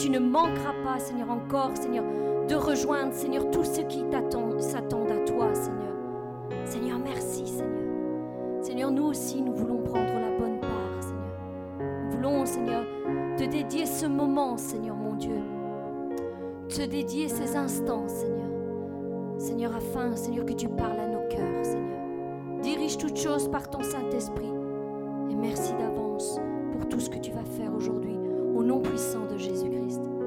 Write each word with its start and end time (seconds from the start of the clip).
tu 0.00 0.08
ne 0.08 0.18
manqueras 0.18 0.72
pas, 0.82 0.98
Seigneur, 0.98 1.30
encore, 1.30 1.76
Seigneur, 1.76 2.04
de 2.48 2.54
rejoindre, 2.54 3.12
Seigneur, 3.12 3.50
tous 3.50 3.64
ceux 3.64 3.82
qui 3.82 4.02
s'attendent 4.58 5.10
à 5.10 5.18
toi, 5.26 5.54
Seigneur. 5.54 5.94
Seigneur, 6.64 6.98
merci, 6.98 7.46
Seigneur. 7.46 8.62
Seigneur, 8.62 8.90
nous 8.90 9.04
aussi, 9.04 9.42
nous 9.42 9.52
voulons 9.52 9.82
prendre 9.82 10.14
la 10.14 10.30
bonne 10.38 10.58
part, 10.58 11.02
Seigneur. 11.02 12.04
Nous 12.04 12.10
voulons, 12.12 12.46
Seigneur, 12.46 12.82
te 13.36 13.44
dédier 13.44 13.84
ce 13.84 14.06
moment, 14.06 14.56
Seigneur, 14.56 14.96
mon 14.96 15.16
Dieu. 15.16 15.42
Te 16.68 16.82
dédier 16.82 17.28
ces 17.28 17.56
instants, 17.56 18.08
Seigneur. 18.08 18.48
Seigneur, 19.36 19.76
afin, 19.76 20.16
Seigneur, 20.16 20.46
que 20.46 20.54
tu 20.54 20.68
parles 20.68 20.98
à 20.98 21.08
nos 21.08 21.28
cœurs, 21.28 21.64
Seigneur. 21.64 22.00
Dirige 22.62 22.96
toutes 22.96 23.18
choses 23.18 23.48
par 23.48 23.68
ton 23.68 23.82
Saint-Esprit. 23.82 24.52
Et 25.30 25.34
merci 25.34 25.72
d'avance 25.74 26.40
pour 26.72 26.88
tout 26.88 27.00
ce 27.00 27.10
que 27.10 27.18
tu 27.18 27.32
vas 27.32 27.44
faire 27.44 27.74
aujourd'hui 27.74 28.09
au 28.60 28.62
nom 28.62 28.78
puissant 28.78 29.24
de 29.24 29.38
Jésus-Christ. 29.38 30.19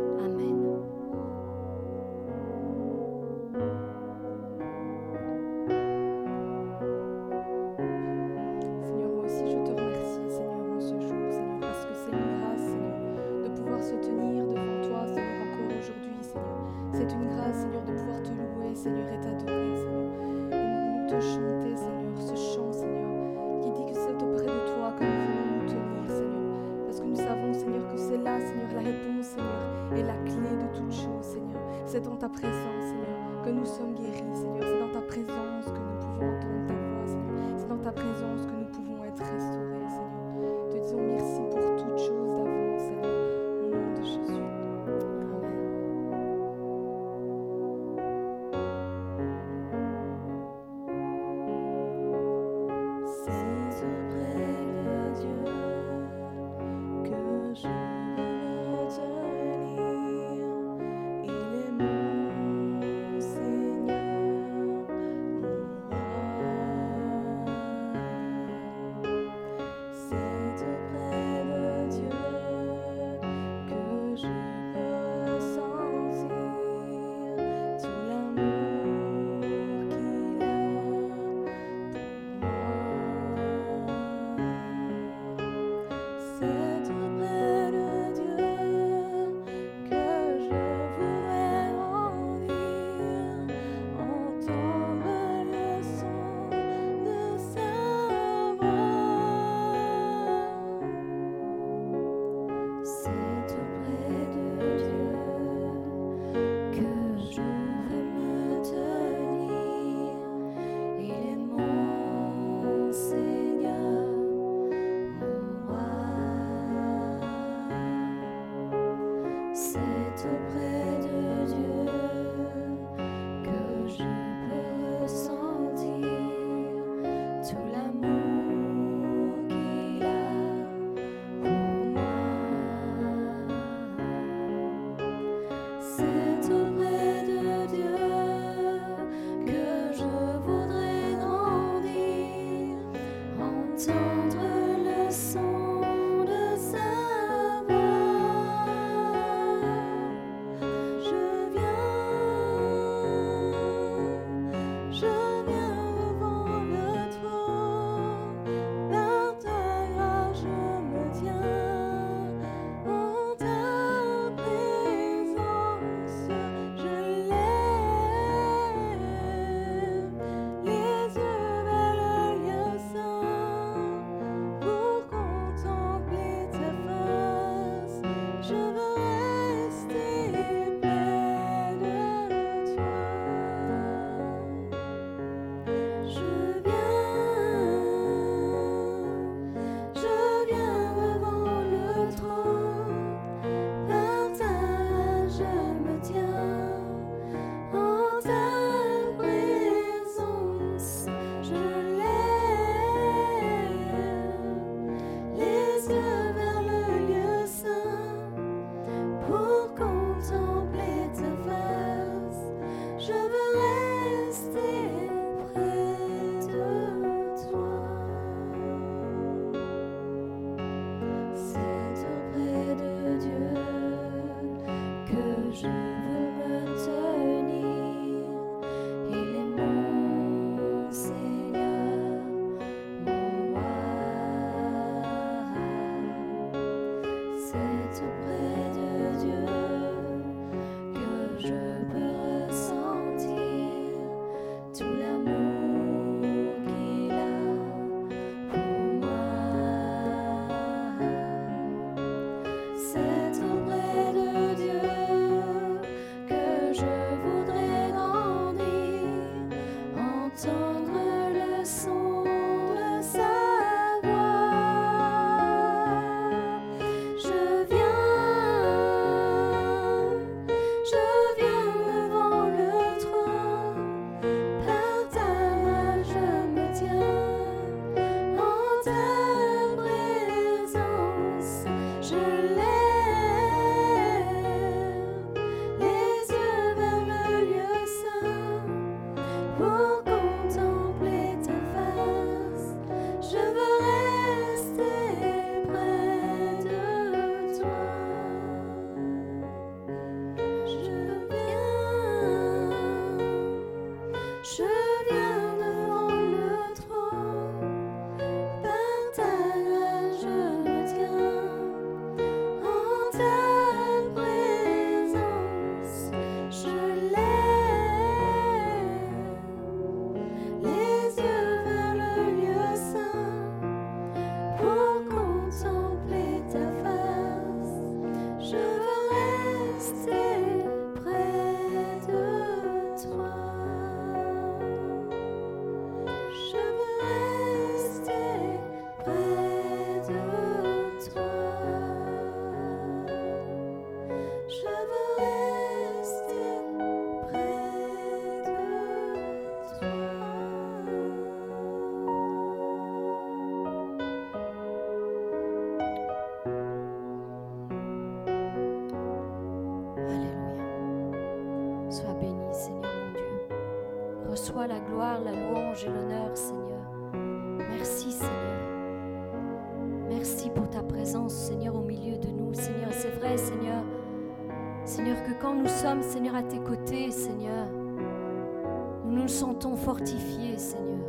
Fortifiés, 379.72 380.58
Seigneur. 380.58 381.00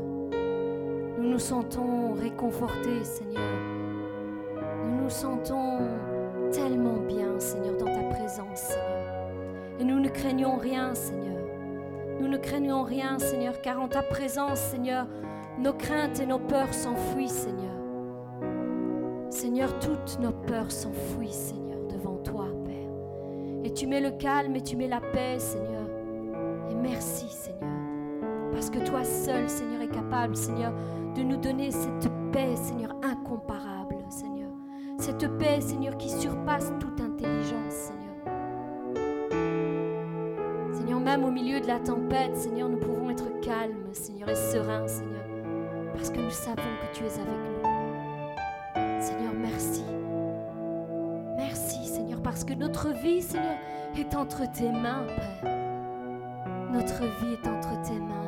Nous 1.19 1.29
nous 1.29 1.39
sentons 1.39 2.13
réconfortés, 2.13 3.03
Seigneur. 3.03 3.43
Nous 4.87 5.03
nous 5.03 5.11
sentons 5.11 5.79
tellement 6.53 7.01
bien, 7.01 7.39
Seigneur, 7.41 7.77
dans 7.77 7.87
ta 7.87 8.03
présence, 8.15 8.61
Seigneur. 8.61 9.81
Et 9.81 9.85
nous 9.85 9.99
ne 9.99 10.09
craignons 10.09 10.57
rien, 10.57 10.95
Seigneur. 10.95 11.43
Nous 12.21 12.29
ne 12.29 12.37
craignons 12.37 12.85
rien, 12.85 13.19
Seigneur, 13.19 13.61
car 13.61 13.81
en 13.81 13.89
ta 13.89 14.03
présence, 14.03 14.61
Seigneur, 14.61 15.07
nos 15.59 15.73
craintes 15.73 16.21
et 16.21 16.27
nos 16.27 16.39
peurs 16.39 16.73
s'enfuient, 16.73 17.29
Seigneur. 17.29 17.75
Seigneur, 19.31 19.77
toutes 19.81 20.21
nos 20.21 20.33
peurs 20.33 20.71
s'enfuient, 20.71 21.33
Seigneur, 21.33 21.81
devant 21.89 22.19
toi, 22.19 22.47
Père. 22.65 23.65
Et 23.65 23.73
tu 23.73 23.89
mets 23.89 24.01
le 24.01 24.13
calme 24.13 24.55
et 24.55 24.63
tu 24.63 24.77
mets 24.77 24.89
la 24.89 25.01
paix, 25.01 25.41
Seigneur. 25.41 25.74
Seigneur, 30.33 30.73
de 31.15 31.23
nous 31.23 31.37
donner 31.37 31.71
cette 31.71 32.09
paix, 32.33 32.57
Seigneur, 32.57 32.95
incomparable, 33.03 33.97
Seigneur. 34.09 34.51
Cette 34.99 35.29
paix, 35.39 35.61
Seigneur, 35.61 35.97
qui 35.99 36.09
surpasse 36.09 36.73
toute 36.81 37.01
intelligence, 37.01 37.73
Seigneur. 37.73 38.05
Seigneur, 40.73 41.01
même 41.01 41.25
au 41.25 41.31
milieu 41.31 41.61
de 41.61 41.67
la 41.67 41.81
tempête, 41.81 42.37
Seigneur, 42.37 42.69
nous 42.69 42.79
pouvons 42.79 43.11
être 43.11 43.41
calmes, 43.41 43.93
Seigneur, 43.93 44.29
et 44.29 44.37
sereins, 44.37 44.87
Seigneur, 44.87 45.25
parce 45.93 46.11
que 46.11 46.21
nous 46.21 46.31
savons 46.31 46.57
que 46.57 46.97
tu 46.97 47.05
es 47.05 47.15
avec 47.15 47.27
nous. 47.27 49.03
Seigneur, 49.03 49.33
merci. 49.37 49.85
Merci, 51.37 51.85
Seigneur, 51.87 52.23
parce 52.23 52.45
que 52.45 52.55
notre 52.55 52.91
vie, 52.91 53.21
Seigneur, 53.21 53.57
est 53.99 54.15
entre 54.15 54.51
tes 54.53 54.71
mains, 54.71 55.05
Père. 55.43 55.51
Notre 56.73 57.03
vie 57.03 57.35
est 57.35 57.49
entre 57.49 57.81
tes 57.83 57.99
mains. 57.99 58.24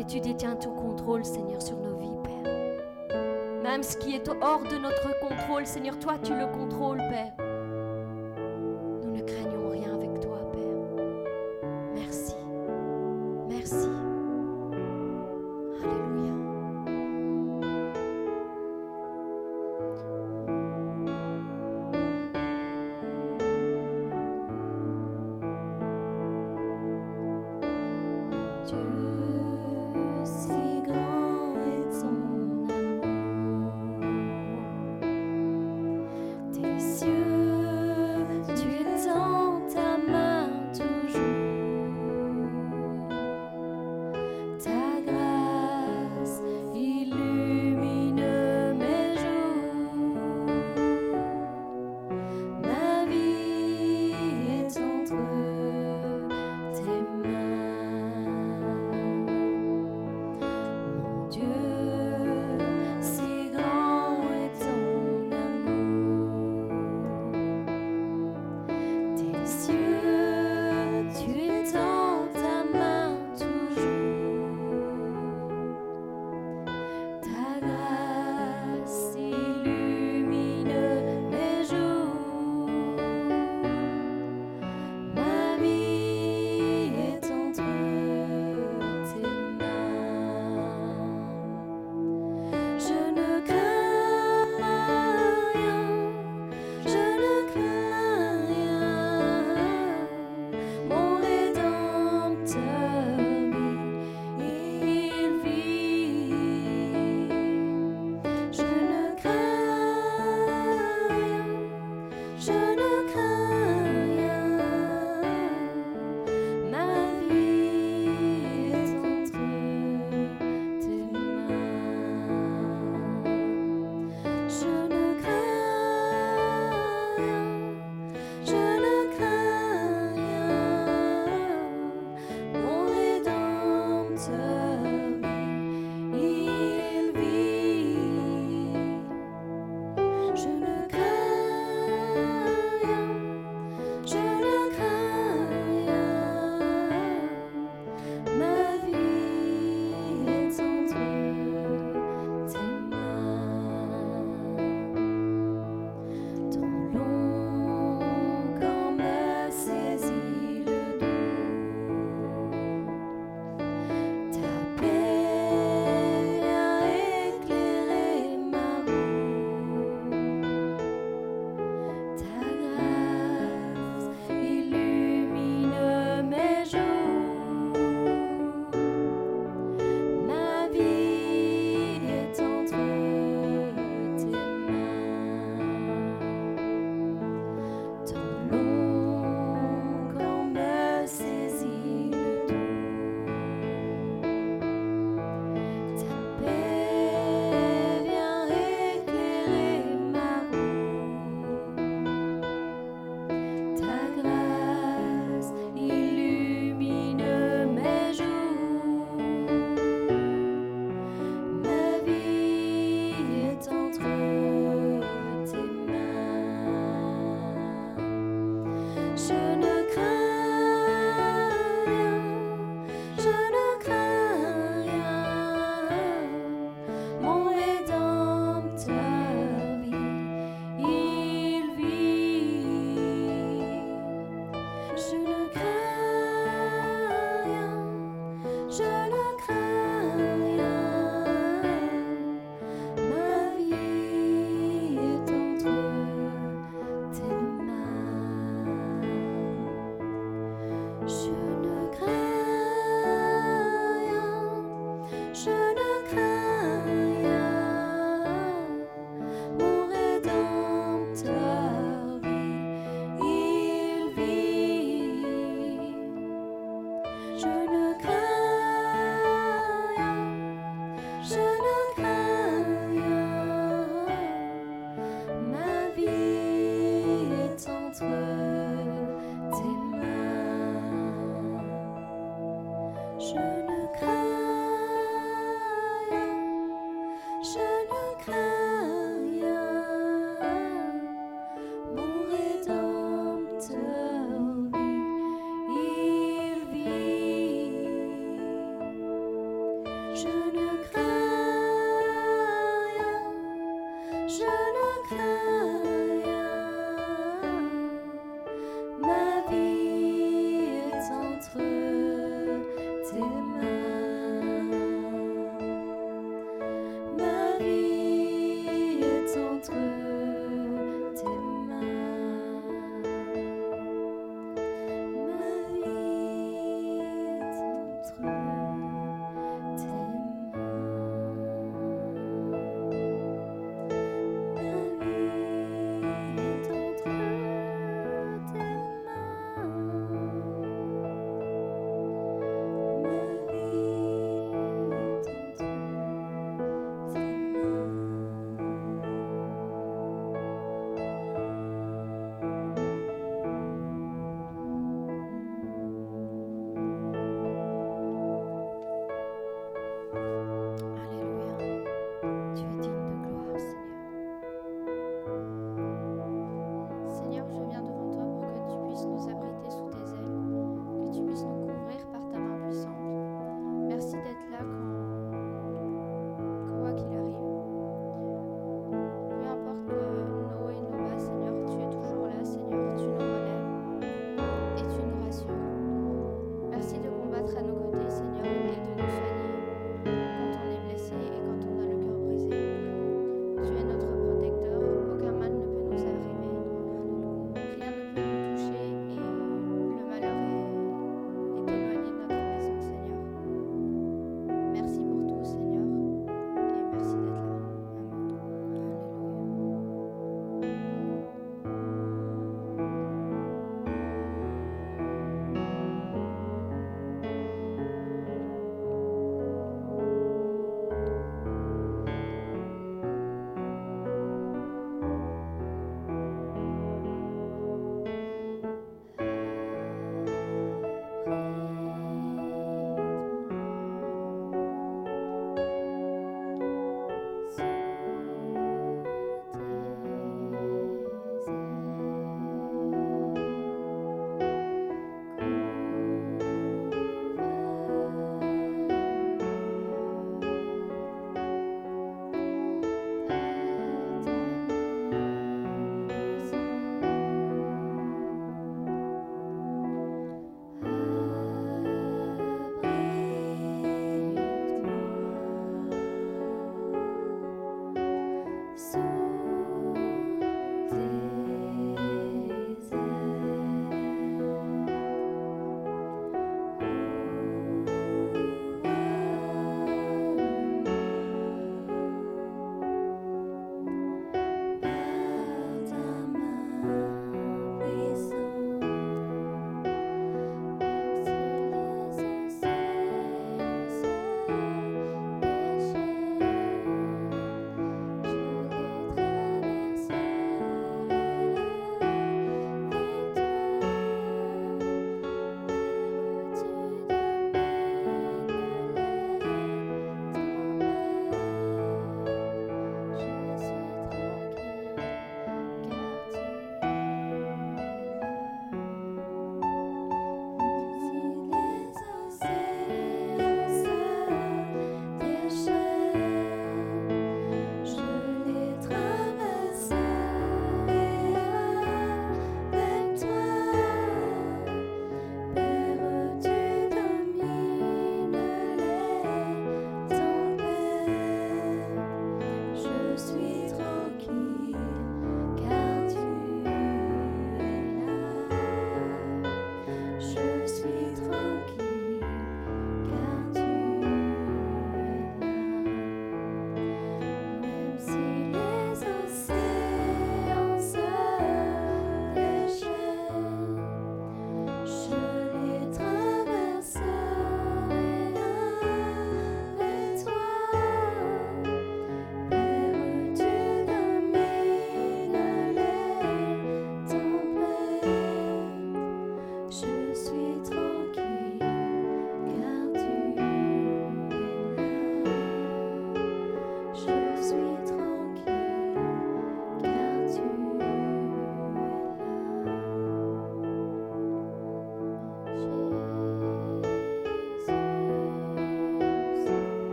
Et 0.00 0.04
tu 0.04 0.18
détiens 0.18 0.56
tout 0.56 0.70
contrôle, 0.70 1.26
Seigneur, 1.26 1.60
sur 1.60 1.76
nos 1.76 1.94
vies, 1.98 2.08
Père. 2.24 3.62
Même 3.62 3.82
ce 3.82 3.98
qui 3.98 4.14
est 4.14 4.26
hors 4.40 4.62
de 4.62 4.78
notre 4.78 5.20
contrôle, 5.20 5.66
Seigneur, 5.66 5.98
toi, 5.98 6.14
tu 6.24 6.34
le 6.34 6.46
contrôles, 6.46 7.02
Père. 7.10 7.39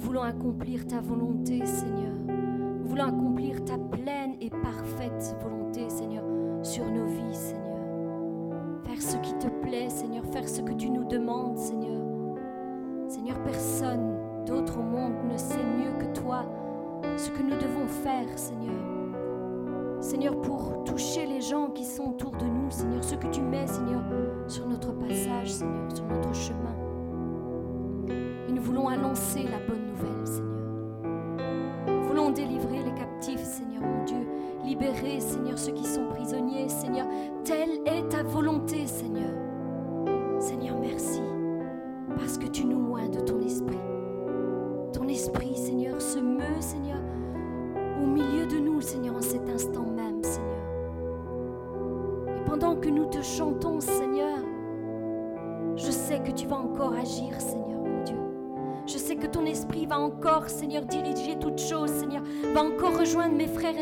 voulant 0.00 0.22
accomplir 0.22 0.86
ta 0.86 1.00
volonté, 1.00 1.64
Seigneur. 1.66 1.99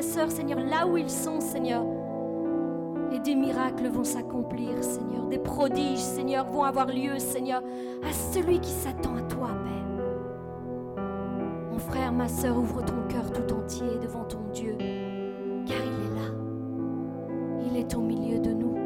Seigneur, 0.08 0.60
là 0.60 0.86
où 0.86 0.96
ils 0.96 1.10
sont, 1.10 1.40
Seigneur. 1.40 1.84
Et 3.12 3.18
des 3.20 3.34
miracles 3.34 3.88
vont 3.88 4.04
s'accomplir, 4.04 4.82
Seigneur. 4.82 5.26
Des 5.26 5.38
prodiges, 5.38 5.98
Seigneur, 5.98 6.46
vont 6.46 6.62
avoir 6.62 6.86
lieu, 6.86 7.18
Seigneur, 7.18 7.62
à 8.02 8.12
celui 8.12 8.58
qui 8.60 8.70
s'attend 8.70 9.16
à 9.16 9.22
toi, 9.22 9.48
Père. 9.48 11.04
Mon 11.70 11.78
frère, 11.78 12.12
ma 12.12 12.28
sœur, 12.28 12.56
ouvre 12.58 12.82
ton 12.82 13.06
cœur 13.08 13.30
tout 13.32 13.54
entier 13.54 13.98
devant 14.02 14.24
ton 14.24 14.40
Dieu, 14.52 14.76
car 15.66 15.76
il 15.76 16.06
est 16.06 16.14
là. 16.16 16.30
Il 17.70 17.76
est 17.76 17.94
au 17.94 18.00
milieu 18.00 18.38
de 18.38 18.52
nous. 18.52 18.76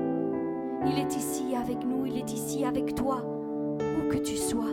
Il 0.87 0.99
est 0.99 1.17
ici 1.17 1.55
avec 1.55 1.85
nous, 1.85 2.05
il 2.07 2.19
est 2.19 2.33
ici 2.33 2.65
avec 2.65 2.95
toi, 2.97 3.23
où 3.25 4.09
que 4.09 4.19
tu 4.19 4.37
sois. 4.37 4.73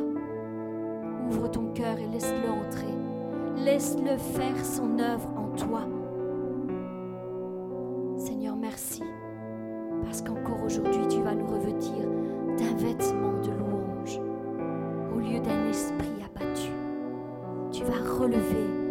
Ouvre 1.30 1.50
ton 1.50 1.68
cœur 1.74 1.98
et 2.00 2.08
laisse-le 2.08 2.50
entrer. 2.50 2.94
Laisse-le 3.64 4.18
faire 4.18 4.66
son 4.66 4.98
œuvre 5.00 5.29
qu'encore 10.22 10.64
aujourd'hui 10.66 11.08
tu 11.10 11.22
vas 11.22 11.36
nous 11.36 11.48
revêtir 11.48 12.08
d'un 12.58 12.76
vêtement 12.78 13.40
de 13.42 13.52
louange 13.52 14.20
au 15.16 15.20
lieu 15.20 15.40
d'un 15.40 15.70
esprit 15.70 16.14
abattu. 16.26 16.72
Tu 17.72 17.84
vas 17.84 18.18
relever 18.18 18.89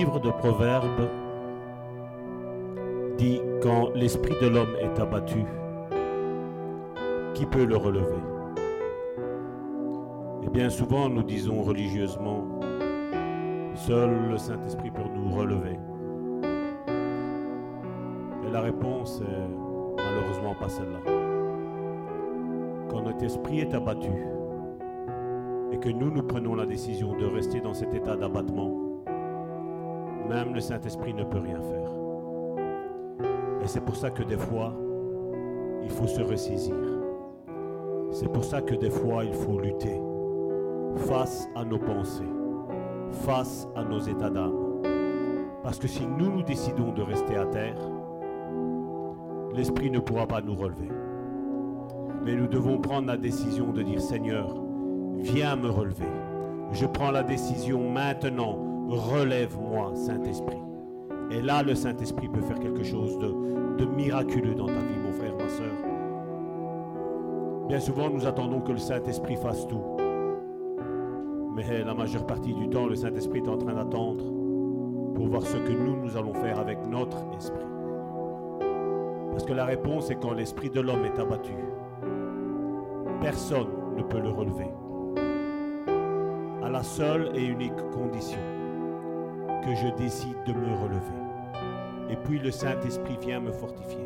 livre 0.00 0.18
de 0.18 0.30
Proverbes 0.30 1.10
dit 3.18 3.38
quand 3.62 3.90
l'esprit 3.94 4.32
de 4.40 4.48
l'homme 4.48 4.74
est 4.80 4.98
abattu, 4.98 5.44
qui 7.34 7.44
peut 7.44 7.66
le 7.66 7.76
relever? 7.76 8.22
Et 10.42 10.48
bien 10.48 10.70
souvent 10.70 11.10
nous 11.10 11.22
disons 11.22 11.62
religieusement, 11.62 12.46
seul 13.74 14.30
le 14.30 14.38
Saint-Esprit 14.38 14.90
peut 14.90 15.02
nous 15.14 15.34
relever. 15.34 15.78
Et 18.46 18.50
la 18.50 18.62
réponse 18.62 19.20
est 19.20 20.02
malheureusement 20.02 20.54
pas 20.58 20.70
celle-là. 20.70 21.00
Quand 22.88 23.02
notre 23.02 23.22
esprit 23.22 23.60
est 23.60 23.74
abattu 23.74 24.12
et 25.72 25.76
que 25.76 25.90
nous 25.90 26.10
nous 26.10 26.22
prenons 26.22 26.54
la 26.54 26.64
décision 26.64 27.14
de 27.18 27.26
rester 27.26 27.60
dans 27.60 27.74
cet 27.74 27.92
état 27.92 28.16
d'abattement, 28.16 28.89
même 30.30 30.54
le 30.54 30.60
Saint-Esprit 30.60 31.12
ne 31.12 31.24
peut 31.24 31.40
rien 31.40 31.60
faire. 31.60 31.90
Et 33.64 33.66
c'est 33.66 33.84
pour 33.84 33.96
ça 33.96 34.10
que 34.10 34.22
des 34.22 34.36
fois, 34.38 34.72
il 35.82 35.90
faut 35.90 36.06
se 36.06 36.22
ressaisir. 36.22 36.76
C'est 38.12 38.30
pour 38.30 38.44
ça 38.44 38.62
que 38.62 38.76
des 38.76 38.90
fois, 38.90 39.24
il 39.24 39.34
faut 39.34 39.58
lutter 39.58 40.00
face 41.08 41.48
à 41.56 41.64
nos 41.64 41.78
pensées, 41.78 42.32
face 43.10 43.66
à 43.74 43.82
nos 43.82 43.98
états 43.98 44.30
d'âme. 44.30 44.82
Parce 45.64 45.80
que 45.80 45.88
si 45.88 46.06
nous 46.06 46.30
nous 46.30 46.42
décidons 46.42 46.92
de 46.92 47.02
rester 47.02 47.36
à 47.36 47.46
terre, 47.46 47.90
l'Esprit 49.52 49.90
ne 49.90 49.98
pourra 49.98 50.28
pas 50.28 50.40
nous 50.40 50.54
relever. 50.54 50.90
Mais 52.24 52.36
nous 52.36 52.46
devons 52.46 52.78
prendre 52.78 53.08
la 53.08 53.16
décision 53.16 53.72
de 53.72 53.82
dire, 53.82 54.00
Seigneur, 54.00 54.54
viens 55.18 55.56
me 55.56 55.70
relever. 55.70 56.08
Je 56.70 56.86
prends 56.86 57.10
la 57.10 57.24
décision 57.24 57.90
maintenant 57.90 58.69
relève-moi, 58.90 59.92
Saint-Esprit. 59.94 60.58
Et 61.30 61.40
là, 61.40 61.62
le 61.62 61.74
Saint-Esprit 61.74 62.28
peut 62.28 62.40
faire 62.40 62.58
quelque 62.58 62.82
chose 62.82 63.18
de, 63.18 63.84
miraculeux 63.84 64.54
dans 64.54 64.66
ta 64.66 64.72
vie, 64.72 64.98
mon 65.02 65.12
frère, 65.12 65.34
ma 65.36 65.48
soeur. 65.48 65.72
Bien 67.68 67.80
souvent, 67.80 68.10
nous 68.10 68.26
attendons 68.26 68.60
que 68.60 68.72
le 68.72 68.78
Saint-Esprit 68.78 69.36
fasse 69.36 69.66
tout. 69.68 69.82
Mais 71.54 71.84
la 71.84 71.94
majeure 71.94 72.26
partie 72.26 72.52
du 72.52 72.68
temps, 72.68 72.86
le 72.86 72.96
Saint-Esprit 72.96 73.40
est 73.40 73.48
en 73.48 73.58
train 73.58 73.74
d'attendre 73.74 74.24
pour 75.14 75.28
voir 75.28 75.42
ce 75.42 75.56
que 75.56 75.72
nous, 75.72 75.96
nous 75.96 76.16
allons 76.16 76.34
faire 76.34 76.58
avec 76.58 76.78
notre 76.86 77.18
esprit. 77.36 77.64
Parce 79.30 79.44
que 79.44 79.52
la 79.52 79.64
réponse 79.64 80.10
est 80.10 80.16
quand 80.16 80.32
l'esprit 80.32 80.70
de 80.70 80.80
l'homme 80.80 81.04
est 81.04 81.18
abattu, 81.18 81.54
personne 83.20 83.68
ne 83.96 84.02
peut 84.02 84.20
le 84.20 84.30
relever. 84.30 84.70
À 86.62 86.68
la 86.68 86.82
seule 86.82 87.30
et 87.34 87.44
unique 87.44 87.76
condition 87.92 88.40
que 89.62 89.74
je 89.74 89.88
décide 89.96 90.42
de 90.46 90.52
me 90.52 90.74
relever. 90.74 91.20
Et 92.10 92.16
puis 92.16 92.38
le 92.38 92.50
Saint-Esprit 92.50 93.18
vient 93.20 93.40
me 93.40 93.52
fortifier. 93.52 94.04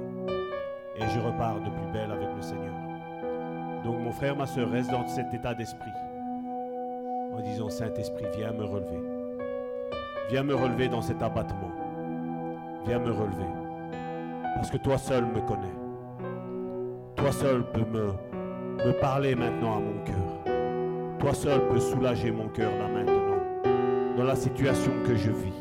Et 0.97 1.09
je 1.09 1.21
repars 1.21 1.61
de 1.61 1.71
plus 1.71 1.93
belle 1.93 2.11
avec 2.11 2.29
le 2.35 2.43
Seigneur. 2.43 2.75
Donc 3.85 3.99
mon 4.01 4.13
frère, 4.13 4.37
ma 4.37 4.47
soeur, 4.47 4.71
reste 4.71 4.91
dans 4.91 5.07
cet 5.07 5.33
état 5.33 5.55
d'esprit. 5.55 5.93
En 7.33 7.41
disant, 7.41 7.69
Saint-Esprit, 7.69 8.27
viens 8.37 8.53
me 8.53 8.65
relever. 8.65 9.03
Viens 10.31 10.43
me 10.43 10.55
relever 10.55 10.89
dans 10.89 11.03
cet 11.03 11.23
abattement. 11.23 11.71
Viens 12.87 12.99
me 12.99 13.11
relever. 13.11 13.45
Parce 14.55 14.71
que 14.71 14.77
toi 14.79 14.97
seul 14.99 15.25
me 15.25 15.41
connais. 15.41 15.75
Toi 17.17 17.33
seul 17.33 17.65
peux 17.73 17.85
me, 17.85 18.13
parler 19.01 19.35
maintenant 19.35 19.77
à 19.77 19.81
mon 19.81 20.05
cœur. 20.05 20.55
Toi 21.19 21.35
seul 21.35 21.69
peux 21.69 21.81
soulager 21.81 22.31
mon 22.31 22.49
cœur 22.49 22.71
là 22.79 22.89
maintenant. 22.89 23.14
Dans 24.17 24.25
la 24.25 24.37
situation 24.37 24.93
que 25.05 25.17
je 25.17 25.31
vis. 25.31 25.53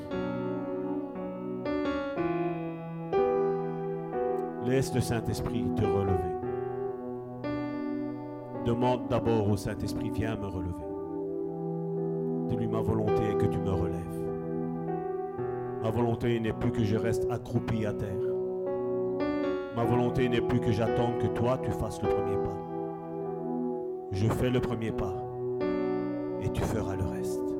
Laisse 4.65 4.93
le 4.93 5.01
Saint-Esprit 5.01 5.65
te 5.75 5.81
relever. 5.83 6.33
Demande 8.65 9.07
d'abord 9.09 9.49
au 9.49 9.57
Saint-Esprit, 9.57 10.11
viens 10.11 10.35
me 10.35 10.45
relever. 10.45 10.85
Dis-lui 12.47 12.67
ma 12.67 12.81
volonté 12.81 13.23
est 13.31 13.37
que 13.37 13.47
tu 13.47 13.57
me 13.57 13.71
relèves. 13.71 14.21
Ma 15.81 15.89
volonté 15.89 16.39
n'est 16.39 16.53
plus 16.53 16.71
que 16.71 16.83
je 16.83 16.95
reste 16.95 17.29
accroupi 17.31 17.87
à 17.87 17.93
terre. 17.93 18.07
Ma 19.75 19.83
volonté 19.83 20.29
n'est 20.29 20.41
plus 20.41 20.59
que 20.59 20.71
j'attende 20.71 21.17
que 21.17 21.27
toi 21.27 21.57
tu 21.63 21.71
fasses 21.71 22.01
le 22.03 22.09
premier 22.09 22.37
pas. 22.37 22.57
Je 24.11 24.27
fais 24.27 24.51
le 24.51 24.61
premier 24.61 24.91
pas 24.91 25.15
et 26.41 26.49
tu 26.49 26.61
feras 26.61 26.95
le 26.95 27.05
reste. 27.05 27.52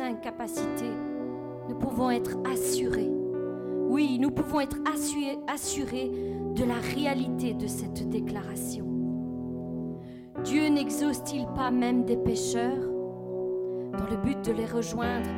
Incapacités, 0.00 0.92
nous 1.68 1.74
pouvons 1.74 2.10
être 2.10 2.36
assurés. 2.50 3.10
Oui, 3.88 4.18
nous 4.18 4.30
pouvons 4.30 4.60
être 4.60 4.78
assurés, 4.92 5.38
de 6.54 6.64
la 6.64 6.74
réalité 6.94 7.54
de 7.54 7.66
cette 7.66 8.08
déclaration. 8.08 8.84
Dieu 10.44 10.68
n'exauce-t-il 10.68 11.46
pas 11.54 11.70
même 11.70 12.04
des 12.04 12.16
pécheurs 12.16 12.88
dans 13.96 14.06
le 14.10 14.16
but 14.22 14.44
de 14.44 14.52
les 14.52 14.66
rejoindre 14.66 15.30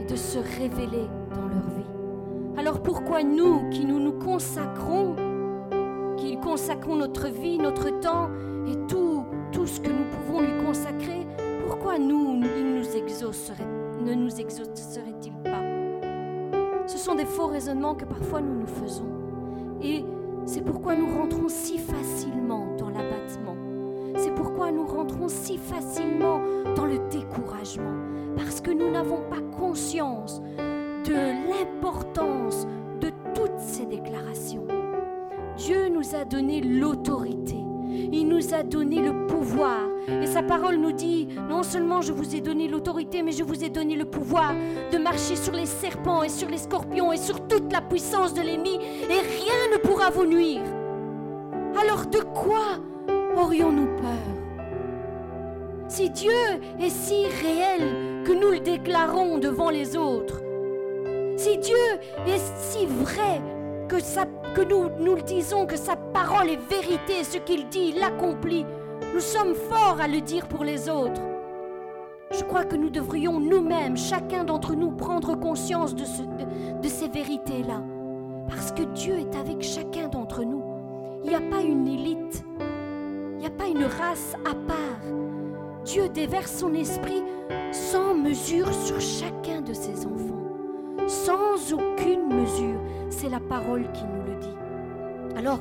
et 0.00 0.04
de 0.04 0.16
se 0.16 0.38
révéler 0.38 1.08
dans 1.34 1.48
leur 1.48 1.68
vie? 1.70 2.58
Alors 2.58 2.82
pourquoi 2.82 3.22
nous 3.22 3.68
qui 3.70 3.84
nous 3.84 3.98
nous 3.98 4.18
consacrons 4.18 5.16
qu'il 6.16 6.38
consacrons 6.38 6.96
notre 6.96 7.28
vie, 7.28 7.58
notre 7.58 7.90
temps 8.00 8.28
et 8.66 8.76
tout, 8.86 9.24
tout 9.50 9.66
ce 9.66 9.80
que 9.80 9.90
nous 9.90 10.04
pouvons 10.10 10.40
lui 10.40 10.64
consacrer, 10.64 11.26
pourquoi 11.66 11.98
nous, 11.98 12.40
il 12.56 12.74
nous 12.76 12.96
exaucerait, 12.96 13.66
ne 14.04 14.14
nous 14.14 14.40
exaucerait-il 14.40 15.32
pas? 15.42 15.62
Ce 16.86 16.98
sont 16.98 17.14
des 17.14 17.24
faux 17.24 17.46
raisonnements 17.46 17.94
que 17.94 18.04
parfois 18.04 18.40
nous 18.42 18.60
nous 18.60 18.66
faisons. 18.66 19.08
Et 19.82 20.04
c'est 20.44 20.62
pourquoi 20.62 20.94
nous 20.94 21.06
rentrons 21.06 21.48
si 21.48 21.78
facilement 21.78 22.76
dans 22.76 22.90
l'abattement. 22.90 23.56
C'est 24.16 24.34
pourquoi 24.34 24.70
nous 24.70 24.86
rentrons 24.86 25.28
si 25.28 25.56
facilement 25.56 26.40
dans 26.76 26.84
le 26.84 26.98
découragement. 27.08 27.94
Parce 28.36 28.60
que 28.60 28.70
nous 28.70 28.90
n'avons 28.90 29.22
pas 29.30 29.40
conscience 29.58 30.42
de 31.06 31.14
l'importance 31.50 32.66
de 33.00 33.10
toutes 33.34 33.58
ces 33.58 33.86
déclarations. 33.86 34.66
Dieu 35.56 35.88
nous 35.88 36.14
a 36.14 36.24
donné 36.24 36.60
l'autorité. 36.60 37.56
Il 37.88 38.28
nous 38.28 38.54
a 38.54 38.62
donné 38.62 39.00
le 39.00 39.26
pouvoir. 39.26 39.80
Et 40.08 40.26
sa 40.26 40.42
parole 40.42 40.76
nous 40.76 40.92
dit, 40.92 41.28
non 41.48 41.62
seulement 41.62 42.02
je 42.02 42.12
vous 42.12 42.34
ai 42.36 42.40
donné 42.40 42.68
l'autorité, 42.68 43.22
mais 43.22 43.32
je 43.32 43.42
vous 43.42 43.64
ai 43.64 43.70
donné 43.70 43.96
le 43.96 44.04
pouvoir 44.04 44.52
de 44.92 44.98
marcher 44.98 45.36
sur 45.36 45.52
les 45.52 45.66
serpents 45.66 46.22
et 46.22 46.28
sur 46.28 46.48
les 46.48 46.58
scorpions 46.58 47.12
et 47.12 47.16
sur 47.16 47.46
toute 47.46 47.72
la 47.72 47.80
puissance 47.80 48.34
de 48.34 48.42
l'ennemi, 48.42 48.74
et 48.74 49.20
rien 49.20 49.72
ne 49.72 49.78
pourra 49.78 50.10
vous 50.10 50.26
nuire. 50.26 50.62
Alors 51.80 52.06
de 52.06 52.20
quoi 52.20 52.78
aurions-nous 53.36 53.96
peur? 53.96 54.34
Si 55.88 56.10
Dieu 56.10 56.30
est 56.80 56.90
si 56.90 57.26
réel 57.26 58.24
que 58.24 58.32
nous 58.32 58.50
le 58.50 58.60
déclarons 58.60 59.38
devant 59.38 59.70
les 59.70 59.96
autres, 59.96 60.42
si 61.36 61.58
Dieu 61.58 61.74
est 62.26 62.40
si 62.58 62.86
vrai 62.86 63.42
que, 63.88 64.62
nous 65.02 65.14
le 65.14 65.22
disons, 65.22 65.66
que 65.66 65.76
sa 65.76 65.96
parole 65.96 66.50
est 66.50 66.70
vérité, 66.70 67.22
ce 67.22 67.38
qu'il 67.38 67.68
dit, 67.68 67.92
il 67.94 68.00
l'accomplit, 68.00 68.64
nous 69.14 69.20
sommes 69.20 69.54
forts 69.54 70.00
à 70.00 70.08
le 70.08 70.20
dire 70.20 70.46
pour 70.48 70.64
les 70.64 70.88
autres. 70.90 71.20
Je 72.32 72.42
crois 72.42 72.64
que 72.64 72.74
nous 72.76 72.90
devrions 72.90 73.38
nous-mêmes, 73.38 73.96
chacun 73.96 74.44
d'entre 74.44 74.74
nous, 74.74 74.90
prendre 74.90 75.36
conscience 75.36 75.94
de, 75.94 76.04
ce- 76.04 76.22
de- 76.22 76.80
de 76.82 76.88
ces 76.88 77.08
vérités-là. 77.08 77.82
Parce 78.48 78.72
que 78.72 78.82
Dieu 78.82 79.14
est 79.20 79.36
avec 79.36 79.62
chacun 79.62 80.08
d'entre 80.08 80.42
nous. 80.42 80.62
Il 81.22 81.30
n'y 81.30 81.36
a 81.36 81.40
pas 81.40 81.62
une 81.62 81.86
élite, 81.86 82.44
il 83.32 83.36
n'y 83.38 83.46
a 83.46 83.50
pas 83.50 83.66
une 83.66 83.84
race 83.84 84.34
à 84.44 84.54
part. 84.54 85.00
Dieu 85.84 86.08
déverse 86.08 86.52
son 86.52 86.74
esprit 86.74 87.22
sans 87.70 88.14
mesure 88.14 88.72
sur 88.74 89.00
chacun 89.00 89.60
de 89.60 89.72
ses 89.72 90.04
enfants 90.06 90.40
sans 91.06 91.72
aucune 91.74 92.28
mesure. 92.28 92.80
C'est 93.10 93.28
la 93.28 93.38
parole 93.40 93.84
qui 93.92 94.04
nous 94.04 94.22
le 94.32 94.38
dit. 94.40 94.56
Alors, 95.36 95.58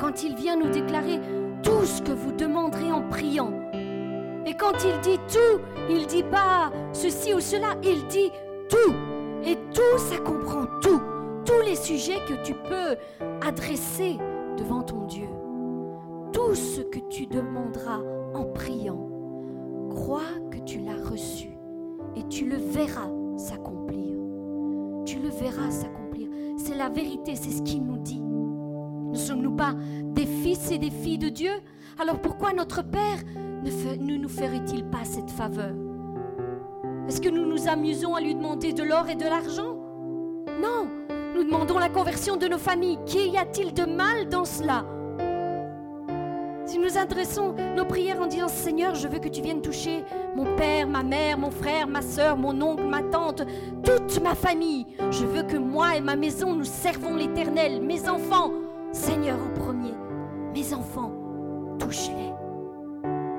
quand 0.00 0.22
il 0.24 0.34
vient 0.34 0.56
nous 0.56 0.70
déclarer 0.70 1.20
tout 1.66 1.84
ce 1.84 2.00
que 2.00 2.12
vous 2.12 2.30
demanderez 2.30 2.92
en 2.92 3.02
priant, 3.02 3.52
et 4.46 4.54
quand 4.54 4.84
il 4.84 5.00
dit 5.00 5.18
tout, 5.26 5.60
il 5.90 6.06
dit 6.06 6.22
pas 6.22 6.70
ceci 6.92 7.34
ou 7.34 7.40
cela, 7.40 7.74
il 7.82 8.06
dit 8.06 8.30
tout. 8.68 8.94
Et 9.44 9.56
tout, 9.74 9.98
ça 9.98 10.18
comprend 10.18 10.66
tout. 10.80 11.00
Tous 11.44 11.60
les 11.64 11.74
sujets 11.74 12.20
que 12.28 12.44
tu 12.44 12.54
peux 12.54 12.96
adresser 13.44 14.18
devant 14.56 14.82
ton 14.82 15.06
Dieu. 15.06 15.26
Tout 16.32 16.54
ce 16.54 16.80
que 16.80 17.00
tu 17.10 17.26
demanderas 17.26 18.00
en 18.34 18.44
priant, 18.44 19.08
crois 19.90 20.30
que 20.52 20.58
tu 20.58 20.78
l'as 20.78 21.10
reçu 21.10 21.58
et 22.14 22.22
tu 22.28 22.48
le 22.48 22.56
verras 22.56 23.10
s'accomplir 23.36 23.86
tu 25.06 25.20
le 25.20 25.28
verras 25.28 25.70
s'accomplir. 25.70 26.28
C'est 26.58 26.74
la 26.74 26.88
vérité, 26.88 27.36
c'est 27.36 27.52
ce 27.52 27.62
qu'il 27.62 27.84
nous 27.84 27.96
dit. 27.96 28.25
Ne 29.16 29.20
sommes-nous 29.22 29.56
pas 29.56 29.72
des 30.12 30.26
fils 30.26 30.70
et 30.70 30.76
des 30.76 30.90
filles 30.90 31.16
de 31.16 31.30
Dieu? 31.30 31.52
Alors 31.98 32.20
pourquoi 32.20 32.52
notre 32.52 32.82
Père 32.82 33.16
ne, 33.64 34.16
nous 34.18 34.28
ferait-il 34.28 34.84
pas 34.84 35.04
cette 35.04 35.30
faveur? 35.30 35.72
Est-ce 37.08 37.22
que 37.22 37.30
nous 37.30 37.46
nous 37.46 37.66
amusons 37.66 38.14
à 38.14 38.20
lui 38.20 38.34
demander 38.34 38.74
de 38.74 38.82
l'or 38.82 39.08
et 39.08 39.14
de 39.14 39.24
l'argent? 39.24 39.74
Non, 40.60 40.90
nous 41.34 41.44
demandons 41.44 41.78
la 41.78 41.88
conversion 41.88 42.36
de 42.36 42.46
nos 42.46 42.58
familles. 42.58 42.98
Qu'y 43.06 43.38
a-t-il 43.38 43.72
de 43.72 43.84
mal 43.84 44.28
dans 44.28 44.44
cela? 44.44 44.84
Si 46.66 46.78
nous 46.78 46.98
adressons 46.98 47.54
nos 47.74 47.86
prières 47.86 48.20
en 48.20 48.26
disant 48.26 48.48
Seigneur, 48.48 48.94
je 48.96 49.08
veux 49.08 49.18
que 49.18 49.30
tu 49.30 49.40
viennes 49.40 49.62
toucher 49.62 50.04
mon 50.36 50.44
père, 50.56 50.86
ma 50.86 51.02
mère, 51.02 51.38
mon 51.38 51.50
frère, 51.50 51.88
ma 51.88 52.02
soeur, 52.02 52.36
mon 52.36 52.60
oncle, 52.60 52.84
ma 52.84 53.02
tante, 53.02 53.44
toute 53.82 54.22
ma 54.22 54.34
famille. 54.34 54.84
Je 55.10 55.24
veux 55.24 55.44
que 55.44 55.56
moi 55.56 55.96
et 55.96 56.02
ma 56.02 56.16
maison 56.16 56.54
nous 56.54 56.64
servons 56.64 57.16
l'Éternel, 57.16 57.80
mes 57.80 58.10
enfants. 58.10 58.50
Seigneur 58.96 59.36
en 59.36 59.60
premier, 59.60 59.92
mes 60.54 60.72
enfants, 60.72 61.12
touche-les, 61.78 62.32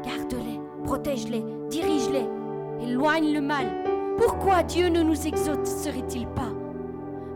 garde-les, 0.04 0.62
protège-les, 0.84 1.44
dirige-les, 1.72 2.28
éloigne 2.80 3.34
le 3.34 3.42
mal. 3.42 3.66
Pourquoi 4.18 4.62
Dieu 4.62 4.88
ne 4.90 5.02
nous 5.02 5.26
exaucerait-il 5.28 6.28
pas? 6.28 6.54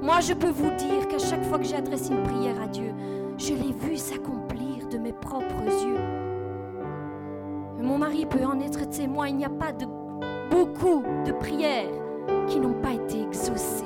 Moi, 0.03 0.19
je 0.19 0.35
peux 0.35 0.51
vous 0.51 0.69
dire 0.77 1.07
qu'à 1.09 1.17
chaque 1.17 1.43
fois 1.43 1.57
que 1.57 1.65
j'adresse 1.65 2.11
une 2.11 2.21
prière 2.21 2.61
à 2.61 2.67
Dieu, 2.67 2.93
je 3.39 3.55
l'ai 3.55 3.73
vu 3.73 3.97
s'accomplir 3.97 4.87
de 4.91 4.99
mes 4.99 5.13
propres 5.13 5.65
yeux. 5.65 5.97
mon 7.81 7.97
mari 7.97 8.27
peut 8.27 8.45
en 8.45 8.59
être 8.59 8.87
témoin. 8.87 9.29
Il 9.29 9.37
n'y 9.37 9.45
a 9.45 9.49
pas 9.49 9.73
de 9.73 9.87
beaucoup 10.51 11.03
de 11.25 11.31
prières 11.31 11.89
qui 12.47 12.59
n'ont 12.59 12.79
pas 12.81 12.93
été 12.93 13.23
exaucées, 13.23 13.83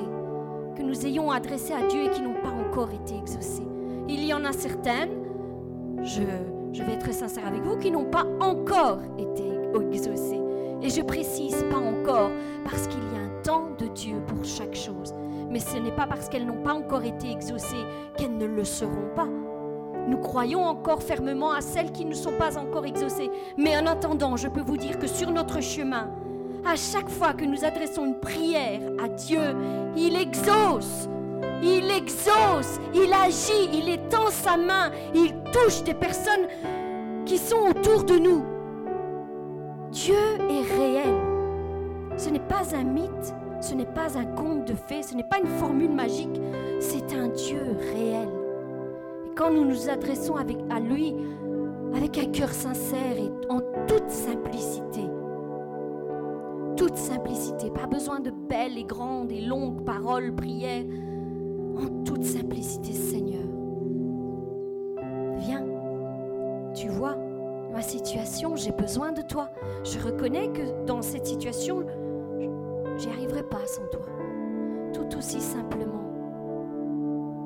que 0.76 0.82
nous 0.82 1.06
ayons 1.06 1.30
adressées 1.30 1.72
à 1.72 1.86
Dieu 1.86 2.04
et 2.04 2.10
qui 2.10 2.20
n'ont 2.20 2.42
pas 2.42 2.52
encore 2.68 2.90
été 2.90 3.16
exaucées. 3.16 3.66
Il 4.08 4.24
y 4.24 4.32
en 4.32 4.44
a 4.44 4.52
certaines, 4.52 5.10
je, 6.02 6.22
vais 6.82 6.92
être 6.92 7.12
sincère 7.12 7.46
avec 7.46 7.62
vous, 7.62 7.76
qui 7.76 7.90
n'ont 7.90 8.04
pas 8.04 8.24
encore 8.40 9.00
été 9.18 9.44
exaucées. 9.92 10.40
Et 10.82 10.90
je 10.90 11.02
précise 11.02 11.64
pas 11.70 11.78
encore 11.78 12.30
parce 12.64 12.86
qu'il 12.86 13.00
y 13.00 13.16
a 13.16 13.20
un 13.20 13.42
temps 13.42 13.70
de 13.78 13.86
Dieu 13.86 14.16
pour 14.26 14.44
chaque 14.44 14.74
chose. 14.74 15.12
Mais 15.50 15.58
ce 15.58 15.76
n'est 15.78 15.90
pas 15.90 16.06
parce 16.06 16.28
qu'elles 16.28 16.46
n'ont 16.46 16.62
pas 16.62 16.74
encore 16.74 17.04
été 17.04 17.30
exaucées 17.30 17.84
qu'elles 18.16 18.36
ne 18.36 18.46
le 18.46 18.64
seront 18.64 19.08
pas. 19.14 19.28
Nous 20.08 20.18
croyons 20.18 20.64
encore 20.64 21.02
fermement 21.02 21.50
à 21.50 21.60
celles 21.60 21.90
qui 21.90 22.04
ne 22.04 22.14
sont 22.14 22.36
pas 22.38 22.58
encore 22.58 22.86
exaucées. 22.86 23.30
Mais 23.56 23.76
en 23.76 23.86
attendant, 23.86 24.36
je 24.36 24.48
peux 24.48 24.62
vous 24.62 24.76
dire 24.76 24.98
que 24.98 25.08
sur 25.08 25.32
notre 25.32 25.60
chemin, 25.60 26.10
à 26.64 26.76
chaque 26.76 27.08
fois 27.08 27.32
que 27.32 27.44
nous 27.44 27.64
adressons 27.64 28.06
une 28.06 28.20
prière 28.20 28.82
à 29.02 29.08
Dieu, 29.08 29.40
il 29.96 30.14
exauce. 30.16 31.08
Il 31.62 31.90
exauce, 31.90 32.78
il 32.94 33.12
agit, 33.12 33.70
il 33.72 33.88
étend 33.88 34.30
sa 34.30 34.56
main, 34.56 34.90
il 35.14 35.34
touche 35.52 35.82
des 35.82 35.94
personnes 35.94 36.46
qui 37.24 37.38
sont 37.38 37.70
autour 37.70 38.04
de 38.04 38.16
nous. 38.16 38.44
Dieu 39.90 40.14
est 40.14 40.76
réel. 40.76 41.14
Ce 42.16 42.28
n'est 42.30 42.38
pas 42.38 42.74
un 42.74 42.84
mythe, 42.84 43.34
ce 43.60 43.74
n'est 43.74 43.84
pas 43.86 44.18
un 44.18 44.24
conte 44.24 44.66
de 44.66 44.74
fées, 44.74 45.02
ce 45.02 45.14
n'est 45.14 45.24
pas 45.24 45.38
une 45.38 45.58
formule 45.58 45.92
magique, 45.92 46.40
c'est 46.80 47.14
un 47.14 47.28
Dieu 47.28 47.62
réel 47.94 48.28
quand 49.36 49.50
nous 49.52 49.64
nous 49.64 49.88
adressons 49.88 50.36
avec, 50.36 50.56
à 50.70 50.80
lui 50.80 51.14
avec 51.94 52.18
un 52.18 52.26
cœur 52.26 52.50
sincère 52.50 53.16
et 53.16 53.30
en 53.50 53.60
toute 53.86 54.08
simplicité, 54.08 55.02
toute 56.76 56.96
simplicité, 56.96 57.70
pas 57.70 57.86
besoin 57.86 58.20
de 58.20 58.30
belles 58.30 58.76
et 58.76 58.84
grandes 58.84 59.30
et 59.30 59.42
longues 59.42 59.84
paroles, 59.84 60.34
prières, 60.34 60.84
en 61.76 62.04
toute 62.04 62.24
simplicité, 62.24 62.92
Seigneur. 62.92 63.44
Viens, 65.38 65.64
tu 66.74 66.88
vois 66.88 67.16
ma 67.72 67.82
situation, 67.82 68.56
j'ai 68.56 68.72
besoin 68.72 69.12
de 69.12 69.22
toi. 69.22 69.50
Je 69.84 69.98
reconnais 69.98 70.48
que 70.48 70.86
dans 70.86 71.02
cette 71.02 71.26
situation, 71.26 71.84
j'y 72.96 73.08
arriverai 73.08 73.42
pas 73.42 73.66
sans 73.66 73.86
toi. 73.88 74.06
Tout 74.94 75.18
aussi 75.18 75.40
simplement. 75.40 76.06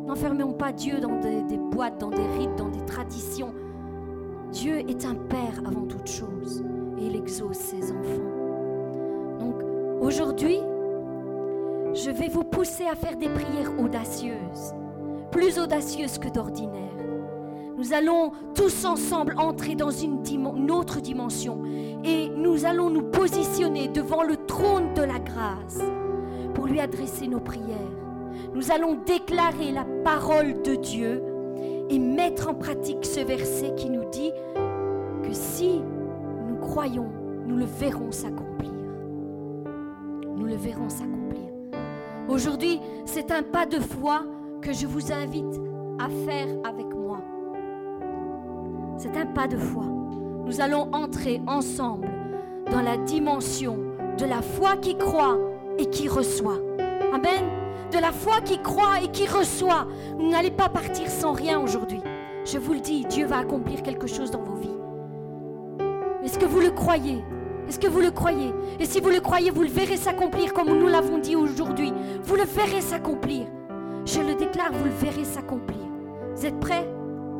N'enfermons 0.07 0.53
pas 0.53 0.73
Dieu 0.73 1.01
dans 1.01 1.19
des, 1.21 1.59
boîtes, 1.59 2.01
dans 2.01 2.11
des 2.11 2.27
rites, 2.39 2.55
dans 2.57 2.69
des 2.69 2.85
traditions. 2.85 3.55
Dieu 4.53 4.79
est 4.89 5.05
un 5.05 5.15
Père 5.15 5.61
avant 5.67 5.87
toute 5.87 6.09
chose 6.09 6.65
et 6.99 7.07
il 7.07 7.17
exauce 7.17 7.57
ses 7.59 7.93
enfants. 7.93 9.39
Donc 9.39 9.55
aujourd'hui, 10.01 10.59
je 11.95 12.11
vais 12.11 12.29
vous 12.29 12.45
pousser 12.45 12.87
à 12.87 12.95
faire 12.95 13.17
des 13.17 13.29
prières 13.29 13.73
audacieuses, 13.79 14.75
plus 15.31 15.59
audacieuses 15.59 16.19
que 16.19 16.29
d'ordinaire. 16.29 16.81
Nous 17.77 17.93
allons 17.93 18.33
tous 18.55 18.85
ensemble 18.85 19.35
entrer 19.39 19.75
dans 19.75 19.91
une, 19.91 20.71
autre 20.71 21.01
dimension 21.01 21.63
et 22.05 22.29
nous 22.29 22.65
allons 22.65 22.91
nous 22.91 23.11
positionner 23.11 23.89
devant 23.89 24.23
le 24.23 24.37
trône 24.37 24.93
de 24.95 25.03
la 25.03 25.19
grâce 25.19 25.81
pour 26.55 26.67
lui 26.67 26.81
adresser 26.81 27.27
nos 27.27 27.41
prières 27.41 28.01
nous 28.55 28.73
allons 28.73 28.99
déclarer 29.07 29.71
la 29.71 29.85
parole 30.05 30.63
de 30.63 30.75
Dieu 30.75 31.23
et 31.89 31.99
mettre 31.99 32.49
en 32.49 32.55
pratique 32.55 33.05
ce 33.05 33.21
verset 33.21 33.75
qui 33.77 33.91
nous 33.91 34.05
dit 34.11 34.33
que 35.23 35.33
si 35.33 35.81
nous 36.49 36.57
croyons, 36.57 37.11
nous 37.47 37.57
le 37.57 37.65
verrons 37.65 38.13
s'accomplir. 38.13 38.73
Nous 40.37 40.47
le 40.47 40.57
verrons 40.57 40.89
s'accomplir. 40.89 41.20
Aujourd'hui, 42.31 42.81
c'est 43.07 43.33
un 43.33 43.43
pas 43.43 43.67
de 43.67 43.81
foi 43.81 44.23
que 44.63 44.73
je 44.73 44.87
vous 44.87 45.13
invite 45.13 45.61
à 45.99 46.09
faire 46.25 46.47
avec 46.65 46.87
moi. 46.95 47.19
C'est 48.97 49.17
un 49.17 49.27
pas 49.27 49.49
de 49.49 49.57
foi. 49.57 49.85
Nous 50.47 50.61
allons 50.61 50.89
entrer 50.93 51.43
ensemble 51.49 52.09
dans 52.71 52.83
la 52.83 52.97
dimension 52.97 53.79
de 54.17 54.25
la 54.25 54.43
foi 54.43 54.77
qui 54.77 54.97
croit 54.97 55.39
et 55.79 55.87
qui 55.87 56.09
reçoit. 56.09 56.59
Amen 57.13 57.61
de 57.91 57.99
la 57.99 58.13
foi 58.13 58.41
qui 58.41 58.59
croit 58.59 59.03
et 59.03 59.09
qui 59.09 59.27
reçoit. 59.27 59.87
Vous 60.17 60.31
n'allez 60.31 60.53
pas 60.53 60.69
partir 60.69 61.09
sans 61.09 61.33
rien 61.33 61.59
aujourd'hui. 61.59 62.01
Je 62.45 62.57
vous 62.59 62.75
le 62.75 62.81
dis, 62.81 63.05
Dieu 63.05 63.27
va 63.27 63.39
accomplir 63.39 63.83
quelque 63.83 64.07
chose 64.07 64.31
dans 64.31 64.43
vos 64.43 64.55
vies. 64.55 64.69
Est-ce 66.23 66.39
que 66.39 66.47
vous 66.47 66.61
le 66.61 66.71
croyez? 66.71 67.25
Est-ce 67.69 67.79
que 67.79 67.87
vous 67.87 68.01
le 68.01 68.11
croyez? 68.11 68.53
Et 68.79 68.85
si 68.85 69.01
vous 69.01 69.11
le 69.11 69.21
croyez, 69.21 69.51
vous 69.51 69.63
le 69.63 69.69
verrez 69.69 69.97
s'accomplir 69.97 70.53
comme 70.53 70.77
nous 70.77 70.89
l'avons 70.89 71.19
dit 71.19 71.37
aujourd'hui. 71.37 71.93
Vous 72.23 72.37
le 72.37 72.45
verrez 72.45 72.81
s'accomplir. 72.81 73.47
Je 74.05 74.21
le 74.21 74.35
déclare, 74.35 74.73
vous 74.73 74.85
le 74.85 74.91
verrez 74.91 75.25
s'accomplir. 75.25 75.79
Vous 76.35 76.47
êtes 76.47 76.59
prêts? 76.59 76.89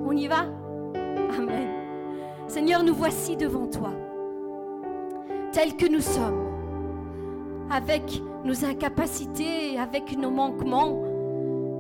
On 0.07 0.13
y 0.13 0.27
va? 0.27 0.47
Amen. 1.37 1.69
Seigneur, 2.47 2.83
nous 2.83 2.95
voici 2.95 3.37
devant 3.37 3.67
toi, 3.67 3.91
tels 5.53 5.77
que 5.77 5.87
nous 5.87 6.01
sommes, 6.01 6.49
avec 7.71 8.21
nos 8.45 8.65
incapacités, 8.65 9.79
avec 9.79 10.19
nos 10.19 10.31
manquements, 10.31 11.01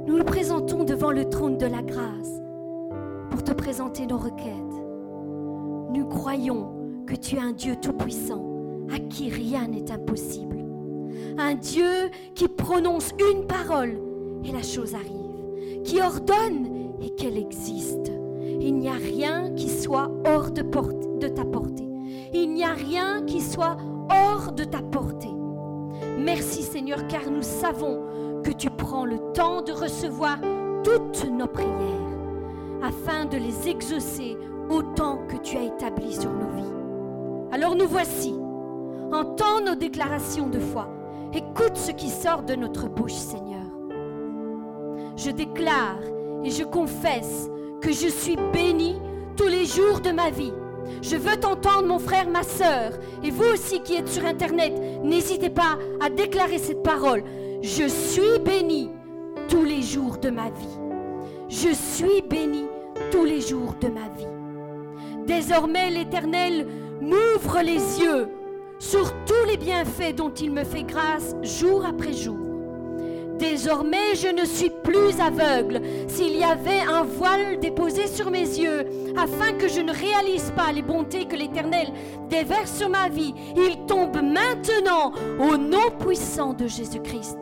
nous 0.06 0.16
nous 0.16 0.24
présentons 0.24 0.84
devant 0.84 1.10
le 1.10 1.28
trône 1.28 1.58
de 1.58 1.66
la 1.66 1.82
grâce 1.82 2.40
pour 3.30 3.42
te 3.42 3.52
présenter 3.52 4.06
nos 4.06 4.18
requêtes. 4.18 4.54
Nous 5.92 6.06
croyons 6.06 6.70
que 7.10 7.16
tu 7.16 7.34
es 7.34 7.40
un 7.40 7.50
Dieu 7.50 7.74
tout-puissant, 7.74 8.40
à 8.94 9.00
qui 9.00 9.30
rien 9.30 9.66
n'est 9.66 9.90
impossible. 9.90 10.64
Un 11.38 11.54
Dieu 11.54 12.08
qui 12.36 12.46
prononce 12.46 13.10
une 13.18 13.48
parole 13.48 14.00
et 14.44 14.52
la 14.52 14.62
chose 14.62 14.94
arrive, 14.94 15.82
qui 15.82 16.00
ordonne 16.00 16.92
et 17.02 17.10
qu'elle 17.10 17.36
existe. 17.36 18.12
Il 18.60 18.76
n'y 18.76 18.88
a 18.88 18.92
rien 18.92 19.52
qui 19.56 19.68
soit 19.68 20.08
hors 20.24 20.52
de, 20.52 20.62
ta 20.62 21.44
portée. 21.44 21.88
Il 22.32 22.54
n'y 22.54 22.62
a 22.62 22.74
rien 22.74 23.24
qui 23.26 23.40
soit 23.40 23.76
hors 24.08 24.52
de 24.52 24.62
ta 24.62 24.80
portée. 24.80 25.34
Merci 26.16 26.62
Seigneur, 26.62 27.08
car 27.08 27.28
nous 27.28 27.42
savons 27.42 28.04
que 28.44 28.52
tu 28.52 28.70
prends 28.70 29.04
le 29.04 29.18
temps 29.32 29.62
de 29.62 29.72
recevoir 29.72 30.38
toutes 30.84 31.28
nos 31.28 31.48
prières 31.48 31.66
afin 32.84 33.24
de 33.24 33.36
les 33.36 33.68
exaucer 33.68 34.36
autant 34.68 35.18
que 35.26 35.38
tu 35.38 35.56
as 35.56 35.64
établi 35.64 36.14
sur 36.14 36.30
nos 36.30 36.48
vies. 36.54 36.69
Alors 37.52 37.74
nous 37.74 37.88
voici. 37.88 38.34
Entends 39.12 39.60
nos 39.64 39.74
déclarations 39.74 40.48
de 40.48 40.60
foi. 40.60 40.88
Écoute 41.32 41.76
ce 41.76 41.90
qui 41.90 42.08
sort 42.08 42.42
de 42.42 42.54
notre 42.54 42.88
bouche, 42.88 43.12
Seigneur. 43.12 43.66
Je 45.16 45.30
déclare 45.30 46.00
et 46.44 46.50
je 46.50 46.64
confesse 46.64 47.50
que 47.80 47.92
je 47.92 48.08
suis 48.08 48.36
béni 48.52 48.96
tous 49.36 49.48
les 49.48 49.64
jours 49.64 50.00
de 50.00 50.10
ma 50.10 50.30
vie 50.30 50.52
je 51.02 51.16
veux 51.16 51.36
t'entendre, 51.36 51.86
mon 51.86 51.98
frère, 51.98 52.28
ma 52.28 52.42
soeur. 52.42 52.92
Et 53.22 53.30
vous 53.30 53.44
aussi 53.44 53.80
qui 53.80 53.94
êtes 53.94 54.08
sur 54.08 54.24
Internet, 54.24 54.72
n'hésitez 55.02 55.50
pas 55.50 55.78
à 56.00 56.10
déclarer 56.10 56.58
cette 56.58 56.82
parole. 56.82 57.24
Je 57.62 57.88
suis 57.88 58.38
béni 58.44 58.90
tous 59.48 59.64
les 59.64 59.82
jours 59.82 60.18
de 60.18 60.30
ma 60.30 60.50
vie. 60.50 60.78
Je 61.48 61.72
suis 61.74 62.22
béni 62.22 62.64
tous 63.10 63.24
les 63.24 63.40
jours 63.40 63.74
de 63.80 63.88
ma 63.88 64.08
vie. 64.16 64.26
Désormais, 65.26 65.90
l'Éternel 65.90 66.66
m'ouvre 67.00 67.60
les 67.62 68.00
yeux 68.00 68.28
sur 68.78 69.12
tous 69.24 69.44
les 69.48 69.56
bienfaits 69.56 70.14
dont 70.16 70.32
il 70.32 70.50
me 70.50 70.64
fait 70.64 70.84
grâce 70.84 71.34
jour 71.42 71.84
après 71.86 72.12
jour. 72.12 72.38
Désormais, 73.38 74.14
je 74.16 74.28
ne 74.28 74.44
suis 74.44 74.70
plus 74.84 75.18
aveugle. 75.18 75.80
S'il 76.08 76.36
y 76.36 76.44
avait 76.44 76.80
un 76.80 77.04
voile 77.04 77.58
déposé 77.58 78.06
sur 78.06 78.30
mes 78.30 78.40
yeux, 78.40 78.86
afin 79.16 79.52
que 79.54 79.66
je 79.66 79.80
ne 79.80 79.92
réalise 79.92 80.52
pas 80.54 80.72
les 80.72 80.82
bontés 80.82 81.24
que 81.24 81.36
l'Éternel 81.36 81.88
déverse 82.28 82.76
sur 82.76 82.90
ma 82.90 83.08
vie, 83.08 83.34
il 83.56 83.86
tombe 83.86 84.20
maintenant 84.20 85.12
au 85.38 85.56
nom 85.56 85.90
puissant 85.98 86.52
de 86.52 86.66
Jésus-Christ. 86.66 87.38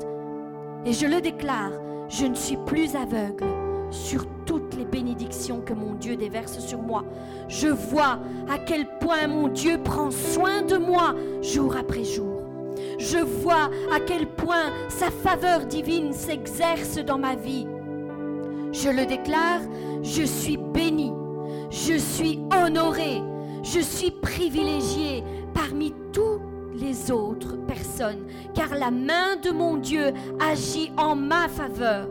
Et 0.85 0.93
je 0.93 1.07
le 1.07 1.21
déclare, 1.21 1.73
je 2.09 2.27
ne 2.27 2.37
suis 2.37 2.59
plus 2.65 2.95
aveugle 2.95 3.68
sur 3.91 4.27
toutes 4.45 4.75
les 4.77 4.85
bénédictions 4.85 5.61
que 5.61 5.73
mon 5.73 5.95
Dieu 5.95 6.17
déverse 6.17 6.59
sur 6.59 6.81
moi. 6.81 7.05
Je 7.49 7.69
vois 7.69 8.19
à 8.49 8.59
quel 8.59 8.87
point 8.99 9.27
mon 9.27 9.49
Dieu 9.49 9.79
prend 9.83 10.11
soin 10.11 10.63
de 10.63 10.77
moi 10.77 11.15
jour 11.43 11.77
après 11.77 12.05
jour. 12.05 12.43
Je 12.99 13.19
vois 13.19 13.71
à 13.93 14.01
quel 14.01 14.27
point 14.27 14.73
sa 14.89 15.11
faveur 15.11 15.67
divine 15.67 16.13
s'exerce 16.13 16.97
dans 16.97 17.19
ma 17.19 17.35
vie. 17.35 17.67
Je 18.73 18.91
le 18.91 19.07
déclare, 19.07 19.61
je 20.03 20.23
suis 20.23 20.57
béni, 20.57 21.13
je 21.71 21.97
suis 21.97 22.41
honoré, 22.53 23.23
je 23.63 23.81
suis 23.81 24.11
privilégié 24.11 25.25
parmi 25.55 25.95
tous 26.13 26.41
les 26.75 27.11
autres 27.11 27.57
personnes, 27.67 28.27
car 28.55 28.75
la 28.75 28.91
main 28.91 29.37
de 29.43 29.51
mon 29.51 29.77
Dieu 29.77 30.13
agit 30.41 30.93
en 30.97 31.17
ma 31.17 31.49
faveur. 31.49 32.09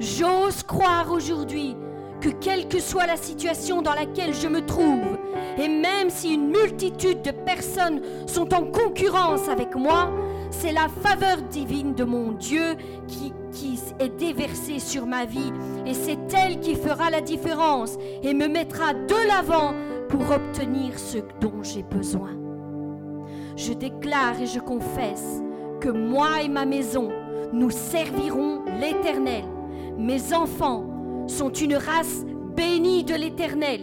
J'ose 0.00 0.62
croire 0.62 1.12
aujourd'hui 1.12 1.76
que 2.20 2.30
quelle 2.30 2.68
que 2.68 2.80
soit 2.80 3.06
la 3.06 3.16
situation 3.16 3.82
dans 3.82 3.92
laquelle 3.92 4.34
je 4.34 4.48
me 4.48 4.64
trouve, 4.64 5.18
et 5.58 5.68
même 5.68 6.08
si 6.08 6.34
une 6.34 6.48
multitude 6.48 7.22
de 7.22 7.30
personnes 7.30 8.00
sont 8.26 8.54
en 8.54 8.64
concurrence 8.64 9.48
avec 9.48 9.74
moi, 9.76 10.10
c'est 10.50 10.72
la 10.72 10.88
faveur 10.88 11.42
divine 11.50 11.94
de 11.94 12.04
mon 12.04 12.32
Dieu 12.32 12.76
qui, 13.06 13.32
qui 13.52 13.78
est 13.98 14.16
déversée 14.16 14.78
sur 14.78 15.06
ma 15.06 15.26
vie, 15.26 15.52
et 15.86 15.94
c'est 15.94 16.18
elle 16.34 16.60
qui 16.60 16.74
fera 16.74 17.10
la 17.10 17.20
différence 17.20 17.96
et 18.22 18.32
me 18.32 18.48
mettra 18.48 18.94
de 18.94 19.28
l'avant 19.28 19.74
pour 20.08 20.30
obtenir 20.30 20.98
ce 20.98 21.18
dont 21.40 21.62
j'ai 21.62 21.82
besoin. 21.82 22.30
Je 23.56 23.72
déclare 23.72 24.40
et 24.40 24.46
je 24.46 24.60
confesse 24.60 25.42
que 25.80 25.88
moi 25.90 26.42
et 26.42 26.48
ma 26.48 26.64
maison, 26.64 27.10
nous 27.52 27.70
servirons 27.70 28.62
l'Éternel. 28.80 29.44
Mes 29.98 30.34
enfants 30.34 30.84
sont 31.26 31.50
une 31.50 31.76
race 31.76 32.24
bénie 32.56 33.04
de 33.04 33.14
l'Éternel. 33.14 33.82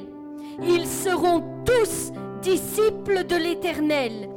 Ils 0.62 0.88
seront 0.88 1.44
tous 1.66 2.12
disciples 2.42 3.26
de 3.26 3.36
l'Éternel 3.36 4.30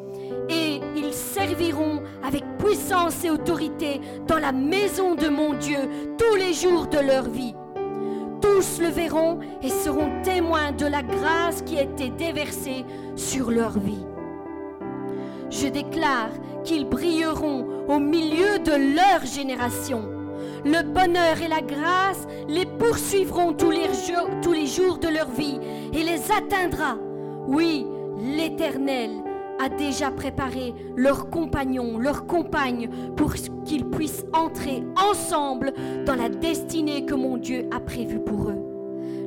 et 0.48 0.80
ils 0.96 1.12
serviront 1.12 2.02
avec 2.22 2.44
puissance 2.58 3.24
et 3.24 3.30
autorité 3.30 4.00
dans 4.26 4.38
la 4.38 4.52
maison 4.52 5.14
de 5.14 5.28
mon 5.28 5.54
Dieu 5.54 5.78
tous 6.18 6.36
les 6.36 6.52
jours 6.52 6.86
de 6.86 6.98
leur 6.98 7.28
vie. 7.28 7.54
Tous 8.40 8.80
le 8.80 8.88
verront 8.88 9.40
et 9.62 9.70
seront 9.70 10.10
témoins 10.22 10.72
de 10.72 10.86
la 10.86 11.02
grâce 11.02 11.62
qui 11.62 11.78
a 11.78 11.82
été 11.82 12.10
déversée 12.10 12.84
sur 13.16 13.50
leur 13.50 13.78
vie. 13.78 14.04
Je 15.50 15.68
déclare 15.68 16.30
qu'ils 16.62 16.86
brilleront 16.86 17.66
au 17.88 17.98
milieu 17.98 18.58
de 18.58 18.96
leur 18.96 19.24
génération. 19.24 20.13
Le 20.64 20.82
bonheur 20.82 21.42
et 21.42 21.48
la 21.48 21.60
grâce 21.60 22.26
les 22.48 22.64
poursuivront 22.64 23.52
tous 23.52 23.70
les, 23.70 23.86
jours, 24.66 24.96
de 24.96 25.08
leur 25.08 25.28
vie 25.30 25.58
et 25.92 26.02
les 26.02 26.32
atteindra. 26.32 26.96
Oui, 27.46 27.86
l'Éternel 28.18 29.10
a 29.60 29.68
déjà 29.68 30.10
préparé 30.10 30.74
leurs 30.96 31.28
compagnons, 31.28 31.98
leurs 31.98 32.26
compagnes, 32.26 32.88
pour 33.14 33.34
qu'ils 33.34 33.84
puissent 33.84 34.24
entrer 34.32 34.82
ensemble 34.96 35.74
dans 36.06 36.16
la 36.16 36.30
destinée 36.30 37.04
que 37.04 37.14
mon 37.14 37.36
Dieu 37.36 37.68
a 37.70 37.80
prévue 37.80 38.20
pour 38.20 38.48
eux. 38.48 38.62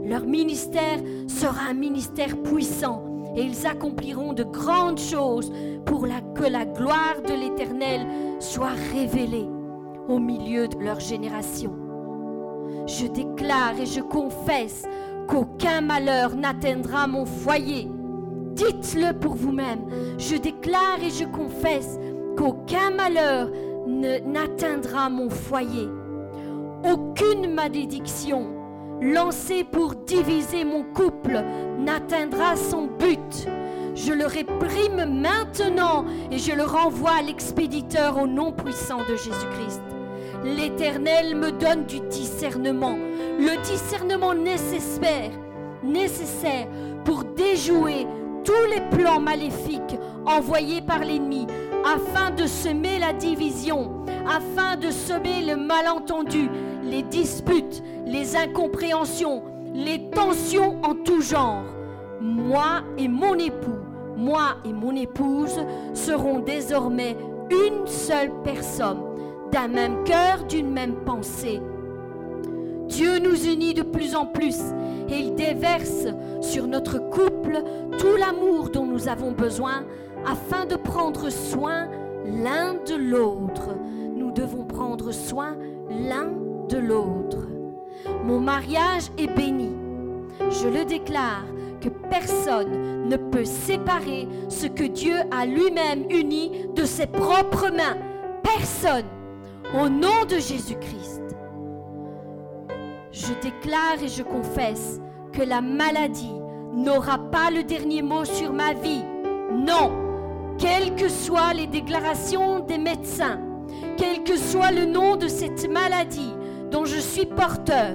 Leur 0.05 0.25
ministère 0.25 0.99
sera 1.27 1.69
un 1.69 1.75
ministère 1.75 2.35
puissant 2.41 3.03
et 3.35 3.43
ils 3.43 3.67
accompliront 3.67 4.33
de 4.33 4.43
grandes 4.43 4.99
choses 4.99 5.51
pour 5.85 6.07
que 6.33 6.49
la 6.49 6.65
gloire 6.65 7.21
de 7.27 7.33
l'Éternel 7.33 8.07
soit 8.39 8.73
révélée 8.91 9.47
au 10.07 10.19
milieu 10.19 10.67
de 10.67 10.77
leur 10.77 10.99
génération. 10.99 11.73
Je 12.85 13.07
déclare 13.07 13.79
et 13.79 13.85
je 13.85 14.01
confesse 14.01 14.83
qu'aucun 15.27 15.81
malheur 15.81 16.35
n'atteindra 16.35 17.07
mon 17.07 17.25
foyer. 17.25 17.89
Dites-le 18.53 19.13
pour 19.19 19.35
vous-même. 19.35 19.85
Je 20.17 20.35
déclare 20.35 21.03
et 21.03 21.09
je 21.09 21.25
confesse 21.25 21.99
qu'aucun 22.37 22.91
malheur 22.91 23.49
n'atteindra 23.87 25.09
mon 25.09 25.29
foyer. 25.29 25.87
Aucune 26.83 27.53
malédiction 27.53 28.53
lancée 29.01 29.63
pour 29.63 29.95
diviser 29.95 30.65
mon 30.65 30.83
couple 30.83 31.43
n'atteindra 31.79 32.55
son 32.55 32.87
but. 32.87 33.47
Je 33.95 34.13
le 34.13 34.25
réprime 34.25 35.05
maintenant 35.21 36.05
et 36.31 36.37
je 36.37 36.51
le 36.53 36.63
renvoie 36.63 37.17
à 37.19 37.21
l'expéditeur 37.21 38.21
au 38.21 38.27
nom 38.27 38.51
puissant 38.51 38.99
de 38.99 39.15
Jésus-Christ. 39.15 39.96
L'Éternel 40.43 41.35
me 41.35 41.51
donne 41.51 41.85
du 41.85 41.99
discernement, 42.01 42.97
le 43.39 43.61
discernement 43.63 44.33
nécessaire, 44.33 45.31
nécessaire 45.83 46.67
pour 47.03 47.23
déjouer 47.23 48.05
tous 48.43 48.53
les 48.73 48.81
plans 48.97 49.19
maléfiques 49.19 49.97
envoyés 50.25 50.81
par 50.81 50.99
l'ennemi 50.99 51.47
afin 51.85 52.31
de 52.31 52.45
semer 52.45 52.99
la 52.99 53.13
division, 53.13 54.05
afin 54.25 54.77
de 54.77 54.91
semer 54.91 55.43
le 55.45 55.55
malentendu, 55.55 56.49
les 56.83 57.03
disputes, 57.03 57.83
les 58.05 58.35
incompréhensions, 58.35 59.43
les 59.73 60.09
tensions 60.11 60.81
en 60.83 60.95
tout 60.95 61.21
genre. 61.21 61.63
Moi 62.21 62.83
et 62.97 63.07
mon 63.07 63.35
époux, 63.35 63.79
moi 64.15 64.57
et 64.65 64.73
mon 64.73 64.95
épouse 64.95 65.59
serons 65.93 66.39
désormais 66.39 67.15
une 67.49 67.85
seule 67.85 68.31
personne, 68.43 69.01
d'un 69.51 69.67
même 69.67 70.03
cœur, 70.03 70.43
d'une 70.47 70.71
même 70.71 70.95
pensée. 71.05 71.61
Dieu 72.87 73.19
nous 73.19 73.45
unit 73.45 73.73
de 73.73 73.83
plus 73.83 74.15
en 74.15 74.25
plus 74.25 74.59
et 75.09 75.17
il 75.17 75.35
déverse 75.35 76.07
sur 76.41 76.67
notre 76.67 76.97
couple 77.09 77.61
tout 77.97 78.15
l'amour 78.17 78.69
dont 78.69 78.85
nous 78.85 79.07
avons 79.07 79.31
besoin 79.31 79.83
afin 80.25 80.65
de 80.65 80.75
prendre 80.75 81.29
soin 81.29 81.87
l'un 82.25 82.75
de 82.75 82.95
l'autre. 82.95 83.75
Nous 84.15 84.31
devons 84.31 84.65
prendre 84.65 85.11
soin 85.11 85.55
l'un 85.89 86.29
de 86.69 86.77
l'autre. 86.77 87.47
Mon 88.25 88.39
mariage 88.39 89.09
est 89.17 89.33
béni. 89.33 89.71
Je 90.49 90.67
le 90.67 90.85
déclare 90.85 91.45
que 91.81 91.89
personne 91.89 93.07
ne 93.07 93.17
peut 93.17 93.45
séparer 93.45 94.27
ce 94.49 94.67
que 94.67 94.83
Dieu 94.83 95.15
a 95.31 95.45
lui-même 95.45 96.05
uni 96.09 96.65
de 96.75 96.85
ses 96.85 97.07
propres 97.07 97.69
mains. 97.69 97.97
Personne. 98.43 99.16
Au 99.73 99.89
nom 99.89 100.23
de 100.23 100.35
Jésus-Christ. 100.35 101.21
Je 103.11 103.33
déclare 103.41 104.01
et 104.01 104.07
je 104.07 104.23
confesse 104.23 105.01
que 105.33 105.41
la 105.41 105.59
maladie 105.59 106.31
n'aura 106.73 107.17
pas 107.17 107.51
le 107.51 107.63
dernier 107.63 108.01
mot 108.01 108.23
sur 108.23 108.53
ma 108.53 108.73
vie. 108.73 109.03
Non. 109.51 109.91
Quelles 110.57 110.95
que 110.95 111.09
soient 111.09 111.53
les 111.53 111.67
déclarations 111.67 112.59
des 112.59 112.77
médecins, 112.77 113.41
quel 113.97 114.23
que 114.23 114.37
soit 114.37 114.71
le 114.71 114.85
nom 114.85 115.17
de 115.17 115.27
cette 115.27 115.69
maladie 115.69 116.33
dont 116.71 116.85
je 116.85 116.97
suis 116.97 117.25
porteur, 117.25 117.91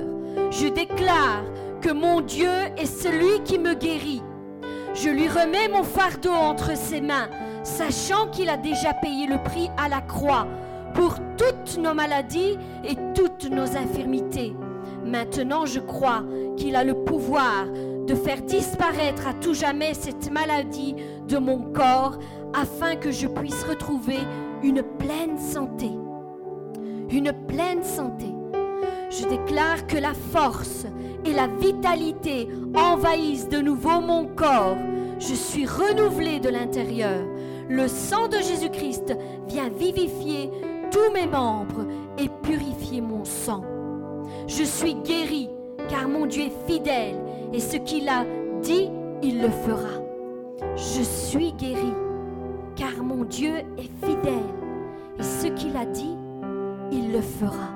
je 0.50 0.68
déclare 0.68 1.42
que 1.80 1.90
mon 1.90 2.20
Dieu 2.20 2.52
est 2.76 2.86
celui 2.86 3.42
qui 3.44 3.58
me 3.58 3.72
guérit. 3.72 4.22
Je 4.94 5.08
lui 5.08 5.26
remets 5.26 5.68
mon 5.72 5.84
fardeau 5.84 6.32
entre 6.32 6.76
ses 6.76 7.00
mains, 7.00 7.30
sachant 7.62 8.28
qu'il 8.28 8.50
a 8.50 8.58
déjà 8.58 8.92
payé 8.92 9.26
le 9.26 9.42
prix 9.42 9.70
à 9.78 9.88
la 9.88 10.02
croix 10.02 10.46
pour 10.94 11.16
toutes 11.36 11.78
nos 11.78 11.94
maladies 11.94 12.58
et 12.84 12.96
toutes 13.14 13.50
nos 13.50 13.76
infirmités. 13.76 14.54
Maintenant, 15.04 15.66
je 15.66 15.80
crois 15.80 16.22
qu'il 16.56 16.76
a 16.76 16.84
le 16.84 16.94
pouvoir 16.94 17.66
de 18.06 18.14
faire 18.14 18.42
disparaître 18.42 19.26
à 19.26 19.34
tout 19.34 19.54
jamais 19.54 19.94
cette 19.94 20.30
maladie 20.30 20.96
de 21.28 21.38
mon 21.38 21.72
corps 21.72 22.18
afin 22.54 22.96
que 22.96 23.10
je 23.10 23.26
puisse 23.26 23.64
retrouver 23.64 24.18
une 24.62 24.82
pleine 24.82 25.38
santé. 25.38 25.90
Une 27.10 27.32
pleine 27.46 27.82
santé. 27.82 28.26
Je 29.10 29.26
déclare 29.28 29.86
que 29.86 29.98
la 29.98 30.14
force 30.14 30.86
et 31.24 31.32
la 31.32 31.46
vitalité 31.46 32.48
envahissent 32.74 33.48
de 33.48 33.58
nouveau 33.58 34.00
mon 34.00 34.26
corps. 34.26 34.76
Je 35.18 35.34
suis 35.34 35.66
renouvelé 35.66 36.40
de 36.40 36.48
l'intérieur. 36.48 37.20
Le 37.68 37.88
sang 37.88 38.28
de 38.28 38.38
Jésus-Christ 38.38 39.16
vient 39.46 39.68
vivifier 39.68 40.50
tous 40.92 41.10
mes 41.12 41.26
membres 41.26 41.86
et 42.18 42.28
purifier 42.42 43.00
mon 43.00 43.24
sang. 43.24 43.64
Je 44.46 44.62
suis 44.62 44.94
guéri 44.94 45.48
car 45.88 46.06
mon 46.08 46.26
Dieu 46.26 46.44
est 46.44 46.70
fidèle 46.70 47.16
et 47.52 47.60
ce 47.60 47.76
qu'il 47.78 48.08
a 48.08 48.24
dit, 48.62 48.90
il 49.22 49.40
le 49.40 49.48
fera. 49.48 50.00
Je 50.76 51.02
suis 51.02 51.52
guéri 51.54 51.92
car 52.76 53.02
mon 53.02 53.24
Dieu 53.24 53.54
est 53.78 54.06
fidèle 54.06 54.50
et 55.18 55.22
ce 55.22 55.46
qu'il 55.48 55.76
a 55.76 55.86
dit, 55.86 56.16
il 56.92 57.10
le 57.10 57.20
fera. 57.20 57.70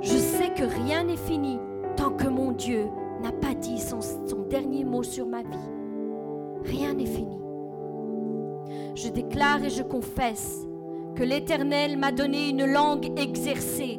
Je 0.00 0.16
sais 0.16 0.50
que 0.50 0.64
rien 0.64 1.04
n'est 1.04 1.16
fini 1.16 1.58
tant 1.96 2.10
que 2.10 2.26
mon 2.26 2.50
Dieu 2.52 2.86
n'a 3.22 3.30
pas 3.30 3.54
dit 3.54 3.78
son 3.78 4.00
dernier 4.50 4.84
mot 4.84 5.04
sur 5.04 5.26
ma 5.26 5.42
vie. 5.42 5.70
Rien 6.64 6.94
n'est 6.94 7.06
fini. 7.06 7.38
Je 8.94 9.08
déclare 9.08 9.62
et 9.62 9.70
je 9.70 9.82
confesse 9.82 10.66
que 11.14 11.22
l'Éternel 11.22 11.98
m'a 11.98 12.12
donné 12.12 12.48
une 12.48 12.64
langue 12.64 13.12
exercée 13.18 13.98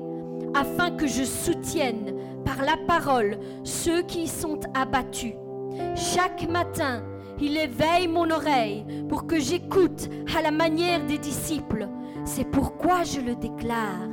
afin 0.54 0.92
que 0.92 1.08
je 1.08 1.24
soutienne 1.24 2.14
par 2.46 2.64
la 2.64 2.78
parole 2.88 3.38
ceux 3.64 4.02
qui 4.04 4.28
sont 4.28 4.60
abattus. 4.74 5.34
Chaque 5.96 6.50
matin, 6.50 7.04
il 7.40 7.58
éveille 7.58 8.08
mon 8.08 8.30
oreille 8.30 8.86
pour 9.10 9.28
que 9.28 9.40
j'écoute 9.40 10.10
à 10.38 10.42
la 10.42 10.52
manière 10.52 11.06
des 11.06 11.18
disciples. 11.18 11.88
C'est 12.26 12.50
pourquoi 12.50 13.04
je 13.04 13.20
le 13.20 13.36
déclare. 13.36 14.10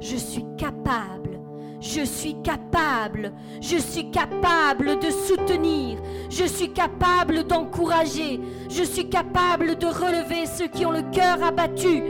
Je 0.00 0.16
suis 0.16 0.44
capable. 0.56 1.40
Je 1.80 2.02
suis 2.02 2.40
capable. 2.42 3.32
Je 3.60 3.76
suis 3.76 4.10
capable 4.10 4.98
de 4.98 5.10
soutenir. 5.10 5.98
Je 6.28 6.44
suis 6.44 6.72
capable 6.72 7.44
d'encourager. 7.44 8.40
Je 8.68 8.82
suis 8.82 9.08
capable 9.08 9.76
de 9.76 9.86
relever 9.86 10.46
ceux 10.46 10.68
qui 10.68 10.84
ont 10.84 10.92
le 10.92 11.02
cœur 11.10 11.42
abattu 11.42 12.02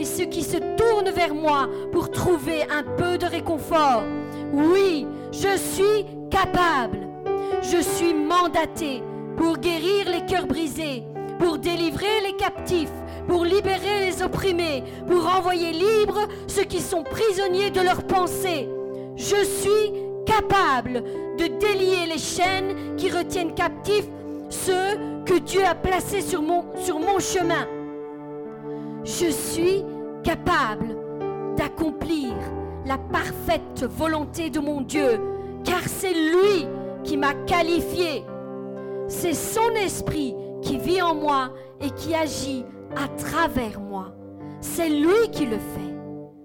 et 0.00 0.04
ceux 0.04 0.24
qui 0.24 0.42
se 0.42 0.56
tournent 0.56 1.10
vers 1.10 1.34
moi 1.34 1.68
pour 1.92 2.10
trouver 2.10 2.62
un 2.70 2.82
peu 2.82 3.18
de 3.18 3.26
réconfort. 3.26 4.02
Oui, 4.50 5.06
je 5.30 5.58
suis 5.58 6.06
capable. 6.30 6.98
Je 7.60 7.82
suis 7.82 8.14
mandaté 8.14 9.02
pour 9.36 9.58
guérir 9.58 10.08
les 10.10 10.24
cœurs 10.24 10.46
brisés, 10.46 11.04
pour 11.38 11.58
délivrer 11.58 12.20
les 12.24 12.36
captifs, 12.36 12.92
pour 13.28 13.44
libérer 13.44 14.06
les 14.06 14.22
opprimés, 14.22 14.82
pour 15.06 15.26
envoyer 15.26 15.72
libres 15.72 16.26
ceux 16.46 16.64
qui 16.64 16.80
sont 16.80 17.02
prisonniers 17.02 17.70
de 17.70 17.82
leurs 17.82 18.04
pensées. 18.04 18.68
Je 19.16 19.44
suis 19.44 19.92
capable 20.24 21.02
de 21.38 21.46
délier 21.58 22.06
les 22.10 22.18
chaînes 22.18 22.96
qui 22.96 23.10
retiennent 23.10 23.54
captifs 23.54 24.08
ceux 24.48 24.98
que 25.26 25.38
Dieu 25.38 25.62
a 25.64 25.74
placés 25.74 26.22
sur 26.22 26.40
mon, 26.40 26.64
sur 26.82 26.98
mon 26.98 27.18
chemin. 27.18 27.66
Je 29.04 29.30
suis 29.30 29.84
capable 30.22 30.96
d'accomplir 31.56 32.34
la 32.84 32.98
parfaite 32.98 33.84
volonté 33.84 34.50
de 34.50 34.60
mon 34.60 34.82
Dieu, 34.82 35.20
car 35.64 35.82
c'est 35.86 36.12
lui 36.12 36.66
qui 37.04 37.16
m'a 37.16 37.34
qualifié. 37.46 38.24
C'est 39.08 39.34
son 39.34 39.70
esprit 39.84 40.34
qui 40.62 40.78
vit 40.78 41.02
en 41.02 41.14
moi 41.14 41.50
et 41.80 41.90
qui 41.90 42.14
agit 42.14 42.64
à 42.96 43.08
travers 43.08 43.80
moi. 43.80 44.12
C'est 44.60 44.88
lui 44.88 45.30
qui 45.32 45.46
le 45.46 45.58
fait. 45.58 45.94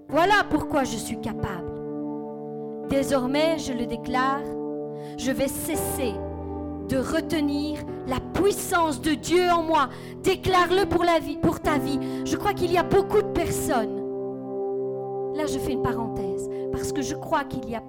Voilà 0.08 0.44
pourquoi 0.48 0.84
je 0.84 0.96
suis 0.96 1.20
capable. 1.20 1.66
Désormais, 2.88 3.58
je 3.58 3.72
le 3.72 3.86
déclare, 3.86 4.42
je 5.18 5.30
vais 5.30 5.48
cesser 5.48 6.14
de 6.88 6.98
retenir 6.98 7.78
la 8.06 8.20
puissance 8.20 9.00
de 9.00 9.14
Dieu 9.14 9.50
en 9.50 9.62
moi. 9.62 9.88
Déclare-le 10.22 10.86
pour, 10.86 11.60
ta 11.60 11.78
vie. 11.78 11.98
Je 12.24 12.36
crois 12.36 12.52
qu'il 12.52 12.72
y 12.72 12.78
a 12.78 12.82
beaucoup 12.82 13.22
de 13.22 13.32
personnes. 13.32 14.02
Là, 15.34 15.46
je 15.46 15.58
fais 15.58 15.72
une 15.72 15.82
parenthèse, 15.82 16.48
parce 16.72 16.92
que 16.92 17.02
je 17.02 17.14
crois 17.14 17.44
qu'il 17.44 17.68
y 17.68 17.74
a 17.74 17.82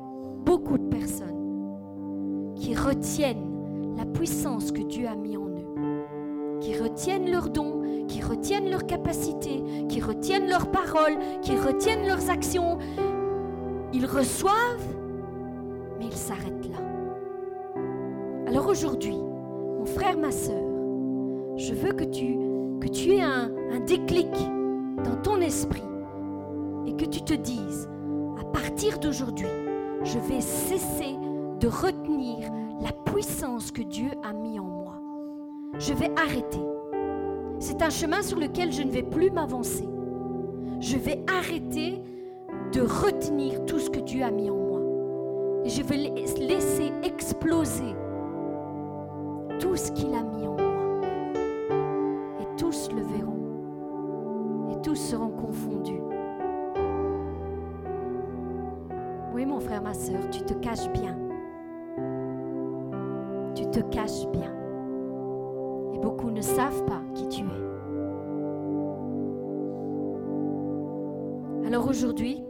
beaucoup 0.45 0.77
de 0.77 0.89
personnes 0.89 2.53
qui 2.55 2.75
retiennent 2.75 3.95
la 3.97 4.05
puissance 4.05 4.71
que 4.71 4.81
Dieu 4.81 5.07
a 5.07 5.15
mis 5.15 5.37
en 5.37 5.47
eux, 5.47 6.59
qui 6.59 6.77
retiennent 6.77 7.31
leurs 7.31 7.49
dons, 7.49 7.81
qui 8.07 8.21
retiennent 8.21 8.69
leurs 8.69 8.85
capacités, 8.85 9.63
qui 9.89 10.01
retiennent 10.01 10.49
leurs 10.49 10.71
paroles, 10.71 11.17
qui 11.41 11.55
retiennent 11.55 12.05
leurs 12.07 12.29
actions. 12.29 12.77
Ils 13.93 14.05
reçoivent, 14.05 14.95
mais 15.99 16.05
ils 16.05 16.17
s'arrêtent. 16.17 16.56
Alors 18.47 18.67
aujourd'hui, 18.67 19.17
mon 19.77 19.85
frère, 19.85 20.17
ma 20.17 20.31
soeur, 20.31 20.63
je 21.57 21.73
veux 21.73 21.91
que 21.91 22.05
tu, 22.05 22.37
aies 23.11 23.21
un, 23.21 23.51
un 23.73 23.79
déclic 23.81 24.31
dans 25.03 25.17
ton 25.21 25.41
esprit 25.41 25.83
et 26.85 26.93
que 26.93 27.03
tu 27.03 27.21
te 27.23 27.33
dises, 27.33 27.89
à 28.39 28.45
partir 28.45 28.99
d'aujourd'hui, 28.99 29.49
je 30.03 30.17
vais 30.17 30.39
cesser 30.39 31.17
de 31.59 31.67
retenir 31.67 32.49
la 32.79 32.93
puissance 33.11 33.69
que 33.69 33.81
Dieu 33.81 34.11
a 34.23 34.31
mis 34.31 34.61
en 34.61 34.63
moi. 34.63 34.95
Je 35.77 35.93
vais 35.93 36.11
arrêter. 36.17 36.63
C'est 37.59 37.81
un 37.81 37.89
chemin 37.89 38.21
sur 38.21 38.39
lequel 38.39 38.71
je 38.71 38.83
ne 38.83 38.91
vais 38.91 39.03
plus 39.03 39.29
m'avancer. 39.29 39.89
Je 40.79 40.95
vais 40.95 41.21
arrêter 41.27 42.01
de 42.71 42.79
retenir 42.79 43.65
tout 43.65 43.79
ce 43.79 43.89
que 43.89 43.99
Dieu 43.99 44.23
a 44.23 44.31
mis 44.31 44.49
en 44.49 44.55
moi. 44.55 44.79
Et 45.65 45.69
je 45.69 45.83
vais 45.83 45.97
laisser 45.97 46.93
exploser 47.03 47.93
tout 49.59 49.75
ce 49.75 49.91
qu'il 49.91 50.13
a 50.13 50.21
mis 50.21 50.47
en 50.47 50.55
moi. 50.55 51.01
Et 52.41 52.47
tous 52.57 52.89
le 52.91 53.01
verront. 53.01 54.71
Et 54.71 54.81
tous 54.81 54.95
seront 54.95 55.29
confondus. 55.29 56.01
Oui, 59.33 59.45
mon 59.45 59.59
frère, 59.59 59.81
ma 59.81 59.93
soeur, 59.93 60.29
tu 60.31 60.41
te 60.41 60.53
caches 60.53 60.89
bien. 60.91 61.15
Tu 63.55 63.65
te 63.69 63.79
caches 63.81 64.27
bien. 64.31 64.53
Et 65.93 65.99
beaucoup 65.99 66.31
ne 66.31 66.41
savent 66.41 66.85
pas 66.85 67.01
qui 67.13 67.27
tu 67.27 67.43
es. 67.43 67.67
Alors 71.67 71.87
aujourd'hui, 71.89 72.43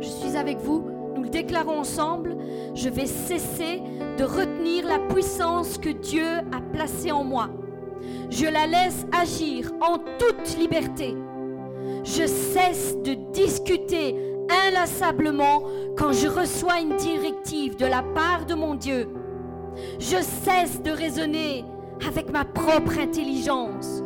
je 0.00 0.06
suis 0.06 0.36
avec 0.36 0.58
vous, 0.58 0.84
nous 1.14 1.22
le 1.22 1.28
déclarons 1.28 1.80
ensemble, 1.80 2.36
je 2.74 2.88
vais 2.88 3.06
cesser 3.06 3.82
de 4.18 4.24
retenir 4.24 4.86
la 4.86 4.98
puissance 4.98 5.78
que 5.78 5.90
Dieu 5.90 6.26
a 6.52 6.60
placée 6.72 7.12
en 7.12 7.24
moi. 7.24 7.50
Je 8.30 8.46
la 8.46 8.66
laisse 8.66 9.06
agir 9.12 9.70
en 9.80 9.98
toute 9.98 10.58
liberté. 10.58 11.14
Je 12.04 12.26
cesse 12.26 12.96
de 13.02 13.14
discuter 13.32 14.16
inlassablement 14.66 15.62
quand 15.96 16.12
je 16.12 16.28
reçois 16.28 16.80
une 16.80 16.96
directive 16.96 17.76
de 17.76 17.86
la 17.86 18.02
part 18.02 18.44
de 18.46 18.54
mon 18.54 18.74
Dieu. 18.74 19.08
Je 19.98 20.16
cesse 20.22 20.82
de 20.82 20.90
raisonner 20.90 21.64
avec 22.06 22.30
ma 22.30 22.44
propre 22.44 22.98
intelligence. 22.98 24.02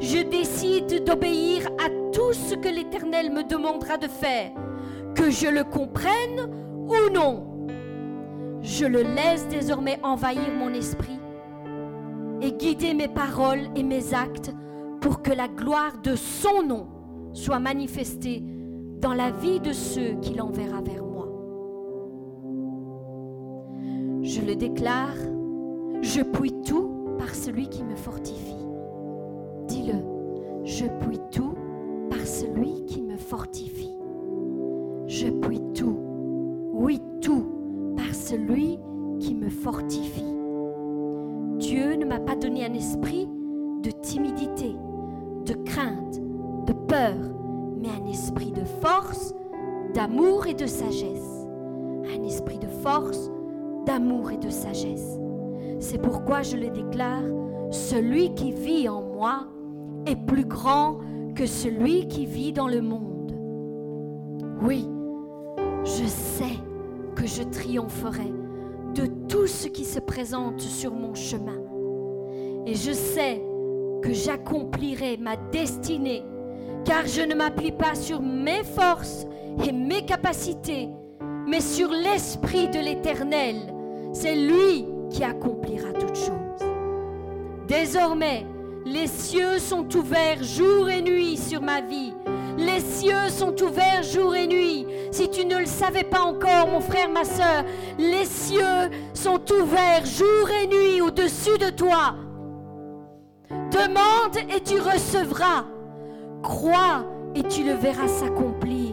Je 0.00 0.22
décide 0.22 1.04
d'obéir 1.04 1.66
à 1.84 1.88
tout 2.12 2.32
ce 2.32 2.54
que 2.54 2.68
l'Éternel 2.68 3.32
me 3.32 3.42
demandera 3.42 3.96
de 3.96 4.08
faire, 4.08 4.50
je 5.30 5.46
le 5.48 5.64
comprenne 5.64 6.50
ou 6.86 7.12
non. 7.12 7.66
Je 8.62 8.84
le 8.84 9.02
laisse 9.02 9.48
désormais 9.48 9.98
envahir 10.02 10.52
mon 10.58 10.72
esprit 10.74 11.18
et 12.42 12.52
guider 12.52 12.94
mes 12.94 13.08
paroles 13.08 13.68
et 13.76 13.82
mes 13.82 14.14
actes 14.14 14.52
pour 15.00 15.22
que 15.22 15.32
la 15.32 15.48
gloire 15.48 15.98
de 16.02 16.14
son 16.14 16.62
nom 16.62 16.86
soit 17.32 17.58
manifestée 17.58 18.42
dans 19.00 19.14
la 19.14 19.30
vie 19.30 19.60
de 19.60 19.72
ceux 19.72 20.14
qu'il 20.20 20.42
enverra 20.42 20.82
vers 20.82 21.04
moi. 21.04 21.28
Je 24.22 24.42
le 24.42 24.54
déclare, 24.56 25.16
je 26.02 26.20
puis 26.20 26.52
tout 26.62 26.90
par 27.18 27.34
celui 27.34 27.68
qui 27.68 27.82
me 27.82 27.96
fortifie. 27.96 28.66
Dis-le, 29.66 30.64
je 30.64 30.86
puis 31.00 31.18
tout 31.30 31.54
par 32.10 32.26
celui 32.26 32.84
qui 32.84 33.02
me 33.02 33.16
fortifie. 33.16 33.89
Je 35.10 35.26
puis 35.26 35.60
tout, 35.74 35.98
oui 36.72 37.00
tout, 37.20 37.44
par 37.96 38.14
celui 38.14 38.78
qui 39.18 39.34
me 39.34 39.48
fortifie. 39.48 40.36
Dieu 41.58 41.96
ne 41.96 42.04
m'a 42.04 42.20
pas 42.20 42.36
donné 42.36 42.64
un 42.64 42.72
esprit 42.74 43.28
de 43.82 43.90
timidité, 43.90 44.76
de 45.46 45.54
crainte, 45.64 46.20
de 46.64 46.72
peur, 46.72 47.16
mais 47.80 47.88
un 47.88 48.08
esprit 48.08 48.52
de 48.52 48.62
force, 48.80 49.34
d'amour 49.94 50.46
et 50.46 50.54
de 50.54 50.66
sagesse. 50.66 51.44
Un 52.16 52.22
esprit 52.22 52.60
de 52.60 52.68
force, 52.68 53.32
d'amour 53.86 54.30
et 54.30 54.38
de 54.38 54.48
sagesse. 54.48 55.18
C'est 55.80 56.00
pourquoi 56.00 56.42
je 56.42 56.56
le 56.56 56.70
déclare, 56.70 57.24
celui 57.72 58.32
qui 58.34 58.52
vit 58.52 58.88
en 58.88 59.02
moi 59.02 59.48
est 60.06 60.24
plus 60.24 60.44
grand 60.44 60.98
que 61.34 61.46
celui 61.46 62.06
qui 62.06 62.26
vit 62.26 62.52
dans 62.52 62.68
le 62.68 62.80
monde. 62.80 63.34
Oui, 64.62 64.88
je 65.84 66.06
sais 66.06 66.58
que 67.14 67.26
je 67.26 67.42
triompherai 67.42 68.32
de 68.94 69.06
tout 69.28 69.46
ce 69.46 69.68
qui 69.68 69.84
se 69.84 70.00
présente 70.00 70.60
sur 70.60 70.92
mon 70.92 71.14
chemin. 71.14 71.58
Et 72.66 72.74
je 72.74 72.92
sais 72.92 73.42
que 74.02 74.12
j'accomplirai 74.12 75.16
ma 75.16 75.36
destinée, 75.36 76.22
car 76.84 77.06
je 77.06 77.22
ne 77.22 77.34
m'appuie 77.34 77.72
pas 77.72 77.94
sur 77.94 78.20
mes 78.20 78.64
forces 78.64 79.26
et 79.64 79.72
mes 79.72 80.04
capacités, 80.04 80.88
mais 81.46 81.60
sur 81.60 81.90
l'Esprit 81.90 82.68
de 82.68 82.78
l'Éternel. 82.78 83.56
C'est 84.12 84.34
lui 84.34 84.86
qui 85.10 85.24
accomplira 85.24 85.92
toutes 85.92 86.16
choses. 86.16 86.68
Désormais, 87.68 88.46
les 88.84 89.06
cieux 89.06 89.58
sont 89.58 89.86
ouverts 89.96 90.42
jour 90.42 90.88
et 90.88 91.02
nuit 91.02 91.36
sur 91.36 91.60
ma 91.60 91.80
vie. 91.80 92.12
Les 92.60 92.80
cieux 92.80 93.28
sont 93.30 93.54
ouverts 93.62 94.02
jour 94.02 94.34
et 94.36 94.46
nuit. 94.46 94.86
Si 95.10 95.30
tu 95.30 95.46
ne 95.46 95.56
le 95.56 95.66
savais 95.66 96.04
pas 96.04 96.20
encore, 96.20 96.68
mon 96.68 96.80
frère, 96.80 97.08
ma 97.08 97.24
soeur, 97.24 97.64
les 97.98 98.26
cieux 98.26 98.90
sont 99.14 99.40
ouverts 99.50 100.04
jour 100.04 100.50
et 100.62 100.66
nuit 100.66 101.00
au-dessus 101.00 101.56
de 101.58 101.70
toi. 101.70 102.14
Demande 103.48 104.36
et 104.54 104.60
tu 104.60 104.78
recevras. 104.78 105.64
Crois 106.42 107.06
et 107.34 107.42
tu 107.44 107.64
le 107.64 107.72
verras 107.72 108.08
s'accomplir. 108.08 108.92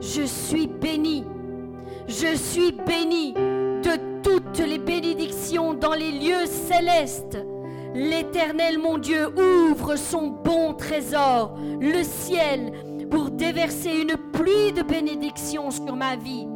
Je 0.00 0.22
suis 0.22 0.66
béni. 0.66 1.26
Je 2.08 2.34
suis 2.36 2.72
béni 2.72 3.34
de 3.34 4.22
toutes 4.22 4.66
les 4.66 4.78
bénédictions 4.78 5.74
dans 5.74 5.94
les 5.94 6.12
lieux 6.12 6.46
célestes. 6.46 7.38
L'Éternel, 7.96 8.78
mon 8.78 8.98
Dieu, 8.98 9.26
ouvre 9.38 9.96
son 9.96 10.26
bon 10.28 10.74
trésor, 10.74 11.56
le 11.80 12.02
ciel, 12.02 12.70
pour 13.10 13.30
déverser 13.30 14.02
une 14.02 14.18
pluie 14.32 14.74
de 14.74 14.82
bénédictions 14.82 15.70
sur 15.70 15.96
ma 15.96 16.14
vie. 16.16 16.46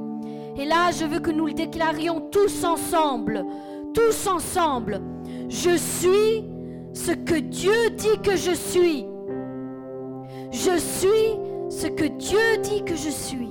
Et 0.59 0.67
là, 0.67 0.91
je 0.91 1.07
veux 1.07 1.19
que 1.19 1.31
nous 1.31 1.47
le 1.47 1.55
déclarions 1.55 2.29
tous 2.31 2.63
ensemble, 2.63 3.47
tous 3.95 4.27
ensemble. 4.27 5.01
Je 5.49 5.79
suis 5.79 6.45
ce 6.93 7.13
que 7.13 7.41
Dieu 7.41 7.89
dit 7.97 8.21
que 8.23 8.37
je 8.37 8.53
suis. 8.53 9.07
Je 10.53 10.79
suis 10.79 11.39
ce 11.71 11.87
que 11.87 12.05
Dieu 12.05 12.59
dit 12.63 12.85
que 12.85 12.97
je 12.97 13.09
suis. 13.09 13.49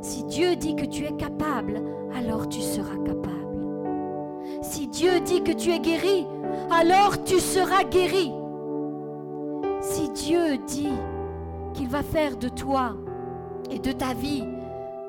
Si 0.00 0.24
Dieu 0.24 0.56
dit 0.56 0.74
que 0.74 0.86
tu 0.86 1.04
es 1.04 1.16
capable, 1.16 1.80
alors 2.16 2.48
tu 2.48 2.60
seras 2.60 2.96
capable. 3.06 3.37
Si 4.60 4.88
Dieu 4.88 5.20
dit 5.20 5.42
que 5.42 5.52
tu 5.52 5.70
es 5.70 5.80
guéri, 5.80 6.26
alors 6.70 7.22
tu 7.24 7.38
seras 7.38 7.84
guéri. 7.84 8.32
Si 9.80 10.08
Dieu 10.10 10.58
dit 10.66 10.92
qu'il 11.74 11.88
va 11.88 12.02
faire 12.02 12.36
de 12.36 12.48
toi 12.48 12.96
et 13.70 13.78
de 13.78 13.92
ta 13.92 14.14
vie 14.14 14.44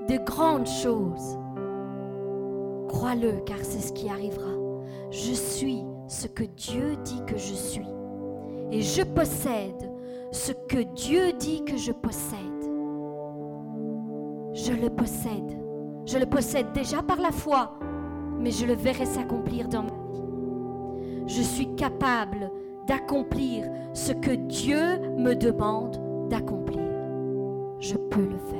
de 0.07 0.17
grandes 0.17 0.67
choses, 0.67 1.37
crois-le 2.87 3.41
car 3.45 3.57
c'est 3.61 3.81
ce 3.81 3.93
qui 3.93 4.09
arrivera. 4.09 4.51
Je 5.11 5.33
suis 5.33 5.83
ce 6.07 6.27
que 6.27 6.43
Dieu 6.43 6.95
dit 7.03 7.21
que 7.25 7.37
je 7.37 7.53
suis. 7.53 7.87
Et 8.71 8.81
je 8.81 9.01
possède 9.01 9.91
ce 10.31 10.51
que 10.51 10.83
Dieu 10.93 11.33
dit 11.33 11.63
que 11.65 11.77
je 11.77 11.91
possède. 11.91 12.37
Je 14.53 14.73
le 14.73 14.89
possède. 14.89 15.57
Je 16.05 16.17
le 16.17 16.25
possède 16.25 16.71
déjà 16.73 17.01
par 17.01 17.17
la 17.17 17.31
foi, 17.31 17.79
mais 18.39 18.51
je 18.51 18.65
le 18.65 18.73
verrai 18.73 19.05
s'accomplir 19.05 19.67
dans 19.67 19.83
ma 19.83 19.89
vie. 19.89 20.23
Je 21.27 21.41
suis 21.41 21.75
capable 21.75 22.51
d'accomplir 22.87 23.65
ce 23.93 24.13
que 24.13 24.31
Dieu 24.31 24.99
me 25.17 25.35
demande 25.35 25.99
d'accomplir. 26.29 26.79
Je 27.79 27.95
peux 27.95 28.25
le 28.25 28.37
faire. 28.37 28.59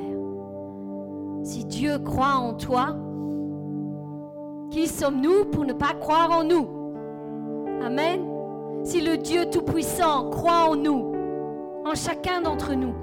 Si 1.43 1.65
Dieu 1.65 1.97
croit 1.99 2.35
en 2.35 2.53
toi, 2.53 2.95
qui 4.69 4.87
sommes-nous 4.87 5.45
pour 5.45 5.65
ne 5.65 5.73
pas 5.73 5.93
croire 5.99 6.31
en 6.31 6.43
nous? 6.43 6.67
Amen. 7.81 8.21
Si 8.83 9.01
le 9.01 9.17
Dieu 9.17 9.49
Tout-Puissant 9.49 10.29
croit 10.29 10.69
en 10.69 10.75
nous, 10.75 11.13
en 11.85 11.95
chacun 11.95 12.41
d'entre 12.41 12.73
nous, 12.73 12.93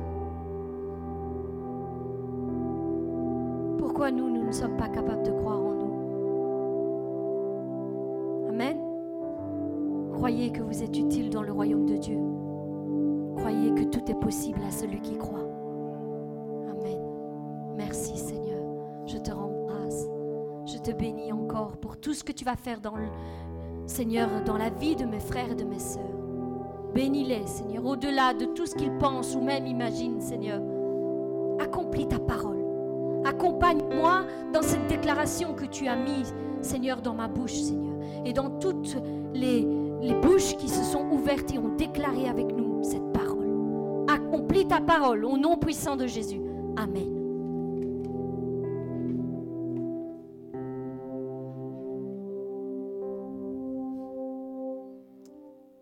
pourquoi 3.79 4.11
nous, 4.11 4.31
nous 4.31 4.45
ne 4.45 4.53
sommes 4.53 4.77
pas 4.77 4.89
capables 4.89 5.23
de 5.23 5.33
Croyez 10.17 10.51
que 10.51 10.63
vous 10.63 10.83
êtes 10.83 10.97
utile 10.97 11.29
dans 11.29 11.43
le 11.43 11.53
royaume 11.53 11.85
de 11.85 11.99
Dieu. 11.99 12.19
Croyez 13.37 13.75
que 13.75 13.85
tout 13.85 14.11
est 14.11 14.19
possible 14.19 14.61
à 14.67 14.71
celui 14.71 14.99
qui 15.03 15.19
croit. 15.19 15.47
Amen. 16.71 16.99
Merci 17.77 18.17
Seigneur. 18.17 18.65
Je 19.05 19.19
te 19.19 19.31
rembrasse. 19.31 20.09
Je 20.65 20.79
te 20.79 20.91
bénis 20.91 21.33
encore 21.33 21.77
pour 21.77 21.99
tout 21.99 22.15
ce 22.15 22.25
que 22.25 22.33
tu 22.33 22.47
vas 22.47 22.57
faire 22.57 22.81
dans 22.81 22.95
Seigneur, 23.85 24.31
dans 24.47 24.57
la 24.57 24.71
vie 24.71 24.97
de 24.97 25.05
mes 25.05 25.21
frères 25.21 25.53
et 25.53 25.55
de 25.55 25.65
mes 25.65 25.79
sœurs. 25.79 26.03
Bénis-les, 26.95 27.47
Seigneur, 27.47 27.85
au-delà 27.85 28.33
de 28.33 28.47
tout 28.47 28.65
ce 28.65 28.75
qu'ils 28.75 28.97
pensent 28.97 29.37
ou 29.37 29.43
même 29.43 29.67
imaginent, 29.67 30.23
Seigneur. 30.23 30.63
Accomplis 31.61 32.09
ta 32.09 32.19
parole. 32.19 32.65
Accompagne-moi 33.27 34.25
dans 34.55 34.63
cette 34.63 34.87
déclaration 34.87 35.53
que 35.53 35.67
tu 35.67 35.87
as 35.89 35.97
mise, 35.97 36.35
Seigneur, 36.63 37.03
dans 37.03 37.15
ma 37.15 37.29
bouche, 37.29 37.53
Seigneur. 37.53 37.99
Et 38.25 38.33
dans 38.33 38.49
toutes 38.59 38.97
les, 39.35 39.69
les 40.01 40.15
bouches 40.15 40.57
qui 40.57 40.69
se 40.69 40.83
sont 40.83 41.11
ouvertes 41.11 41.53
et 41.53 41.59
ont 41.59 41.75
déclaré 41.77 42.29
avec 42.29 42.47
nous 42.47 42.83
cette 42.83 43.13
parole. 43.13 44.07
Accomplis 44.09 44.69
ta 44.69 44.81
parole 44.81 45.25
au 45.25 45.37
nom 45.37 45.57
puissant 45.57 45.97
de 45.97 46.07
Jésus. 46.07 46.41
Amen. 46.77 47.17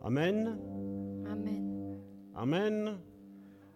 Amen. 0.02 0.58
Amen. 1.26 1.98
Amen. 2.34 2.98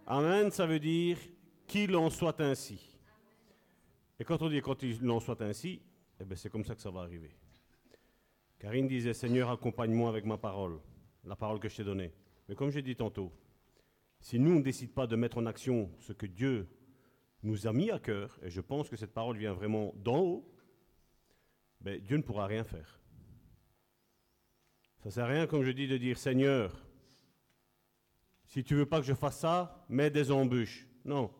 Amen, 0.06 0.50
ça 0.50 0.66
veut 0.66 0.78
dire 0.78 1.18
qu'il 1.66 1.96
en 1.96 2.10
soit 2.10 2.40
ainsi. 2.40 2.98
Et 4.20 4.24
quand 4.24 4.40
on 4.42 4.48
dit 4.48 4.60
qu'il 4.60 5.10
en 5.10 5.20
soit 5.20 5.40
ainsi, 5.42 5.80
eh 6.20 6.24
bien 6.24 6.36
c'est 6.36 6.50
comme 6.50 6.64
ça 6.64 6.74
que 6.74 6.80
ça 6.80 6.90
va 6.90 7.00
arriver. 7.00 7.37
Karine 8.58 8.88
disait, 8.88 9.14
Seigneur, 9.14 9.50
accompagne-moi 9.50 10.08
avec 10.08 10.24
ma 10.24 10.36
parole, 10.36 10.80
la 11.24 11.36
parole 11.36 11.60
que 11.60 11.68
je 11.68 11.76
t'ai 11.76 11.84
donnée. 11.84 12.12
Mais 12.48 12.54
comme 12.54 12.70
j'ai 12.70 12.82
dit 12.82 12.96
tantôt, 12.96 13.32
si 14.20 14.38
nous, 14.38 14.54
ne 14.54 14.62
décide 14.62 14.92
pas 14.92 15.06
de 15.06 15.16
mettre 15.16 15.38
en 15.38 15.46
action 15.46 15.90
ce 16.00 16.12
que 16.12 16.26
Dieu 16.26 16.68
nous 17.42 17.66
a 17.66 17.72
mis 17.72 17.90
à 17.90 17.98
cœur, 18.00 18.38
et 18.42 18.50
je 18.50 18.60
pense 18.60 18.88
que 18.88 18.96
cette 18.96 19.14
parole 19.14 19.36
vient 19.36 19.52
vraiment 19.52 19.94
d'en 19.96 20.18
haut, 20.18 20.52
ben, 21.80 22.00
Dieu 22.00 22.16
ne 22.16 22.22
pourra 22.22 22.46
rien 22.46 22.64
faire. 22.64 22.98
Ça 24.98 25.08
ne 25.08 25.10
sert 25.10 25.24
à 25.24 25.28
rien, 25.28 25.46
comme 25.46 25.62
je 25.62 25.70
dis, 25.70 25.86
de 25.86 25.96
dire 25.96 26.18
Seigneur, 26.18 26.74
si 28.44 28.64
tu 28.64 28.74
veux 28.74 28.86
pas 28.86 28.98
que 28.98 29.06
je 29.06 29.14
fasse 29.14 29.38
ça, 29.38 29.84
mets 29.88 30.10
des 30.10 30.32
embûches. 30.32 30.88
Non. 31.04 31.30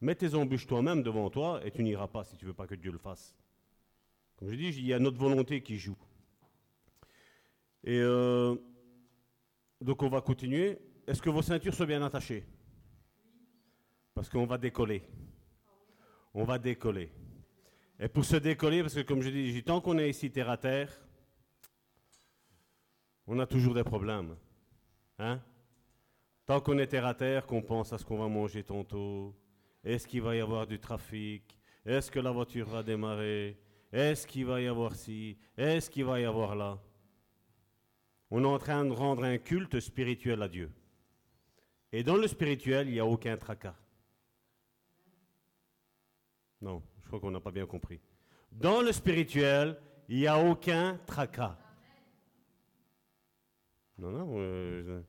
Mets 0.00 0.16
tes 0.16 0.34
embûches 0.34 0.66
toi-même 0.66 1.02
devant 1.02 1.30
toi 1.30 1.60
et 1.64 1.70
tu 1.70 1.82
n'iras 1.82 2.08
pas 2.08 2.24
si 2.24 2.36
tu 2.36 2.44
veux 2.44 2.52
pas 2.52 2.66
que 2.66 2.74
Dieu 2.74 2.92
le 2.92 2.98
fasse. 2.98 3.37
Comme 4.38 4.50
je 4.50 4.54
dis, 4.54 4.68
il 4.68 4.86
y 4.86 4.92
a 4.92 5.00
notre 5.00 5.18
volonté 5.18 5.60
qui 5.62 5.76
joue. 5.76 5.96
Et 7.82 7.98
euh, 7.98 8.54
donc 9.80 10.02
on 10.02 10.08
va 10.08 10.20
continuer. 10.20 10.78
Est-ce 11.06 11.20
que 11.20 11.30
vos 11.30 11.42
ceintures 11.42 11.74
sont 11.74 11.84
bien 11.84 12.02
attachées? 12.02 12.44
Parce 14.14 14.28
qu'on 14.28 14.46
va 14.46 14.58
décoller. 14.58 15.02
On 16.34 16.44
va 16.44 16.58
décoller. 16.58 17.10
Et 17.98 18.08
pour 18.08 18.24
se 18.24 18.36
décoller, 18.36 18.82
parce 18.82 18.94
que 18.94 19.00
comme 19.00 19.22
je 19.22 19.30
dis, 19.30 19.62
tant 19.64 19.80
qu'on 19.80 19.98
est 19.98 20.10
ici 20.10 20.30
terre 20.30 20.50
à 20.50 20.56
terre, 20.56 20.92
on 23.26 23.38
a 23.40 23.46
toujours 23.46 23.74
des 23.74 23.84
problèmes. 23.84 24.36
Hein? 25.18 25.40
Tant 26.46 26.60
qu'on 26.60 26.78
est 26.78 26.86
terre 26.86 27.06
à 27.06 27.14
terre, 27.14 27.44
qu'on 27.44 27.62
pense 27.62 27.92
à 27.92 27.98
ce 27.98 28.04
qu'on 28.04 28.18
va 28.18 28.28
manger 28.28 28.62
tantôt, 28.62 29.34
est-ce 29.82 30.06
qu'il 30.06 30.22
va 30.22 30.36
y 30.36 30.40
avoir 30.40 30.66
du 30.66 30.78
trafic? 30.78 31.58
Est-ce 31.84 32.10
que 32.10 32.20
la 32.20 32.30
voiture 32.30 32.68
va 32.68 32.84
démarrer? 32.84 33.58
Est-ce 33.92 34.26
qu'il 34.26 34.46
va 34.46 34.60
y 34.60 34.66
avoir 34.66 34.94
ci? 34.94 35.38
Est-ce 35.56 35.90
qu'il 35.90 36.04
va 36.04 36.20
y 36.20 36.24
avoir 36.24 36.54
là? 36.54 36.78
On 38.30 38.44
est 38.44 38.46
en 38.46 38.58
train 38.58 38.84
de 38.84 38.92
rendre 38.92 39.24
un 39.24 39.38
culte 39.38 39.80
spirituel 39.80 40.42
à 40.42 40.48
Dieu. 40.48 40.70
Et 41.92 42.02
dans 42.02 42.16
le 42.16 42.28
spirituel, 42.28 42.88
il 42.88 42.94
n'y 42.94 43.00
a 43.00 43.06
aucun 43.06 43.36
tracas. 43.36 43.76
Non, 46.60 46.82
je 47.02 47.06
crois 47.06 47.20
qu'on 47.20 47.30
n'a 47.30 47.40
pas 47.40 47.50
bien 47.50 47.66
compris. 47.66 48.00
Dans 48.52 48.82
le 48.82 48.92
spirituel, 48.92 49.80
il 50.08 50.18
n'y 50.18 50.26
a 50.26 50.38
aucun 50.38 50.98
tracas. 51.06 51.56
Non, 53.96 54.10
non. 54.10 54.34
Euh, 54.36 55.02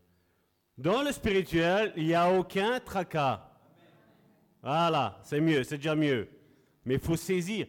dans 0.78 1.04
le 1.04 1.12
spirituel, 1.12 1.92
il 1.98 2.06
n'y 2.06 2.14
a 2.14 2.32
aucun 2.32 2.80
tracas. 2.80 3.46
Voilà, 4.62 5.20
c'est 5.24 5.42
mieux, 5.42 5.64
c'est 5.64 5.78
déjà 5.78 5.96
mieux. 5.96 6.30
Mais 6.86 6.96
il 6.96 7.00
faut 7.00 7.18
saisir. 7.18 7.68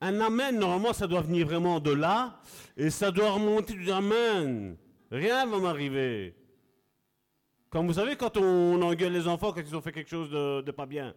Un 0.00 0.18
amen, 0.20 0.58
normalement, 0.58 0.92
ça 0.94 1.06
doit 1.06 1.20
venir 1.20 1.46
vraiment 1.46 1.78
de 1.78 1.90
là, 1.90 2.40
et 2.76 2.88
ça 2.88 3.10
doit 3.10 3.32
remonter 3.32 3.74
du 3.74 3.90
amen. 3.90 4.76
Rien 5.10 5.44
ne 5.44 5.50
va 5.50 5.58
m'arriver. 5.58 6.34
Comme 7.68 7.86
vous 7.86 7.94
savez, 7.94 8.16
quand 8.16 8.36
on 8.36 8.80
engueule 8.80 9.12
les 9.12 9.28
enfants 9.28 9.52
quand 9.52 9.60
ils 9.60 9.76
ont 9.76 9.80
fait 9.82 9.92
quelque 9.92 10.08
chose 10.08 10.30
de, 10.30 10.70
pas 10.70 10.86
bien, 10.86 11.14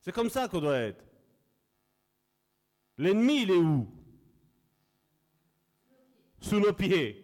c'est 0.00 0.12
comme 0.12 0.30
ça 0.30 0.48
qu'on 0.48 0.60
doit 0.60 0.78
être. 0.78 1.04
L'ennemi, 2.96 3.42
il 3.42 3.50
est 3.50 3.56
où? 3.56 3.88
Sous 6.40 6.60
nos 6.60 6.72
pieds. 6.72 7.20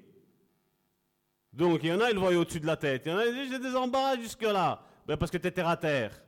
Donc, 1.52 1.80
il 1.82 1.90
y 1.90 1.92
en 1.92 2.00
a, 2.00 2.10
ils 2.10 2.14
le 2.14 2.20
voient 2.20 2.34
au-dessus 2.34 2.60
de 2.60 2.66
la 2.66 2.76
tête. 2.76 3.02
Il 3.06 3.12
y 3.12 3.14
en 3.14 3.18
a, 3.18 3.26
ils 3.26 3.34
disent, 3.34 3.52
j'ai 3.52 3.58
des 3.58 3.76
embarras 3.76 4.16
jusque-là. 4.16 4.82
Ben, 5.06 5.16
parce 5.16 5.30
que 5.30 5.38
tu 5.38 5.46
es 5.46 5.50
terre 5.50 5.68
à 5.68 5.76
terre. 5.76 6.20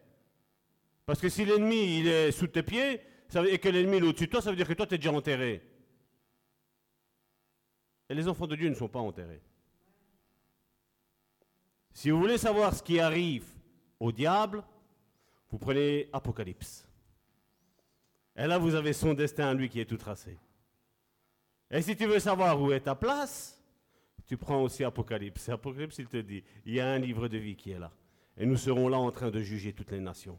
Parce 1.04 1.20
que 1.20 1.28
si 1.28 1.44
l'ennemi, 1.44 2.00
il 2.00 2.08
est 2.08 2.32
sous 2.32 2.46
tes 2.46 2.62
pieds, 2.62 3.00
et 3.34 3.58
que 3.58 3.68
l'ennemi 3.68 3.96
est 3.98 4.02
au-dessus 4.02 4.26
de 4.26 4.30
toi, 4.30 4.42
ça 4.42 4.50
veut 4.50 4.56
dire 4.56 4.68
que 4.68 4.74
toi, 4.74 4.86
tu 4.86 4.94
es 4.94 4.98
déjà 4.98 5.12
enterré. 5.12 5.62
Et 8.08 8.14
les 8.14 8.28
enfants 8.28 8.46
de 8.46 8.56
Dieu 8.56 8.68
ne 8.68 8.74
sont 8.74 8.88
pas 8.88 9.00
enterrés. 9.00 9.42
Si 11.94 12.10
vous 12.10 12.18
voulez 12.18 12.38
savoir 12.38 12.74
ce 12.74 12.82
qui 12.82 13.00
arrive 13.00 13.46
au 14.00 14.12
diable, 14.12 14.62
vous 15.50 15.58
prenez 15.58 16.08
Apocalypse. 16.12 16.86
Et 18.36 18.46
là, 18.46 18.58
vous 18.58 18.74
avez 18.74 18.92
son 18.92 19.14
destin 19.14 19.54
lui 19.54 19.68
qui 19.68 19.80
est 19.80 19.84
tout 19.84 19.96
tracé. 19.96 20.38
Et 21.70 21.82
si 21.82 21.96
tu 21.96 22.06
veux 22.06 22.18
savoir 22.18 22.60
où 22.60 22.72
est 22.72 22.80
ta 22.80 22.94
place, 22.94 23.62
tu 24.26 24.36
prends 24.36 24.62
aussi 24.62 24.84
Apocalypse. 24.84 25.48
Apocalypse, 25.48 25.98
il 25.98 26.06
te 26.06 26.18
dit, 26.18 26.42
il 26.64 26.74
y 26.74 26.80
a 26.80 26.88
un 26.88 26.98
livre 26.98 27.28
de 27.28 27.38
vie 27.38 27.56
qui 27.56 27.70
est 27.70 27.78
là. 27.78 27.92
Et 28.36 28.46
nous 28.46 28.56
serons 28.56 28.88
là 28.88 28.98
en 28.98 29.10
train 29.10 29.30
de 29.30 29.40
juger 29.40 29.72
toutes 29.72 29.90
les 29.90 30.00
nations. 30.00 30.38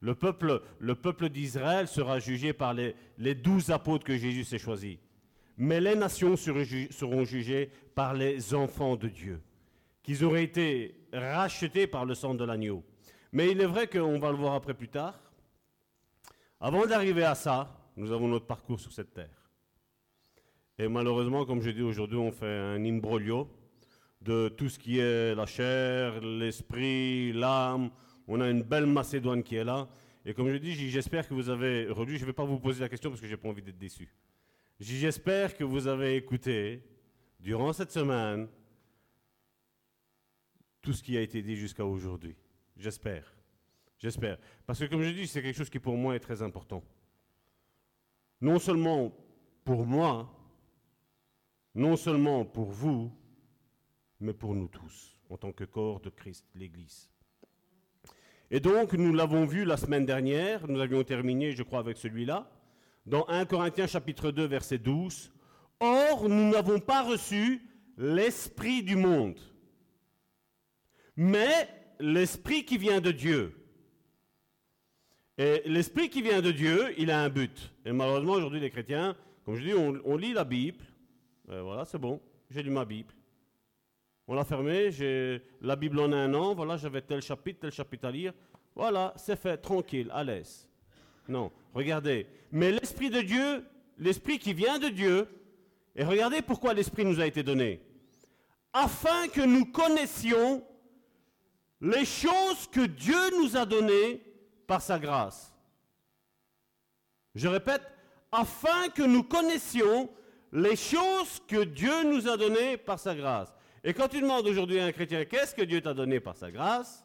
Le 0.00 0.14
peuple, 0.14 0.62
le 0.78 0.94
peuple 0.94 1.28
d'Israël 1.28 1.88
sera 1.88 2.18
jugé 2.18 2.52
par 2.52 2.74
les, 2.74 2.94
les 3.18 3.34
douze 3.34 3.70
apôtres 3.70 4.04
que 4.04 4.16
Jésus 4.16 4.44
s'est 4.44 4.58
choisis. 4.58 4.98
Mais 5.56 5.80
les 5.80 5.96
nations 5.96 6.36
seront 6.36 7.24
jugées 7.24 7.70
par 7.94 8.14
les 8.14 8.54
enfants 8.54 8.94
de 8.94 9.08
Dieu, 9.08 9.42
qu'ils 10.04 10.24
auraient 10.24 10.44
été 10.44 11.08
rachetés 11.12 11.88
par 11.88 12.04
le 12.04 12.14
sang 12.14 12.34
de 12.34 12.44
l'agneau. 12.44 12.84
Mais 13.32 13.50
il 13.50 13.60
est 13.60 13.66
vrai 13.66 13.88
qu'on 13.88 14.20
va 14.20 14.30
le 14.30 14.36
voir 14.36 14.54
après 14.54 14.74
plus 14.74 14.88
tard. 14.88 15.20
Avant 16.60 16.86
d'arriver 16.86 17.24
à 17.24 17.34
ça, 17.34 17.76
nous 17.96 18.12
avons 18.12 18.28
notre 18.28 18.46
parcours 18.46 18.78
sur 18.78 18.92
cette 18.92 19.12
terre. 19.12 19.50
Et 20.78 20.86
malheureusement, 20.86 21.44
comme 21.44 21.60
je 21.60 21.70
dis 21.70 21.82
aujourd'hui, 21.82 22.18
on 22.18 22.30
fait 22.30 22.46
un 22.46 22.84
imbroglio 22.84 23.48
de 24.22 24.48
tout 24.48 24.68
ce 24.68 24.78
qui 24.78 24.98
est 24.98 25.34
la 25.34 25.46
chair, 25.46 26.20
l'esprit, 26.20 27.32
l'âme. 27.32 27.90
On 28.28 28.40
a 28.40 28.50
une 28.50 28.62
belle 28.62 28.86
Macédoine 28.86 29.42
qui 29.42 29.56
est 29.56 29.64
là. 29.64 29.88
Et 30.24 30.34
comme 30.34 30.50
je 30.50 30.56
dis, 30.56 30.74
j'espère 30.74 31.26
que 31.26 31.32
vous 31.32 31.48
avez 31.48 31.86
relu. 31.88 32.16
Je 32.16 32.22
ne 32.22 32.26
vais 32.26 32.34
pas 32.34 32.44
vous 32.44 32.60
poser 32.60 32.80
la 32.80 32.88
question 32.88 33.08
parce 33.10 33.20
que 33.20 33.26
je 33.26 33.32
n'ai 33.32 33.38
pas 33.38 33.48
envie 33.48 33.62
d'être 33.62 33.78
déçu. 33.78 34.14
J'espère 34.78 35.56
que 35.56 35.64
vous 35.64 35.86
avez 35.86 36.16
écouté 36.16 36.82
durant 37.40 37.72
cette 37.72 37.90
semaine 37.90 38.48
tout 40.82 40.92
ce 40.92 41.02
qui 41.02 41.16
a 41.16 41.22
été 41.22 41.42
dit 41.42 41.56
jusqu'à 41.56 41.84
aujourd'hui. 41.84 42.36
J'espère. 42.76 43.34
J'espère. 43.98 44.38
Parce 44.66 44.78
que 44.78 44.84
comme 44.84 45.02
je 45.02 45.10
dis, 45.10 45.26
c'est 45.26 45.42
quelque 45.42 45.56
chose 45.56 45.70
qui 45.70 45.80
pour 45.80 45.96
moi 45.96 46.14
est 46.14 46.20
très 46.20 46.42
important. 46.42 46.84
Non 48.40 48.58
seulement 48.58 49.12
pour 49.64 49.84
moi, 49.84 50.32
non 51.74 51.96
seulement 51.96 52.44
pour 52.44 52.70
vous, 52.70 53.12
mais 54.20 54.32
pour 54.32 54.54
nous 54.54 54.68
tous, 54.68 55.18
en 55.30 55.36
tant 55.36 55.52
que 55.52 55.64
corps 55.64 56.00
de 56.00 56.10
Christ, 56.10 56.46
l'Église. 56.54 57.10
Et 58.50 58.60
donc, 58.60 58.94
nous 58.94 59.12
l'avons 59.12 59.44
vu 59.44 59.64
la 59.64 59.76
semaine 59.76 60.06
dernière, 60.06 60.66
nous 60.68 60.80
avions 60.80 61.04
terminé, 61.04 61.52
je 61.52 61.62
crois, 61.62 61.80
avec 61.80 61.98
celui-là, 61.98 62.50
dans 63.04 63.26
1 63.28 63.44
Corinthiens 63.44 63.86
chapitre 63.86 64.30
2, 64.30 64.46
verset 64.46 64.78
12. 64.78 65.32
Or, 65.80 66.28
nous 66.28 66.50
n'avons 66.50 66.80
pas 66.80 67.02
reçu 67.02 67.60
l'esprit 67.98 68.82
du 68.82 68.96
monde, 68.96 69.38
mais 71.14 71.68
l'esprit 72.00 72.64
qui 72.64 72.78
vient 72.78 73.00
de 73.00 73.10
Dieu. 73.10 73.54
Et 75.36 75.62
l'esprit 75.66 76.08
qui 76.08 76.22
vient 76.22 76.40
de 76.40 76.50
Dieu, 76.50 76.94
il 76.96 77.10
a 77.10 77.20
un 77.22 77.28
but. 77.28 77.72
Et 77.84 77.92
malheureusement, 77.92 78.32
aujourd'hui, 78.32 78.60
les 78.60 78.70
chrétiens, 78.70 79.14
comme 79.44 79.56
je 79.56 79.62
dis, 79.62 79.74
on, 79.74 80.16
lit 80.16 80.32
la 80.32 80.44
Bible. 80.44 80.84
voilà, 81.46 81.84
c'est 81.84 81.98
bon, 81.98 82.20
j'ai 82.50 82.62
lu 82.62 82.70
ma 82.70 82.84
Bible. 82.84 83.12
On 84.30 84.34
l'a 84.34 84.44
fermée, 84.44 84.90
j'ai 84.90 85.42
la 85.62 85.74
Bible 85.74 85.98
en 85.98 86.12
un 86.12 86.34
an, 86.34 86.54
voilà, 86.54 86.76
j'avais 86.76 87.00
tel 87.00 87.22
chapitre, 87.22 87.60
tel 87.60 87.72
chapitre 87.72 88.08
à 88.08 88.10
lire. 88.10 88.34
Voilà, 88.74 89.14
c'est 89.16 89.40
fait, 89.40 89.56
tranquille, 89.56 90.10
à 90.12 90.22
l'aise. 90.22 90.68
Non, 91.26 91.50
regardez. 91.72 92.26
Mais 92.52 92.70
l'Esprit 92.70 93.08
de 93.08 93.22
Dieu, 93.22 93.64
l'Esprit 93.96 94.38
qui 94.38 94.52
vient 94.52 94.78
de 94.78 94.88
Dieu, 94.88 95.26
et 95.96 96.04
regardez 96.04 96.42
pourquoi 96.42 96.74
l'Esprit 96.74 97.06
nous 97.06 97.20
a 97.20 97.26
été 97.26 97.42
donné. 97.42 97.80
Afin 98.74 99.28
que 99.28 99.40
nous 99.40 99.64
connaissions 99.64 100.62
les 101.80 102.04
choses 102.04 102.68
que 102.70 102.84
Dieu 102.84 103.38
nous 103.38 103.56
a 103.56 103.64
données 103.64 104.22
par 104.66 104.82
sa 104.82 104.98
grâce. 104.98 105.54
Je 107.34 107.48
répète, 107.48 107.82
afin 108.30 108.90
que 108.90 109.02
nous 109.02 109.22
connaissions 109.22 110.10
les 110.52 110.76
choses 110.76 111.40
que 111.48 111.64
Dieu 111.64 112.04
nous 112.04 112.28
a 112.28 112.36
données 112.36 112.76
par 112.76 112.98
sa 112.98 113.14
grâce. 113.14 113.54
Et 113.84 113.94
quand 113.94 114.08
tu 114.08 114.20
demandes 114.20 114.46
aujourd'hui 114.46 114.80
à 114.80 114.86
un 114.86 114.92
chrétien, 114.92 115.24
qu'est-ce 115.24 115.54
que 115.54 115.62
Dieu 115.62 115.80
t'a 115.80 115.94
donné 115.94 116.20
par 116.20 116.36
sa 116.36 116.50
grâce? 116.50 117.04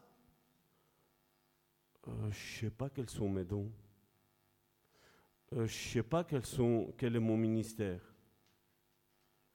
Euh, 2.07 2.11
Je 2.31 2.65
ne 2.65 2.69
sais 2.69 2.69
pas 2.71 2.89
quels 2.89 3.09
sont 3.09 3.29
mes 3.29 3.45
dons. 3.45 3.71
Euh, 5.53 5.57
je 5.57 5.61
ne 5.61 5.67
sais 5.93 6.03
pas 6.03 6.23
quel 6.23 7.15
est 7.15 7.19
mon 7.19 7.37
ministère. 7.37 7.99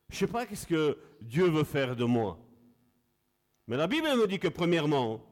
Je 0.09 0.15
ne 0.15 0.19
sais 0.19 0.33
pas 0.33 0.47
qu'est-ce 0.47 0.67
que 0.67 0.99
Dieu 1.21 1.49
veut 1.49 1.65
faire 1.65 1.97
de 1.97 2.05
moi. 2.05 2.39
Mais 3.67 3.77
la 3.77 3.87
Bible 3.87 4.07
me 4.07 4.27
dit 4.27 4.39
que 4.39 4.49
premièrement, 4.49 5.23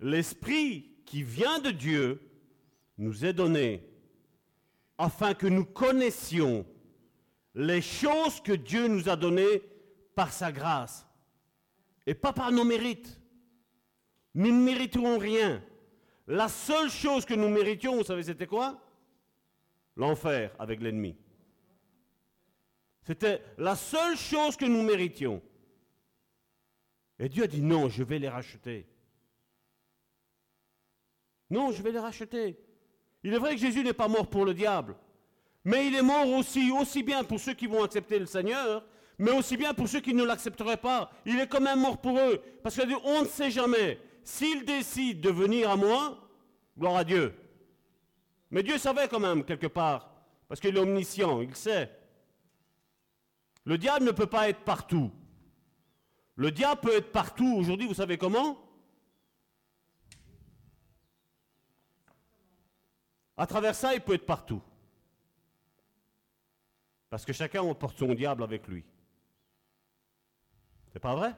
l'Esprit 0.00 0.90
qui 1.04 1.22
vient 1.22 1.60
de 1.60 1.70
Dieu 1.70 2.20
nous 2.98 3.24
est 3.24 3.32
donné 3.32 3.86
afin 4.98 5.34
que 5.34 5.46
nous 5.46 5.64
connaissions 5.64 6.66
les 7.54 7.82
choses 7.82 8.40
que 8.40 8.52
Dieu 8.52 8.88
nous 8.88 9.08
a 9.08 9.16
données 9.16 9.62
par 10.14 10.32
sa 10.32 10.52
grâce 10.52 11.06
et 12.06 12.14
pas 12.14 12.32
par 12.32 12.52
nos 12.52 12.64
mérites. 12.64 13.20
Nous 14.34 14.50
ne 14.50 14.62
mériterons 14.62 15.18
rien. 15.18 15.62
La 16.26 16.48
seule 16.48 16.90
chose 16.90 17.24
que 17.24 17.34
nous 17.34 17.48
méritions, 17.48 17.96
vous 17.96 18.04
savez, 18.04 18.22
c'était 18.22 18.46
quoi? 18.46 18.80
L'enfer 19.96 20.54
avec 20.58 20.80
l'ennemi. 20.80 21.16
C'était 23.02 23.42
la 23.58 23.76
seule 23.76 24.16
chose 24.16 24.56
que 24.56 24.64
nous 24.64 24.82
méritions. 24.82 25.42
Et 27.18 27.28
Dieu 27.28 27.44
a 27.44 27.46
dit 27.46 27.62
non, 27.62 27.88
je 27.88 28.02
vais 28.02 28.18
les 28.18 28.28
racheter. 28.28 28.86
Non, 31.50 31.70
je 31.70 31.82
vais 31.82 31.92
les 31.92 31.98
racheter. 31.98 32.58
Il 33.22 33.34
est 33.34 33.38
vrai 33.38 33.54
que 33.54 33.60
Jésus 33.60 33.84
n'est 33.84 33.92
pas 33.92 34.08
mort 34.08 34.28
pour 34.28 34.44
le 34.44 34.54
diable, 34.54 34.96
mais 35.64 35.86
il 35.86 35.94
est 35.94 36.02
mort 36.02 36.26
aussi, 36.28 36.70
aussi 36.70 37.02
bien 37.02 37.22
pour 37.22 37.38
ceux 37.38 37.54
qui 37.54 37.66
vont 37.66 37.84
accepter 37.84 38.18
le 38.18 38.26
Seigneur, 38.26 38.84
mais 39.18 39.30
aussi 39.30 39.56
bien 39.56 39.74
pour 39.74 39.88
ceux 39.88 40.00
qui 40.00 40.14
ne 40.14 40.24
l'accepteraient 40.24 40.76
pas. 40.76 41.10
Il 41.24 41.38
est 41.38 41.46
quand 41.46 41.60
même 41.60 41.80
mort 41.80 42.00
pour 42.00 42.18
eux, 42.18 42.42
parce 42.62 42.76
qu'on 42.76 43.22
ne 43.22 43.26
sait 43.26 43.50
jamais. 43.50 44.00
S'il 44.24 44.64
décide 44.64 45.20
de 45.20 45.30
venir 45.30 45.70
à 45.70 45.76
moi, 45.76 46.18
gloire 46.78 46.96
à 46.96 47.04
Dieu. 47.04 47.34
Mais 48.50 48.62
Dieu 48.62 48.78
savait 48.78 49.08
quand 49.08 49.20
même 49.20 49.44
quelque 49.44 49.66
part, 49.66 50.10
parce 50.48 50.60
qu'il 50.60 50.76
est 50.76 50.80
omniscient, 50.80 51.40
il 51.40 51.54
sait. 51.54 51.90
Le 53.64 53.78
diable 53.78 54.04
ne 54.04 54.10
peut 54.10 54.26
pas 54.26 54.48
être 54.48 54.60
partout. 54.60 55.10
Le 56.34 56.50
diable 56.50 56.80
peut 56.80 56.96
être 56.96 57.12
partout 57.12 57.56
aujourd'hui, 57.58 57.86
vous 57.86 57.94
savez 57.94 58.18
comment? 58.18 58.58
À 63.36 63.46
travers 63.46 63.74
ça, 63.74 63.94
il 63.94 64.00
peut 64.00 64.14
être 64.14 64.26
partout. 64.26 64.62
Parce 67.08 67.24
que 67.24 67.32
chacun 67.32 67.62
emporte 67.62 67.98
son 67.98 68.14
diable 68.14 68.42
avec 68.42 68.66
lui. 68.68 68.84
C'est 70.92 71.00
pas 71.00 71.14
vrai? 71.14 71.34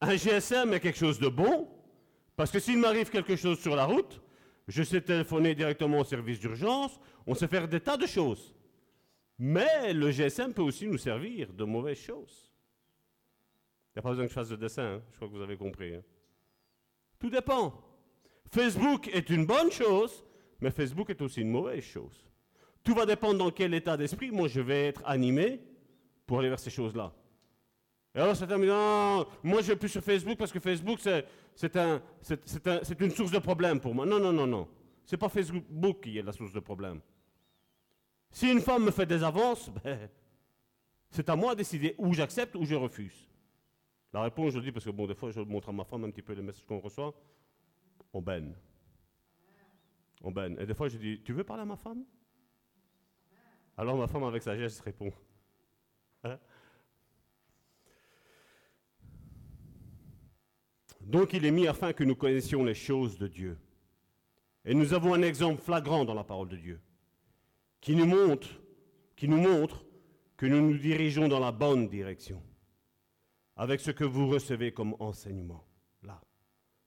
Un 0.00 0.16
GSM 0.16 0.72
est 0.72 0.80
quelque 0.80 0.98
chose 0.98 1.18
de 1.18 1.28
bon, 1.28 1.68
parce 2.36 2.50
que 2.50 2.58
s'il 2.58 2.78
m'arrive 2.78 3.10
quelque 3.10 3.36
chose 3.36 3.60
sur 3.60 3.76
la 3.76 3.84
route, 3.84 4.22
je 4.66 4.82
sais 4.82 5.02
téléphoner 5.02 5.54
directement 5.54 5.98
au 5.98 6.04
service 6.04 6.40
d'urgence, 6.40 6.98
on 7.26 7.34
sait 7.34 7.48
faire 7.48 7.68
des 7.68 7.80
tas 7.80 7.98
de 7.98 8.06
choses. 8.06 8.54
Mais 9.38 9.92
le 9.92 10.10
GSM 10.10 10.54
peut 10.54 10.62
aussi 10.62 10.86
nous 10.86 10.96
servir 10.98 11.52
de 11.52 11.64
mauvaises 11.64 11.98
choses. 11.98 12.50
Il 13.90 13.96
n'y 13.96 14.00
a 14.00 14.02
pas 14.02 14.10
besoin 14.10 14.24
que 14.24 14.30
je 14.30 14.34
fasse 14.34 14.48
de 14.48 14.56
dessin, 14.56 14.94
hein. 14.94 15.02
je 15.10 15.16
crois 15.16 15.28
que 15.28 15.34
vous 15.34 15.42
avez 15.42 15.56
compris. 15.56 15.94
Hein. 15.94 16.02
Tout 17.18 17.28
dépend. 17.30 17.74
Facebook 18.50 19.08
est 19.08 19.28
une 19.28 19.44
bonne 19.44 19.70
chose, 19.70 20.24
mais 20.60 20.70
Facebook 20.70 21.10
est 21.10 21.20
aussi 21.20 21.42
une 21.42 21.50
mauvaise 21.50 21.82
chose. 21.82 22.24
Tout 22.82 22.94
va 22.94 23.04
dépendre 23.04 23.38
dans 23.38 23.50
quel 23.50 23.74
état 23.74 23.96
d'esprit 23.96 24.30
moi 24.30 24.48
je 24.48 24.60
vais 24.60 24.86
être 24.86 25.02
animé 25.04 25.60
pour 26.26 26.38
aller 26.38 26.48
vers 26.48 26.58
ces 26.58 26.70
choses-là. 26.70 27.12
Et 28.14 28.18
alors 28.18 28.34
certains 28.36 28.58
me 28.58 28.62
disent, 28.62 28.72
non, 28.72 29.26
moi 29.42 29.62
je 29.62 29.68
vais 29.68 29.76
plus 29.76 29.88
sur 29.88 30.02
Facebook 30.02 30.36
parce 30.36 30.52
que 30.52 30.60
Facebook 30.60 30.98
c'est 31.54 31.76
un, 31.76 32.02
une 32.98 33.10
source 33.10 33.30
de 33.30 33.38
problème 33.38 33.80
pour 33.80 33.94
moi. 33.94 34.06
Non, 34.06 34.18
non, 34.18 34.32
non, 34.32 34.46
non. 34.46 34.68
C'est 35.04 35.16
pas 35.16 35.28
Facebook 35.28 36.00
qui 36.02 36.18
est 36.18 36.22
la 36.22 36.32
source 36.32 36.52
de 36.52 36.60
problème. 36.60 37.00
Si 38.30 38.50
une 38.50 38.60
femme 38.60 38.84
me 38.84 38.90
fait 38.90 39.06
des 39.06 39.22
avances, 39.22 39.70
ben, 39.84 40.08
c'est 41.10 41.28
à 41.28 41.36
moi 41.36 41.54
de 41.54 41.58
décider 41.58 41.94
où 41.98 42.12
j'accepte 42.12 42.54
ou 42.54 42.64
je 42.64 42.74
refuse. 42.74 43.28
La 44.12 44.22
réponse, 44.22 44.54
je 44.54 44.60
dis 44.60 44.72
parce 44.72 44.84
que 44.84 44.90
bon, 44.90 45.06
des 45.06 45.14
fois, 45.14 45.30
je 45.30 45.40
montre 45.40 45.68
à 45.68 45.72
ma 45.72 45.84
femme 45.84 46.04
un 46.04 46.10
petit 46.10 46.22
peu 46.22 46.32
les 46.32 46.42
messages 46.42 46.64
qu'on 46.64 46.80
reçoit 46.80 47.14
on 48.12 48.20
baigne. 48.20 48.54
On 50.22 50.30
baigne. 50.30 50.56
Et 50.58 50.66
des 50.66 50.74
fois, 50.74 50.88
je 50.88 50.98
dis, 50.98 51.22
tu 51.22 51.32
veux 51.32 51.44
parler 51.44 51.62
à 51.62 51.66
ma 51.66 51.76
femme? 51.76 52.04
Alors 53.76 53.96
ma 53.96 54.06
femme, 54.06 54.24
avec 54.24 54.42
sa 54.42 54.56
geste, 54.56 54.80
répond. 54.82 55.12
Hein? 56.24 56.38
Donc 61.00 61.32
il 61.32 61.44
est 61.44 61.50
mis 61.50 61.66
afin 61.66 61.92
que 61.92 62.04
nous 62.04 62.16
connaissions 62.16 62.64
les 62.64 62.74
choses 62.74 63.18
de 63.18 63.26
Dieu. 63.26 63.58
Et 64.64 64.74
nous 64.74 64.92
avons 64.92 65.14
un 65.14 65.22
exemple 65.22 65.62
flagrant 65.62 66.04
dans 66.04 66.14
la 66.14 66.24
parole 66.24 66.48
de 66.48 66.56
Dieu, 66.56 66.80
qui 67.80 67.94
nous 67.94 68.06
montre, 68.06 68.48
qui 69.16 69.28
nous 69.28 69.40
montre 69.40 69.84
que 70.36 70.46
nous 70.46 70.60
nous 70.60 70.78
dirigeons 70.78 71.28
dans 71.28 71.40
la 71.40 71.52
bonne 71.52 71.88
direction, 71.88 72.42
avec 73.56 73.80
ce 73.80 73.90
que 73.90 74.04
vous 74.04 74.28
recevez 74.28 74.72
comme 74.72 74.94
enseignement. 75.00 75.64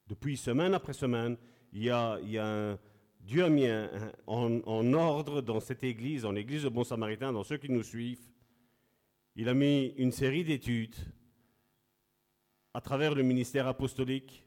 Depuis 0.07 0.35
semaine 0.35 0.73
après 0.73 0.93
semaine, 0.93 1.37
il 1.71 1.83
y 1.83 1.89
a, 1.89 2.19
un, 2.39 2.77
Dieu 3.21 3.45
a 3.45 3.49
mis 3.49 3.67
en, 4.27 4.93
ordre 4.93 5.41
dans 5.41 5.59
cette 5.59 5.83
église, 5.83 6.23
dans 6.23 6.31
l'église 6.31 6.63
de 6.63 6.69
Bon 6.69 6.83
Samaritain, 6.83 7.31
dans 7.31 7.43
ceux 7.43 7.57
qui 7.57 7.71
nous 7.71 7.83
suivent, 7.83 8.29
il 9.35 9.47
a 9.49 9.53
mis 9.53 9.93
une 9.97 10.11
série 10.11 10.43
d'études 10.43 10.95
à 12.73 12.81
travers 12.81 13.13
le 13.13 13.23
ministère 13.23 13.67
apostolique, 13.67 14.43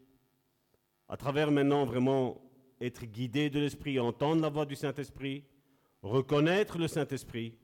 à 1.08 1.16
travers 1.16 1.50
maintenant 1.50 1.84
vraiment 1.84 2.42
être 2.80 3.04
guidé 3.04 3.50
de 3.50 3.60
l'Esprit, 3.60 3.98
entendre 4.00 4.42
la 4.42 4.48
voix 4.48 4.66
du 4.66 4.74
Saint-Esprit, 4.74 5.44
reconnaître 6.02 6.78
le 6.78 6.88
Saint-Esprit. 6.88 7.54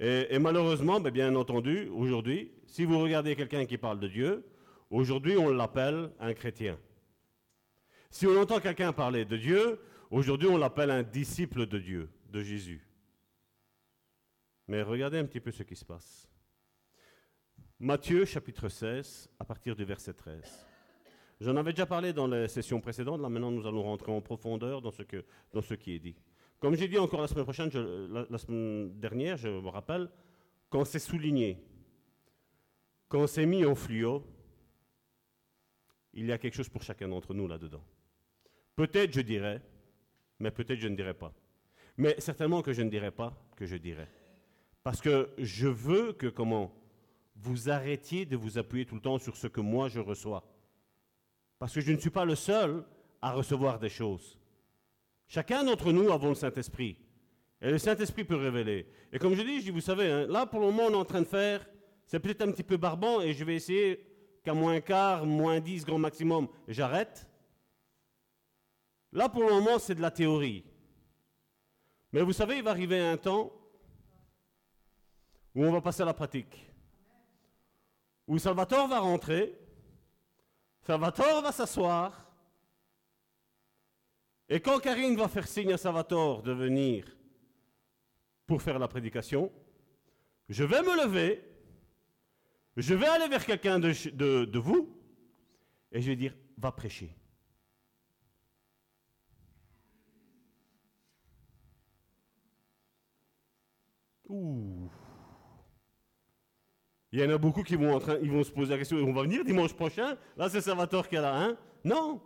Et, 0.00 0.38
malheureusement, 0.38 1.00
ben, 1.00 1.10
bien 1.10 1.34
entendu, 1.34 1.88
aujourd'hui, 1.88 2.52
si 2.66 2.84
vous 2.84 3.00
regardez 3.00 3.34
quelqu'un 3.34 3.64
qui 3.66 3.78
parle 3.78 3.98
de 3.98 4.06
Dieu, 4.06 4.46
aujourd'hui 4.90 5.36
on 5.36 5.48
l'appelle 5.48 6.12
un 6.20 6.34
chrétien. 6.34 6.78
Si 8.10 8.26
on 8.26 8.40
entend 8.40 8.60
quelqu'un 8.60 8.92
parler 8.92 9.24
de 9.24 9.36
Dieu, 9.36 9.80
aujourd'hui 10.10 10.48
on 10.48 10.56
l'appelle 10.56 10.90
un 10.90 11.02
disciple 11.02 11.66
de 11.66 11.78
Dieu, 11.78 12.10
de 12.30 12.42
Jésus. 12.42 12.86
Mais 14.68 14.82
regardez 14.82 15.18
un 15.18 15.24
petit 15.24 15.40
peu 15.40 15.50
ce 15.50 15.62
qui 15.62 15.74
se 15.74 15.84
passe. 15.84 16.27
Matthieu 17.80 18.24
chapitre 18.24 18.68
16, 18.68 19.30
à 19.38 19.44
partir 19.44 19.76
du 19.76 19.84
verset 19.84 20.12
13. 20.12 20.66
J'en 21.40 21.54
avais 21.54 21.70
déjà 21.70 21.86
parlé 21.86 22.12
dans 22.12 22.26
les 22.26 22.48
sessions 22.48 22.80
précédentes, 22.80 23.20
là 23.20 23.28
maintenant 23.28 23.52
nous 23.52 23.64
allons 23.68 23.84
rentrer 23.84 24.10
en 24.10 24.20
profondeur 24.20 24.82
dans 24.82 24.90
ce, 24.90 25.04
que, 25.04 25.24
dans 25.52 25.62
ce 25.62 25.74
qui 25.74 25.94
est 25.94 26.00
dit. 26.00 26.16
Comme 26.58 26.74
j'ai 26.74 26.88
dit 26.88 26.98
encore 26.98 27.20
la 27.20 27.28
semaine 27.28 27.44
prochaine, 27.44 27.70
la, 28.28 28.38
semaine 28.38 28.98
dernière, 28.98 29.36
je 29.36 29.46
me 29.46 29.68
rappelle, 29.68 30.10
quand 30.68 30.84
c'est 30.84 30.98
souligné, 30.98 31.64
quand 33.06 33.28
c'est 33.28 33.46
mis 33.46 33.64
en 33.64 33.76
fluo, 33.76 34.24
il 36.14 36.26
y 36.26 36.32
a 36.32 36.38
quelque 36.38 36.54
chose 36.54 36.68
pour 36.68 36.82
chacun 36.82 37.06
d'entre 37.06 37.32
nous 37.32 37.46
là-dedans. 37.46 37.84
Peut-être 38.74 39.12
je 39.12 39.20
dirais, 39.20 39.62
mais 40.40 40.50
peut-être 40.50 40.80
je 40.80 40.88
ne 40.88 40.96
dirais 40.96 41.14
pas. 41.14 41.32
Mais 41.96 42.16
certainement 42.18 42.60
que 42.60 42.72
je 42.72 42.82
ne 42.82 42.90
dirais 42.90 43.12
pas 43.12 43.40
que 43.54 43.66
je 43.66 43.76
dirais. 43.76 44.08
Parce 44.82 45.00
que 45.00 45.30
je 45.38 45.68
veux 45.68 46.12
que 46.12 46.26
comment 46.26 46.77
vous 47.40 47.70
arrêtiez 47.70 48.26
de 48.26 48.36
vous 48.36 48.58
appuyer 48.58 48.84
tout 48.84 48.96
le 48.96 49.00
temps 49.00 49.18
sur 49.18 49.36
ce 49.36 49.46
que 49.46 49.60
moi 49.60 49.88
je 49.88 50.00
reçois. 50.00 50.44
Parce 51.58 51.74
que 51.74 51.80
je 51.80 51.92
ne 51.92 51.98
suis 51.98 52.10
pas 52.10 52.24
le 52.24 52.34
seul 52.34 52.84
à 53.22 53.32
recevoir 53.32 53.78
des 53.78 53.88
choses. 53.88 54.38
Chacun 55.26 55.64
d'entre 55.64 55.92
nous 55.92 56.10
avons 56.10 56.30
le 56.30 56.34
Saint-Esprit. 56.34 56.96
Et 57.60 57.70
le 57.70 57.78
Saint-Esprit 57.78 58.24
peut 58.24 58.36
révéler. 58.36 58.86
Et 59.12 59.18
comme 59.18 59.34
je 59.34 59.42
dis, 59.42 59.60
je 59.60 59.64
dis, 59.64 59.70
vous 59.70 59.80
savez, 59.80 60.10
hein, 60.10 60.26
là 60.28 60.46
pour 60.46 60.60
le 60.60 60.66
moment 60.66 60.84
on 60.86 60.92
est 60.92 60.96
en 60.96 61.04
train 61.04 61.20
de 61.20 61.26
faire, 61.26 61.66
c'est 62.06 62.20
peut-être 62.20 62.42
un 62.42 62.50
petit 62.50 62.62
peu 62.62 62.76
barbant 62.76 63.20
et 63.20 63.32
je 63.32 63.44
vais 63.44 63.56
essayer 63.56 64.06
qu'à 64.42 64.54
moins 64.54 64.80
quart, 64.80 65.26
moins 65.26 65.60
10 65.60 65.84
grand 65.84 65.98
maximum, 65.98 66.48
j'arrête. 66.66 67.28
Là 69.12 69.28
pour 69.28 69.42
le 69.42 69.50
moment 69.50 69.78
c'est 69.78 69.94
de 69.94 70.02
la 70.02 70.10
théorie. 70.10 70.64
Mais 72.12 72.22
vous 72.22 72.32
savez, 72.32 72.56
il 72.56 72.62
va 72.62 72.70
arriver 72.70 73.00
un 73.00 73.16
temps 73.16 73.52
où 75.54 75.64
on 75.64 75.72
va 75.72 75.80
passer 75.80 76.02
à 76.02 76.06
la 76.06 76.14
pratique. 76.14 76.67
Où 78.28 78.38
Salvatore 78.38 78.88
va 78.88 79.00
rentrer, 79.00 79.58
Salvatore 80.82 81.42
va 81.42 81.50
s'asseoir, 81.50 82.30
et 84.50 84.60
quand 84.60 84.78
Karine 84.80 85.16
va 85.16 85.28
faire 85.28 85.48
signe 85.48 85.72
à 85.72 85.78
Salvatore 85.78 86.42
de 86.42 86.52
venir 86.52 87.06
pour 88.46 88.60
faire 88.60 88.78
la 88.78 88.86
prédication, 88.86 89.50
je 90.50 90.62
vais 90.62 90.82
me 90.82 91.04
lever, 91.04 91.42
je 92.76 92.94
vais 92.94 93.06
aller 93.06 93.28
vers 93.28 93.44
quelqu'un 93.44 93.78
de, 93.78 93.92
de, 94.44 94.58
vous, 94.58 94.94
et 95.90 96.02
je 96.02 96.08
vais 96.08 96.16
dire, 96.16 96.34
va 96.58 96.70
prêcher. 96.70 97.14
Ouh. 104.28 104.90
Il 107.12 107.20
y 107.20 107.24
en 107.24 107.30
a 107.30 107.38
beaucoup 107.38 107.62
qui 107.62 107.76
vont, 107.76 107.94
en 107.94 108.00
train, 108.00 108.18
ils 108.22 108.30
vont 108.30 108.44
se 108.44 108.50
poser 108.50 108.72
la 108.72 108.78
question, 108.78 108.98
on 108.98 109.12
va 109.12 109.22
venir 109.22 109.44
dimanche 109.44 109.72
prochain, 109.72 110.16
là 110.36 110.50
c'est 110.50 110.60
Salvatore 110.60 111.08
qui 111.08 111.16
est 111.16 111.20
là, 111.20 111.34
hein 111.34 111.56
Non, 111.84 112.20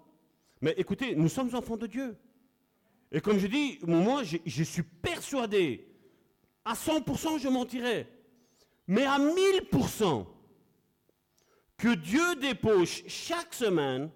mais 0.60 0.74
écoutez, 0.76 1.14
nous 1.14 1.28
sommes 1.28 1.54
enfants 1.54 1.76
de 1.76 1.86
Dieu. 1.86 2.16
Et 3.12 3.20
comme 3.20 3.38
je 3.38 3.46
dis, 3.46 3.78
moi, 3.82 4.24
je, 4.24 4.38
je 4.44 4.62
suis 4.64 4.82
persuadé, 4.82 5.86
à 6.64 6.74
100%, 6.74 7.38
je 7.38 7.48
mentirais, 7.48 8.08
mais 8.86 9.04
à 9.04 9.18
1000%, 9.18 10.26
que 11.76 11.94
Dieu 11.94 12.36
dépose 12.36 13.02
chaque 13.08 13.54
semaine 13.54 14.10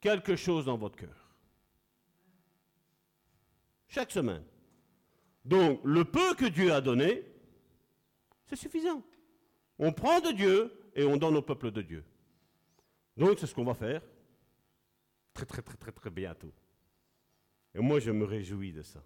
quelque 0.00 0.34
chose 0.34 0.64
dans 0.64 0.76
votre 0.76 0.96
cœur. 0.96 1.36
Chaque 3.88 4.10
semaine. 4.10 4.42
Donc, 5.44 5.80
le 5.84 6.04
peu 6.04 6.34
que 6.34 6.46
Dieu 6.46 6.72
a 6.72 6.80
donné, 6.80 7.22
c'est 8.46 8.56
suffisant. 8.56 9.02
On 9.84 9.92
prend 9.92 10.20
de 10.20 10.30
Dieu 10.30 10.72
et 10.94 11.02
on 11.02 11.16
donne 11.16 11.36
au 11.36 11.42
peuple 11.42 11.72
de 11.72 11.82
Dieu. 11.82 12.04
Donc, 13.16 13.36
c'est 13.40 13.48
ce 13.48 13.54
qu'on 13.54 13.64
va 13.64 13.74
faire 13.74 14.00
très, 15.34 15.44
très, 15.44 15.60
très, 15.60 15.76
très, 15.76 15.90
très 15.90 16.08
bientôt. 16.08 16.52
Et 17.74 17.80
moi, 17.80 17.98
je 17.98 18.12
me 18.12 18.24
réjouis 18.24 18.72
de 18.72 18.82
ça. 18.82 19.02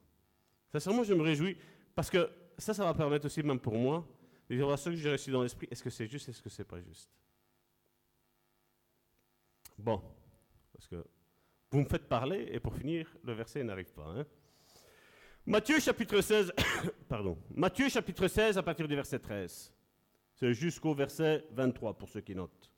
Sincèrement, 0.70 1.02
je 1.02 1.14
me 1.14 1.22
réjouis 1.22 1.56
parce 1.94 2.10
que 2.10 2.30
ça, 2.58 2.74
ça 2.74 2.84
va 2.84 2.92
permettre 2.92 3.24
aussi, 3.24 3.42
même 3.42 3.58
pour 3.58 3.72
moi, 3.72 4.06
de 4.50 4.54
dire 4.54 4.78
ce 4.78 4.90
que 4.90 4.96
j'ai 4.96 5.12
reçu 5.12 5.30
dans 5.30 5.42
l'esprit, 5.42 5.66
est-ce 5.70 5.82
que 5.82 5.88
c'est 5.88 6.06
juste, 6.06 6.28
est-ce 6.28 6.42
que 6.42 6.50
c'est 6.50 6.64
pas 6.64 6.80
juste? 6.82 7.08
Bon, 9.78 10.02
parce 10.74 10.88
que 10.88 11.02
vous 11.70 11.80
me 11.80 11.86
faites 11.86 12.06
parler 12.06 12.48
et 12.50 12.60
pour 12.60 12.74
finir, 12.74 13.08
le 13.24 13.32
verset 13.32 13.64
n'arrive 13.64 13.94
pas. 13.94 14.08
Hein. 14.08 14.26
Matthieu 15.46 15.80
chapitre 15.80 16.20
16, 16.20 16.52
pardon, 17.08 17.38
Matthieu 17.54 17.88
chapitre 17.88 18.28
16 18.28 18.58
à 18.58 18.62
partir 18.62 18.86
du 18.86 18.94
verset 18.94 19.18
13. 19.18 19.72
C'est 20.36 20.52
jusqu'au 20.52 20.94
verset 20.94 21.46
23 21.52 21.96
pour 21.96 22.10
ceux 22.10 22.20
qui 22.20 22.34
notent. 22.34 22.70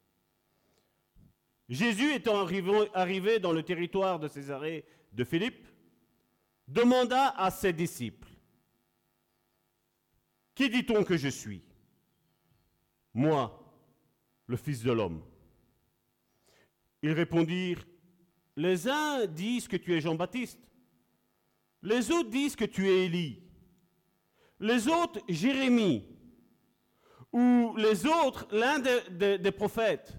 Jésus 1.68 2.14
étant 2.14 2.46
arrivé 2.94 3.40
dans 3.40 3.52
le 3.52 3.62
territoire 3.62 4.18
de 4.20 4.28
Césarée 4.28 4.86
de 5.12 5.24
Philippe, 5.24 5.66
demanda 6.68 7.30
à 7.36 7.50
ses 7.50 7.72
disciples, 7.72 8.28
Qui 10.54 10.70
dit-on 10.70 11.02
que 11.02 11.16
je 11.16 11.28
suis? 11.28 11.62
Moi, 13.12 13.52
le 14.46 14.56
Fils 14.56 14.82
de 14.82 14.92
l'homme. 14.92 15.22
Ils 17.02 17.12
répondirent, 17.12 17.84
Les 18.56 18.88
uns 18.88 19.26
disent 19.26 19.68
que 19.68 19.76
tu 19.76 19.94
es 19.94 20.00
Jean-Baptiste, 20.00 20.60
les 21.82 22.10
autres 22.10 22.30
disent 22.30 22.56
que 22.56 22.64
tu 22.64 22.88
es 22.88 23.06
Élie, 23.06 23.42
les 24.60 24.88
autres 24.88 25.20
Jérémie, 25.28 26.17
ou 27.32 27.74
les 27.76 28.06
autres 28.06 28.46
l'un 28.50 28.78
des 28.78 29.52
prophètes. 29.52 30.12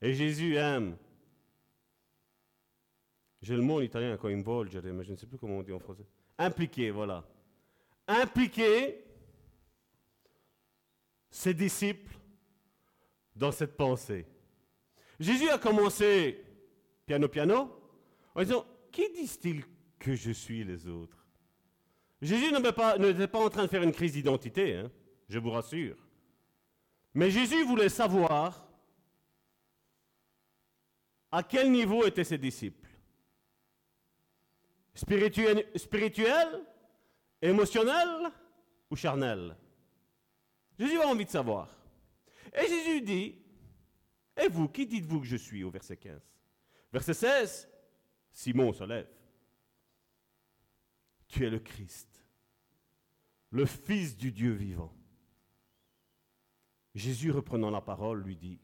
Et 0.00 0.14
Jésus 0.14 0.56
aime. 0.56 0.96
J'ai 3.42 3.56
le 3.56 3.62
mot 3.62 3.78
en 3.78 3.80
italien 3.80 4.16
coinvolgere, 4.16 4.92
mais 4.92 5.04
je 5.04 5.12
ne 5.12 5.16
sais 5.16 5.26
plus 5.26 5.38
comment 5.38 5.58
on 5.58 5.62
dit 5.62 5.72
en 5.72 5.78
français. 5.78 6.06
Impliquer, 6.38 6.90
voilà. 6.90 7.24
Impliquer 8.06 9.04
ses 11.30 11.54
disciples 11.54 12.16
dans 13.34 13.52
cette 13.52 13.76
pensée. 13.76 14.26
Jésus 15.20 15.48
a 15.50 15.58
commencé 15.58 16.44
piano 17.06 17.28
piano 17.28 17.70
en 18.34 18.42
disant 18.42 18.66
Qui 18.90 19.10
disent-ils 19.12 19.64
que 19.98 20.14
je 20.14 20.30
suis 20.30 20.64
les 20.64 20.86
autres? 20.86 21.27
Jésus 22.20 22.52
n'était 22.52 22.72
pas, 22.72 22.98
pas, 22.98 23.38
en 23.38 23.48
train 23.48 23.62
de 23.62 23.68
faire 23.68 23.82
une 23.82 23.92
crise 23.92 24.12
d'identité, 24.12 24.76
hein, 24.76 24.90
je 25.28 25.38
vous 25.38 25.50
rassure. 25.50 25.96
Mais 27.14 27.30
Jésus 27.30 27.64
voulait 27.64 27.88
savoir 27.88 28.66
à 31.30 31.42
quel 31.42 31.70
niveau 31.70 32.04
étaient 32.06 32.24
ses 32.24 32.38
disciples 32.38 32.88
spirituel, 34.94 35.64
spirituel, 35.76 36.48
émotionnel 37.40 38.32
ou 38.90 38.96
charnel? 38.96 39.56
Jésus 40.78 41.00
a 41.00 41.06
envie 41.06 41.24
de 41.24 41.30
savoir. 41.30 41.68
Et 42.52 42.66
Jésus 42.66 43.00
dit, 43.02 43.38
et 44.40 44.48
vous, 44.48 44.68
qui 44.68 44.86
dites-vous 44.86 45.20
que 45.20 45.26
je 45.26 45.36
suis 45.36 45.62
au 45.64 45.70
verset 45.70 45.96
15 45.96 46.20
Verset 46.92 47.14
16, 47.14 47.68
Simon 48.32 48.72
se 48.72 48.84
lève. 48.84 49.08
Tu 51.28 51.46
es 51.46 51.50
le 51.50 51.58
Christ, 51.58 52.24
le 53.50 53.66
Fils 53.66 54.16
du 54.16 54.32
Dieu 54.32 54.52
vivant. 54.52 54.94
Jésus, 56.94 57.30
reprenant 57.30 57.70
la 57.70 57.80
parole, 57.80 58.22
lui 58.22 58.36
dit, 58.36 58.60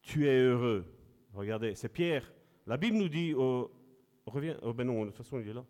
tu 0.00 0.26
es 0.26 0.38
heureux. 0.38 0.86
Regardez, 1.34 1.74
c'est 1.74 1.88
Pierre. 1.88 2.32
La 2.66 2.76
Bible 2.76 2.96
nous 2.96 3.08
dit, 3.08 3.34
au, 3.34 3.70
oh 4.26 4.72
ben 4.72 4.84
non, 4.84 5.02
de 5.04 5.10
toute 5.10 5.16
façon 5.16 5.38
il 5.40 5.48
est 5.48 5.52
là, 5.52 5.66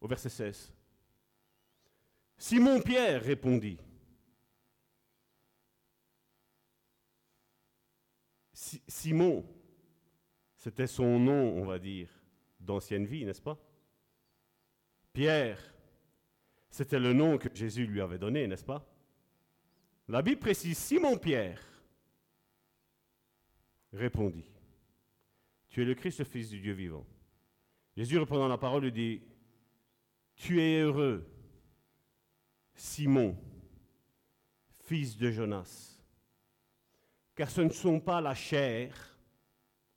au 0.00 0.08
verset 0.08 0.28
16. 0.28 0.72
Simon 2.36 2.80
Pierre 2.80 3.22
répondit, 3.22 3.78
Simon, 8.52 9.44
c'était 10.56 10.86
son 10.86 11.18
nom, 11.18 11.56
on 11.56 11.64
va 11.64 11.78
dire, 11.78 12.10
d'ancienne 12.58 13.06
vie, 13.06 13.24
n'est-ce 13.24 13.40
pas? 13.40 13.58
Pierre, 15.12 15.58
c'était 16.70 16.98
le 16.98 17.12
nom 17.12 17.38
que 17.38 17.48
Jésus 17.54 17.86
lui 17.86 18.00
avait 18.00 18.18
donné, 18.18 18.46
n'est-ce 18.46 18.64
pas? 18.64 18.84
La 20.08 20.22
Bible 20.22 20.40
précise 20.40 20.78
Simon-Pierre 20.78 21.60
répondit, 23.92 24.46
Tu 25.68 25.82
es 25.82 25.84
le 25.84 25.94
Christ, 25.94 26.20
le 26.20 26.24
Fils 26.24 26.50
du 26.50 26.60
Dieu 26.60 26.72
vivant. 26.72 27.06
Jésus 27.96 28.18
reprenant 28.18 28.48
la 28.48 28.58
parole 28.58 28.84
lui 28.84 28.92
dit, 28.92 29.22
Tu 30.36 30.62
es 30.62 30.80
heureux, 30.80 31.26
Simon, 32.74 33.36
fils 34.84 35.16
de 35.16 35.30
Jonas, 35.30 36.00
car 37.34 37.50
ce 37.50 37.60
ne 37.60 37.70
sont 37.70 38.00
pas 38.00 38.20
la 38.20 38.34
chair, 38.34 39.18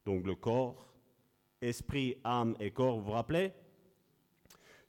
donc 0.05 0.25
le 0.25 0.35
corps, 0.35 0.93
esprit, 1.61 2.17
âme 2.23 2.55
et 2.59 2.71
corps, 2.71 2.97
vous 2.97 3.05
vous 3.05 3.11
rappelez? 3.11 3.53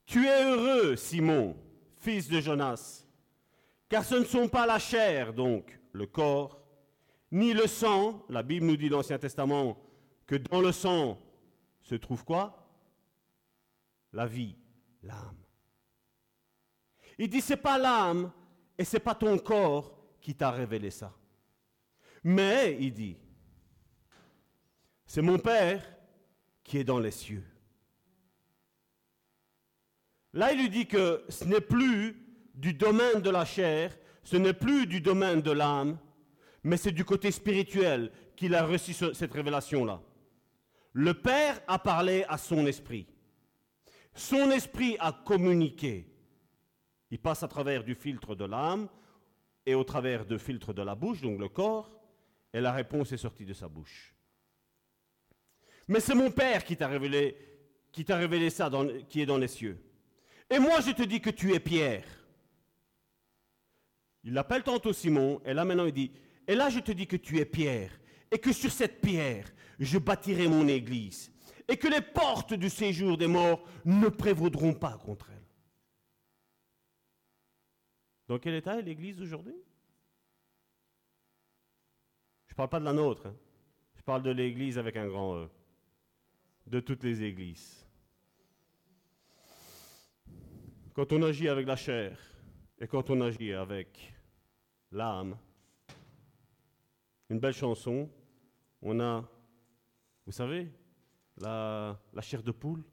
Tu 0.06 0.26
es 0.26 0.44
heureux, 0.44 0.96
Simon, 0.96 1.56
fils 1.96 2.28
de 2.28 2.40
Jonas, 2.40 3.06
car 3.88 4.04
ce 4.04 4.16
ne 4.16 4.24
sont 4.24 4.48
pas 4.48 4.66
la 4.66 4.78
chair, 4.78 5.32
donc 5.32 5.78
le 5.92 6.06
corps, 6.06 6.62
ni 7.30 7.52
le 7.52 7.66
sang, 7.66 8.24
la 8.28 8.42
Bible 8.42 8.66
nous 8.66 8.76
dit 8.76 8.88
dans 8.88 8.98
l'Ancien 8.98 9.18
Testament 9.18 9.78
que 10.26 10.36
dans 10.36 10.60
le 10.60 10.72
sang 10.72 11.18
se 11.80 11.94
trouve 11.94 12.24
quoi? 12.24 12.68
La 14.12 14.26
vie, 14.26 14.56
l'âme. 15.02 15.42
Il 17.18 17.28
dit 17.28 17.40
c'est 17.40 17.56
pas 17.56 17.78
l'âme 17.78 18.30
et 18.76 18.84
c'est 18.84 19.00
pas 19.00 19.14
ton 19.14 19.38
corps 19.38 19.96
qui 20.20 20.34
t'a 20.34 20.50
révélé 20.50 20.90
ça. 20.90 21.14
Mais 22.22 22.76
il 22.80 22.92
dit 22.92 23.16
c'est 25.06 25.22
mon 25.22 25.38
Père 25.38 25.84
qui 26.64 26.78
est 26.78 26.84
dans 26.84 26.98
les 26.98 27.10
cieux. 27.10 27.44
Là, 30.34 30.52
il 30.52 30.60
lui 30.60 30.70
dit 30.70 30.86
que 30.86 31.24
ce 31.28 31.44
n'est 31.44 31.60
plus 31.60 32.16
du 32.54 32.72
domaine 32.72 33.20
de 33.20 33.30
la 33.30 33.44
chair, 33.44 33.96
ce 34.24 34.36
n'est 34.36 34.54
plus 34.54 34.86
du 34.86 35.00
domaine 35.00 35.42
de 35.42 35.50
l'âme, 35.50 35.98
mais 36.62 36.76
c'est 36.76 36.92
du 36.92 37.04
côté 37.04 37.30
spirituel 37.30 38.10
qu'il 38.36 38.54
a 38.54 38.64
reçu 38.64 38.92
cette 38.92 39.32
révélation-là. 39.32 40.00
Le 40.92 41.14
Père 41.14 41.60
a 41.66 41.78
parlé 41.78 42.24
à 42.28 42.38
son 42.38 42.66
esprit. 42.66 43.06
Son 44.14 44.50
esprit 44.50 44.96
a 45.00 45.12
communiqué. 45.12 46.08
Il 47.10 47.18
passe 47.18 47.42
à 47.42 47.48
travers 47.48 47.82
du 47.82 47.94
filtre 47.94 48.34
de 48.34 48.44
l'âme 48.44 48.88
et 49.66 49.74
au 49.74 49.84
travers 49.84 50.24
du 50.24 50.38
filtre 50.38 50.72
de 50.72 50.82
la 50.82 50.94
bouche, 50.94 51.20
donc 51.20 51.38
le 51.38 51.48
corps, 51.48 51.90
et 52.52 52.60
la 52.60 52.72
réponse 52.72 53.12
est 53.12 53.18
sortie 53.18 53.44
de 53.44 53.54
sa 53.54 53.68
bouche. 53.68 54.14
Mais 55.88 56.00
c'est 56.00 56.14
mon 56.14 56.30
Père 56.30 56.64
qui 56.64 56.76
t'a 56.76 56.88
révélé, 56.88 57.36
qui 57.90 58.04
t'a 58.04 58.16
révélé 58.16 58.50
ça, 58.50 58.70
qui 59.08 59.20
est 59.20 59.26
dans 59.26 59.38
les 59.38 59.48
cieux. 59.48 59.78
Et 60.52 60.58
moi, 60.58 60.80
je 60.82 60.90
te 60.90 61.02
dis 61.02 61.20
que 61.20 61.30
tu 61.30 61.54
es 61.54 61.60
Pierre. 61.60 62.04
Il 64.22 64.34
l'appelle 64.34 64.62
tantôt 64.62 64.92
Simon, 64.92 65.40
et 65.46 65.54
là 65.54 65.64
maintenant 65.64 65.86
il 65.86 65.92
dit, 65.92 66.12
et 66.46 66.54
là 66.54 66.68
je 66.68 66.78
te 66.78 66.92
dis 66.92 67.06
que 67.06 67.16
tu 67.16 67.38
es 67.38 67.44
Pierre, 67.44 67.90
et 68.30 68.38
que 68.38 68.52
sur 68.52 68.70
cette 68.70 69.00
pierre, 69.00 69.50
je 69.80 69.98
bâtirai 69.98 70.46
mon 70.46 70.68
église, 70.68 71.32
et 71.66 71.76
que 71.76 71.88
les 71.88 72.02
portes 72.02 72.54
du 72.54 72.70
séjour 72.70 73.16
des 73.16 73.26
morts 73.26 73.66
ne 73.84 74.08
prévaudront 74.08 74.74
pas 74.74 74.96
contre 74.98 75.30
elle. 75.30 75.46
Dans 78.28 78.38
quel 78.38 78.54
état 78.54 78.78
est 78.78 78.82
l'église 78.82 79.20
aujourd'hui? 79.20 79.56
Je 82.46 82.52
ne 82.52 82.56
parle 82.56 82.68
pas 82.68 82.80
de 82.80 82.84
la 82.84 82.92
nôtre, 82.92 83.26
hein. 83.26 83.36
je 83.96 84.02
parle 84.02 84.22
de 84.22 84.30
l'église 84.30 84.78
avec 84.78 84.96
un 84.96 85.08
grand 85.08 85.36
E, 85.36 85.48
de 86.66 86.78
toutes 86.78 87.02
les 87.02 87.22
églises. 87.22 87.81
Quand 90.94 91.10
on 91.14 91.22
agit 91.22 91.48
avec 91.48 91.66
la 91.66 91.76
chair 91.76 92.18
et 92.78 92.86
quand 92.86 93.08
on 93.08 93.22
agit 93.22 93.54
avec 93.54 94.12
l'âme, 94.90 95.38
une 97.30 97.38
belle 97.38 97.54
chanson, 97.54 98.10
on 98.82 99.00
a, 99.00 99.26
vous 100.26 100.32
savez, 100.32 100.68
la, 101.38 101.98
chair 102.20 102.42
de 102.42 102.50
poule. 102.50 102.84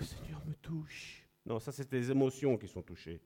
Le 0.00 0.04
Seigneur 0.04 0.44
me 0.44 0.54
touche. 0.54 1.24
Non, 1.46 1.60
ça 1.60 1.70
c'est 1.70 1.88
des 1.88 2.10
émotions 2.10 2.58
qui 2.58 2.66
sont 2.66 2.82
touchées. 2.82 3.20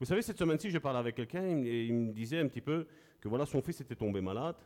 Vous 0.00 0.06
savez, 0.06 0.22
cette 0.22 0.38
semaine-ci, 0.38 0.70
je 0.70 0.78
parlais 0.78 0.98
avec 0.98 1.14
quelqu'un 1.14 1.62
et 1.64 1.84
il 1.84 1.94
me 1.94 2.12
disait 2.12 2.40
un 2.40 2.48
petit 2.48 2.60
peu 2.60 2.88
que 3.20 3.28
voilà, 3.28 3.46
son 3.46 3.62
fils 3.62 3.80
était 3.80 3.94
tombé 3.94 4.20
malade. 4.20 4.56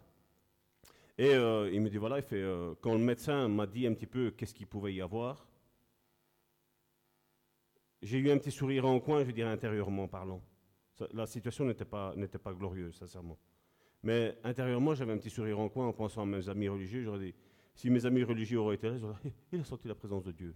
Et 1.18 1.34
euh, 1.34 1.70
il 1.70 1.82
me 1.82 1.90
dit 1.90 1.98
voilà, 1.98 2.22
euh, 2.32 2.74
quand 2.80 2.94
le 2.94 3.00
médecin 3.00 3.48
m'a 3.48 3.66
dit 3.66 3.86
un 3.86 3.92
petit 3.92 4.06
peu 4.06 4.30
qu'est-ce 4.30 4.54
qu'il 4.54 4.66
pouvait 4.66 4.94
y 4.94 5.02
avoir, 5.02 5.46
j'ai 8.02 8.18
eu 8.18 8.30
un 8.30 8.38
petit 8.38 8.50
sourire 8.50 8.84
en 8.84 8.98
coin, 9.00 9.24
je 9.24 9.30
dire 9.30 9.46
intérieurement 9.46 10.08
parlant. 10.08 10.42
La 11.12 11.26
situation 11.26 11.64
n'était 11.64 11.84
pas, 11.84 12.14
n'était 12.16 12.38
pas 12.38 12.52
glorieuse, 12.52 12.94
sincèrement. 12.96 13.38
Mais 14.02 14.36
intérieurement, 14.42 14.94
j'avais 14.94 15.12
un 15.12 15.18
petit 15.18 15.30
sourire 15.30 15.58
en 15.58 15.68
coin 15.68 15.86
en 15.86 15.92
pensant 15.92 16.22
à 16.22 16.26
mes 16.26 16.48
amis 16.48 16.68
religieux. 16.68 17.02
J'aurais 17.04 17.26
dit, 17.26 17.34
si 17.74 17.90
mes 17.90 18.04
amis 18.04 18.24
religieux 18.24 18.58
auraient 18.58 18.74
été 18.74 18.88
là, 18.88 18.98
j'aurais 18.98 19.14
dit, 19.24 19.32
il 19.52 19.64
senti 19.64 19.88
la 19.88 19.94
présence 19.94 20.24
de 20.24 20.32
Dieu. 20.32 20.54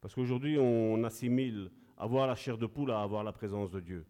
Parce 0.00 0.14
qu'aujourd'hui, 0.14 0.58
on 0.58 1.02
assimile 1.04 1.70
avoir 1.96 2.26
la 2.26 2.34
chair 2.34 2.58
de 2.58 2.66
poule 2.66 2.90
à 2.90 3.00
avoir 3.00 3.24
la 3.24 3.32
présence 3.32 3.70
de 3.70 3.80
Dieu. 3.80 4.06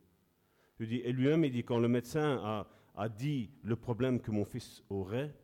Je 0.81 0.85
dis, 0.85 0.97
et 0.97 1.13
lui-même, 1.13 1.45
il 1.45 1.53
dit, 1.53 1.65
quand 1.65 1.79
le 1.79 1.89
médecin 1.89 2.41
a, 2.43 2.67
a 2.97 3.09
dit 3.09 3.51
le 3.63 3.77
problème 3.77 4.21
que 4.21 4.31
mon 4.31 4.45
fils 4.45 4.83
aurait, 4.91 5.35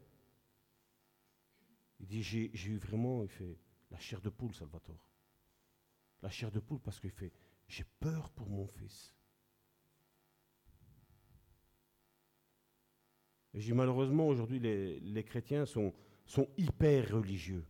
il 2.00 2.06
dit, 2.06 2.22
j'ai 2.22 2.50
eu 2.70 2.78
vraiment, 2.78 3.22
il 3.22 3.28
fait, 3.28 3.58
la 3.90 3.98
chair 3.98 4.20
de 4.20 4.30
poule, 4.30 4.54
Salvatore 4.54 5.08
la 6.22 6.30
chair 6.30 6.50
de 6.50 6.60
poule 6.60 6.80
parce 6.80 7.00
qu'il 7.00 7.10
fait 7.10 7.32
J'ai 7.68 7.84
peur 8.00 8.30
pour 8.30 8.48
mon 8.48 8.66
fils. 8.66 9.14
Et 13.54 13.60
j'ai 13.60 13.74
malheureusement 13.74 14.28
aujourd'hui 14.28 14.58
les, 14.58 15.24
chrétiens 15.24 15.64
sont, 15.64 15.92
sont 16.26 16.48
hyper 16.56 17.10
religieux. 17.12 17.64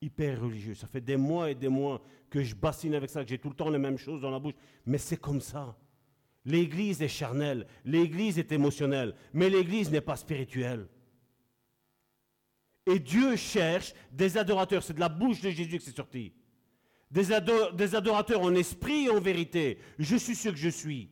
Hyper 0.00 0.40
religieux. 0.40 0.74
Ça 0.74 0.86
fait 0.86 1.00
des 1.00 1.16
mois 1.16 1.50
et 1.50 1.54
des 1.54 1.68
mois 1.68 2.02
que 2.30 2.42
je 2.42 2.54
bassine 2.54 2.94
avec 2.94 3.10
ça, 3.10 3.22
que 3.22 3.28
j'ai 3.28 3.38
tout 3.38 3.50
le 3.50 3.56
temps 3.56 3.70
les 3.70 3.78
mêmes 3.78 3.98
choses 3.98 4.20
dans 4.22 4.30
la 4.30 4.38
bouche. 4.38 4.54
Mais 4.86 4.98
c'est 4.98 5.18
comme 5.18 5.40
ça. 5.40 5.76
L'Église 6.46 7.02
est 7.02 7.08
charnelle, 7.08 7.66
l'Église 7.84 8.38
est 8.38 8.50
émotionnelle, 8.50 9.14
mais 9.34 9.50
l'Église 9.50 9.90
n'est 9.90 10.00
pas 10.00 10.16
spirituelle. 10.16 10.88
Et 12.86 12.98
Dieu 12.98 13.36
cherche 13.36 13.92
des 14.10 14.38
adorateurs. 14.38 14.82
C'est 14.82 14.94
de 14.94 15.00
la 15.00 15.10
bouche 15.10 15.42
de 15.42 15.50
Jésus 15.50 15.76
que 15.76 15.84
c'est 15.84 15.94
sorti 15.94 16.32
des, 17.10 17.94
adorateurs 17.94 18.40
en 18.40 18.54
esprit 18.54 19.06
et 19.06 19.10
en 19.10 19.20
vérité. 19.20 19.78
Je 19.98 20.16
suis 20.16 20.36
ce 20.36 20.50
que 20.50 20.56
je 20.56 20.68
suis. 20.68 21.10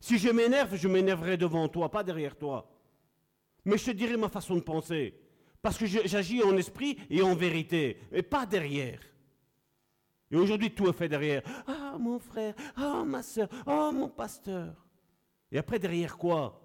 Si 0.00 0.18
je 0.18 0.30
m'énerve, 0.30 0.76
je 0.76 0.88
m'énerverai 0.88 1.36
devant 1.36 1.68
toi, 1.68 1.90
pas 1.90 2.02
derrière 2.02 2.36
toi. 2.36 2.70
Mais 3.64 3.78
je 3.78 3.86
te 3.86 3.90
dirai 3.90 4.16
ma 4.16 4.28
façon 4.28 4.56
de 4.56 4.60
penser. 4.60 5.14
Parce 5.62 5.78
que 5.78 5.86
j'agis 5.86 6.42
en 6.42 6.56
esprit 6.56 6.98
et 7.08 7.22
en 7.22 7.34
vérité, 7.34 7.98
et 8.12 8.22
pas 8.22 8.44
derrière. 8.44 9.00
Et 10.30 10.36
aujourd'hui, 10.36 10.70
tout 10.70 10.88
est 10.88 10.92
fait 10.92 11.08
derrière. 11.08 11.42
Ah, 11.66 11.96
mon 11.98 12.18
frère, 12.18 12.54
ah, 12.76 13.02
ma 13.06 13.22
soeur, 13.22 13.48
ah, 13.66 13.90
mon 13.92 14.08
pasteur. 14.08 14.74
Et 15.50 15.58
après, 15.58 15.78
derrière 15.78 16.18
quoi? 16.18 16.60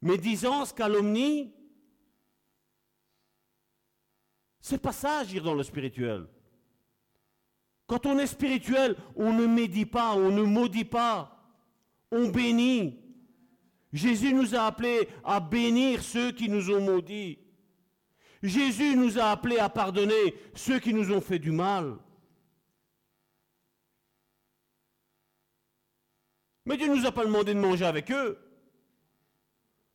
Médisance, 0.00 0.72
calomnie 0.72 1.52
C'est 4.60 4.82
pas 4.82 4.92
ça, 4.92 5.20
agir 5.20 5.42
dans 5.42 5.54
le 5.54 5.62
spirituel. 5.62 6.26
Quand 7.88 8.04
on 8.04 8.18
est 8.18 8.26
spirituel, 8.26 8.96
on 9.16 9.32
ne 9.32 9.46
médit 9.46 9.86
pas, 9.86 10.14
on 10.14 10.30
ne 10.30 10.42
maudit 10.42 10.84
pas, 10.84 11.42
on 12.12 12.28
bénit. 12.28 13.00
Jésus 13.94 14.34
nous 14.34 14.54
a 14.54 14.66
appelés 14.66 15.08
à 15.24 15.40
bénir 15.40 16.02
ceux 16.02 16.30
qui 16.30 16.50
nous 16.50 16.70
ont 16.70 16.82
maudits. 16.82 17.38
Jésus 18.42 18.94
nous 18.94 19.18
a 19.18 19.30
appelés 19.30 19.58
à 19.58 19.70
pardonner 19.70 20.34
ceux 20.54 20.78
qui 20.78 20.92
nous 20.92 21.10
ont 21.10 21.22
fait 21.22 21.38
du 21.38 21.50
mal. 21.50 21.96
Mais 26.66 26.76
Dieu 26.76 26.88
ne 26.88 26.94
nous 26.94 27.06
a 27.06 27.12
pas 27.12 27.24
demandé 27.24 27.54
de 27.54 27.58
manger 27.58 27.86
avec 27.86 28.12
eux. 28.12 28.38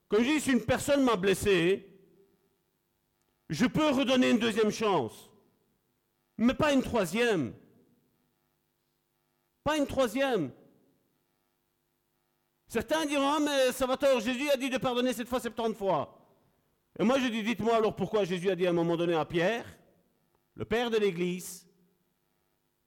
Quand 0.09 0.17
je 0.17 0.23
dis 0.23 0.41
si 0.41 0.51
une 0.51 0.65
personne 0.65 1.03
m'a 1.03 1.15
blessé, 1.15 1.87
je 3.49 3.67
peux 3.67 3.89
redonner 3.89 4.31
une 4.31 4.39
deuxième 4.39 4.71
chance, 4.71 5.29
mais 6.39 6.55
pas 6.55 6.73
une 6.73 6.81
troisième 6.81 7.53
pas 9.63 9.77
une 9.77 9.87
troisième. 9.87 10.51
Certains 12.67 13.05
diront, 13.05 13.29
ah, 13.29 13.39
mais 13.39 13.71
Salvatore, 13.71 14.19
Jésus 14.19 14.49
a 14.49 14.57
dit 14.57 14.69
de 14.69 14.77
pardonner 14.77 15.13
cette 15.13 15.27
fois 15.27 15.39
70 15.39 15.75
fois. 15.75 16.19
Et 16.99 17.03
moi 17.03 17.19
je 17.19 17.27
dis, 17.27 17.43
dites-moi 17.43 17.75
alors 17.75 17.95
pourquoi 17.95 18.23
Jésus 18.23 18.49
a 18.49 18.55
dit 18.55 18.67
à 18.67 18.69
un 18.69 18.73
moment 18.73 18.97
donné 18.97 19.15
à 19.15 19.25
Pierre, 19.25 19.65
le 20.55 20.65
père 20.65 20.89
de 20.89 20.97
l'Église, 20.97 21.67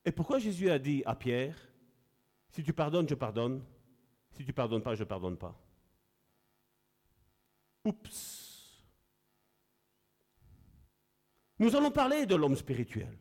et 0.05 0.13
pourquoi 0.13 0.39
Jésus 0.39 0.71
a 0.71 0.79
dit 0.79 1.03
à 1.05 1.17
Pierre, 1.17 1.57
si 2.51 2.63
tu 2.63 2.73
pardonnes, 2.73 3.09
je 3.09 3.15
pardonne, 3.15 3.65
si 4.31 4.45
tu 4.45 4.53
pardonnes 4.53 4.83
pas, 4.83 4.95
je 4.95 5.05
pardonne 5.05 5.37
pas. 5.37 5.59
Oups. 7.85 8.83
Nous 11.59 11.75
allons 11.75 11.91
parler 11.91 12.27
de 12.27 12.35
l'homme 12.35 12.57
spirituel. 12.57 13.17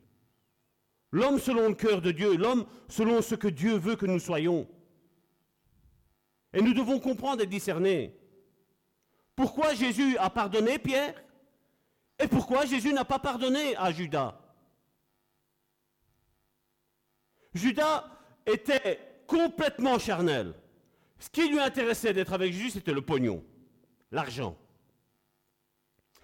L'homme 1.15 1.39
selon 1.39 1.69
le 1.69 1.75
cœur 1.75 2.01
de 2.01 2.11
Dieu, 2.11 2.35
l'homme 2.35 2.65
selon 2.89 3.21
ce 3.21 3.35
que 3.35 3.47
Dieu 3.47 3.77
veut 3.77 3.95
que 3.95 4.05
nous 4.05 4.19
soyons. 4.19 4.67
Et 6.51 6.61
nous 6.61 6.73
devons 6.73 6.99
comprendre 6.99 7.41
et 7.41 7.47
discerner 7.47 8.13
pourquoi 9.33 9.73
Jésus 9.75 10.17
a 10.17 10.29
pardonné 10.29 10.77
Pierre 10.77 11.15
et 12.19 12.27
pourquoi 12.27 12.65
Jésus 12.65 12.91
n'a 12.91 13.05
pas 13.05 13.17
pardonné 13.17 13.77
à 13.77 13.93
Judas. 13.93 14.37
Judas 17.53 18.11
était 18.45 18.99
complètement 19.25 19.97
charnel. 19.97 20.53
Ce 21.17 21.29
qui 21.29 21.47
lui 21.47 21.61
intéressait 21.61 22.11
d'être 22.11 22.33
avec 22.33 22.51
Jésus, 22.51 22.71
c'était 22.71 22.91
le 22.91 23.01
pognon, 23.01 23.41
l'argent. 24.11 24.57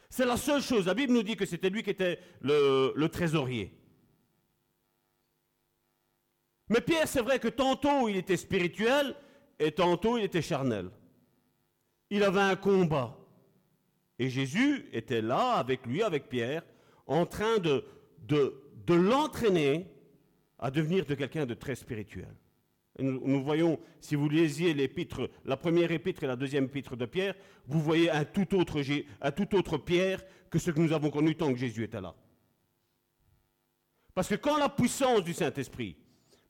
C'est 0.09 0.25
la 0.25 0.35
seule 0.35 0.61
chose. 0.61 0.85
La 0.85 0.93
Bible 0.93 1.13
nous 1.13 1.23
dit 1.23 1.37
que 1.37 1.45
c'était 1.45 1.69
lui 1.69 1.81
qui 1.81 1.91
était 1.91 2.19
le, 2.41 2.91
le 2.93 3.07
trésorier. 3.07 3.80
Mais 6.71 6.79
Pierre, 6.79 7.05
c'est 7.05 7.21
vrai 7.21 7.37
que 7.37 7.49
tantôt 7.49 8.07
il 8.07 8.15
était 8.15 8.37
spirituel 8.37 9.13
et 9.59 9.73
tantôt 9.73 10.17
il 10.17 10.23
était 10.23 10.41
charnel. 10.41 10.89
Il 12.09 12.23
avait 12.23 12.39
un 12.39 12.55
combat. 12.55 13.17
Et 14.17 14.29
Jésus 14.29 14.87
était 14.93 15.21
là 15.21 15.55
avec 15.55 15.85
lui, 15.85 16.01
avec 16.01 16.29
Pierre, 16.29 16.63
en 17.07 17.25
train 17.25 17.57
de, 17.57 17.83
de, 18.25 18.53
l'entraîner 18.93 19.85
à 20.59 20.71
devenir 20.71 21.05
de 21.05 21.13
quelqu'un 21.13 21.45
de 21.45 21.55
très 21.55 21.75
spirituel. 21.75 22.33
Nous, 22.99 23.43
voyons, 23.43 23.77
si 23.99 24.15
vous 24.15 24.29
lisiez 24.29 24.73
l'épître, 24.73 25.29
la 25.43 25.57
première 25.57 25.91
épître 25.91 26.23
et 26.23 26.27
la 26.27 26.37
deuxième 26.37 26.65
épître 26.65 26.95
de 26.95 27.05
Pierre, 27.05 27.35
vous 27.67 27.81
voyez 27.81 28.09
un 28.09 28.21
un 28.21 29.31
tout 29.31 29.55
autre 29.55 29.77
Pierre 29.77 30.23
que 30.49 30.57
ce 30.57 30.71
que 30.71 30.79
nous 30.79 30.93
avons 30.93 31.09
connu 31.09 31.35
tant 31.35 31.51
que 31.51 31.59
Jésus 31.59 31.83
était 31.83 31.99
là. 31.99 32.15
Parce 34.13 34.29
que 34.29 34.35
quand 34.35 34.57
la 34.57 34.69
puissance 34.69 35.23
du 35.23 35.33
Saint-Esprit, 35.33 35.97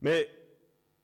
mais 0.02 0.28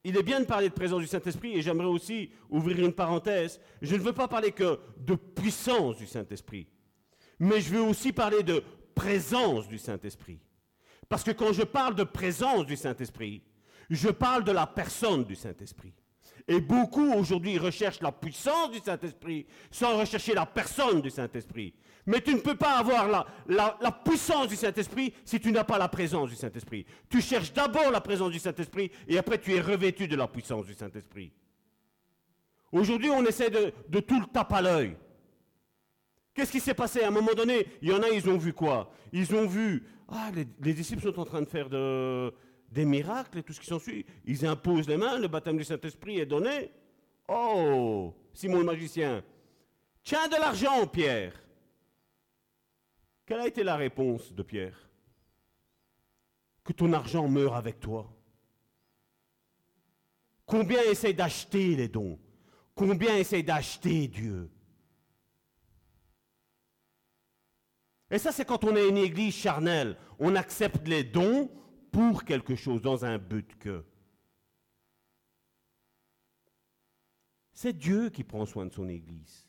il 0.03 0.15
est 0.17 0.23
bien 0.23 0.39
de 0.39 0.45
parler 0.45 0.69
de 0.69 0.73
présence 0.73 1.01
du 1.01 1.07
Saint-Esprit 1.07 1.57
et 1.57 1.61
j'aimerais 1.61 1.87
aussi 1.87 2.31
ouvrir 2.49 2.85
une 2.85 2.93
parenthèse, 2.93 3.59
je 3.81 3.95
ne 3.95 4.01
veux 4.01 4.13
pas 4.13 4.27
parler 4.27 4.51
que 4.51 4.79
de 4.97 5.15
puissance 5.15 5.97
du 5.97 6.05
Saint-Esprit, 6.05 6.67
mais 7.39 7.59
je 7.59 7.73
veux 7.73 7.81
aussi 7.81 8.13
parler 8.13 8.43
de 8.43 8.63
présence 8.93 9.67
du 9.67 9.77
Saint-Esprit. 9.77 10.39
Parce 11.07 11.23
que 11.23 11.31
quand 11.31 11.53
je 11.53 11.63
parle 11.63 11.95
de 11.95 12.03
présence 12.03 12.65
du 12.65 12.75
Saint-Esprit, 12.75 13.41
je 13.89 14.09
parle 14.09 14.43
de 14.43 14.51
la 14.51 14.67
personne 14.67 15.23
du 15.23 15.35
Saint-Esprit. 15.35 15.93
Et 16.49 16.59
beaucoup 16.61 17.13
aujourd'hui 17.13 17.59
recherchent 17.59 18.01
la 18.01 18.11
puissance 18.11 18.71
du 18.71 18.79
Saint-Esprit 18.79 19.45
sans 19.69 19.99
rechercher 19.99 20.33
la 20.33 20.47
personne 20.47 20.99
du 20.99 21.11
Saint-Esprit. 21.11 21.75
Mais 22.07 22.21
tu 22.21 22.33
ne 22.33 22.39
peux 22.39 22.55
pas 22.55 22.79
avoir 22.79 23.27
la, 23.47 23.91
puissance 24.03 24.47
du 24.47 24.55
Saint-Esprit 24.55 25.13
si 25.23 25.39
tu 25.39 25.51
n'as 25.51 25.63
pas 25.63 25.77
la 25.77 25.87
présence 25.87 26.27
du 26.27 26.35
Saint-Esprit. 26.35 26.87
Tu 27.07 27.21
cherches 27.21 27.53
d'abord 27.53 27.91
la 27.91 28.01
présence 28.01 28.31
du 28.31 28.39
Saint-Esprit 28.39 28.89
et 29.07 29.19
après 29.19 29.37
tu 29.37 29.53
es 29.53 29.61
revêtu 29.61 30.07
de 30.07 30.15
la 30.15 30.27
puissance 30.27 30.65
du 30.65 30.73
Saint-Esprit. 30.73 31.31
Aujourd'hui, 32.71 33.11
on 33.11 33.23
essaie 33.25 33.51
de, 33.51 33.99
tout 33.99 34.19
le 34.19 34.25
tape 34.25 34.51
à 34.51 34.61
l'œil. 34.63 34.97
Qu'est-ce 36.33 36.51
qui 36.51 36.59
s'est 36.59 36.73
passé? 36.73 37.03
À 37.03 37.09
un 37.09 37.11
moment 37.11 37.33
donné, 37.35 37.67
il 37.83 37.89
y 37.89 37.93
en 37.93 38.01
a, 38.01 38.09
ils 38.09 38.27
ont 38.27 38.37
vu 38.37 38.53
quoi? 38.53 38.91
Ils 39.11 39.35
ont 39.35 39.45
vu, 39.45 39.85
ah, 40.07 40.31
les 40.33 40.73
disciples 40.73 41.03
sont 41.03 41.19
en 41.19 41.25
train 41.25 41.41
de 41.41 41.47
faire 41.47 41.69
de, 41.69 42.33
des 42.71 42.85
miracles 42.85 43.39
et 43.39 43.43
tout 43.43 43.53
ce 43.53 43.59
qui 43.59 43.67
s'ensuit. 43.67 44.05
Ils 44.25 44.45
imposent 44.45 44.87
les 44.87 44.97
mains, 44.97 45.17
le 45.17 45.27
baptême 45.27 45.57
du 45.57 45.63
Saint-Esprit 45.63 46.19
est 46.19 46.25
donné. 46.25 46.71
Oh, 47.27 48.13
Simon 48.33 48.59
le 48.59 48.65
magicien, 48.65 49.23
tiens 50.03 50.27
de 50.27 50.35
l'argent, 50.35 50.87
Pierre. 50.87 51.33
Quelle 53.25 53.41
a 53.41 53.47
été 53.47 53.63
la 53.63 53.75
réponse 53.75 54.33
de 54.33 54.41
Pierre? 54.41 54.89
Que 56.63 56.73
ton 56.73 56.91
argent 56.93 57.27
meure 57.27 57.55
avec 57.55 57.79
toi. 57.79 58.11
Combien 60.45 60.81
essaie 60.81 61.13
d'acheter 61.13 61.75
les 61.75 61.87
dons? 61.87 62.17
Combien 62.73 63.15
essaie 63.17 63.43
d'acheter 63.43 64.07
Dieu? 64.07 64.49
Et 68.09 68.17
ça, 68.17 68.31
c'est 68.31 68.45
quand 68.45 68.63
on 68.63 68.75
est 68.75 68.89
une 68.89 68.97
église 68.97 69.35
charnelle. 69.35 69.95
On 70.17 70.35
accepte 70.35 70.87
les 70.87 71.03
dons 71.03 71.51
pour 71.91 72.23
quelque 72.23 72.55
chose, 72.55 72.81
dans 72.81 73.05
un 73.05 73.17
but 73.17 73.57
que. 73.57 73.83
C'est 77.53 77.73
Dieu 77.73 78.09
qui 78.09 78.23
prend 78.23 78.45
soin 78.45 78.65
de 78.65 78.71
son 78.71 78.87
Église. 78.87 79.45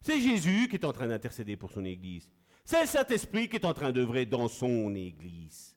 C'est 0.00 0.20
Jésus 0.20 0.68
qui 0.68 0.76
est 0.76 0.84
en 0.84 0.92
train 0.92 1.08
d'intercéder 1.08 1.56
pour 1.56 1.72
son 1.72 1.84
Église. 1.84 2.30
C'est 2.64 2.80
le 2.82 2.86
Saint-Esprit 2.86 3.48
qui 3.48 3.56
est 3.56 3.64
en 3.64 3.74
train 3.74 3.90
d'œuvrer 3.90 4.24
dans 4.24 4.46
son 4.46 4.94
Église. 4.94 5.76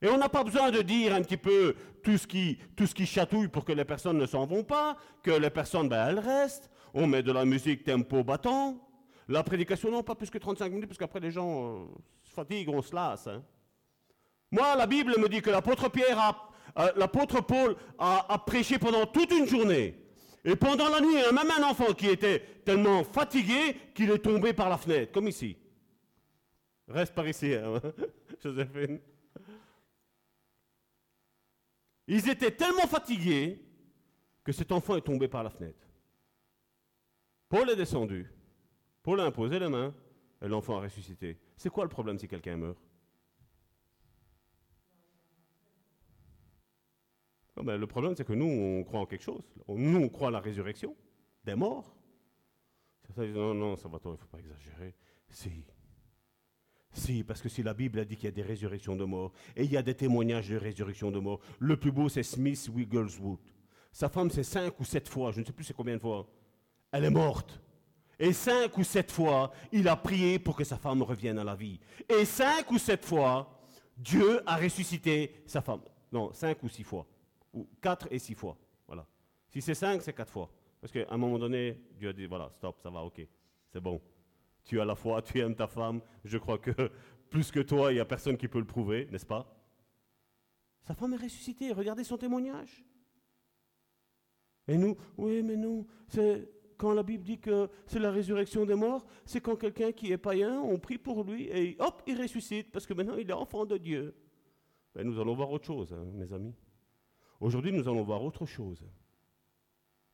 Et 0.00 0.08
on 0.08 0.18
n'a 0.18 0.28
pas 0.28 0.44
besoin 0.44 0.70
de 0.70 0.82
dire 0.82 1.14
un 1.14 1.22
petit 1.22 1.36
peu 1.36 1.74
tout 2.04 2.18
ce, 2.18 2.26
qui, 2.26 2.58
tout 2.76 2.86
ce 2.86 2.94
qui 2.94 3.06
chatouille 3.06 3.48
pour 3.48 3.64
que 3.64 3.72
les 3.72 3.84
personnes 3.84 4.18
ne 4.18 4.26
s'en 4.26 4.46
vont 4.46 4.62
pas, 4.62 4.96
que 5.22 5.30
les 5.30 5.50
personnes, 5.50 5.88
ben, 5.88 6.08
elles 6.08 6.20
restent. 6.20 6.70
On 6.94 7.06
met 7.06 7.22
de 7.22 7.32
la 7.32 7.44
musique 7.44 7.84
tempo 7.84 8.22
battant. 8.22 8.76
La 9.26 9.42
prédication, 9.42 9.90
non, 9.90 10.02
pas 10.02 10.14
plus 10.14 10.30
que 10.30 10.38
35 10.38 10.70
minutes, 10.72 10.86
parce 10.86 10.98
qu'après 10.98 11.20
les 11.20 11.30
gens 11.30 11.80
euh, 11.80 11.84
se 12.22 12.32
fatiguent, 12.32 12.70
on 12.70 12.80
se 12.80 12.94
lasse. 12.94 13.26
Hein. 13.26 13.42
Moi, 14.50 14.76
la 14.76 14.86
Bible 14.86 15.18
me 15.18 15.28
dit 15.28 15.42
que 15.42 15.50
l'apôtre 15.50 15.90
euh, 16.78 16.92
l'apôtre 16.96 17.40
Paul 17.40 17.76
a, 17.98 18.38
prêché 18.46 18.78
pendant 18.78 19.06
toute 19.06 19.30
une 19.32 19.46
journée. 19.46 19.94
Et 20.44 20.56
pendant 20.56 20.88
la 20.88 21.00
nuit, 21.00 21.14
il 21.14 21.20
y 21.20 21.24
a 21.24 21.32
même 21.32 21.50
un 21.50 21.68
enfant 21.68 21.92
qui 21.92 22.06
était 22.08 22.40
tellement 22.64 23.04
fatigué 23.04 23.76
qu'il 23.94 24.10
est 24.10 24.18
tombé 24.18 24.52
par 24.52 24.68
la 24.68 24.78
fenêtre, 24.78 25.12
comme 25.12 25.28
ici. 25.28 25.56
Reste 26.86 27.14
par 27.14 27.28
ici, 27.28 27.54
hein, 27.54 27.80
Joséphine. 28.42 29.00
Ils 32.06 32.28
étaient 32.30 32.52
tellement 32.52 32.86
fatigués 32.86 33.60
que 34.42 34.52
cet 34.52 34.72
enfant 34.72 34.96
est 34.96 35.02
tombé 35.02 35.28
par 35.28 35.42
la 35.42 35.50
fenêtre. 35.50 35.86
Paul 37.48 37.68
est 37.68 37.76
descendu. 37.76 38.30
Paul 39.02 39.20
a 39.20 39.24
imposé 39.24 39.58
les 39.58 39.68
mains 39.68 39.94
et 40.40 40.48
l'enfant 40.48 40.78
a 40.78 40.82
ressuscité. 40.82 41.38
C'est 41.56 41.70
quoi 41.70 41.84
le 41.84 41.90
problème 41.90 42.18
si 42.18 42.28
quelqu'un 42.28 42.56
meurt? 42.56 42.78
Le 47.64 47.86
problème, 47.86 48.14
c'est 48.16 48.24
que 48.24 48.32
nous, 48.32 48.46
on 48.46 48.84
croit 48.84 49.00
en 49.00 49.06
quelque 49.06 49.24
chose. 49.24 49.42
Nous, 49.68 49.98
on 49.98 50.08
croit 50.08 50.28
à 50.28 50.30
la 50.30 50.40
résurrection 50.40 50.94
des 51.44 51.54
morts. 51.54 51.96
Ça, 53.14 53.26
non, 53.26 53.54
non, 53.54 53.76
ça 53.76 53.88
va, 53.88 53.98
il 54.04 54.10
ne 54.10 54.16
faut 54.16 54.26
pas 54.26 54.38
exagérer. 54.38 54.94
Si. 55.28 55.64
Si, 56.92 57.22
parce 57.24 57.40
que 57.40 57.48
si 57.48 57.62
la 57.62 57.74
Bible 57.74 57.98
a 57.98 58.04
dit 58.04 58.16
qu'il 58.16 58.26
y 58.26 58.28
a 58.28 58.32
des 58.32 58.42
résurrections 58.42 58.96
de 58.96 59.04
morts, 59.04 59.32
et 59.56 59.64
il 59.64 59.70
y 59.70 59.76
a 59.76 59.82
des 59.82 59.94
témoignages 59.94 60.48
de 60.48 60.56
résurrection 60.56 61.10
de 61.10 61.18
morts, 61.18 61.40
le 61.58 61.76
plus 61.76 61.92
beau, 61.92 62.08
c'est 62.08 62.22
Smith 62.22 62.68
Wiggleswood. 62.74 63.38
Sa 63.92 64.08
femme, 64.08 64.30
c'est 64.30 64.42
cinq 64.44 64.78
ou 64.80 64.84
sept 64.84 65.08
fois, 65.08 65.32
je 65.32 65.40
ne 65.40 65.44
sais 65.44 65.52
plus 65.52 65.64
c'est 65.64 65.74
combien 65.74 65.94
de 65.96 66.00
fois. 66.00 66.28
Elle 66.92 67.04
est 67.04 67.10
morte. 67.10 67.60
Et 68.18 68.32
cinq 68.32 68.76
ou 68.78 68.84
sept 68.84 69.12
fois, 69.12 69.52
il 69.70 69.86
a 69.86 69.96
prié 69.96 70.38
pour 70.38 70.56
que 70.56 70.64
sa 70.64 70.76
femme 70.76 71.02
revienne 71.02 71.38
à 71.38 71.44
la 71.44 71.54
vie. 71.54 71.78
Et 72.08 72.24
cinq 72.24 72.70
ou 72.70 72.78
sept 72.78 73.04
fois, 73.04 73.60
Dieu 73.96 74.42
a 74.46 74.56
ressuscité 74.56 75.42
sa 75.46 75.60
femme. 75.60 75.82
Non, 76.10 76.32
cinq 76.32 76.62
ou 76.62 76.68
six 76.68 76.84
fois. 76.84 77.06
Ou 77.58 77.68
quatre 77.80 78.06
et 78.10 78.18
six 78.18 78.34
fois. 78.34 78.56
Voilà. 78.86 79.04
Si 79.48 79.60
c'est 79.60 79.74
cinq, 79.74 80.02
c'est 80.02 80.12
quatre 80.12 80.32
fois. 80.32 80.48
Parce 80.80 80.92
qu'à 80.92 81.06
un 81.10 81.16
moment 81.16 81.38
donné, 81.38 81.80
Dieu 81.98 82.10
a 82.10 82.12
dit, 82.12 82.26
voilà, 82.26 82.48
stop, 82.50 82.78
ça 82.80 82.88
va, 82.88 83.02
ok, 83.02 83.26
c'est 83.68 83.80
bon. 83.80 84.00
Tu 84.62 84.80
as 84.80 84.84
la 84.84 84.94
foi, 84.94 85.22
tu 85.22 85.38
aimes 85.40 85.56
ta 85.56 85.66
femme. 85.66 86.00
Je 86.24 86.38
crois 86.38 86.58
que 86.58 86.70
plus 87.30 87.50
que 87.50 87.60
toi, 87.60 87.90
il 87.90 87.96
n'y 87.96 88.00
a 88.00 88.04
personne 88.04 88.36
qui 88.36 88.46
peut 88.46 88.60
le 88.60 88.66
prouver, 88.66 89.08
n'est-ce 89.10 89.26
pas? 89.26 89.52
Sa 90.82 90.94
femme 90.94 91.14
est 91.14 91.22
ressuscitée. 91.22 91.72
Regardez 91.72 92.04
son 92.04 92.16
témoignage. 92.16 92.84
Et 94.68 94.76
nous, 94.76 94.96
oui, 95.16 95.42
mais 95.42 95.56
nous, 95.56 95.86
quand 96.76 96.92
la 96.92 97.02
Bible 97.02 97.24
dit 97.24 97.38
que 97.38 97.68
c'est 97.86 97.98
la 97.98 98.10
résurrection 98.10 98.64
des 98.64 98.74
morts, 98.74 99.06
c'est 99.24 99.40
quand 99.40 99.56
quelqu'un 99.56 99.92
qui 99.92 100.12
est 100.12 100.18
païen, 100.18 100.60
on 100.60 100.78
prie 100.78 100.98
pour 100.98 101.24
lui 101.24 101.48
et 101.48 101.76
hop, 101.80 102.02
il 102.06 102.20
ressuscite 102.20 102.70
parce 102.70 102.86
que 102.86 102.94
maintenant 102.94 103.16
il 103.16 103.28
est 103.28 103.34
enfant 103.34 103.64
de 103.66 103.78
Dieu. 103.78 104.14
Mais 104.94 105.04
nous 105.04 105.18
allons 105.18 105.34
voir 105.34 105.50
autre 105.50 105.64
chose, 105.64 105.92
hein, 105.92 106.04
mes 106.14 106.32
amis. 106.32 106.54
Aujourd'hui, 107.40 107.72
nous 107.72 107.88
allons 107.88 108.02
voir 108.02 108.22
autre 108.22 108.46
chose. 108.46 108.84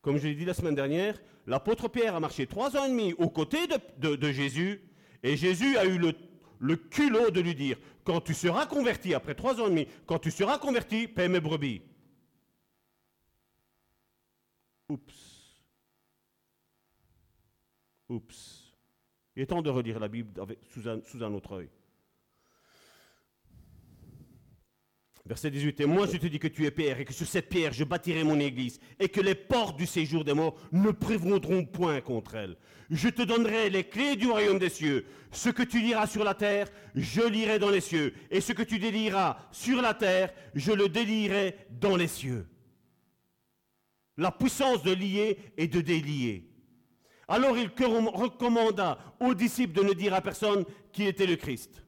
Comme 0.01 0.17
je 0.17 0.27
l'ai 0.27 0.35
dit 0.35 0.45
la 0.45 0.53
semaine 0.53 0.75
dernière, 0.75 1.19
l'apôtre 1.47 1.87
Pierre 1.87 2.15
a 2.15 2.19
marché 2.19 2.45
trois 2.45 2.77
ans 2.77 2.85
et 2.85 2.89
demi 2.89 3.13
aux 3.13 3.29
côtés 3.29 3.65
de, 3.97 4.31
Jésus, 4.31 4.81
et 5.23 5.35
Jésus 5.35 5.77
a 5.77 5.85
eu 5.85 5.97
le, 5.97 6.75
culot 6.75 7.31
de 7.31 7.41
lui 7.41 7.55
dire, 7.55 7.79
quand 8.03 8.21
tu 8.21 8.35
seras 8.35 8.67
converti, 8.67 9.15
après 9.15 9.33
trois 9.33 9.59
ans 9.59 9.65
et 9.65 9.69
demi, 9.71 9.87
quand 10.05 10.19
tu 10.19 10.29
seras 10.29 10.59
converti, 10.59 11.07
paie 11.07 11.27
mes 11.27 11.39
brebis. 11.39 11.81
Oups. 14.89 15.63
Oups. 18.09 18.75
Il 19.35 19.41
est 19.41 19.47
temps 19.47 19.63
de 19.63 19.69
relire 19.71 19.99
la 19.99 20.07
Bible 20.07 20.29
sous, 20.69 20.87
un, 20.87 21.01
sous 21.01 21.23
un 21.23 21.33
autre 21.33 21.53
œil. 21.53 21.69
Verset 25.25 25.49
18. 25.49 25.81
Et 25.81 25.85
moi 25.85 26.05
je 26.05 26.17
te 26.17 26.27
dis 26.27 26.37
que 26.37 26.47
tu 26.47 26.65
es 26.65 26.71
Pierre 26.71 26.99
et 26.99 27.05
que 27.05 27.13
sur 27.13 27.25
cette 27.25 27.49
pierre 27.49 27.73
je 27.73 27.83
bâtirai 27.83 28.23
mon 28.23 28.39
église 28.39 28.79
et 28.99 29.09
que 29.09 29.21
les 29.21 29.33
portes 29.33 29.75
du 29.75 29.87
séjour 29.87 30.23
des 30.23 30.33
morts 30.33 30.55
ne 30.71 30.91
prévaudront 30.91 31.65
point 31.65 31.99
contre 32.01 32.35
elle. 32.35 32.57
Je 32.91 33.09
te 33.09 33.23
donnerai 33.23 33.71
les 33.71 33.85
clés 33.85 34.15
du 34.15 34.27
royaume 34.27 34.59
des 34.59 34.69
cieux. 34.69 35.05
Ce 35.31 35.49
que 35.49 35.63
tu 35.63 35.81
liras 35.81 36.05
sur 36.05 36.23
la 36.23 36.35
terre, 36.35 36.67
je 36.93 37.21
lirai 37.21 37.57
dans 37.57 37.71
les 37.71 37.81
cieux. 37.81 38.13
Et 38.29 38.39
ce 38.39 38.53
que 38.53 38.61
tu 38.61 38.77
délieras 38.77 39.37
sur 39.51 39.81
la 39.81 39.95
terre, 39.95 40.31
je 40.53 40.71
le 40.71 40.89
délierai 40.89 41.55
dans 41.71 41.95
les 41.95 42.07
cieux. 42.07 42.45
La 44.17 44.31
puissance 44.31 44.83
de 44.83 44.93
lier 44.93 45.39
et 45.57 45.67
de 45.67 45.81
délier. 45.81 46.47
Alors 47.27 47.57
il 47.57 47.71
recommanda 47.75 48.99
aux 49.19 49.33
disciples 49.33 49.73
de 49.73 49.87
ne 49.87 49.93
dire 49.93 50.13
à 50.13 50.21
personne 50.21 50.65
qui 50.91 51.05
était 51.05 51.25
le 51.25 51.35
Christ. 51.35 51.83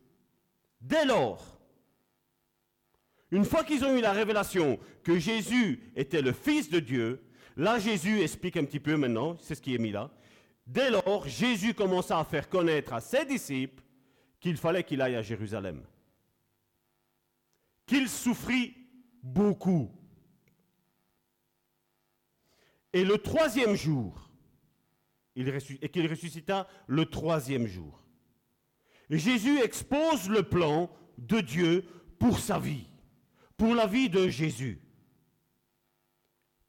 Dès 0.81 1.05
lors, 1.05 1.56
une 3.31 3.45
fois 3.45 3.63
qu'ils 3.63 3.83
ont 3.83 3.95
eu 3.95 4.01
la 4.01 4.13
révélation 4.13 4.79
que 5.03 5.19
Jésus 5.19 5.91
était 5.95 6.21
le 6.21 6.31
Fils 6.31 6.69
de 6.69 6.79
Dieu, 6.79 7.21
là 7.57 7.77
Jésus 7.77 8.21
explique 8.21 8.57
un 8.57 8.63
petit 8.63 8.79
peu 8.79 8.95
maintenant, 8.95 9.37
c'est 9.41 9.55
ce 9.55 9.61
qui 9.61 9.75
est 9.75 9.79
mis 9.79 9.91
là. 9.91 10.11
Dès 10.65 10.89
lors, 10.89 11.27
Jésus 11.27 11.73
commença 11.73 12.19
à 12.19 12.23
faire 12.23 12.49
connaître 12.49 12.93
à 12.93 13.01
ses 13.01 13.25
disciples 13.25 13.83
qu'il 14.39 14.57
fallait 14.57 14.83
qu'il 14.83 15.01
aille 15.01 15.15
à 15.15 15.21
Jérusalem. 15.21 15.83
Qu'il 17.85 18.09
souffrit 18.09 18.75
beaucoup. 19.23 19.89
Et 22.93 23.03
le 23.03 23.17
troisième 23.17 23.75
jour, 23.75 24.29
et 25.35 25.89
qu'il 25.89 26.07
ressuscita 26.09 26.67
le 26.87 27.05
troisième 27.05 27.67
jour. 27.67 28.03
Jésus 29.09 29.59
expose 29.59 30.29
le 30.29 30.43
plan 30.43 30.89
de 31.17 31.39
Dieu 31.41 31.85
pour 32.19 32.39
sa 32.39 32.59
vie 32.59 32.87
pour 33.57 33.73
la 33.73 33.87
vie 33.87 34.09
de 34.09 34.29
Jésus. 34.29 34.79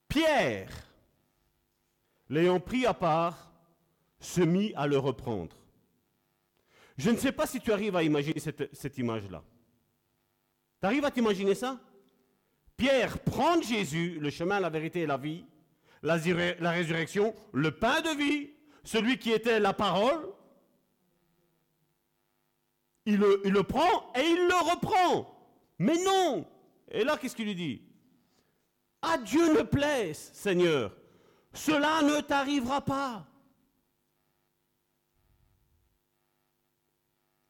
Pierre, 0.07 0.71
l'ayant 2.29 2.59
pris 2.59 2.85
à 2.85 2.95
part, 2.95 3.53
se 4.19 4.41
mit 4.41 4.73
à 4.75 4.87
le 4.87 4.97
reprendre. 4.97 5.55
Je 6.97 7.11
ne 7.11 7.17
sais 7.17 7.31
pas 7.31 7.45
si 7.45 7.61
tu 7.61 7.71
arrives 7.71 7.95
à 7.95 8.03
imaginer 8.03 8.39
cette, 8.39 8.97
image-là. 8.97 9.43
Tu 10.81 10.85
arrives 10.85 11.05
à 11.05 11.11
t'imaginer 11.11 11.55
ça? 11.55 11.79
Pierre 12.75 13.19
prend 13.19 13.61
Jésus, 13.61 14.17
le 14.19 14.29
chemin, 14.29 14.59
la 14.59 14.69
vérité 14.69 15.01
et 15.01 15.05
la 15.05 15.17
vie, 15.17 15.45
la, 16.01 16.15
résurrection, 16.15 17.33
le 17.53 17.71
pain 17.71 18.01
de 18.01 18.17
vie, 18.17 18.49
celui 18.83 19.17
qui 19.17 19.31
était 19.31 19.59
la 19.59 19.73
parole. 19.73 20.27
Il 23.05 23.17
le, 23.17 23.41
il 23.45 23.53
le 23.53 23.63
prend 23.63 24.11
et 24.15 24.21
il 24.21 24.47
le 24.47 24.71
reprend. 24.71 25.35
Mais 25.77 25.97
non, 26.03 26.45
et 26.89 27.03
là, 27.03 27.17
qu'est-ce 27.17 27.35
qu'il 27.35 27.45
lui 27.45 27.55
dit? 27.55 27.81
À 29.01 29.17
Dieu 29.17 29.53
ne 29.53 29.61
plaise, 29.61 30.31
Seigneur, 30.33 30.95
cela 31.53 32.01
ne 32.01 32.19
t'arrivera 32.21 32.81
pas. 32.81 33.25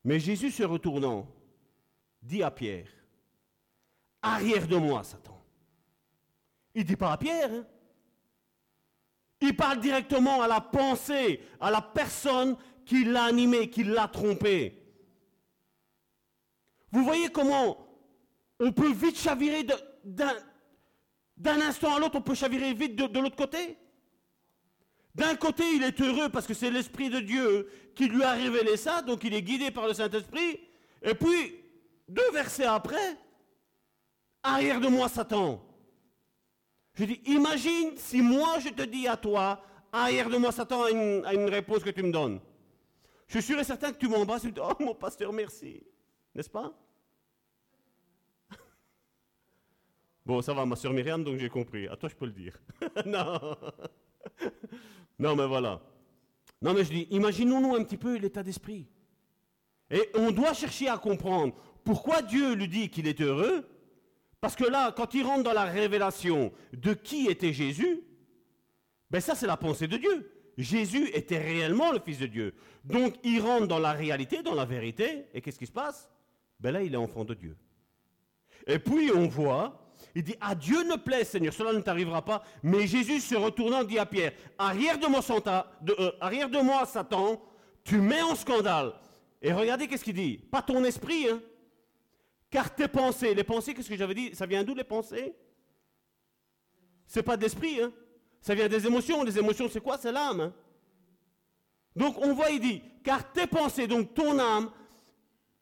Mais 0.03 0.20
Jésus 0.20 0.52
se 0.52 0.64
retournant, 0.64 1.28
dit 2.22 2.44
à 2.44 2.52
Pierre, 2.52 2.90
arrière 4.22 4.68
de 4.68 4.78
moi, 4.78 5.03
Satan. 5.03 5.41
Il 6.76 6.84
ne 6.84 6.88
dit 6.88 6.95
pas 6.95 7.14
à 7.14 7.18
Pierre. 7.18 7.52
Hein. 7.52 7.66
Il 9.41 9.56
parle 9.56 9.80
directement 9.80 10.41
à 10.41 10.48
la 10.48 10.61
pensée, 10.61 11.41
à 11.60 11.72
la 11.72 11.82
personne 11.82 12.57
qui 12.86 13.06
l'a 13.06 13.24
animé, 13.24 13.70
qui 13.70 13.84
l'a 13.84 14.07
trompé. 14.07 14.82
Vous 16.91 17.03
voyez 17.03 17.30
comment 17.30 17.89
on 18.60 18.72
peut 18.72 18.91
vite 18.91 19.18
chavirer 19.18 19.65
d'un 20.03 21.61
instant 21.61 21.95
à 21.95 21.99
l'autre, 21.99 22.18
on 22.18 22.22
peut 22.22 22.36
chavirer 22.36 22.73
vite 22.73 22.95
de, 22.95 23.19
l'autre 23.19 23.36
côté. 23.36 23.77
D'un 25.15 25.36
côté, 25.36 25.64
il 25.76 25.84
est 25.84 25.99
heureux 26.02 26.30
parce 26.30 26.45
que 26.45 26.53
c'est 26.53 26.69
l'Esprit 26.69 27.10
de 27.10 27.19
Dieu 27.19 27.69
qui 27.95 28.07
lui 28.07 28.23
a 28.23 28.34
révélé 28.34 28.77
ça, 28.77 29.02
donc 29.02 29.23
il 29.23 29.34
est 29.34 29.41
guidé 29.41 29.72
par 29.72 29.88
le 29.88 29.94
Saint-Esprit. 29.94 30.60
Et 31.02 31.14
puis, 31.15 31.56
deux 32.07 32.31
versets 32.31 32.65
après, 32.65 33.18
arrière 34.44 34.80
de 34.80 34.88
moi, 34.88 35.07
Satan. 35.07 35.65
Je 36.94 37.06
dis, 37.06 37.22
imagine 37.27 37.95
si 37.95 38.22
moi 38.22 38.60
je 38.60 38.69
te 38.69 38.81
dis 38.81 39.07
à 39.07 39.15
toi, 39.15 39.61
arrière 39.91 40.30
de 40.30 40.38
moi, 40.38 40.52
Satan, 40.52 40.84
à 40.84 40.91
une, 40.91 41.49
réponse 41.49 41.84
que 41.84 41.90
tu 41.91 42.03
me 42.03 42.11
donnes. 42.11 42.40
Je 43.27 43.40
suis 43.40 43.53
sûr 43.53 43.60
et 43.60 43.64
certain 43.64 43.91
que 43.94 43.98
tu 43.98 44.07
m'embrasses 44.07 44.44
et 44.44 44.48
tu 44.48 44.53
dis, 44.53 44.61
oh 44.61 44.84
mon 44.84 44.95
pasteur, 44.95 45.31
merci. 45.31 45.81
N'est-ce 46.36 46.49
pas? 46.49 46.73
Bon, 50.30 50.43
ça 50.43 50.53
va, 50.53 50.64
ma 50.64 50.76
soeur 50.76 50.93
Myriam, 50.93 51.23
donc 51.23 51.39
j'ai 51.39 51.49
compris. 51.49 51.88
À 51.88 51.95
toi, 51.95 52.07
je 52.07 52.14
peux 52.14 52.27
le 52.27 52.31
dire. 52.31 52.53
non. 53.07 53.57
non, 55.18 55.35
mais 55.35 55.47
voilà. 55.47 55.81
Non, 56.61 56.76
mais 56.76 56.84
je 56.84 56.91
dis, 56.91 57.07
imaginons-nous 57.10 57.73
un 57.73 57.84
petit 57.84 57.97
peu 57.97 58.15
l'état 58.15 58.43
d'esprit. 58.43 58.85
Et 59.89 60.07
on 60.14 60.30
doit 60.30 60.53
chercher 60.53 60.88
à 60.88 60.99
comprendre 60.99 61.56
pourquoi 61.84 62.22
Dieu 62.22 62.53
lui 62.53 62.68
dit 62.68 62.91
qu'il 62.91 63.07
est 63.07 63.19
heureux. 63.19 63.68
Parce 64.39 64.56
que 64.56 64.65
là, 64.65 64.91
quand 64.91 65.15
il 65.15 65.26
rentre 65.26 65.41
dans 65.41 65.53
la 65.53 65.65
révélation 65.65 66.53
de 66.73 66.93
qui 66.93 67.26
était 67.26 67.51
Jésus, 67.51 68.03
ben 69.10 69.22
ça, 69.22 69.34
c'est 69.34 69.47
la 69.47 69.57
pensée 69.57 69.88
de 69.88 69.97
Dieu. 69.97 70.31
Jésus 70.60 71.10
était 71.15 71.39
réellement 71.39 71.91
le 71.91 71.99
Fils 71.99 72.19
de 72.19 72.27
Dieu. 72.27 72.53
Donc, 72.84 73.15
il 73.23 73.41
rentre 73.41 73.65
dans 73.65 73.80
la 73.80 73.93
réalité, 73.93 74.43
dans 74.43 74.53
la 74.53 74.65
vérité. 74.65 75.26
Et 75.34 75.41
qu'est-ce 75.41 75.57
qui 75.57 75.65
se 75.65 75.72
passe? 75.72 76.07
Ben 76.60 76.69
là, 76.69 76.84
il 76.84 76.93
est 76.93 76.97
enfant 76.97 77.26
de 77.26 77.34
Dieu. 77.34 77.57
Et 78.68 78.77
puis, 78.77 79.10
on 79.11 79.27
voit 79.27 79.89
il 80.15 80.23
dit, 80.23 80.35
à 80.41 80.55
Dieu 80.55 80.84
ne 80.84 80.95
plaît, 80.95 81.23
Seigneur, 81.23 81.53
cela 81.53 81.73
ne 81.73 81.80
t'arrivera 81.80 82.23
pas. 82.23 82.43
Mais 82.63 82.88
Jésus, 82.88 83.19
se 83.19 83.35
retournant, 83.35 83.84
dit 83.84 83.99
à 83.99 84.05
Pierre, 84.05 84.34
arrière 84.57 84.97
de 84.97 85.07
moi, 85.07 85.21
de, 85.81 85.95
euh, 85.99 86.11
arrière 86.19 86.49
de 86.49 86.59
moi 86.59 86.85
Satan, 86.85 87.41
tu 87.84 87.97
mets 87.97 88.21
en 88.21 88.35
scandale. 88.35 88.93
Et 89.41 89.53
regardez 89.53 89.88
qu'est-ce 89.88 90.03
qu'il 90.03 90.15
dit. 90.15 90.38
Pas 90.38 90.61
ton 90.61 90.84
esprit, 90.84 91.27
hein. 91.27 91.41
Car 92.49 92.73
tes 92.73 92.88
pensées, 92.88 93.34
les 93.34 93.43
pensées, 93.43 93.73
qu'est-ce 93.73 93.89
que 93.89 93.95
j'avais 93.95 94.15
dit? 94.15 94.35
Ça 94.35 94.45
vient 94.45 94.63
d'où 94.63 94.73
les 94.73 94.84
pensées? 94.84 95.35
C'est 97.05 97.23
pas 97.23 97.38
d'esprit, 97.38 97.81
hein. 97.81 97.91
Ça 98.41 98.55
vient 98.55 98.67
des 98.67 98.85
émotions. 98.85 99.23
Les 99.23 99.38
émotions, 99.38 99.69
c'est 99.69 99.81
quoi? 99.81 99.97
C'est 99.97 100.11
l'âme. 100.11 100.41
Hein. 100.41 100.53
Donc 101.95 102.17
on 102.17 102.34
voit, 102.34 102.49
il 102.49 102.59
dit, 102.59 102.81
car 103.03 103.31
tes 103.31 103.47
pensées, 103.47 103.88
donc 103.88 104.13
ton 104.13 104.39
âme, 104.39 104.71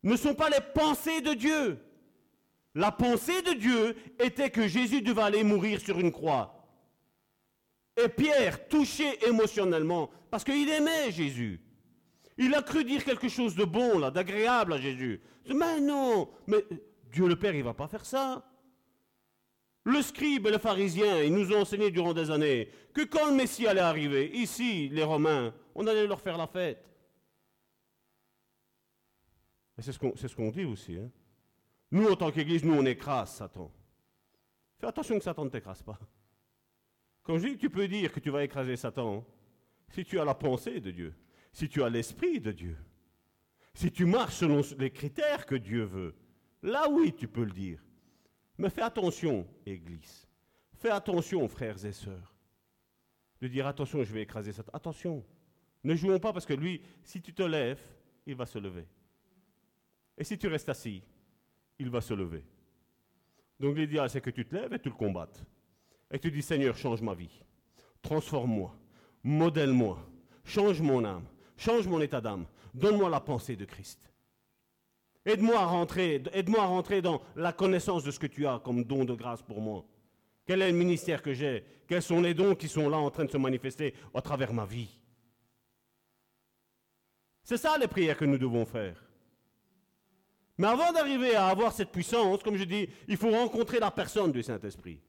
ne 0.04 0.16
sont 0.16 0.36
pas 0.36 0.50
les 0.50 0.62
pensées 0.74 1.22
de 1.22 1.34
Dieu. 1.34 1.80
La 2.78 2.92
pensée 2.92 3.42
de 3.42 3.54
Dieu 3.54 3.96
était 4.20 4.52
que 4.52 4.68
Jésus 4.68 5.02
devait 5.02 5.24
aller 5.24 5.44
mourir 5.44 5.82
sur 5.82 6.00
une 6.00 6.12
croix. 6.12 6.64
Et 8.00 8.08
Pierre, 8.08 8.68
touché 8.68 9.18
émotionnellement, 9.28 10.12
parce 10.30 10.44
qu'il 10.44 10.70
aimait 10.70 11.12
Jésus, 11.12 11.60
il 12.38 12.54
a 12.54 12.62
cru 12.62 12.84
dire 12.84 13.04
quelque 13.04 13.30
chose 13.30 13.56
de 13.56 13.66
bon, 13.66 14.00
d'agréable 14.12 14.74
à 14.74 14.78
Jésus. 14.78 15.20
Mais 15.48 15.80
non, 15.82 16.30
mais 16.46 16.64
Dieu 17.12 17.28
le 17.28 17.36
Père, 17.36 17.56
il 17.56 17.62
ne 17.62 17.64
va 17.64 17.74
pas 17.74 17.88
faire 17.88 18.06
ça. 18.06 18.48
Le 19.84 20.04
scribe 20.04 20.46
et 20.46 20.52
le 20.52 20.60
pharisien, 20.60 21.24
ils 21.24 21.34
nous 21.34 21.52
ont 21.52 21.62
enseigné 21.62 21.90
durant 21.90 22.14
des 22.14 22.30
années 22.30 22.70
que 22.94 23.02
quand 23.06 23.26
le 23.26 23.36
Messie 23.36 23.66
allait 23.66 23.80
arriver, 23.82 24.30
ici, 24.36 24.88
les 24.90 25.04
Romains, 25.04 25.52
on 25.74 25.88
allait 25.88 26.06
leur 26.06 26.22
faire 26.22 26.38
la 26.38 26.46
fête. 26.46 26.86
Et 29.80 29.82
c'est 29.82 29.94
ce 29.94 30.36
qu'on 30.36 30.52
dit 30.52 30.66
aussi. 30.66 30.98
Hein. 30.98 31.10
Nous, 31.92 32.08
en 32.08 32.16
tant 32.16 32.32
qu'Église, 32.32 32.64
nous, 32.64 32.74
on 32.74 32.86
écrase 32.86 33.36
Satan. 33.36 33.72
Fais 34.80 34.88
attention 34.88 35.18
que 35.18 35.24
Satan 35.24 35.46
ne 35.46 35.50
t'écrase 35.50 35.82
pas. 35.82 36.00
Quand 37.24 37.38
je 37.38 37.48
dis 37.48 37.56
que 37.56 37.62
tu 37.62 37.70
peux 37.70 37.88
dire 37.88 38.12
que 38.12 38.20
tu 38.20 38.30
vas 38.30 38.44
écraser 38.44 38.76
Satan, 38.76 39.26
si 39.90 40.04
tu 40.06 40.20
as 40.20 40.26
la 40.26 40.36
pensée 40.36 40.80
de 40.80 40.92
Dieu, 40.92 41.14
si 41.52 41.68
tu 41.68 41.84
as 41.84 41.90
l'esprit 41.90 42.40
de 42.40 42.52
Dieu, 42.52 42.78
si 43.74 43.92
tu 43.92 44.06
marches 44.06 44.36
selon 44.36 44.62
les 44.78 44.92
critères 44.92 45.46
que 45.46 45.56
Dieu 45.56 45.84
veut, 45.84 46.16
là 46.62 46.90
oui, 46.90 47.14
tu 47.14 47.28
peux 47.28 47.44
le 47.44 47.52
dire. 47.52 47.84
Mais 48.58 48.70
fais 48.70 48.82
attention, 48.82 49.48
Église. 49.66 50.28
Fais 50.76 50.90
attention, 50.90 51.48
frères 51.48 51.84
et 51.86 51.92
sœurs. 51.92 52.36
De 53.42 53.48
dire 53.48 53.68
attention, 53.68 54.04
je 54.04 54.14
vais 54.14 54.24
écraser 54.24 54.52
Satan. 54.52 54.72
Attention. 54.74 55.24
Ne 55.84 55.96
jouons 55.96 56.20
pas 56.20 56.34
parce 56.34 56.46
que 56.46 56.54
lui, 56.54 56.82
si 57.04 57.22
tu 57.22 57.34
te 57.34 57.44
lèves, 57.44 57.82
il 58.26 58.36
va 58.36 58.46
se 58.46 58.58
lever. 58.58 58.88
Et 60.18 60.24
si 60.24 60.38
tu 60.38 60.48
restes 60.48 60.70
assis, 60.70 61.04
il 61.80 61.90
va 61.90 62.02
se 62.02 62.14
lever. 62.14 62.44
Donc 63.60 63.76
l'idéal, 63.76 64.10
c'est 64.10 64.22
que 64.22 64.30
tu 64.30 64.46
te 64.46 64.56
lèves 64.56 64.74
et 64.74 64.80
tu 64.80 64.90
le 64.90 64.96
combattes. 64.96 65.44
Et 66.12 66.20
tu 66.20 66.32
dis, 66.32 66.42
Seigneur, 66.42 66.76
change 66.78 67.02
ma 67.02 67.14
vie. 67.14 67.42
Transforme-moi. 68.02 68.76
Modèle-moi. 69.24 69.98
Change 70.44 70.82
mon 70.82 71.04
âme. 71.04 71.26
Change 71.58 71.88
mon 71.88 72.00
état 72.00 72.22
d'âme. 72.22 72.46
Donne-moi 72.74 73.10
la 73.10 73.20
pensée 73.20 73.56
de 73.56 73.66
Christ. 73.66 74.12
Aide-moi 75.26 75.60
à 75.60 75.66
rentrer, 75.66 76.24
aide-moi 76.32 76.62
à 76.62 76.68
rentrer 76.68 77.02
dans 77.02 77.22
la 77.36 77.52
connaissance 77.52 78.04
de 78.04 78.12
ce 78.12 78.20
que 78.20 78.28
tu 78.28 78.48
as 78.48 78.60
comme 78.64 78.86
don 78.86 79.04
de 79.04 79.14
grâce 79.14 79.42
pour 79.42 79.60
moi. 79.60 79.84
Quel 80.46 80.62
est 80.62 80.72
le 80.72 80.78
ministère 80.78 81.22
que 81.22 81.34
j'ai? 81.34 81.66
Quels 81.86 82.02
sont 82.02 82.22
les 82.22 82.34
dons 82.34 82.56
qui 82.56 82.70
sont 82.70 82.90
là 82.90 82.98
en 82.98 83.12
train 83.12 83.26
de 83.26 83.32
se 83.32 83.38
manifester 83.38 83.94
à 84.14 84.22
travers 84.22 84.54
ma 84.54 84.66
vie? 84.66 84.98
C'est 87.44 87.58
ça 87.58 87.78
les 87.78 87.88
prières 87.88 88.18
que 88.18 88.24
nous 88.26 88.38
devons 88.38 88.66
faire. 88.66 89.07
Mais 90.58 90.68
avant 90.68 90.92
d'arriver 90.92 91.36
à 91.36 91.48
avoir 91.48 91.72
cette 91.72 91.92
puissance, 91.92 92.42
comme 92.42 92.58
je 92.58 92.64
dis, 92.64 92.90
il 93.08 93.18
faut 93.18 93.30
rencontrer 93.30 93.80
la 93.80 93.92
personne 93.92 94.32
du 94.32 94.42
Saint-Esprit. 94.42 95.00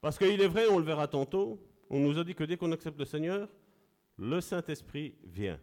Parce 0.00 0.18
qu'il 0.18 0.40
est 0.40 0.48
vrai, 0.48 0.66
on 0.68 0.78
le 0.78 0.84
verra 0.84 1.08
tantôt, 1.08 1.64
on 1.88 2.00
nous 2.00 2.18
a 2.18 2.24
dit 2.24 2.34
que 2.34 2.44
dès 2.44 2.56
qu'on 2.56 2.72
accepte 2.72 2.98
le 2.98 3.04
Seigneur, 3.04 3.48
le 4.18 4.40
Saint-Esprit 4.40 5.14
vient. 5.24 5.58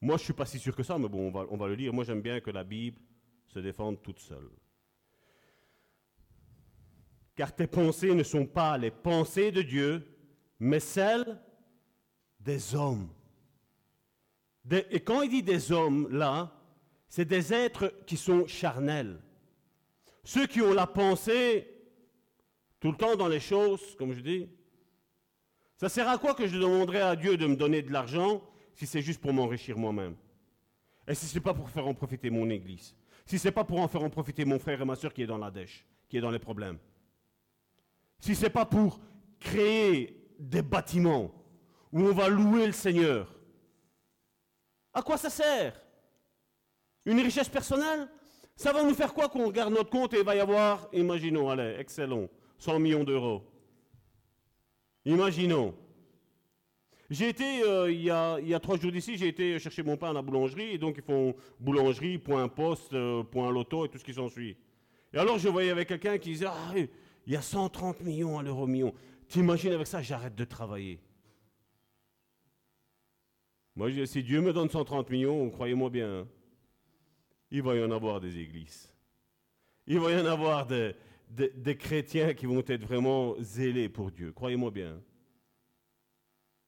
Moi, 0.00 0.16
je 0.16 0.22
ne 0.22 0.24
suis 0.24 0.32
pas 0.32 0.46
si 0.46 0.58
sûr 0.58 0.74
que 0.74 0.82
ça, 0.82 0.98
mais 0.98 1.08
bon, 1.08 1.28
on 1.28 1.30
va, 1.30 1.46
on 1.50 1.56
va 1.56 1.68
le 1.68 1.74
lire. 1.74 1.92
Moi, 1.92 2.04
j'aime 2.04 2.22
bien 2.22 2.40
que 2.40 2.50
la 2.50 2.64
Bible 2.64 3.00
se 3.46 3.58
défende 3.58 4.02
toute 4.02 4.20
seule. 4.20 4.50
Car 7.34 7.54
tes 7.54 7.66
pensées 7.66 8.14
ne 8.14 8.22
sont 8.22 8.46
pas 8.46 8.76
les 8.78 8.90
pensées 8.90 9.52
de 9.52 9.62
Dieu, 9.62 10.06
mais 10.58 10.80
celles 10.80 11.40
des 12.40 12.74
hommes. 12.74 13.08
Et 14.70 15.00
quand 15.00 15.22
il 15.22 15.30
dit 15.30 15.42
des 15.42 15.72
hommes, 15.72 16.08
là, 16.10 16.52
c'est 17.08 17.24
des 17.24 17.52
êtres 17.52 17.94
qui 18.06 18.16
sont 18.16 18.46
charnels. 18.46 19.20
Ceux 20.24 20.46
qui 20.46 20.60
ont 20.60 20.74
la 20.74 20.86
pensée 20.86 21.78
tout 22.80 22.90
le 22.90 22.96
temps 22.96 23.16
dans 23.16 23.28
les 23.28 23.40
choses, 23.40 23.96
comme 23.96 24.12
je 24.12 24.20
dis. 24.20 24.48
Ça 25.76 25.88
sert 25.88 26.08
à 26.08 26.18
quoi 26.18 26.34
que 26.34 26.46
je 26.46 26.58
demanderais 26.58 27.00
à 27.00 27.16
Dieu 27.16 27.36
de 27.36 27.46
me 27.46 27.56
donner 27.56 27.82
de 27.82 27.92
l'argent 27.92 28.42
si 28.74 28.86
c'est 28.86 29.02
juste 29.02 29.20
pour 29.20 29.32
m'enrichir 29.32 29.76
moi-même? 29.76 30.14
Et 31.06 31.14
si 31.14 31.26
ce 31.26 31.34
n'est 31.34 31.40
pas 31.40 31.54
pour 31.54 31.70
faire 31.70 31.86
en 31.86 31.94
profiter 31.94 32.30
mon 32.30 32.48
église? 32.50 32.94
Si 33.26 33.38
ce 33.38 33.48
n'est 33.48 33.52
pas 33.52 33.64
pour 33.64 33.80
en 33.80 33.88
faire 33.88 34.02
en 34.02 34.10
profiter 34.10 34.44
mon 34.44 34.58
frère 34.58 34.80
et 34.80 34.84
ma 34.84 34.96
soeur 34.96 35.12
qui 35.12 35.22
est 35.22 35.26
dans 35.26 35.38
la 35.38 35.50
dèche, 35.50 35.86
qui 36.08 36.18
est 36.18 36.20
dans 36.20 36.30
les 36.30 36.38
problèmes? 36.38 36.78
Si 38.18 38.34
ce 38.34 38.44
n'est 38.44 38.50
pas 38.50 38.64
pour 38.64 39.00
créer 39.38 40.28
des 40.38 40.62
bâtiments 40.62 41.32
où 41.92 42.00
on 42.02 42.12
va 42.12 42.28
louer 42.28 42.66
le 42.66 42.72
Seigneur, 42.72 43.34
à 44.98 45.02
quoi 45.02 45.16
ça 45.16 45.30
sert? 45.30 45.80
Une 47.06 47.20
richesse 47.20 47.48
personnelle? 47.48 48.08
Ça 48.56 48.72
va 48.72 48.82
nous 48.82 48.94
faire 48.94 49.14
quoi 49.14 49.28
qu'on 49.28 49.46
regarde 49.46 49.72
notre 49.72 49.90
compte 49.90 50.12
et 50.14 50.18
il 50.18 50.24
va 50.24 50.34
y 50.34 50.40
avoir, 50.40 50.88
imaginons, 50.92 51.48
allez, 51.48 51.76
excellent, 51.78 52.28
100 52.58 52.80
millions 52.80 53.04
d'euros. 53.04 53.44
Imaginons. 55.04 55.74
J'ai 57.08 57.28
été, 57.28 57.62
euh, 57.62 57.90
il, 57.90 58.02
y 58.02 58.10
a, 58.10 58.60
trois 58.60 58.76
jours 58.76 58.90
d'ici, 58.90 59.16
j'ai 59.16 59.28
été 59.28 59.58
chercher 59.60 59.84
mon 59.84 59.96
pain 59.96 60.10
à 60.10 60.12
la 60.12 60.22
boulangerie, 60.22 60.72
et 60.72 60.78
donc 60.78 60.96
ils 60.98 61.04
font 61.04 61.34
boulangerie, 61.60 62.18
point 62.18 62.48
poste, 62.48 62.92
euh, 62.92 63.22
point 63.22 63.50
loto 63.50 63.86
et 63.86 63.88
tout 63.88 63.98
ce 63.98 64.04
qui 64.04 64.12
s'ensuit. 64.12 64.56
Et 65.14 65.18
alors 65.18 65.38
je 65.38 65.48
voyais 65.48 65.70
avec 65.70 65.88
quelqu'un 65.88 66.18
qui 66.18 66.30
disait, 66.30 66.46
ah, 66.48 66.74
il 66.76 67.32
y 67.32 67.36
a 67.36 67.40
130 67.40 68.00
millions 68.00 68.38
à 68.38 68.42
l'euro 68.42 68.66
million. 68.66 68.92
T'imagines 69.28 69.72
avec 69.72 69.86
ça, 69.86 70.02
j'arrête 70.02 70.34
de 70.34 70.44
travailler. 70.44 70.98
Moi, 73.78 74.06
si 74.06 74.24
Dieu 74.24 74.40
me 74.40 74.52
donne 74.52 74.68
130 74.68 75.08
millions, 75.08 75.48
croyez-moi 75.50 75.88
bien, 75.88 76.22
hein, 76.22 76.28
il 77.48 77.62
va 77.62 77.76
y 77.76 77.84
en 77.84 77.92
avoir 77.92 78.20
des 78.20 78.36
églises. 78.36 78.92
Il 79.86 80.00
va 80.00 80.10
y 80.10 80.20
en 80.20 80.26
avoir 80.26 80.66
des, 80.66 80.96
chrétiens 81.78 82.34
qui 82.34 82.46
vont 82.46 82.64
être 82.66 82.82
vraiment 82.82 83.36
zélés 83.38 83.88
pour 83.88 84.10
Dieu, 84.10 84.32
croyez-moi 84.32 84.72
bien. 84.72 85.00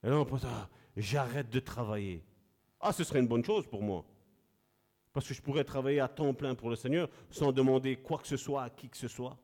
Et 0.05 0.09
là, 0.09 0.20
on 0.20 0.24
pense, 0.24 0.45
ah, 0.45 0.69
j'arrête 0.97 1.51
de 1.51 1.59
travailler. 1.59 2.23
Ah, 2.78 2.93
ce 2.93 3.03
serait 3.03 3.19
une 3.19 3.27
bonne 3.27 3.45
chose 3.45 3.66
pour 3.66 3.82
moi. 3.82 4.05
Parce 5.12 5.27
que 5.27 5.35
je 5.35 5.43
pourrais 5.43 5.65
travailler 5.65 5.99
à 5.99 6.07
temps 6.07 6.32
plein 6.32 6.55
pour 6.55 6.70
le 6.70 6.77
Seigneur 6.77 7.09
sans 7.28 7.51
demander 7.51 7.97
quoi 7.97 8.19
que 8.19 8.28
ce 8.28 8.37
soit 8.37 8.62
à 8.62 8.70
qui 8.70 8.89
que 8.89 8.97
ce 8.97 9.09
soit. 9.09 9.37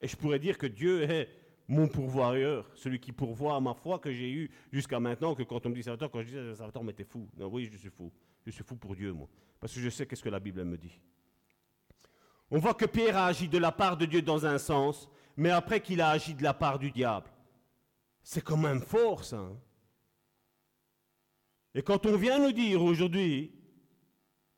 Et 0.00 0.06
je 0.06 0.14
pourrais 0.14 0.38
dire 0.38 0.56
que 0.56 0.68
Dieu 0.68 1.02
est 1.02 1.28
mon 1.70 1.86
pourvoyeur, 1.86 2.68
celui 2.74 2.98
qui 2.98 3.12
pourvoit 3.12 3.54
à 3.54 3.60
ma 3.60 3.74
foi 3.74 4.00
que 4.00 4.10
j'ai 4.10 4.28
eu 4.28 4.50
jusqu'à 4.72 4.98
maintenant, 4.98 5.36
que 5.36 5.44
quand 5.44 5.64
on 5.64 5.68
me 5.68 5.74
dit 5.76 5.84
Salvatore, 5.84 6.10
quand 6.10 6.20
je 6.20 6.26
dis 6.26 6.56
Salvatore, 6.56 6.82
mais 6.82 6.92
t'es 6.92 7.04
fou. 7.04 7.28
Non, 7.38 7.46
oui, 7.46 7.68
je 7.70 7.76
suis 7.76 7.90
fou. 7.90 8.10
Je 8.44 8.50
suis 8.50 8.64
fou 8.64 8.74
pour 8.74 8.96
Dieu, 8.96 9.12
moi. 9.12 9.28
Parce 9.60 9.72
que 9.72 9.80
je 9.80 9.88
sais 9.88 10.04
qu'est-ce 10.04 10.22
que 10.24 10.28
la 10.28 10.40
Bible 10.40 10.64
me 10.64 10.76
dit. 10.76 10.98
On 12.50 12.58
voit 12.58 12.74
que 12.74 12.86
Pierre 12.86 13.16
a 13.16 13.26
agi 13.26 13.46
de 13.46 13.56
la 13.56 13.70
part 13.70 13.96
de 13.96 14.04
Dieu 14.04 14.20
dans 14.20 14.44
un 14.44 14.58
sens, 14.58 15.08
mais 15.36 15.50
après 15.50 15.80
qu'il 15.80 16.00
a 16.00 16.10
agi 16.10 16.34
de 16.34 16.42
la 16.42 16.54
part 16.54 16.80
du 16.80 16.90
diable. 16.90 17.30
C'est 18.24 18.42
quand 18.42 18.56
même 18.56 18.80
fort, 18.80 19.22
ça. 19.22 19.48
Et 21.72 21.82
quand 21.82 22.04
on 22.04 22.16
vient 22.16 22.40
nous 22.40 22.52
dire 22.52 22.82
aujourd'hui 22.82 23.52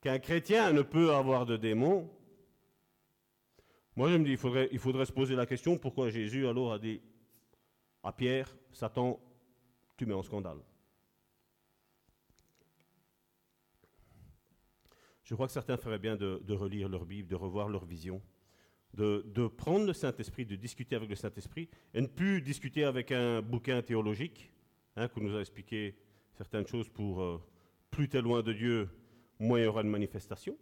qu'un 0.01 0.19
chrétien 0.19 0.73
ne 0.73 0.81
peut 0.81 1.13
avoir 1.13 1.45
de 1.45 1.59
démons, 1.59 2.11
moi 3.97 4.11
je 4.11 4.17
me 4.17 4.25
dis, 4.25 4.33
il 4.33 4.79
faudrait, 4.79 5.05
se 5.05 5.13
poser 5.13 5.35
la 5.35 5.47
question 5.47 5.77
pourquoi 5.77 6.11
Jésus 6.11 6.47
alors 6.47 6.73
a 6.73 6.79
dit 6.79 7.01
à 8.03 8.13
Pierre, 8.13 8.55
Satan, 8.73 9.21
tu 9.97 10.07
mets 10.07 10.15
en 10.15 10.23
scandale. 10.23 10.59
Je 15.23 15.35
crois 15.35 15.47
que 15.47 15.53
certains 15.53 15.77
feraient 15.77 15.99
bien 15.99 16.17
de, 16.17 16.53
relire 16.53 16.89
leur 16.89 17.05
Bible, 17.05 17.29
de 17.29 17.35
revoir 17.35 17.69
leur 17.69 17.85
vision, 17.85 18.21
de, 18.95 19.47
prendre 19.47 19.87
le 19.87 19.93
Saint-Esprit, 19.93 20.45
de 20.45 20.57
discuter 20.57 20.97
avec 20.97 21.09
le 21.09 21.15
Saint-Esprit, 21.15 21.69
et 21.95 22.01
ne 22.01 22.07
plus 22.07 22.43
discuter 22.43 22.85
avec 22.85 23.13
un 23.13 23.41
bouquin 23.41 23.81
théologique, 23.83 24.53
hein, 24.97 25.09
qui 25.09 25.21
nous 25.21 25.37
a 25.37 25.41
expliqué 25.41 25.95
certaines 26.33 26.67
choses 26.67 26.89
pour 26.89 27.23
euh, 27.23 27.43
plus 27.91 28.09
t'es 28.09 28.21
loin 28.21 28.43
de 28.43 28.53
Dieu, 28.53 28.89
moins 29.39 29.61
il 29.61 29.65
y 29.65 29.67
aura 29.67 29.83
une 29.83 29.91
manifestation. 29.91 30.57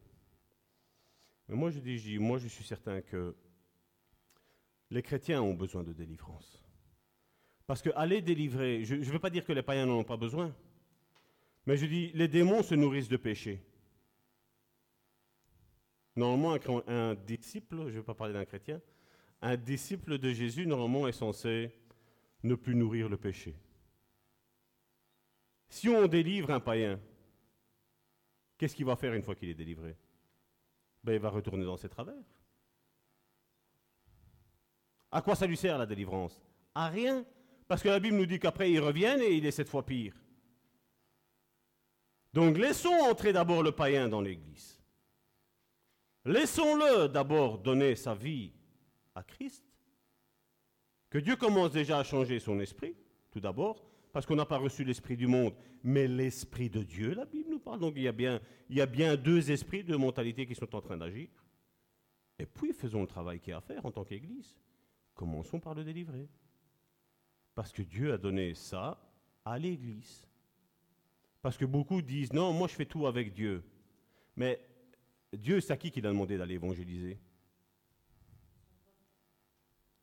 Mais 1.51 1.56
moi 1.56 1.70
je 1.70 1.81
dis, 1.81 2.18
moi 2.20 2.39
je 2.39 2.47
suis 2.47 2.62
certain 2.62 3.01
que 3.02 3.35
les 4.89 5.02
chrétiens 5.02 5.43
ont 5.43 5.55
besoin 5.55 5.82
de 5.82 5.93
délivrance. 5.93 6.64
Parce 7.66 7.82
que 7.82 7.90
aller 7.97 8.22
délivrer, 8.22 8.85
je 8.85 8.94
ne 8.94 9.05
veux 9.05 9.18
pas 9.18 9.31
dire 9.31 9.44
que 9.44 9.52
les 9.52 9.62
païens 9.62 9.86
n'en 9.86 9.98
ont 9.98 10.05
pas 10.05 10.16
besoin, 10.16 10.55
mais 11.66 11.77
je 11.77 11.86
dis, 11.86 12.12
les 12.14 12.28
démons 12.28 12.62
se 12.62 12.77
nourrissent 12.77 13.09
de 13.09 13.16
péché. 13.16 13.60
Normalement, 16.14 16.56
un, 16.86 17.14
disciple, 17.16 17.78
je 17.78 17.82
ne 17.82 17.90
vais 17.90 18.02
pas 18.02 18.14
parler 18.14 18.32
d'un 18.32 18.44
chrétien, 18.44 18.81
un 19.43 19.56
disciple 19.56 20.18
de 20.18 20.31
Jésus, 20.32 20.68
normalement, 20.68 21.09
est 21.09 21.12
censé 21.12 21.72
ne 22.44 22.55
plus 22.55 22.77
nourrir 22.77 23.09
le 23.09 23.16
péché. 23.16 23.56
Si 25.68 25.89
on 25.89 26.06
délivre 26.06 26.51
un 26.51 26.60
païen, 26.60 27.01
qu'est-ce 28.56 28.77
qu'il 28.77 28.86
va 28.86 28.94
faire 28.94 29.14
une 29.14 29.22
fois 29.22 29.35
qu'il 29.35 29.48
est 29.48 29.55
délivré? 29.55 29.97
Ben, 31.02 31.14
Il 31.14 31.20
va 31.20 31.31
retourner 31.31 31.64
dans 31.64 31.77
ses 31.77 31.89
travers. 31.89 32.14
À 35.12 35.22
quoi 35.22 35.35
ça 35.35 35.47
lui 35.47 35.56
sert 35.56 35.78
la 35.78 35.86
délivrance? 35.86 36.40
À 36.74 36.89
rien. 36.89 37.24
Parce 37.66 37.82
que 37.82 37.89
la 37.89 38.01
Bible 38.01 38.16
nous 38.16 38.27
dit 38.27 38.39
qu'après 38.39 38.70
il 38.70 38.81
revient 38.81 39.16
et 39.20 39.35
il 39.35 39.47
est 39.47 39.51
cette 39.51 39.68
fois 39.68 39.85
pire. 39.85 40.14
Donc 42.32 42.59
laissons 42.59 42.93
entrer 43.09 43.32
d'abord 43.32 43.62
le 43.62 43.72
païen 43.72 44.09
dans 44.09 44.20
l'Église. 44.20 44.81
Laissons-le 46.24 47.09
d'abord 47.09 47.59
donner 47.59 47.97
sa 47.97 48.14
vie 48.14 48.52
à 49.14 49.22
Christ. 49.22 49.64
Que 51.09 51.18
Dieu 51.18 51.36
commence 51.36 51.72
déjà 51.72 51.98
à 51.98 52.05
changer 52.05 52.39
son 52.39 52.60
esprit, 52.60 52.94
tout 53.31 53.40
d'abord, 53.40 53.85
parce 54.12 54.27
qu'on 54.27 54.36
n'a 54.36 54.47
pas 54.47 54.59
reçu 54.59 54.85
l'esprit 54.85 55.16
du 55.16 55.27
monde, 55.27 55.55
mais 55.82 56.06
l'esprit 56.06 56.70
de 56.70 56.82
Dieu, 56.82 57.14
la 57.14 57.24
Bible 57.24 57.49
Donc 57.78 57.94
il 57.97 58.02
y, 58.02 58.09
a 58.09 58.12
bien, 58.12 58.40
il 58.68 58.76
y 58.76 58.80
a 58.80 58.86
bien 58.86 59.16
deux 59.16 59.51
esprits, 59.51 59.84
deux 59.84 59.97
mentalités 59.97 60.47
qui 60.47 60.55
sont 60.55 60.74
en 60.74 60.80
train 60.80 60.97
d'agir. 60.97 61.28
Et 62.38 62.47
puis 62.47 62.72
faisons 62.72 63.02
le 63.02 63.06
travail 63.06 63.40
qu'il 63.40 63.51
y 63.51 63.55
a 63.55 63.59
à 63.59 63.60
faire 63.60 63.84
en 63.84 63.90
tant 63.90 64.05
qu'Église. 64.05 64.56
Commençons 65.14 65.60
par 65.60 65.74
le 65.74 65.84
délivrer. 65.84 66.28
Parce 67.55 67.72
que 67.72 67.82
Dieu 67.82 68.12
a 68.12 68.18
donné 68.18 68.55
ça 68.55 68.98
à 69.44 69.59
l'Église. 69.59 70.26
Parce 71.42 71.56
que 71.56 71.64
beaucoup 71.64 72.01
disent, 72.02 72.32
non, 72.32 72.52
moi 72.52 72.68
je 72.68 72.74
fais 72.74 72.86
tout 72.86 73.06
avec 73.06 73.32
Dieu. 73.32 73.62
Mais 74.36 74.60
Dieu, 75.32 75.60
c'est 75.60 75.72
à 75.72 75.76
qui 75.76 75.90
qu'il 75.90 76.06
a 76.06 76.10
demandé 76.10 76.36
d'aller 76.38 76.55
évangéliser? 76.55 77.18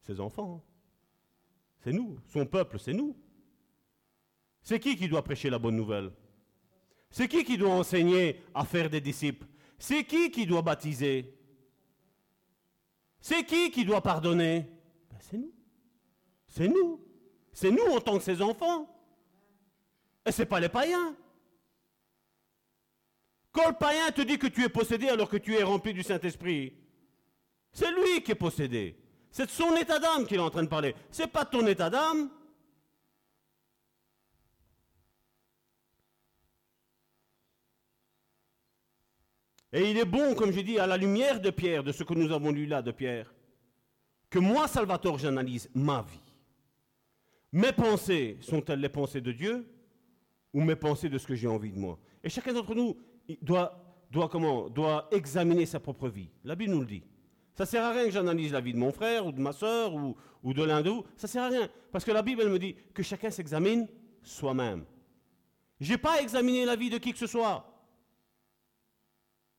Ses 0.02 0.20
enfants. 0.20 0.64
Hein. 0.64 0.74
C'est 1.80 1.94
nous. 1.94 2.20
Son 2.28 2.46
peuple, 2.46 2.80
c'est 2.80 2.94
nous. 2.94 3.16
C'est 4.62 4.80
qui 4.80 4.96
qui 4.96 5.08
doit 5.08 5.24
prêcher 5.24 5.50
la 5.50 5.60
bonne 5.60 5.76
nouvelle? 5.76 6.12
C'est 7.18 7.28
qui 7.28 7.44
qui 7.44 7.58
doit 7.58 7.74
enseigner 7.74 8.44
à 8.54 8.64
faire 8.64 8.92
des 8.92 9.02
disciples? 9.02 9.48
C'est 9.80 10.04
qui 10.04 10.30
qui 10.30 10.46
doit 10.46 10.62
baptiser? 10.62 11.36
C'est 13.20 13.44
qui 13.44 13.72
qui 13.72 13.86
doit 13.86 14.02
pardonner? 14.04 14.70
Ben, 15.10 15.18
C'est 15.20 15.38
nous. 15.40 15.52
C'est 16.48 16.68
nous. 16.68 17.04
C'est 17.52 17.72
nous 17.72 17.86
en 17.86 18.00
tant 18.02 18.20
que 18.20 18.24
ses 18.24 18.40
enfants. 18.40 18.88
Et 20.28 20.32
ce 20.32 20.44
n'est 20.44 20.46
pas 20.46 20.60
les 20.60 20.70
païens. 20.70 21.16
Quand 23.52 23.70
le 23.70 23.76
païen 23.76 24.12
te 24.12 24.22
dit 24.22 24.38
que 24.38 24.46
tu 24.46 24.64
es 24.64 24.70
possédé 24.70 25.10
alors 25.10 25.28
que 25.28 25.38
tu 25.38 25.56
es 25.56 25.64
rempli 25.64 25.96
du 25.96 26.04
Saint-Esprit, 26.04 26.76
c'est 27.72 27.90
lui 27.94 28.22
qui 28.22 28.34
est 28.34 28.36
possédé. 28.36 28.96
C'est 29.32 29.50
son 29.50 29.76
état 29.76 29.98
d'âme 29.98 30.28
qu'il 30.28 30.38
est 30.38 30.42
en 30.42 30.52
train 30.52 30.62
de 30.62 30.70
parler. 30.70 30.94
Ce 31.10 31.24
n'est 31.24 31.28
pas 31.28 31.46
ton 31.46 31.66
état 31.66 31.90
d'âme. 31.90 32.30
Et 39.78 39.92
il 39.92 39.98
est 40.00 40.06
bon, 40.06 40.34
comme 40.34 40.52
je 40.52 40.62
dis, 40.62 40.80
à 40.80 40.88
la 40.88 40.98
lumière 40.98 41.40
de 41.40 41.52
Pierre, 41.52 41.84
de 41.84 41.92
ce 41.92 42.04
que 42.04 42.16
nous 42.16 42.32
avons 42.32 42.52
lu 42.52 42.66
là 42.66 42.82
de 42.82 42.90
Pierre, 42.90 43.32
que 44.28 44.40
moi, 44.40 44.68
Salvatore, 44.68 45.20
j'analyse 45.20 45.70
ma 45.76 46.02
vie. 46.02 46.34
Mes 47.52 47.72
pensées 47.72 48.40
sont-elles 48.42 48.80
les 48.80 48.90
pensées 48.90 49.22
de 49.22 49.32
Dieu 49.32 49.68
ou 50.52 50.62
mes 50.62 50.76
pensées 50.76 51.10
de 51.10 51.20
ce 51.20 51.28
que 51.28 51.36
j'ai 51.36 51.48
envie 51.48 51.72
de 51.72 51.78
moi? 51.78 52.00
Et 52.24 52.30
chacun 52.30 52.54
d'entre 52.54 52.74
nous 52.74 52.98
doit, 53.40 53.80
doit, 54.10 54.28
comment, 54.30 54.68
doit 54.68 55.08
examiner 55.12 55.68
sa 55.68 55.80
propre 55.80 56.10
vie. 56.10 56.32
La 56.44 56.56
Bible 56.56 56.72
nous 56.72 56.82
le 56.82 56.88
dit. 56.88 57.04
Ça 57.54 57.68
sert 57.68 57.84
à 57.84 57.92
rien 57.92 58.06
que 58.06 58.12
j'analyse 58.12 58.54
la 58.54 58.62
vie 58.62 58.74
de 58.74 58.80
mon 58.80 58.92
frère 58.92 59.28
ou 59.28 59.32
de 59.32 59.40
ma 59.40 59.54
soeur 59.54 59.94
ou, 59.94 60.54
de 60.56 60.64
l'un 60.64 60.82
de 60.82 60.90
vous. 60.90 61.06
Ça 61.16 61.28
ne 61.28 61.32
sert 61.32 61.44
à 61.44 61.50
rien. 61.50 61.70
Parce 61.92 62.04
que 62.04 62.12
la 62.12 62.24
Bible, 62.24 62.42
elle 62.42 62.50
me 62.50 62.58
dit 62.58 62.76
que 62.96 63.04
chacun 63.04 63.30
s'examine 63.30 63.88
soi-même. 64.24 64.86
Je 65.80 65.92
n'ai 65.92 66.00
pas 66.00 66.20
examiné 66.20 66.66
la 66.66 66.76
vie 66.76 66.90
de 66.90 66.98
qui 66.98 67.12
que 67.12 67.20
ce 67.20 67.28
soit. 67.28 67.77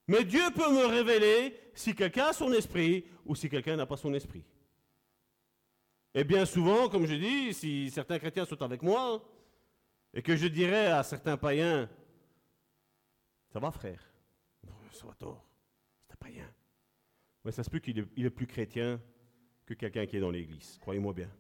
Mais 0.09 0.25
Dieu 0.25 0.51
peut 0.55 0.73
me 0.73 0.87
révéler 0.87 1.55
si 1.75 1.95
quelqu'un 1.95 2.29
a 2.29 2.33
son 2.33 2.51
esprit 2.53 3.05
ou 3.27 3.35
si 3.35 3.51
quelqu'un 3.51 3.77
n'a 3.77 3.85
pas 3.85 3.99
son 3.99 4.15
esprit. 4.15 4.43
Et 6.15 6.25
bien 6.25 6.47
souvent, 6.47 6.89
comme 6.89 7.05
je 7.05 7.15
dis, 7.15 7.53
si 7.53 7.91
certains 7.91 8.19
chrétiens 8.19 8.47
sont 8.47 8.61
avec 8.63 8.83
moi, 8.83 9.23
et 10.15 10.23
que 10.23 10.35
je 10.35 10.47
dirais 10.47 10.87
à 10.87 11.03
certains 11.03 11.37
païens, 11.37 11.91
ça 13.53 13.61
va 13.61 13.71
frère, 13.71 14.03
ça 14.93 15.07
va 15.07 15.13
tort, 15.13 15.47
c'est 16.01 16.15
un 16.15 16.17
païen. 16.17 16.51
Mais 17.45 17.53
ça 17.53 17.63
se 17.63 17.69
peut 17.69 17.79
qu'il 17.79 17.99
est, 17.99 18.31
plus 18.31 18.47
chrétien 18.47 18.99
que 19.67 19.75
quelqu'un 19.75 20.07
qui 20.07 20.17
est 20.17 20.21
dans 20.21 20.31
l'église, 20.31 20.79
croyez-moi 20.81 21.13
bien. 21.13 21.31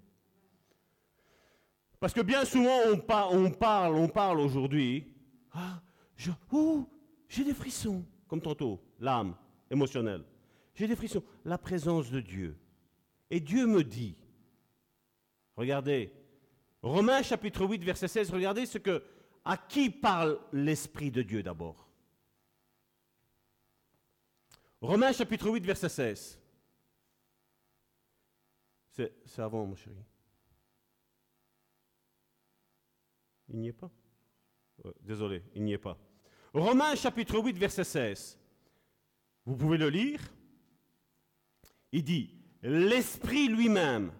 Parce 1.98 2.12
que 2.12 2.20
bien 2.20 2.44
souvent, 2.44 2.78
on, 2.86 3.02
on 3.32 3.50
parle, 3.50 3.94
on 3.94 4.08
parle 4.08 4.40
aujourd'hui, 4.40 5.10
ah, 5.52 5.82
j'ai 6.16 7.44
des 7.44 7.54
frissons, 7.54 8.04
comme 8.28 8.40
tantôt, 8.40 8.80
l'âme 9.00 9.34
émotionnelle. 9.70 10.24
J'ai 10.74 10.86
des 10.86 10.94
frissons, 10.96 11.24
la 11.44 11.58
présence 11.58 12.10
de 12.10 12.20
Dieu. 12.20 12.56
Et 13.30 13.40
Dieu 13.40 13.66
me 13.66 13.82
dit, 13.82 14.16
regardez, 15.56 16.12
Romains 16.82 17.22
chapitre 17.22 17.66
8, 17.66 17.82
verset 17.82 18.08
16, 18.08 18.30
regardez 18.30 18.66
ce 18.66 18.78
que, 18.78 19.02
à 19.44 19.56
qui 19.56 19.90
parle 19.90 20.38
l'Esprit 20.52 21.10
de 21.10 21.22
Dieu 21.22 21.42
d'abord. 21.42 21.88
Romains 24.80 25.12
chapitre 25.12 25.50
8, 25.50 25.64
verset 25.64 25.88
16. 25.88 26.40
C'est 28.92 29.42
avant, 29.42 29.64
mon 29.64 29.76
chéri. 29.76 29.96
Il 33.48 33.60
n'y 33.60 33.68
est 33.68 33.72
pas 33.72 33.90
Désolé, 35.00 35.42
il 35.54 35.64
n'y 35.64 35.72
est 35.72 35.78
pas. 35.78 35.98
Romains 36.54 36.94
chapitre 36.94 37.38
8, 37.38 37.58
verset 37.58 37.84
16. 37.84 38.38
Vous 39.44 39.56
pouvez 39.56 39.78
le 39.78 39.88
lire. 39.88 40.20
Il 41.92 42.04
dit, 42.04 42.34
l'Esprit 42.62 43.48
lui-même, 43.48 44.12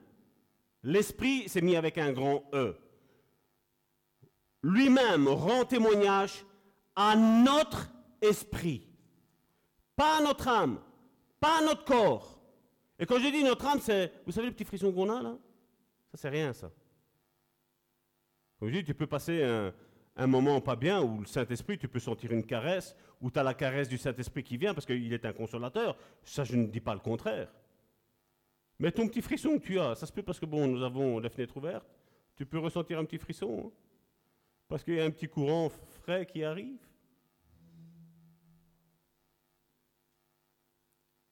l'Esprit 0.83 1.49
s'est 1.49 1.61
mis 1.61 1.77
avec 1.77 1.99
un 1.99 2.13
grand 2.13 2.45
E, 2.55 2.77
lui-même 4.63 5.29
rend 5.29 5.65
témoignage 5.65 6.45
à 6.97 7.15
notre 7.15 7.91
esprit, 8.21 8.89
pas 9.95 10.19
à 10.19 10.23
notre 10.23 10.49
âme, 10.49 10.81
pas 11.41 11.59
à 11.59 11.63
notre 11.63 11.85
corps. 11.85 12.41
Et 12.99 13.07
quand 13.07 13.19
je 13.19 13.29
dis 13.29 13.45
notre 13.45 13.67
âme, 13.67 13.81
c'est, 13.81 14.13
vous 14.27 14.33
savez 14.33 14.49
le 14.49 14.53
petit 14.53 14.65
frisson 14.65 14.93
qu'on 14.93 15.09
a 15.11 15.23
là? 15.23 15.37
Ça, 16.11 16.17
c'est 16.17 16.29
rien, 16.29 16.53
ça. 16.53 16.71
Comme 18.59 18.69
je 18.71 18.79
dis, 18.79 18.85
tu 18.85 18.95
peux 18.95 19.07
passer 19.07 19.45
un, 19.45 19.73
un 20.19 20.27
moment 20.27 20.61
pas 20.61 20.77
bien 20.77 21.01
où 21.01 21.21
le 21.21 21.27
Saint-Esprit, 21.27 21.79
tu 21.79 21.87
peux 21.87 22.01
sentir 22.01 22.33
une 22.33 22.45
caresse, 22.45 22.97
où 23.21 23.31
tu 23.31 23.39
as 23.39 23.45
la 23.45 23.55
caresse 23.55 23.89
du 23.89 23.97
Saint-Esprit 23.97 24.43
qui 24.43 24.57
vient 24.57 24.75
parce 24.75 24.85
qu'il 24.85 25.13
est 25.13 25.25
un 25.25 25.33
consolateur. 25.33 25.97
Ça, 26.25 26.43
je 26.43 26.57
ne 26.57 26.67
dis 26.67 26.81
pas 26.81 26.93
le 26.93 27.01
contraire. 27.01 27.49
Mais 28.81 28.91
ton 28.91 29.09
petit 29.09 29.23
frisson 29.23 29.59
que 29.59 29.65
tu 29.65 29.79
as, 29.79 29.95
ça 29.95 30.07
se 30.07 30.13
peut 30.13 30.23
parce 30.23 30.41
que 30.41 30.47
bon, 30.47 30.67
nous 30.67 30.83
avons 30.83 31.21
les 31.21 31.29
fenêtres 31.29 31.57
ouvertes, 31.57 31.87
tu 32.37 32.45
peux 32.45 32.59
ressentir 32.59 32.99
un 32.99 33.05
petit 33.05 33.19
frisson. 33.19 33.65
Hein. 33.67 33.71
parce 34.69 34.85
qu'il 34.85 34.95
y 34.95 35.01
a 35.01 35.05
un 35.05 35.11
petit 35.11 35.29
courant 35.29 35.71
frais 36.03 36.27
qui 36.27 36.45
arrive. 36.45 36.79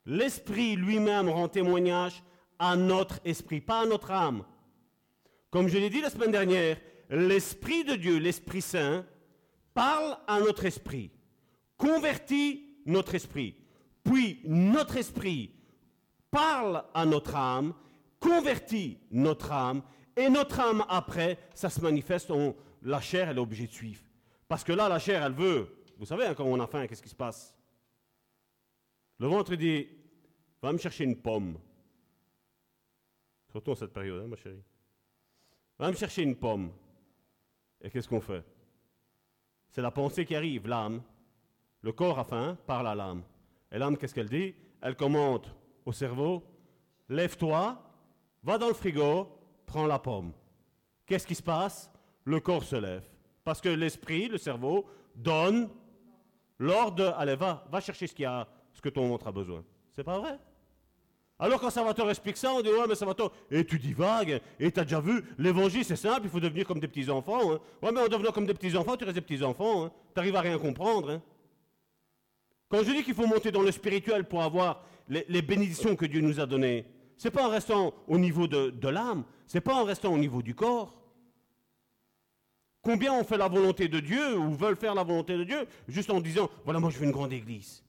L'Esprit 0.07 0.77
lui-même 0.77 1.29
rend 1.29 1.49
témoignage 1.49 2.23
à 2.59 2.77
notre 2.77 3.21
esprit, 3.25 3.61
pas 3.61 3.81
à 3.81 3.87
notre 3.87 4.13
âme. 4.13 4.45
Comme 5.51 5.69
je 5.69 5.79
l'ai 5.79 5.91
dit 5.91 6.01
la 6.01 6.11
semaine 6.11 6.31
dernière, 6.31 6.79
l'Esprit 7.11 7.85
de 7.85 7.95
Dieu, 7.95 8.19
l'Esprit 8.19 8.63
Saint, 8.63 9.07
parle 9.75 10.17
à 10.27 10.41
notre 10.41 10.65
esprit, 10.65 11.11
convertit 11.77 12.77
notre 12.87 13.15
esprit, 13.15 13.57
puis 14.03 14.41
notre 14.45 14.97
esprit 14.97 15.51
parle 16.31 16.85
à 16.95 17.05
notre 17.05 17.37
âme, 17.37 17.75
convertit 18.19 18.99
notre 19.11 19.53
âme, 19.53 19.83
et 20.17 20.29
notre 20.31 20.61
âme, 20.61 20.85
après, 20.89 21.39
ça 21.55 21.69
se 21.69 21.81
manifeste 21.81 22.31
en 22.31 22.57
la 22.83 23.01
chair, 23.01 23.29
elle 23.29 23.37
est 23.37 23.41
obligée 23.41 23.67
de 23.67 23.73
suivre. 23.73 24.03
Parce 24.49 24.65
que 24.65 24.73
là, 24.73 24.89
la 24.89 24.99
chair, 24.99 25.23
elle 25.23 25.33
veut. 25.33 25.69
Vous 25.99 26.07
savez, 26.07 26.25
hein, 26.25 26.35
quand 26.35 26.45
on 26.45 26.59
a 26.61 26.67
faim, 26.67 26.87
qu'est-ce 26.87 27.03
qui 27.03 27.09
se 27.09 27.15
passe? 27.15 27.55
Le 29.19 29.27
ventre 29.27 29.55
dit 29.57 29.89
Va 30.63 30.73
me 30.73 30.79
chercher 30.79 31.05
une 31.05 31.17
pomme. 31.17 31.59
Surtout 33.51 33.73
en 33.73 33.75
cette 33.75 33.93
période, 33.93 34.23
hein, 34.25 34.29
ma 34.29 34.37
chérie? 34.37 34.63
Va 35.79 35.91
me 35.91 35.97
chercher 35.97 36.23
une 36.23 36.37
pomme. 36.37 36.71
Et 37.87 37.91
qu'est-ce 37.91 38.09
qu'on 38.09 38.21
fait? 38.21 38.43
C'est 39.71 39.81
la 39.81 39.93
pensée 39.93 40.25
qui 40.25 40.35
arrive, 40.35 40.67
l'âme. 40.67 41.01
Le 41.83 41.93
corps 41.93 42.19
a 42.19 42.25
faim, 42.25 42.59
parle 42.67 42.89
à 42.89 42.97
l'âme. 42.97 43.23
Et 43.71 43.79
l'âme, 43.79 43.97
qu'est-ce 43.97 44.13
qu'elle 44.13 44.29
dit? 44.29 44.57
Elle 44.81 44.97
commande 44.97 45.47
au 45.85 45.93
cerveau, 45.93 46.43
lève-toi, 47.09 47.81
va 48.43 48.59
dans 48.59 48.67
le 48.67 48.75
frigo, 48.75 49.29
prends 49.67 49.87
la 49.87 50.01
pomme. 50.01 50.33
Qu'est-ce 51.07 51.29
qui 51.29 51.37
se 51.37 51.43
passe? 51.45 51.89
Le 52.25 52.41
corps 52.41 52.65
se 52.65 52.75
lève. 52.75 53.09
Parce 53.45 53.61
que 53.61 53.69
l'esprit, 53.69 54.27
le 54.27 54.39
cerveau, 54.39 54.87
donne 55.15 55.69
l'ordre, 56.59 57.15
allez, 57.17 57.37
va, 57.37 57.69
va 57.71 57.81
chercher 57.81 58.09
ce, 58.09 58.25
a, 58.25 58.49
ce 58.73 58.81
que 58.81 58.89
ton 58.89 59.09
ventre 59.09 59.29
a 59.29 59.33
besoin. 59.33 59.65
C'est 59.93 60.03
pas 60.03 60.19
vrai? 60.19 60.41
Alors 61.39 61.61
quand 61.61 61.69
Salvatore 61.69 62.09
explique 62.09 62.39
ça, 62.39 62.53
on 62.53 62.63
dit 62.63 62.71
ouais 62.71 62.87
mais 62.89 62.95
Salvatore, 62.95 63.31
et 63.51 63.65
tu 63.65 63.79
divagues, 63.79 64.41
et 64.59 64.73
tu 64.73 64.81
as 64.81 64.85
déjà 64.85 65.01
vu, 65.01 65.23
l'évangile 65.39 65.85
c'est 65.85 65.97
simple, 65.97 66.23
il 66.25 66.31
faut 66.31 66.41
devenir 66.41 66.67
comme 66.67 66.81
des 66.81 66.89
petits-enfants. 66.89 67.53
Hein. 67.53 67.61
Ouais 67.83 67.93
mais 67.93 68.01
en 68.01 68.09
devenant 68.09 68.33
comme 68.33 68.47
des 68.47 68.55
petits-enfants, 68.55 68.97
tu 68.97 69.05
restes 69.05 69.17
des 69.17 69.21
petits-enfants, 69.21 69.85
hein. 69.85 69.93
tu 70.15 70.21
arrives 70.21 70.37
à 70.37 70.41
rien 70.41 70.59
comprendre. 70.59 71.11
Hein. 71.11 71.23
Quand 72.69 72.83
je 72.83 72.91
dis 72.91 73.03
qu'il 73.05 73.15
faut 73.15 73.27
monter 73.27 73.53
dans 73.53 73.63
le 73.63 73.71
spirituel 73.71 74.25
pour 74.25 74.43
avoir 74.43 74.83
les, 75.09 75.43
bénédictions 75.43 75.95
que 75.95 76.07
Dieu 76.07 76.21
nous 76.21 76.41
a 76.41 76.47
données, 76.47 76.87
c'est 77.19 77.31
pas 77.31 77.47
en 77.47 77.51
restant 77.51 77.93
au 78.09 78.19
niveau 78.19 78.47
de, 78.47 78.71
de 78.71 78.89
l'âme, 78.89 79.25
c'est 79.47 79.61
pas 79.61 79.75
en 79.75 79.85
restant 79.85 80.13
au 80.13 80.19
niveau 80.19 80.43
du 80.43 80.55
corps. 80.55 81.03
Combien 82.83 83.13
ont 83.13 83.25
fait 83.25 83.37
la 83.37 83.49
volonté 83.49 83.89
de 83.89 84.01
Dieu 84.01 84.39
ou 84.39 84.55
veulent 84.55 84.77
faire 84.77 84.95
la 84.95 85.03
volonté 85.03 85.37
de 85.37 85.45
Dieu 85.45 85.67
juste 85.87 86.11
en 86.11 86.21
disant 86.21 86.49
voilà 86.65 86.81
moi 86.81 86.91
je 86.91 86.99
veux 86.99 87.05
une 87.05 87.13
grande 87.13 87.33
église. 87.33 87.86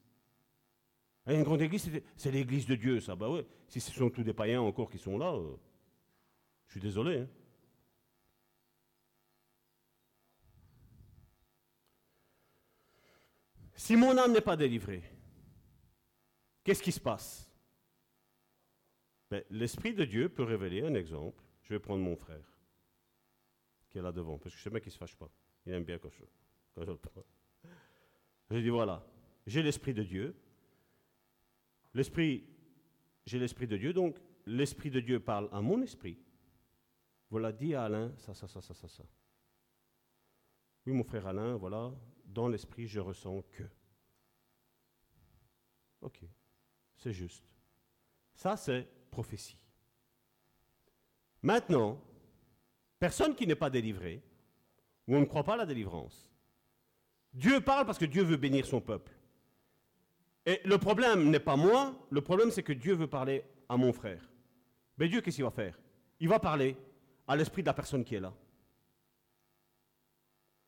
Une 1.28 1.44
grande 1.44 1.62
église, 1.62 1.92
c'est 2.16 2.32
l'église 2.32 2.66
de 2.66 2.76
Dieu, 2.76 3.02
ça. 3.02 3.16
Bah 3.16 3.30
ouais. 3.30 3.46
Si 3.68 3.82
ce 3.82 3.92
sont 3.92 4.10
tous 4.10 4.24
des 4.24 4.34
païens 4.34 4.62
encore 4.62 4.90
qui 4.90 4.98
sont 4.98 5.18
là, 5.18 5.34
euh, 5.34 5.58
je 6.68 6.72
suis 6.74 6.80
désolé. 6.80 7.20
Hein. 7.20 7.28
Si 13.76 13.96
mon 13.96 14.18
âme 14.18 14.32
n'est 14.32 14.42
pas 14.42 14.56
délivrée, 14.56 15.04
qu'est-ce 16.64 16.82
qui 16.82 16.94
se 16.94 17.00
passe? 17.00 17.50
Ben, 19.30 19.44
L'Esprit 19.50 19.94
de 19.94 20.06
Dieu 20.06 20.30
peut 20.30 20.44
révéler 20.44 20.84
un 20.84 20.96
exemple. 20.96 21.44
Je 21.64 21.74
vais 21.74 21.80
prendre 21.80 22.02
mon 22.02 22.16
frère, 22.16 22.54
qui 23.90 23.98
est 23.98 24.02
là 24.02 24.14
devant, 24.14 24.38
parce 24.38 24.56
que 24.56 24.60
je 24.60 24.64
sais 24.64 24.70
qu'il 24.70 24.88
ne 24.88 24.94
se 24.94 24.98
fâche 24.98 25.16
pas. 25.18 25.30
Il 25.66 25.74
aime 25.74 25.84
bien 25.84 25.98
quand 26.00 26.10
je, 26.10 26.24
quand 26.74 26.86
je 26.86 26.92
le 26.92 26.98
prends. 26.98 27.26
Je 28.50 28.60
dis 28.60 28.70
voilà, 28.70 29.06
j'ai 29.46 29.62
l'Esprit 29.62 29.94
de 29.94 30.04
Dieu, 30.04 30.34
L'esprit, 31.98 32.44
j'ai 33.26 33.40
l'esprit 33.40 33.66
de 33.66 33.76
Dieu, 33.76 33.92
donc 33.92 34.20
l'esprit 34.46 34.92
de 34.92 35.00
Dieu 35.00 35.20
parle 35.20 35.50
à 35.52 35.62
mon 35.62 35.82
esprit. 35.82 36.20
Voilà, 37.32 37.52
dis 37.52 37.74
à 37.74 37.86
Alain 37.86 38.14
ça, 38.18 38.36
ça, 38.36 38.48
ça, 38.48 38.62
ça, 38.62 38.76
ça, 38.76 38.88
ça. 38.88 39.04
Oui, 40.86 40.94
mon 40.94 41.04
frère 41.04 41.26
Alain, 41.26 41.56
voilà, 41.56 41.92
dans 42.24 42.50
l'esprit, 42.50 42.86
je 42.86 43.00
ressens 43.00 43.42
que. 43.52 43.64
Ok, 46.02 46.20
c'est 46.98 47.14
juste. 47.14 47.44
Ça, 48.36 48.56
c'est 48.56 48.88
prophétie. 49.10 49.60
Maintenant, 51.42 52.00
personne 53.00 53.34
qui 53.34 53.48
n'est 53.48 53.56
pas 53.56 53.72
délivré, 53.72 54.22
ou 55.08 55.16
on 55.16 55.22
ne 55.22 55.26
croit 55.26 55.44
pas 55.44 55.56
à 55.56 55.58
la 55.58 55.66
délivrance, 55.66 56.32
Dieu 57.34 57.60
parle 57.60 57.88
parce 57.88 57.98
que 57.98 58.06
Dieu 58.06 58.22
veut 58.22 58.38
bénir 58.38 58.68
son 58.68 58.82
peuple. 58.82 59.17
Et 60.48 60.62
le 60.64 60.78
problème 60.78 61.30
n'est 61.30 61.42
pas 61.42 61.58
moi, 61.58 61.94
le 62.10 62.22
problème 62.22 62.52
c'est 62.52 62.64
que 62.64 62.72
Dieu 62.72 62.94
veut 62.96 63.10
parler 63.10 63.44
à 63.68 63.76
mon 63.76 63.92
frère. 63.92 64.32
Mais 64.98 65.10
Dieu, 65.10 65.20
qu'est-ce 65.20 65.36
qu'il 65.36 65.44
va 65.44 65.52
faire? 65.52 65.78
Il 66.22 66.30
va 66.30 66.40
parler 66.40 66.78
à 67.28 67.36
l'esprit 67.36 67.64
de 67.64 67.68
la 67.68 67.74
personne 67.74 68.06
qui 68.06 68.16
est 68.16 68.22
là. 68.22 68.34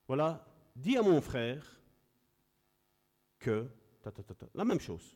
Voilà, 0.06 0.46
dis 0.76 0.98
à 0.98 1.02
mon 1.02 1.22
frère 1.22 1.82
que... 3.40 3.70
la 4.54 4.66
même 4.66 4.82
chose. 4.82 5.16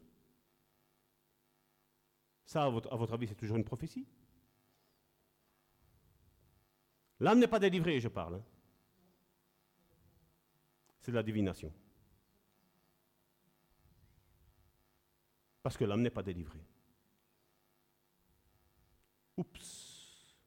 Ça, 2.46 2.64
à 2.64 2.70
votre, 2.70 3.14
avis, 3.14 3.28
c'est 3.28 3.36
toujours 3.36 3.58
une 3.58 3.66
prophétie? 3.66 4.08
L'âme 7.20 7.40
n'est 7.40 7.48
pas 7.48 7.60
délivrée, 7.60 8.00
je 8.00 8.08
parle. 8.08 8.36
Hein. 8.36 8.44
C'est 11.02 11.12
de 11.12 11.18
la 11.18 11.24
divination. 11.24 11.74
Parce 15.64 15.78
que 15.78 15.86
l'âme 15.86 16.02
n'est 16.02 16.10
pas 16.10 16.22
délivrée. 16.22 16.64
Oups. 19.38 20.38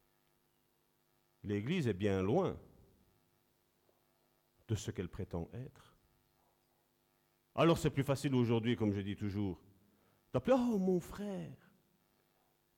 L'Église 1.42 1.88
est 1.88 1.94
bien 1.94 2.22
loin 2.22 2.56
de 4.68 4.74
ce 4.74 4.90
qu'elle 4.90 5.08
prétend 5.08 5.48
être. 5.54 5.96
Alors 7.54 7.78
c'est 7.78 7.90
plus 7.90 8.04
facile 8.04 8.34
aujourd'hui, 8.34 8.76
comme 8.76 8.92
je 8.92 9.00
dis 9.00 9.16
toujours, 9.16 9.58
d'appeler 10.32 10.56
Oh 10.58 10.78
mon 10.78 11.00
frère. 11.00 11.56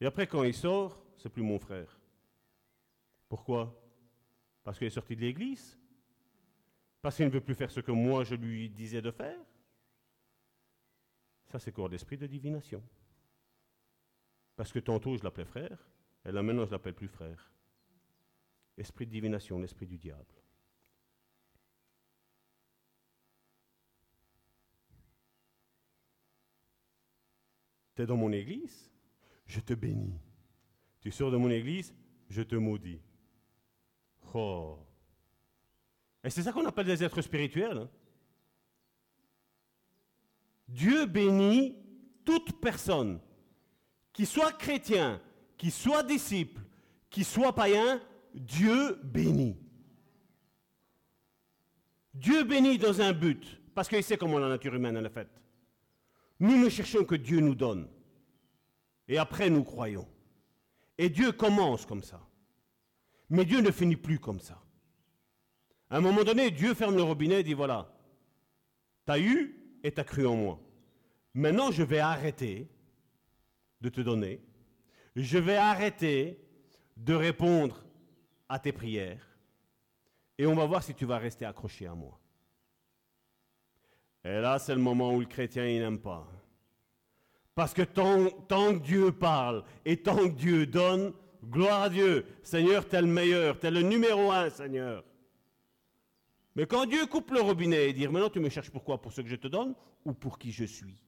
Et 0.01 0.07
après, 0.07 0.29
quand 0.29 0.45
il 0.45 0.55
sort, 0.55 1.03
c'est 1.17 1.29
plus 1.29 1.43
mon 1.43 1.59
frère. 1.59 1.99
Pourquoi? 3.29 3.75
Parce 4.63 4.79
qu'il 4.79 4.87
est 4.87 4.91
sorti 4.91 5.17
de 5.17 5.23
l'église 5.23 5.77
Parce 7.03 7.17
qu'il 7.17 7.25
ne 7.25 7.31
veut 7.31 7.41
plus 7.41 7.55
faire 7.55 7.71
ce 7.71 7.81
que 7.81 7.91
moi 7.91 8.23
je 8.23 8.37
lui 8.37 8.71
disais 8.71 9.03
de 9.03 9.11
faire 9.11 9.41
Ça, 11.51 11.59
c'est 11.59 11.73
corps 11.73 11.89
d'esprit 11.89 12.19
de 12.19 12.27
divination. 12.27 12.83
Parce 14.57 14.73
que 14.73 14.81
tantôt 14.81 15.17
je 15.17 15.23
l'appelais 15.23 15.45
frère, 15.45 15.79
et 16.25 16.33
là 16.33 16.43
maintenant 16.43 16.67
je 16.67 16.73
l'appelle 16.73 16.95
plus 16.95 17.09
frère. 17.09 17.53
Esprit 18.77 19.07
de 19.07 19.13
divination, 19.13 19.59
l'esprit 19.59 19.87
du 19.87 19.99
diable. 19.99 20.35
Tu 27.95 28.03
es 28.03 28.07
dans 28.07 28.17
mon 28.17 28.31
église, 28.33 28.91
je 29.47 29.61
te 29.61 29.75
bénis. 29.75 30.21
Tu 31.01 31.11
sors 31.11 31.31
de 31.31 31.37
mon 31.37 31.51
église, 31.51 31.95
je 32.29 32.43
te 32.43 32.57
maudis. 32.57 33.01
Oh. 34.35 34.79
Et 36.23 36.31
c'est 36.31 36.43
ça 36.43 36.53
qu'on 36.53 36.67
appelle 36.67 36.87
des 36.87 37.03
êtres 37.03 37.23
spirituels. 37.23 37.79
hein. 37.79 37.91
Dieu 40.69 41.07
bénit 41.07 41.75
toute 42.25 42.61
personne, 42.61 43.21
qui 44.13 44.27
soit 44.27 44.53
chrétien, 44.53 45.21
qui 45.57 45.71
soit 45.71 46.03
disciple, 46.03 46.61
qui 47.09 47.25
soit 47.25 47.55
païen, 47.55 48.01
Dieu 48.35 48.99
bénit. 49.03 49.57
Dieu 52.13 52.45
bénit 52.45 52.79
dans 52.79 53.01
un 53.01 53.13
but, 53.13 53.61
parce 53.75 53.89
qu'il 53.89 54.03
sait 54.03 54.19
comment 54.19 54.39
la 54.39 54.49
nature 54.49 54.75
humaine 54.75 54.97
elle 54.97 55.07
est 55.07 55.11
faite. 55.11 55.31
Nous 56.41 56.57
ne 56.57 56.69
cherchons 56.69 57.05
que 57.05 57.15
Dieu 57.15 57.41
nous 57.41 57.55
donne. 57.55 57.89
Et 59.09 59.19
après, 59.19 59.49
nous 59.51 59.65
croyons. 59.65 60.07
Et 60.99 61.09
Dieu 61.09 61.33
commence 61.33 61.87
comme 61.87 62.03
ça. 62.03 62.21
Mais 63.31 63.45
Dieu 63.45 63.61
ne 63.61 63.71
finit 63.71 63.97
plus 63.97 64.19
comme 64.19 64.41
ça. 64.41 64.61
À 65.91 65.97
un 65.97 66.01
moment 66.01 66.25
donné, 66.25 66.51
Dieu 66.51 66.75
ferme 66.75 66.97
le 66.97 67.03
robinet 67.03 67.41
et 67.41 67.43
dit, 67.43 67.55
voilà, 67.55 67.91
tu 69.07 69.13
as 69.13 69.19
eu 69.19 69.55
as 69.85 70.05
cru 70.05 70.27
en 70.27 70.37
moi. 70.37 70.61
Maintenant, 71.35 71.71
je 71.71 71.83
vais 71.83 71.99
arrêter 71.99 72.69
de 73.81 73.89
te 73.89 74.01
donner. 74.01 74.41
Je 75.17 75.39
vais 75.39 75.57
arrêter 75.57 76.39
de 76.97 77.15
répondre 77.15 77.85
à 78.49 78.59
tes 78.59 78.73
prières. 78.73 79.25
Et 80.37 80.47
on 80.47 80.55
va 80.55 80.67
voir 80.67 80.83
si 80.83 80.95
tu 80.95 81.05
vas 81.05 81.19
rester 81.19 81.45
accroché 81.45 81.87
à 81.87 81.95
moi. 81.95 82.19
Et 84.25 84.41
là, 84.41 84.59
c'est 84.59 84.75
le 84.75 84.81
moment 84.81 85.15
où 85.15 85.21
le 85.21 85.27
chrétien, 85.27 85.67
il 85.67 85.81
n'aime 85.81 85.99
pas. 85.99 86.27
Parce 87.55 87.75
que 87.75 87.83
tant, 87.83 88.31
tant 88.47 88.75
que 88.75 88.85
Dieu 88.85 89.13
parle 89.13 89.65
et 89.85 89.97
tant 89.97 90.29
que 90.29 90.35
Dieu 90.35 90.67
donne, 90.67 91.13
gloire 91.45 91.83
à 91.83 91.89
Dieu. 91.89 92.27
Seigneur, 92.43 92.87
t'es 92.87 93.01
le 93.01 93.09
meilleur, 93.09 93.59
t'es 93.59 93.71
le 93.71 93.83
numéro 93.83 94.31
un, 94.31 94.51
Seigneur. 94.51 95.05
Mais 96.59 96.67
quand 96.67 96.87
Dieu 96.87 97.07
coupe 97.07 97.31
le 97.31 97.41
robinet 97.41 97.89
et 97.89 97.93
dit, 97.93 98.09
maintenant 98.09 98.29
tu 98.29 98.41
me 98.41 98.49
cherches 98.49 98.71
pourquoi 98.71 99.01
Pour 99.01 99.13
ce 99.13 99.21
que 99.21 99.29
je 99.29 99.37
te 99.37 99.47
donne 99.47 99.77
ou 100.05 100.13
pour 100.13 100.41
qui 100.41 100.51
je 100.51 100.65
suis? 100.65 101.01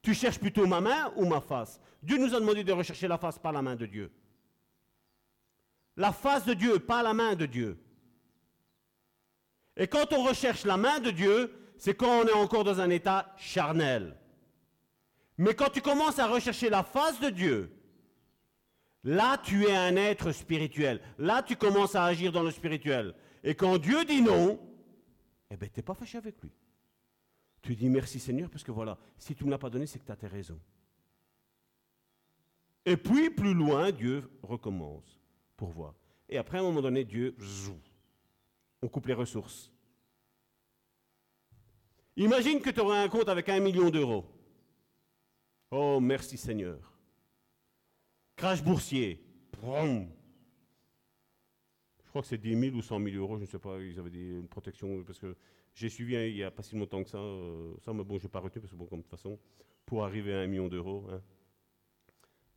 Tu 0.00 0.14
cherches 0.14 0.38
plutôt 0.38 0.66
ma 0.66 0.80
main 0.80 1.12
ou 1.16 1.26
ma 1.26 1.42
face? 1.42 1.78
Dieu 2.02 2.16
nous 2.16 2.34
a 2.34 2.40
demandé 2.40 2.64
de 2.64 2.72
rechercher 2.72 3.08
la 3.08 3.18
face, 3.18 3.38
pas 3.38 3.52
la 3.52 3.60
main 3.60 3.76
de 3.76 3.84
Dieu. 3.84 4.10
La 5.98 6.12
face 6.12 6.46
de 6.46 6.54
Dieu, 6.54 6.78
pas 6.78 7.02
la 7.02 7.12
main 7.12 7.34
de 7.34 7.44
Dieu. 7.44 7.78
Et 9.76 9.86
quand 9.86 10.14
on 10.14 10.24
recherche 10.24 10.64
la 10.64 10.78
main 10.78 10.98
de 10.98 11.10
Dieu, 11.10 11.52
c'est 11.76 11.94
quand 11.94 12.22
on 12.22 12.26
est 12.26 12.32
encore 12.32 12.64
dans 12.64 12.80
un 12.80 12.88
état 12.88 13.34
charnel. 13.36 14.16
Mais 15.36 15.52
quand 15.52 15.68
tu 15.68 15.82
commences 15.82 16.18
à 16.18 16.26
rechercher 16.26 16.70
la 16.70 16.84
face 16.84 17.20
de 17.20 17.28
Dieu, 17.28 17.70
là 19.04 19.36
tu 19.44 19.66
es 19.66 19.76
un 19.76 19.96
être 19.96 20.32
spirituel. 20.32 21.02
Là 21.18 21.42
tu 21.42 21.54
commences 21.54 21.94
à 21.94 22.04
agir 22.04 22.32
dans 22.32 22.42
le 22.42 22.50
spirituel. 22.50 23.14
Et 23.42 23.54
quand 23.54 23.78
Dieu 23.78 24.04
dit 24.04 24.22
non, 24.22 24.58
eh 25.50 25.56
bien 25.56 25.68
tu 25.68 25.78
n'es 25.78 25.82
pas 25.82 25.94
fâché 25.94 26.18
avec 26.18 26.40
lui. 26.42 26.50
Tu 27.60 27.76
dis 27.76 27.88
merci 27.88 28.18
Seigneur 28.18 28.50
parce 28.50 28.64
que 28.64 28.72
voilà, 28.72 28.98
si 29.18 29.34
tu 29.34 29.44
ne 29.44 29.48
me 29.48 29.50
l'as 29.52 29.58
pas 29.58 29.70
donné, 29.70 29.86
c'est 29.86 29.98
que 29.98 30.04
tu 30.04 30.12
as 30.12 30.16
tes 30.16 30.26
raisons. 30.26 30.60
Et 32.84 32.96
puis 32.96 33.30
plus 33.30 33.54
loin, 33.54 33.92
Dieu 33.92 34.28
recommence 34.42 35.20
pour 35.56 35.70
voir. 35.70 35.94
Et 36.28 36.38
après, 36.38 36.58
à 36.58 36.60
un 36.60 36.64
moment 36.64 36.80
donné, 36.80 37.04
Dieu, 37.04 37.36
zou, 37.38 37.78
on 38.80 38.88
coupe 38.88 39.06
les 39.06 39.14
ressources. 39.14 39.70
Imagine 42.16 42.60
que 42.60 42.70
tu 42.70 42.80
aurais 42.80 42.98
un 42.98 43.08
compte 43.08 43.28
avec 43.28 43.48
un 43.48 43.60
million 43.60 43.90
d'euros. 43.90 44.26
Oh, 45.70 46.00
merci 46.00 46.36
Seigneur. 46.36 46.78
Crash 48.36 48.62
boursier. 48.62 49.24
Vroom. 49.60 50.10
Je 52.12 52.14
crois 52.14 52.20
que 52.24 52.28
c'est 52.28 52.36
10 52.36 52.60
000 52.60 52.76
ou 52.76 52.82
100 52.82 53.02
000 53.02 53.16
euros, 53.16 53.38
je 53.38 53.40
ne 53.40 53.46
sais 53.46 53.58
pas, 53.58 53.80
ils 53.80 53.98
avaient 53.98 54.10
des, 54.10 54.32
une 54.32 54.46
protection, 54.46 55.02
parce 55.02 55.18
que 55.18 55.34
j'ai 55.74 55.88
suivi 55.88 56.14
hein, 56.14 56.26
il 56.26 56.34
n'y 56.34 56.42
a 56.42 56.50
pas 56.50 56.62
si 56.62 56.76
longtemps 56.76 57.02
que 57.02 57.08
ça, 57.08 57.16
euh, 57.16 57.72
ça, 57.80 57.94
mais 57.94 58.04
bon, 58.04 58.18
je 58.18 58.24
n'ai 58.24 58.28
pas 58.28 58.40
retenu, 58.40 58.60
parce 58.60 58.70
que 58.70 58.76
bon, 58.76 58.84
comme 58.84 58.98
de 58.98 59.04
toute 59.04 59.10
façon, 59.10 59.38
pour 59.86 60.04
arriver 60.04 60.34
à 60.34 60.40
un 60.40 60.46
million 60.46 60.68
d'euros, 60.68 61.06
hein. 61.10 61.22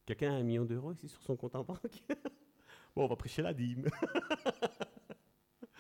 Quelqu'un 0.06 0.34
a 0.34 0.36
un 0.36 0.44
million 0.44 0.66
d'euros 0.66 0.92
ici 0.92 1.08
sur 1.08 1.22
son 1.22 1.38
compte 1.38 1.56
en 1.56 1.64
banque? 1.64 1.80
Bon, 2.94 3.06
on 3.06 3.08
va 3.08 3.16
prêcher 3.16 3.42
la 3.42 3.54
dîme. 3.54 3.86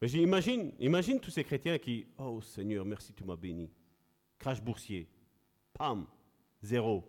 Mais 0.00 0.06
j'imagine, 0.06 0.72
imagine 0.78 1.18
tous 1.18 1.32
ces 1.32 1.42
chrétiens 1.42 1.76
qui, 1.78 2.06
oh 2.18 2.40
Seigneur, 2.40 2.84
merci, 2.84 3.12
tu 3.12 3.24
m'as 3.24 3.34
béni. 3.34 3.68
Crash 4.38 4.62
boursier. 4.62 5.08
Pam, 5.72 6.06
zéro. 6.62 7.02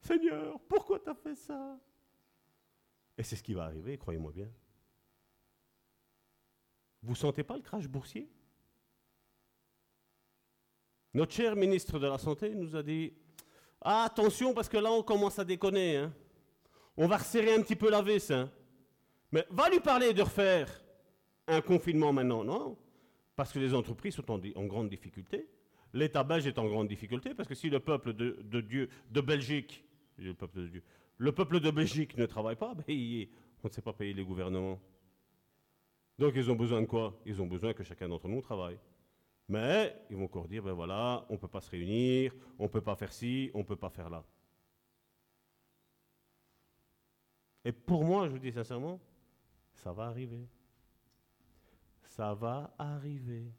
Seigneur, 0.00 0.60
pourquoi 0.68 1.00
tu 1.00 1.10
as 1.10 1.14
fait 1.16 1.34
ça? 1.34 1.76
Et 3.20 3.22
c'est 3.22 3.36
ce 3.36 3.42
qui 3.42 3.52
va 3.52 3.64
arriver, 3.64 3.98
croyez-moi 3.98 4.32
bien. 4.32 4.48
Vous 7.02 7.14
sentez 7.14 7.42
pas 7.42 7.54
le 7.54 7.62
crash 7.62 7.86
boursier? 7.86 8.26
Notre 11.12 11.34
cher 11.34 11.54
ministre 11.54 11.98
de 11.98 12.06
la 12.06 12.16
Santé 12.16 12.54
nous 12.54 12.74
a 12.74 12.82
dit 12.82 13.12
ah, 13.82 14.04
attention, 14.04 14.54
parce 14.54 14.70
que 14.70 14.78
là, 14.78 14.90
on 14.90 15.02
commence 15.02 15.38
à 15.38 15.44
déconner. 15.44 15.98
Hein. 15.98 16.14
On 16.96 17.06
va 17.08 17.18
resserrer 17.18 17.52
un 17.52 17.60
petit 17.60 17.76
peu 17.76 17.90
la 17.90 18.00
vis. 18.00 18.30
Hein. 18.30 18.50
Mais 19.32 19.46
va 19.50 19.68
lui 19.68 19.80
parler 19.80 20.14
de 20.14 20.22
refaire 20.22 20.82
un 21.46 21.60
confinement 21.60 22.14
maintenant, 22.14 22.42
non? 22.42 22.78
Parce 23.36 23.52
que 23.52 23.58
les 23.58 23.74
entreprises 23.74 24.14
sont 24.14 24.30
en, 24.30 24.64
grande 24.64 24.88
difficulté. 24.88 25.46
L'État 25.92 26.24
belge 26.24 26.46
est 26.46 26.58
en 26.58 26.66
grande 26.66 26.88
difficulté, 26.88 27.34
parce 27.34 27.50
que 27.50 27.54
si 27.54 27.68
le 27.68 27.80
peuple 27.80 28.14
de, 28.14 28.38
de 28.40 28.62
Dieu, 28.62 28.88
de 29.10 29.20
Belgique, 29.20 29.84
le 30.16 30.32
peuple 30.32 30.60
de 30.60 30.68
Dieu, 30.68 30.82
le 31.20 31.32
peuple 31.32 31.60
de 31.60 31.70
Belgique 31.70 32.16
ne 32.16 32.24
travaille 32.24 32.56
pas, 32.56 32.74
ben, 32.74 32.84
on 33.62 33.68
ne 33.68 33.72
sait 33.72 33.82
pas 33.82 33.92
payer 33.92 34.14
les 34.14 34.24
gouvernements. 34.24 34.80
Donc 36.18 36.32
ils 36.34 36.50
ont 36.50 36.56
besoin 36.56 36.80
de 36.80 36.86
quoi? 36.86 37.20
Ils 37.26 37.42
ont 37.42 37.46
besoin 37.46 37.74
que 37.74 37.84
chacun 37.84 38.08
d'entre 38.08 38.26
nous 38.26 38.40
travaille. 38.40 38.78
Mais 39.46 39.94
ils 40.08 40.16
vont 40.16 40.24
encore 40.24 40.48
dire, 40.48 40.62
ben 40.62 40.72
voilà, 40.72 41.26
on 41.28 41.34
ne 41.34 41.38
peut 41.38 41.46
pas 41.46 41.60
se 41.60 41.70
réunir, 41.70 42.34
on 42.58 42.64
ne 42.64 42.68
peut 42.68 42.80
pas 42.80 42.96
faire 42.96 43.12
ci, 43.12 43.50
on 43.52 43.58
ne 43.58 43.64
peut 43.64 43.76
pas 43.76 43.90
faire 43.90 44.08
là. 44.08 44.24
Et 47.66 47.72
pour 47.72 48.02
moi, 48.02 48.26
je 48.26 48.32
vous 48.32 48.38
dis 48.38 48.52
sincèrement, 48.52 48.98
ça 49.74 49.92
va 49.92 50.04
arriver. 50.04 50.48
Ça 52.00 52.32
va 52.32 52.74
arriver. 52.78 53.52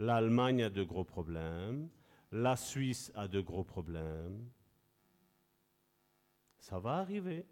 L'Allemagne 0.00 0.64
a 0.64 0.70
de 0.70 0.82
gros 0.82 1.04
problèmes, 1.04 1.88
la 2.32 2.56
Suisse 2.56 3.12
a 3.14 3.28
de 3.28 3.40
gros 3.40 3.62
problèmes. 3.62 4.50
Ça 6.60 6.78
va 6.78 6.98
arriver. 6.98 7.44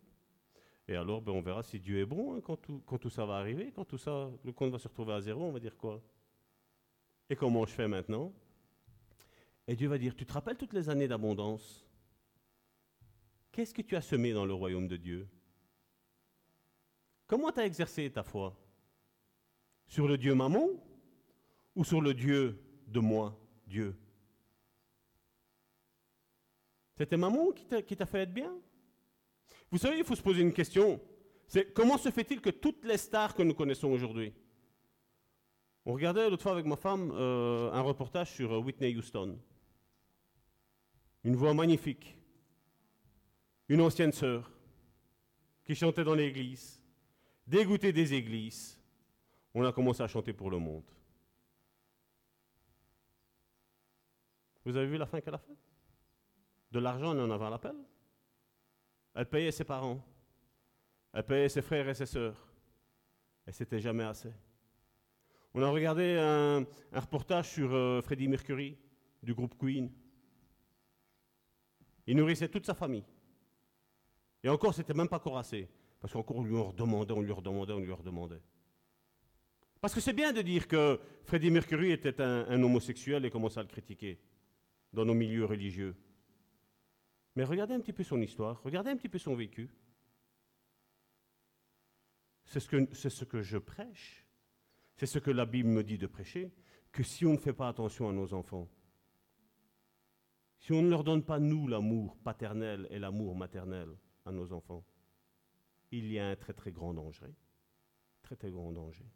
Et 0.87 0.95
alors, 0.97 1.21
ben, 1.21 1.33
on 1.33 1.43
verra 1.43 1.63
si 1.63 1.81
Dieu 1.81 1.99
est 2.01 2.07
bon 2.07 2.35
hein, 2.35 2.41
quand, 2.41 2.57
tout, 2.57 2.83
quand 2.87 2.99
tout 2.99 3.11
ça 3.11 3.27
va 3.27 3.37
arriver, 3.37 3.73
quand 3.73 3.85
tout 3.85 3.99
ça, 3.99 4.31
le 4.45 4.53
compte 4.53 4.71
va 4.71 4.79
se 4.79 4.89
retrouver 4.89 5.15
à 5.15 5.21
zéro, 5.21 5.45
on 5.45 5.53
va 5.53 5.61
dire 5.61 5.77
quoi? 5.77 6.03
Et 7.29 7.37
comment 7.37 7.67
je 7.67 7.73
fais 7.73 7.89
maintenant? 7.89 8.33
Et 9.67 9.77
Dieu 9.77 9.89
va 9.89 9.99
dire, 9.99 10.15
tu 10.15 10.25
te 10.25 10.33
rappelles 10.33 10.57
toutes 10.57 10.73
les 10.73 10.89
années 10.89 11.09
d'abondance? 11.09 11.87
Qu'est-ce 13.53 13.75
que 13.75 13.83
tu 13.83 13.97
as 13.97 14.01
semé 14.01 14.33
dans 14.33 14.47
le 14.47 14.55
royaume 14.55 14.89
de 14.89 14.97
Dieu? 14.97 15.29
Comment 17.27 17.53
tu 17.53 17.61
as 17.61 17.67
exercé 17.67 18.11
ta 18.11 18.23
foi? 18.23 18.57
Sur 19.87 20.09
le 20.09 20.17
Dieu 20.17 20.35
Mammon 20.35 20.81
ou 21.75 21.85
sur 21.85 22.01
le 22.01 22.15
Dieu 22.15 22.63
de 22.87 23.01
moi, 23.01 23.39
Dieu? 23.67 23.95
C'était 26.97 27.19
t'a 27.69 27.83
qui 27.83 27.97
t'a 27.97 28.07
fait 28.07 28.21
être 28.21 28.33
bien? 28.33 28.59
Vous 29.71 29.79
savez, 29.79 29.99
il 29.99 30.05
faut 30.05 30.15
se 30.15 30.23
poser 30.23 30.41
une 30.41 30.53
question. 30.53 31.01
C'est 31.47 31.73
comment 31.73 31.99
se 31.99 32.11
fait-il 32.11 32.41
que 32.41 32.51
toutes 32.51 32.85
les 32.85 32.99
stars 32.99 33.35
que 33.35 33.43
nous 33.43 33.55
connaissons 33.55 33.89
aujourd'hui, 33.89 34.33
On 35.89 35.95
regardait 35.95 36.29
l'autre 36.29 36.43
fois 36.43 36.53
avec 36.53 36.67
ma 36.67 36.77
femme 36.77 37.11
euh, 37.15 37.73
un 37.73 37.81
reportage 37.81 38.31
sur 38.33 38.53
euh, 38.53 38.59
Whitney 38.59 38.95
Houston. 38.95 39.39
Une 41.25 41.35
voix 41.35 41.55
magnifique. 41.55 42.15
Une 43.71 43.81
ancienne 43.81 44.13
sœur 44.13 44.51
qui 45.65 45.75
chantait 45.75 46.05
dans 46.05 46.15
l'église, 46.15 46.83
dégoûtée 47.47 47.93
des 47.93 48.13
églises. 48.13 48.79
On 49.55 49.65
a 49.65 49.73
commencé 49.73 50.03
à 50.03 50.09
chanter 50.09 50.35
pour 50.35 50.51
le 50.51 50.59
monde. 50.59 50.85
Vous 54.67 54.77
avez 54.77 54.87
vu 54.87 54.99
la 54.99 55.07
fin 55.07 55.23
qu'elle 55.23 55.35
a 55.35 55.39
faite? 55.39 55.57
De 56.71 56.81
l'argent, 56.81 57.13
elle 57.13 57.21
en 57.21 57.31
avait 57.31 57.47
à 57.47 57.51
l'appel? 57.51 57.77
Elle 59.19 59.27
payait 59.27 59.51
ses 59.51 59.65
parents. 59.65 60.01
Elle 61.13 61.25
payait 61.25 61.49
ses 61.49 61.61
frères 61.61 61.89
et 61.89 61.95
ses 61.95 62.07
sœurs. 62.07 62.37
Et 63.49 63.51
c'était 63.51 63.81
jamais 63.81 64.05
assez. 64.05 64.33
On 65.55 65.61
a 65.61 65.71
regardé 65.71 66.17
un, 66.17 66.65
reportage 66.93 67.49
sur 67.49 67.75
euh, 67.75 68.01
Freddie 68.01 68.29
Mercury 68.29 68.79
du 69.21 69.35
groupe 69.35 69.59
Queen. 69.59 69.91
Il 72.07 72.17
nourrissait 72.17 72.49
toute 72.49 72.65
sa 72.65 72.75
famille. 72.75 73.03
Et 74.45 74.49
encore, 74.49 74.73
c'était 74.73 74.95
même 74.95 75.09
pas 75.09 75.17
encore 75.17 75.39
assez. 75.39 75.69
Parce 75.99 76.13
qu'encore, 76.13 76.37
on 76.37 76.45
lui 76.45 76.57
en 76.57 76.69
redemandait, 76.69 77.13
on 77.13 77.21
lui 77.21 77.33
redemandait, 77.33 77.73
on 77.73 77.81
lui 77.81 77.93
redemandait. 77.93 78.43
Parce 79.81 79.95
que 79.95 80.01
c'est 80.01 80.13
bien 80.13 80.33
de 80.33 80.43
dire 80.43 80.69
que 80.69 81.01
Freddie 81.25 81.51
Mercury 81.51 81.91
était 81.91 82.21
un, 82.21 82.47
un 82.49 82.63
homosexuel 82.63 83.25
et 83.25 83.31
commençait 83.31 83.59
à 83.59 83.65
le 83.65 83.69
critiquer 83.69 84.21
dans 84.93 85.05
nos 85.05 85.15
milieux 85.15 85.45
religieux. 85.45 85.97
Mais 87.39 87.45
regardez 87.45 87.75
un 87.75 87.79
petit 87.79 87.93
peu 87.93 88.03
son 88.03 88.21
histoire, 88.21 88.61
regardez 88.65 88.91
un 88.91 88.97
petit 88.97 89.09
peu 89.09 89.21
son 89.21 89.37
vécu. 89.37 89.71
C'est 92.47 92.59
ce 92.59 92.67
que, 93.25 93.43
je 93.43 93.59
prêche, 93.59 94.27
c'est 94.97 95.07
ce 95.07 95.21
que 95.21 95.31
la 95.31 95.47
Bible 95.47 95.69
me 95.69 95.85
dit 95.85 95.99
de 95.99 96.09
prêcher, 96.09 96.51
que 96.91 97.05
si 97.05 97.25
on 97.25 97.35
ne 97.35 97.39
fait 97.39 97.53
pas 97.53 97.69
attention 97.69 98.09
à 98.09 98.13
nos 98.13 98.35
enfants, 98.35 98.69
si 100.59 100.73
on 100.73 100.83
ne 100.83 100.91
leur 100.91 101.05
donne 101.05 101.23
pas, 101.23 101.39
nous, 101.39 101.69
l'amour 101.69 102.19
paternel 102.25 102.89
et 102.91 102.99
l'amour 102.99 103.37
maternel 103.37 103.91
à 104.25 104.33
nos 104.33 104.53
enfants, 104.53 104.85
il 105.93 106.11
y 106.11 106.19
a 106.19 106.31
un 106.31 106.35
très 106.35 106.55
très 106.55 106.73
grand 106.73 106.93
danger. 106.93 107.33
Très 108.21 108.35
très 108.35 108.51
grand 108.51 108.73
danger. 108.73 109.07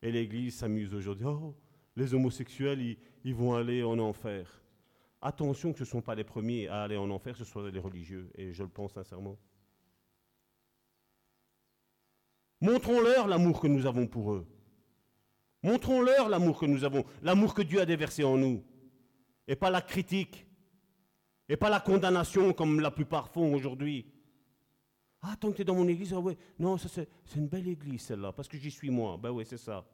Et 0.00 0.10
l'Église 0.10 0.56
s'amuse 0.56 0.94
aujourd'hui. 0.94 1.26
Oh, 1.26 1.54
les 1.94 2.14
homosexuels, 2.14 2.80
ils, 2.80 2.98
ils 3.22 3.34
vont 3.34 3.54
aller 3.54 3.82
en 3.82 3.98
enfer. 3.98 4.62
Attention 5.20 5.72
que 5.72 5.78
ce 5.78 5.84
ne 5.84 5.88
sont 5.88 6.02
pas 6.02 6.14
les 6.14 6.24
premiers 6.24 6.68
à 6.68 6.82
aller 6.82 6.96
en 6.96 7.10
enfer, 7.10 7.36
ce 7.36 7.44
sont 7.44 7.62
les 7.62 7.80
religieux, 7.80 8.30
et 8.36 8.52
je 8.52 8.62
le 8.62 8.68
pense 8.68 8.92
sincèrement. 8.92 9.36
Montrons-leur 12.60 13.26
l'amour 13.26 13.60
que 13.60 13.66
nous 13.66 13.86
avons 13.86 14.06
pour 14.06 14.32
eux. 14.32 14.46
Montrons-leur 15.62 16.28
l'amour 16.28 16.58
que 16.58 16.66
nous 16.66 16.84
avons, 16.84 17.04
l'amour 17.22 17.52
que 17.52 17.62
Dieu 17.62 17.80
a 17.80 17.86
déversé 17.86 18.22
en 18.22 18.36
nous, 18.36 18.64
et 19.48 19.56
pas 19.56 19.70
la 19.70 19.80
critique, 19.80 20.46
et 21.48 21.56
pas 21.56 21.70
la 21.70 21.80
condamnation 21.80 22.52
comme 22.52 22.80
la 22.80 22.92
plupart 22.92 23.28
font 23.28 23.54
aujourd'hui. 23.54 24.06
Ah, 25.20 25.34
tant 25.40 25.50
que 25.50 25.56
tu 25.56 25.62
es 25.62 25.64
dans 25.64 25.74
mon 25.74 25.88
église, 25.88 26.14
ah 26.14 26.20
ouais, 26.20 26.38
non, 26.60 26.78
c'est 26.78 27.08
une 27.34 27.48
belle 27.48 27.66
église 27.66 28.02
celle-là, 28.02 28.32
parce 28.32 28.46
que 28.46 28.56
j'y 28.56 28.70
suis 28.70 28.90
moi. 28.90 29.16
Ben 29.16 29.30
oui, 29.30 29.44
c'est 29.44 29.56
ça. 29.56 29.84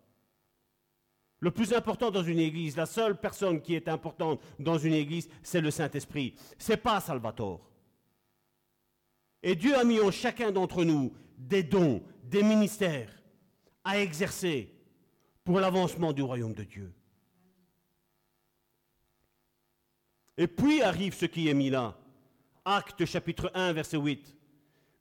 Le 1.45 1.51
plus 1.51 1.75
important 1.75 2.11
dans 2.11 2.23
une 2.23 2.39
église, 2.39 2.75
la 2.75 2.87
seule 2.87 3.21
personne 3.21 3.61
qui 3.61 3.75
est 3.75 3.87
importante 3.89 4.41
dans 4.59 4.79
une 4.79 4.95
église, 4.95 5.29
c'est 5.43 5.61
le 5.61 5.71
Saint-Esprit. 5.71 6.35
C'est 6.57 6.79
pas 6.79 7.01
Salvatore. 7.01 7.71
Et 9.43 9.55
Dieu 9.55 9.77
a 9.77 9.85
mis 9.85 10.01
en 10.01 10.11
chacun 10.11 10.51
d'entre 10.51 10.85
nous 10.85 11.12
des 11.37 11.62
dons, 11.62 12.03
des 12.23 12.43
ministères 12.43 13.12
à 13.85 13.99
exercer 13.99 14.73
pour 15.45 15.61
l'avancement 15.61 16.15
du 16.15 16.23
royaume 16.23 16.55
de 16.55 16.65
Dieu. 16.65 16.95
Et 20.39 20.47
puis 20.47 20.81
arrive 20.81 21.12
ce 21.12 21.27
qui 21.27 21.51
est 21.51 21.55
mis 21.55 21.69
là. 21.69 21.95
Acte 22.65 23.05
chapitre 23.05 23.51
1, 23.53 23.75
verset 23.75 23.99
8. 23.99 24.35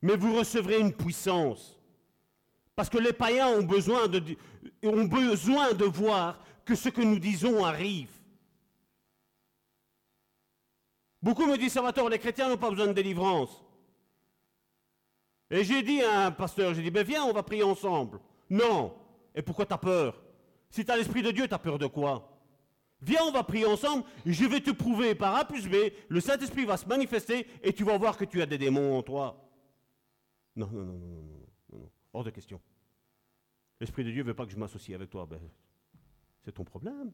Mais 0.02 0.18
vous 0.18 0.36
recevrez 0.36 0.82
une 0.82 0.92
puissance. 0.92 1.80
Parce 2.76 2.90
que 2.90 2.98
les 2.98 3.14
païens 3.14 3.50
ont 3.50 3.64
besoin 3.64 4.08
de, 4.08 4.22
ont 4.84 5.06
besoin 5.06 5.74
de 5.74 5.86
voir 5.86 6.40
que 6.66 6.76
ce 6.76 6.90
que 6.90 7.02
nous 7.02 7.20
disons 7.20 7.64
arrive. 7.64 8.10
Beaucoup 11.22 11.46
me 11.46 11.58
disent, 11.58 11.74
Salvatore, 11.74 12.10
les 12.10 12.20
chrétiens 12.20 12.50
n'ont 12.50 12.58
pas 12.58 12.70
besoin 12.70 12.88
de 12.88 12.94
délivrance. 12.94 13.64
Et 15.50 15.64
j'ai 15.64 15.84
dit 15.84 16.02
à 16.02 16.26
un 16.26 16.32
pasteur, 16.32 16.74
j'ai 16.74 16.82
dit, 16.82 16.92
ben 16.92 17.06
viens, 17.06 17.24
on 17.24 17.32
va 17.32 17.44
prier 17.44 17.64
ensemble. 17.64 18.20
Non. 18.50 18.96
Et 19.36 19.42
pourquoi 19.42 19.66
tu 19.66 19.74
as 19.74 19.78
peur? 19.78 20.22
Si 20.70 20.84
tu 20.84 20.92
as 20.92 20.98
l'Esprit 20.98 21.22
de 21.22 21.32
Dieu, 21.32 21.48
tu 21.48 21.54
as 21.54 21.60
peur 21.60 21.78
de 21.78 21.88
quoi? 21.88 22.30
Viens, 23.02 23.24
on 23.24 23.32
va 23.32 23.44
prier 23.44 23.66
ensemble, 23.66 24.04
je 24.26 24.46
vais 24.46 24.62
te 24.62 24.72
prouver 24.72 25.14
par 25.14 25.36
A 25.36 25.46
plus 25.46 25.68
B, 25.68 25.76
le 26.08 26.20
Saint-Esprit 26.22 26.66
va 26.66 26.78
se 26.78 26.86
manifester 26.88 27.48
et 27.62 27.74
tu 27.74 27.84
vas 27.84 27.98
voir 27.98 28.18
que 28.18 28.24
tu 28.24 28.42
as 28.42 28.46
des 28.46 28.58
démons 28.58 28.98
en 28.98 29.04
toi. 29.04 29.46
Non, 30.56 30.70
non, 30.72 30.84
non, 30.84 30.94
non, 30.94 31.22
non. 31.22 31.43
Hors 32.14 32.24
de 32.24 32.30
question. 32.30 32.62
L'Esprit 33.80 34.04
de 34.04 34.12
Dieu 34.12 34.24
ne 34.24 34.28
veut 34.28 34.34
pas 34.34 34.46
que 34.46 34.52
je 34.52 34.58
m'associe 34.58 34.96
avec 34.96 35.10
toi. 35.10 35.26
Ben, 35.26 35.42
c'est 36.44 36.54
ton 36.54 36.64
problème. 36.64 37.12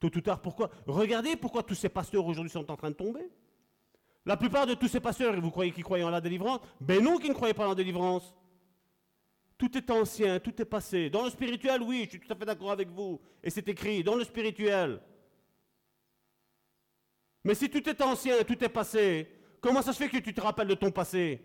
Tôt 0.00 0.10
ou 0.14 0.20
tard, 0.20 0.42
pourquoi? 0.42 0.70
Regardez 0.86 1.36
pourquoi 1.36 1.62
tous 1.62 1.74
ces 1.74 1.88
pasteurs 1.88 2.26
aujourd'hui 2.26 2.50
sont 2.50 2.68
en 2.70 2.76
train 2.76 2.90
de 2.90 2.96
tomber. 2.96 3.30
La 4.26 4.36
plupart 4.36 4.66
de 4.66 4.74
tous 4.74 4.88
ces 4.88 5.00
pasteurs, 5.00 5.38
vous 5.38 5.50
croyez 5.50 5.70
qu'ils 5.70 5.84
croyaient 5.84 6.04
en 6.04 6.10
la 6.10 6.20
délivrance? 6.20 6.60
Ben 6.80 7.02
non, 7.02 7.18
qu'ils 7.18 7.28
ne 7.30 7.34
croyaient 7.34 7.54
pas 7.54 7.66
en 7.66 7.70
la 7.70 7.74
délivrance. 7.74 8.34
Tout 9.56 9.76
est 9.76 9.90
ancien, 9.90 10.40
tout 10.40 10.60
est 10.60 10.64
passé. 10.64 11.10
Dans 11.10 11.24
le 11.24 11.30
spirituel, 11.30 11.82
oui, 11.82 12.02
je 12.04 12.10
suis 12.10 12.20
tout 12.20 12.32
à 12.32 12.36
fait 12.36 12.44
d'accord 12.44 12.72
avec 12.72 12.88
vous. 12.88 13.20
Et 13.42 13.50
c'est 13.50 13.68
écrit, 13.68 14.02
dans 14.02 14.16
le 14.16 14.24
spirituel. 14.24 15.00
Mais 17.44 17.54
si 17.54 17.68
tout 17.68 17.86
est 17.88 18.00
ancien, 18.00 18.42
tout 18.42 18.62
est 18.64 18.68
passé, 18.68 19.28
comment 19.60 19.82
ça 19.82 19.92
se 19.92 19.98
fait 20.02 20.08
que 20.08 20.18
tu 20.18 20.32
te 20.32 20.40
rappelles 20.40 20.68
de 20.68 20.74
ton 20.74 20.90
passé? 20.90 21.42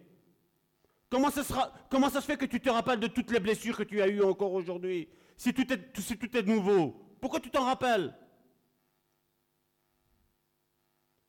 Comment 1.09 1.29
ça, 1.29 1.43
se 1.43 2.25
fait 2.25 2.37
que 2.37 2.45
tu 2.45 2.59
te 2.59 2.69
rappelles 2.69 2.99
de 2.99 3.07
toutes 3.07 3.31
les 3.31 3.39
blessures 3.39 3.77
que 3.77 3.83
tu 3.83 4.01
as 4.01 4.07
eues 4.07 4.23
encore 4.23 4.53
aujourd'hui? 4.53 5.09
Si 5.37 5.53
tout, 5.53 5.71
est, 5.71 5.99
si 5.99 6.17
tout 6.17 6.35
est 6.35 6.43
nouveau 6.43 7.01
Pourquoi 7.21 7.39
tu 7.39 7.49
t'en 7.49 7.65
rappelles? 7.65 8.15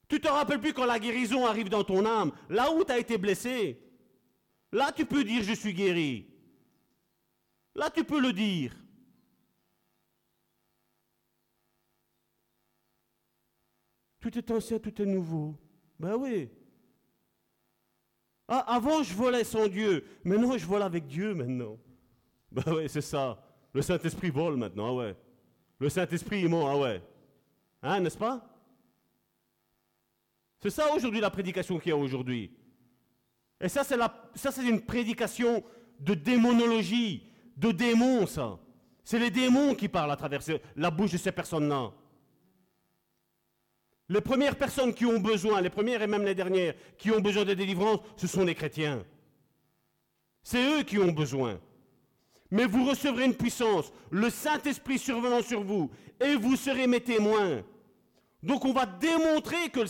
Tu 0.08 0.20
te 0.20 0.28
rappelles 0.28 0.60
plus 0.60 0.72
quand 0.72 0.86
la 0.86 0.98
guérison 0.98 1.46
arrive 1.46 1.68
dans 1.68 1.84
ton 1.84 2.04
âme, 2.04 2.32
là 2.48 2.72
où 2.72 2.84
tu 2.84 2.90
as 2.90 2.98
été 2.98 3.16
blessé? 3.16 3.80
Là, 4.72 4.92
tu 4.92 5.06
peux 5.06 5.22
dire 5.22 5.42
je 5.42 5.54
suis 5.54 5.72
guéri. 5.72 6.28
Là, 7.74 7.90
tu 7.90 8.04
peux 8.04 8.20
le 8.20 8.32
dire. 8.32 8.74
Tout 14.20 14.36
est 14.36 14.50
ancien, 14.50 14.78
tout 14.78 15.00
est 15.00 15.06
nouveau. 15.06 15.56
Ben 15.98 16.16
oui. 16.16 16.50
Ah, 18.52 18.74
avant, 18.74 19.04
je 19.04 19.14
volais 19.14 19.44
sans 19.44 19.68
Dieu. 19.68 20.04
Maintenant, 20.24 20.58
je 20.58 20.66
vole 20.66 20.82
avec 20.82 21.06
Dieu 21.06 21.34
maintenant. 21.34 21.78
Ben 22.50 22.64
oui, 22.66 22.88
c'est 22.88 23.00
ça. 23.00 23.40
Le 23.72 23.80
Saint-Esprit 23.80 24.30
vole 24.30 24.56
maintenant, 24.56 24.88
ah 24.88 24.94
ouais. 24.94 25.16
Le 25.78 25.88
Saint-Esprit, 25.88 26.40
il 26.40 26.48
ment, 26.48 26.68
ah 26.68 26.76
ouais. 26.76 27.00
Hein, 27.80 28.00
n'est-ce 28.00 28.18
pas? 28.18 28.44
C'est 30.60 30.70
ça 30.70 30.92
aujourd'hui 30.92 31.20
la 31.20 31.30
prédication 31.30 31.78
qu'il 31.78 31.90
y 31.90 31.92
a 31.92 31.96
aujourd'hui. 31.96 32.50
Et 33.60 33.68
ça, 33.68 33.84
c'est, 33.84 33.96
la, 33.96 34.12
c'est 34.34 34.68
une 34.68 34.80
prédication 34.80 35.62
de 36.00 36.14
démonologie, 36.14 37.30
de 37.56 37.70
démons, 37.70 38.26
ça. 38.26 38.58
C'est 39.04 39.20
les 39.20 39.30
démons 39.30 39.76
qui 39.76 39.88
parlent 39.88 40.10
à 40.10 40.16
travers 40.16 40.40
la 40.74 40.90
bouche 40.90 41.12
de 41.12 41.18
ces 41.18 41.30
personnes-là. 41.30 41.92
Les 44.10 44.20
premières 44.20 44.56
personnes 44.56 44.92
qui 44.92 45.06
ont 45.06 45.20
besoin, 45.20 45.60
les 45.60 45.70
premières 45.70 46.02
et 46.02 46.08
même 46.08 46.24
les 46.24 46.34
dernières, 46.34 46.74
qui 46.98 47.12
ont 47.12 47.20
besoin 47.20 47.44
de 47.44 47.54
délivrance, 47.54 48.00
ce 48.16 48.26
sont 48.26 48.44
les 48.44 48.56
chrétiens. 48.56 49.04
C'est 50.42 50.62
eux 50.62 50.82
qui 50.82 50.98
ont 50.98 51.12
besoin. 51.12 51.60
Mais 52.50 52.64
vous 52.66 52.84
recevrez 52.84 53.24
une 53.24 53.36
puissance, 53.36 53.92
le 54.10 54.28
Saint-Esprit 54.28 54.98
survenant 54.98 55.42
sur 55.42 55.62
vous, 55.62 55.92
et 56.20 56.34
vous 56.34 56.56
serez 56.56 56.88
mes 56.88 56.98
témoins. 56.98 57.62
Donc 58.42 58.64
on 58.64 58.72
va 58.72 58.84
démontrer 58.84 59.68
que 59.68 59.82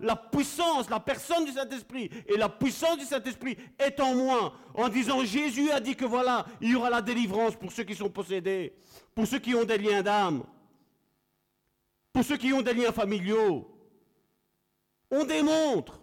la, 0.00 0.16
puissance, 0.16 0.90
la 0.90 0.98
personne 0.98 1.44
du 1.44 1.52
Saint-Esprit 1.52 2.10
et 2.26 2.36
la 2.36 2.48
puissance 2.48 2.98
du 2.98 3.04
Saint-Esprit 3.04 3.56
est 3.78 4.00
en 4.00 4.16
moi, 4.16 4.54
en 4.74 4.88
disant 4.88 5.24
Jésus 5.24 5.70
a 5.70 5.78
dit 5.78 5.94
que 5.94 6.04
voilà, 6.04 6.44
il 6.60 6.70
y 6.70 6.74
aura 6.74 6.90
la 6.90 7.02
délivrance 7.02 7.54
pour 7.54 7.70
ceux 7.70 7.84
qui 7.84 7.94
sont 7.94 8.10
possédés, 8.10 8.74
pour 9.14 9.28
ceux 9.28 9.38
qui 9.38 9.54
ont 9.54 9.64
des 9.64 9.78
liens 9.78 10.02
d'âme, 10.02 10.42
pour 12.14 12.24
ceux 12.24 12.38
qui 12.38 12.52
ont 12.52 12.62
des 12.62 12.72
liens 12.72 12.92
familiaux. 12.92 13.68
On 15.10 15.24
démontre. 15.24 16.00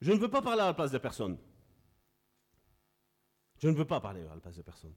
Je 0.00 0.10
ne 0.10 0.18
veux 0.18 0.30
pas 0.30 0.40
parler 0.40 0.62
à 0.62 0.66
la 0.66 0.74
place 0.74 0.90
des 0.90 0.98
personnes. 0.98 1.38
Je 3.58 3.68
ne 3.68 3.74
veux 3.74 3.86
pas 3.86 4.00
parler 4.00 4.22
à 4.22 4.34
la 4.34 4.40
place 4.40 4.56
de 4.56 4.62
personne. 4.62 4.94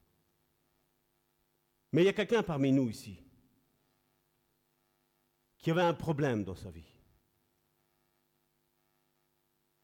Mais 1.91 2.03
il 2.03 2.05
y 2.05 2.09
a 2.09 2.13
quelqu'un 2.13 2.43
parmi 2.43 2.71
nous 2.71 2.89
ici 2.89 3.21
qui 5.57 5.71
avait 5.71 5.81
un 5.81 5.93
problème 5.93 6.45
dans 6.45 6.55
sa 6.55 6.71
vie. 6.71 6.87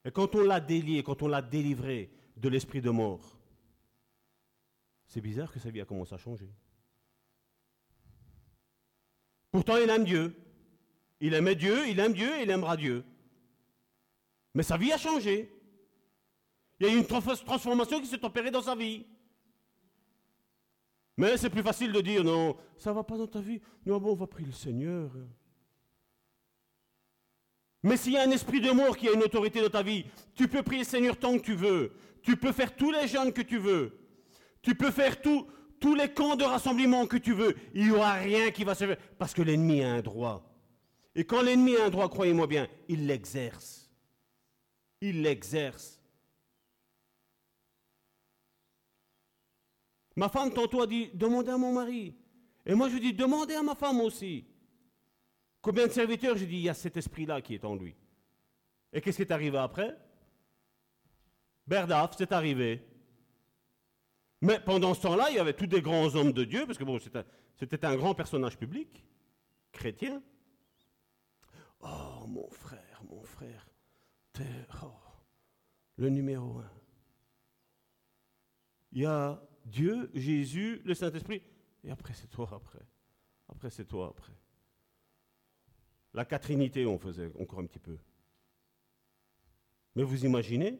Et 0.05 0.11
quand 0.11 0.33
on 0.35 0.43
l'a 0.43 0.61
délié, 0.61 1.03
quand 1.03 1.21
on 1.23 1.27
l'a 1.27 1.41
délivré 1.41 2.15
de 2.37 2.49
l'esprit 2.49 2.81
de 2.81 2.89
mort, 2.89 3.39
c'est 5.07 5.21
bizarre 5.21 5.51
que 5.51 5.59
sa 5.59 5.69
vie 5.69 5.81
a 5.81 5.85
commencé 5.85 6.13
à 6.13 6.17
changer. 6.17 6.49
Pourtant, 9.51 9.77
il 9.77 9.89
aime 9.89 10.03
Dieu. 10.03 10.35
Il 11.21 11.33
aimait 11.33 11.55
Dieu, 11.55 11.87
il 11.87 11.99
aime 11.99 12.13
Dieu, 12.13 12.29
il 12.41 12.49
aimera 12.49 12.75
Dieu. 12.75 13.05
Mais 14.53 14.63
sa 14.63 14.77
vie 14.77 14.91
a 14.91 14.97
changé. 14.97 15.49
Il 16.79 16.87
y 16.87 16.89
a 16.89 16.93
eu 16.93 16.97
une 16.97 17.07
transformation 17.07 18.01
qui 18.01 18.07
s'est 18.07 18.23
opérée 18.25 18.51
dans 18.51 18.61
sa 18.61 18.75
vie. 18.75 19.05
Mais 21.17 21.37
c'est 21.37 21.49
plus 21.49 21.63
facile 21.63 21.93
de 21.93 22.01
dire 22.01 22.23
non, 22.23 22.57
ça 22.77 22.89
ne 22.89 22.95
va 22.95 23.03
pas 23.03 23.17
dans 23.17 23.27
ta 23.27 23.39
vie. 23.39 23.61
Non, 23.85 23.99
bon, 23.99 24.11
on 24.11 24.15
va 24.15 24.27
prier 24.27 24.47
le 24.47 24.53
Seigneur. 24.53 25.11
Mais 27.81 27.95
s'il 27.97 28.13
y 28.13 28.17
a 28.17 28.23
un 28.23 28.31
esprit 28.31 28.59
de 28.59 28.71
mort 28.71 28.97
qui 28.97 29.07
a 29.07 29.13
une 29.13 29.23
autorité 29.23 29.61
dans 29.61 29.69
ta 29.69 29.83
vie, 29.83 30.05
tu 30.33 30.47
peux 30.47 30.63
prier 30.63 30.81
le 30.81 30.87
Seigneur 30.87 31.17
tant 31.17 31.37
que 31.37 31.43
tu 31.43 31.55
veux. 31.55 31.93
Tu 32.25 32.35
peux 32.35 32.51
faire 32.51 32.75
tous 32.75 32.91
les 32.91 33.07
jeûnes 33.07 33.31
que 33.31 33.43
tu 33.43 33.59
veux. 33.59 33.99
Tu 34.63 34.73
peux 34.73 34.89
faire 34.89 35.21
tous 35.21 35.47
les 35.95 36.11
camps 36.11 36.35
de 36.35 36.43
rassemblement 36.43 37.05
que 37.05 37.17
tu 37.17 37.33
veux. 37.33 37.55
Il 37.75 37.85
n'y 37.85 37.91
aura 37.91 38.13
rien 38.13 38.49
qui 38.49 38.63
va 38.63 38.73
se 38.73 38.85
faire. 38.87 38.97
Parce 39.19 39.33
que 39.33 39.43
l'ennemi 39.43 39.83
a 39.83 39.93
un 39.93 40.01
droit. 40.01 40.51
Et 41.13 41.23
quand 41.23 41.43
l'ennemi 41.43 41.75
a 41.77 41.85
un 41.85 41.89
droit, 41.91 42.09
croyez-moi 42.09 42.47
bien, 42.47 42.67
il 42.89 43.05
l'exerce. 43.05 43.91
Il 45.01 45.21
l'exerce. 45.21 46.01
Ma 50.15 50.27
femme 50.27 50.51
tantôt 50.51 50.81
a 50.81 50.87
dit, 50.87 51.11
demandez 51.13 51.51
à 51.51 51.57
mon 51.57 51.73
mari. 51.73 52.15
Et 52.65 52.73
moi 52.73 52.89
je 52.89 52.97
dis, 52.97 53.13
demandez 53.13 53.53
à 53.53 53.61
ma 53.61 53.75
femme 53.75 54.01
aussi. 54.01 54.47
Combien 55.61 55.85
de 55.85 55.91
serviteurs? 55.91 56.37
J'ai 56.37 56.47
dit, 56.47 56.55
il 56.55 56.63
y 56.63 56.69
a 56.69 56.73
cet 56.73 56.97
esprit-là 56.97 57.41
qui 57.41 57.53
est 57.53 57.65
en 57.65 57.75
lui. 57.75 57.95
Et 58.91 58.99
qu'est-ce 58.99 59.17
qui 59.17 59.23
est 59.23 59.31
arrivé 59.31 59.57
après? 59.59 59.95
Berdaf, 61.67 62.15
c'est 62.17 62.31
arrivé. 62.31 62.85
Mais 64.41 64.59
pendant 64.59 64.93
ce 64.93 65.01
temps-là, 65.01 65.29
il 65.29 65.35
y 65.35 65.39
avait 65.39 65.53
tous 65.53 65.67
des 65.67 65.81
grands 65.81 66.13
hommes 66.15 66.31
de 66.31 66.43
Dieu, 66.43 66.65
parce 66.65 66.77
que 66.77 66.83
bon, 66.83 66.99
c'était 66.99 67.85
un 67.85 67.95
grand 67.95 68.13
personnage 68.13 68.57
public, 68.57 69.03
chrétien. 69.71 70.21
Oh, 71.79 72.27
mon 72.27 72.49
frère, 72.49 73.01
mon 73.09 73.23
frère, 73.23 73.67
t'es 74.33 74.43
oh, 74.83 74.91
le 75.97 76.09
numéro 76.09 76.59
un. 76.59 76.71
Il 78.91 79.01
y 79.01 79.05
a 79.05 79.41
Dieu, 79.65 80.09
Jésus, 80.13 80.81
le 80.85 80.93
Saint-Esprit. 80.93 81.41
Et 81.83 81.91
après, 81.91 82.13
c'est 82.13 82.29
toi 82.29 82.49
après. 82.51 82.85
Après, 83.49 83.69
c'est 83.69 83.85
toi 83.85 84.07
après. 84.07 84.33
La 86.13 86.25
quatrinité, 86.25 86.85
on 86.85 86.97
faisait 86.97 87.31
encore 87.39 87.59
un 87.59 87.65
petit 87.65 87.79
peu. 87.79 87.97
Mais 89.95 90.03
vous 90.03 90.25
imaginez 90.25 90.79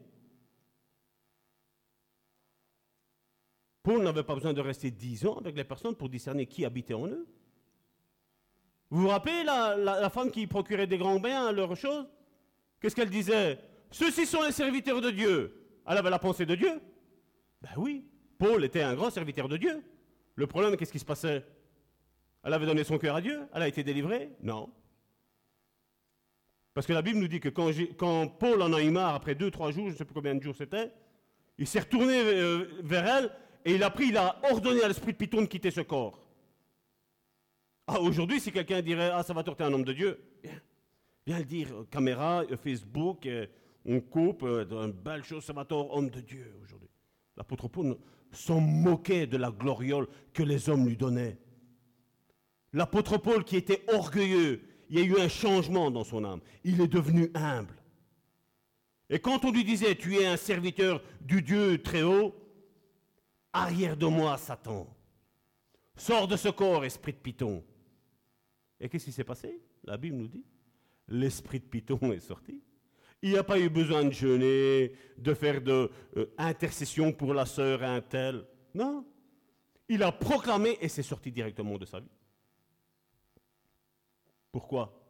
Paul 3.86 4.02
n'avait 4.02 4.24
pas 4.24 4.34
besoin 4.34 4.52
de 4.52 4.62
rester 4.62 4.90
dix 4.90 5.28
ans 5.28 5.38
avec 5.38 5.56
les 5.56 5.64
personnes 5.64 5.94
pour 5.94 6.10
discerner 6.10 6.48
qui 6.48 6.66
habitait 6.66 6.96
en 6.96 7.06
eux. 7.06 7.28
Vous 8.90 9.04
vous 9.04 9.08
rappelez 9.10 9.44
la, 9.44 10.10
femme 10.10 10.32
qui 10.32 10.48
procurait 10.48 10.88
des 10.88 10.98
grands 10.98 11.20
biens 11.20 11.46
à 11.46 11.52
leurs 11.52 11.76
choses 11.76 12.08
Qu'est-ce 12.82 12.96
qu'elle 12.96 13.12
disait? 13.12 13.60
Ceux-ci 13.92 14.26
sont 14.26 14.42
les 14.42 14.52
serviteurs 14.52 15.02
de 15.02 15.12
Dieu. 15.12 15.68
Elle 15.88 16.00
avait 16.00 16.10
la 16.10 16.18
pensée 16.18 16.48
de 16.48 16.56
Dieu. 16.56 16.82
Ben 17.62 17.70
oui. 17.78 18.04
Paul 18.40 18.66
était 18.66 18.82
un 18.82 18.96
grand 18.96 19.12
serviteur 19.12 19.48
de 19.48 19.58
Dieu. 19.58 19.84
Le 20.34 20.48
problème, 20.48 20.76
qu'est-ce 20.78 20.92
qui 20.92 21.00
se 21.00 21.06
passait? 21.06 21.46
Elle 22.44 22.54
avait 22.54 22.66
donné 22.66 22.84
son 22.84 22.98
cœur 22.98 23.16
à 23.16 23.22
Dieu 23.22 23.40
Elle 23.54 23.62
a 23.62 23.68
été 23.68 23.84
délivrée? 23.84 24.32
Non. 24.42 24.72
Parce 26.74 26.88
que 26.88 26.94
la 26.94 27.04
Bible 27.04 27.20
nous 27.20 27.28
dit 27.28 27.40
que 27.40 27.50
quand, 27.50 28.28
Paul 28.40 28.64
en 28.64 28.74
a 28.74 28.82
eu 28.82 28.90
marre, 28.90 29.14
après 29.14 29.36
deux, 29.36 29.52
trois 29.52 29.70
jours, 29.70 29.90
je 29.90 29.94
ne 29.94 29.98
sais 29.98 30.06
plus 30.06 30.16
combien 30.16 30.34
de 30.34 30.42
jours 30.42 30.56
c'était, 30.56 30.92
il 31.60 31.68
s'est 31.68 31.82
retourné 31.82 32.20
euh, 32.20 32.68
vers 32.84 33.06
elle 33.06 33.32
et 33.66 33.74
il 33.74 33.84
a 33.84 33.90
pris, 33.90 34.10
il 34.10 34.18
a 34.18 34.40
ordonné 34.52 34.84
à 34.84 34.88
l'esprit 34.88 35.12
de 35.12 35.18
Python 35.18 35.42
de 35.42 35.48
quitter 35.48 35.72
ce 35.72 35.82
corps. 35.82 36.20
Ah, 37.88 38.00
aujourd'hui, 38.00 38.40
si 38.40 38.52
quelqu'un 38.52 38.82
dirait 38.82 39.10
Ah, 39.12 39.24
ça 39.24 39.34
va 39.34 39.44
torter 39.44 39.64
un 39.64 39.74
homme 39.74 39.84
de 39.84 39.94
Dieu, 39.94 40.20
viens, 41.26 41.40
le 41.40 41.46
dire, 41.46 41.68
caméra, 41.90 42.44
Facebook, 42.64 43.26
euh, 43.26 43.48
on 43.84 44.00
coupe, 44.00 44.44
euh, 44.44 44.66
une 44.86 44.92
belle 44.92 45.24
chose, 45.24 45.44
ça 45.44 45.54
va 45.54 45.66
homme 45.70 46.10
de 46.10 46.22
Dieu 46.22 46.56
aujourd'hui. 46.64 46.90
L'apôtre 47.36 47.68
Paul 47.68 47.98
s'en 48.32 48.60
moquait 48.60 49.28
de 49.28 49.38
la 49.38 49.50
gloriole 49.50 50.08
que 50.34 50.44
les 50.44 50.70
hommes 50.70 50.88
lui 50.88 50.96
donnaient. 50.98 51.38
L'apôtre 52.72 53.18
Paul 53.18 53.44
qui 53.44 53.56
était 53.58 53.84
orgueilleux, 53.92 54.62
il 54.90 55.00
y 55.00 55.02
a 55.02 55.06
eu 55.06 55.20
un 55.20 55.28
changement 55.28 55.90
dans 55.90 56.04
son 56.04 56.24
âme. 56.24 56.42
Il 56.64 56.82
est 56.82 56.88
devenu 56.88 57.32
humble. 57.34 57.76
Et 59.10 59.20
quand 59.20 59.46
on 59.46 59.52
lui 59.52 59.64
disait, 59.64 59.96
tu 59.96 60.16
es 60.16 60.26
un 60.26 60.38
serviteur 60.38 61.02
du 61.22 61.42
Dieu 61.42 61.82
très 61.82 62.02
haut, 62.04 62.34
arrière 63.56 63.96
de 63.98 64.06
moi, 64.06 64.38
Satan. 64.38 64.88
Sors 65.96 66.28
de 66.28 66.36
ce 66.36 66.50
corps, 66.50 66.84
esprit 66.84 67.14
de 67.14 67.18
Python. 67.18 67.64
Et 68.80 68.90
qu'est-ce 68.90 69.06
qui 69.06 69.12
s'est 69.12 69.24
passé? 69.24 69.62
La 69.84 69.98
Bible 69.98 70.18
nous 70.18 70.28
dit, 70.28 70.44
l'esprit 71.08 71.60
de 71.60 71.66
Python 71.66 72.12
est 72.12 72.20
sorti. 72.20 72.62
Il 73.22 73.32
n'y 73.32 73.38
a 73.38 73.44
pas 73.44 73.60
eu 73.60 73.70
besoin 73.70 74.04
de 74.04 74.12
jeûner, 74.12 74.92
de 75.18 75.34
faire 75.34 75.62
de 75.62 75.90
euh, 76.18 76.26
intercession 76.38 77.14
pour 77.14 77.34
la 77.34 77.46
sœur 77.46 77.82
un 77.82 78.02
tel. 78.02 78.46
Non. 78.74 79.06
Il 79.88 80.04
a 80.04 80.12
proclamé 80.12 80.78
et 80.82 80.90
c'est 80.90 81.04
sorti 81.04 81.32
directement 81.32 81.78
de 81.78 81.86
sa 81.86 82.00
vie. 82.00 82.12
Pourquoi? 84.52 85.02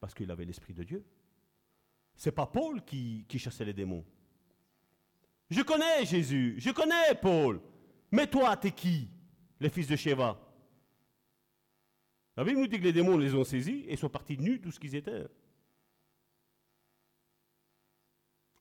Parce 0.00 0.14
qu'il 0.14 0.30
avait 0.30 0.44
l'esprit 0.44 0.72
de 0.72 0.84
Dieu. 0.84 1.04
C'est 2.16 2.32
pas 2.32 2.46
Paul 2.46 2.82
qui, 2.84 3.24
qui 3.28 3.38
chassait 3.38 3.64
les 3.64 3.72
démons. 3.72 4.04
Je 5.50 5.62
connais 5.62 6.04
Jésus, 6.04 6.54
je 6.58 6.70
connais 6.70 7.14
Paul. 7.20 7.60
Mais 8.12 8.26
toi, 8.26 8.56
t'es 8.56 8.72
qui 8.72 9.08
Les 9.60 9.68
fils 9.68 9.86
de 9.86 9.96
Sheva? 9.96 10.38
La 12.36 12.44
Bible 12.44 12.60
nous 12.60 12.66
dit 12.66 12.78
que 12.78 12.84
les 12.84 12.92
démons 12.92 13.18
les 13.18 13.34
ont 13.34 13.44
saisis 13.44 13.84
et 13.86 13.96
sont 13.96 14.08
partis 14.08 14.38
nus 14.38 14.60
tout 14.60 14.70
ce 14.70 14.80
qu'ils 14.80 14.94
étaient. 14.94 15.26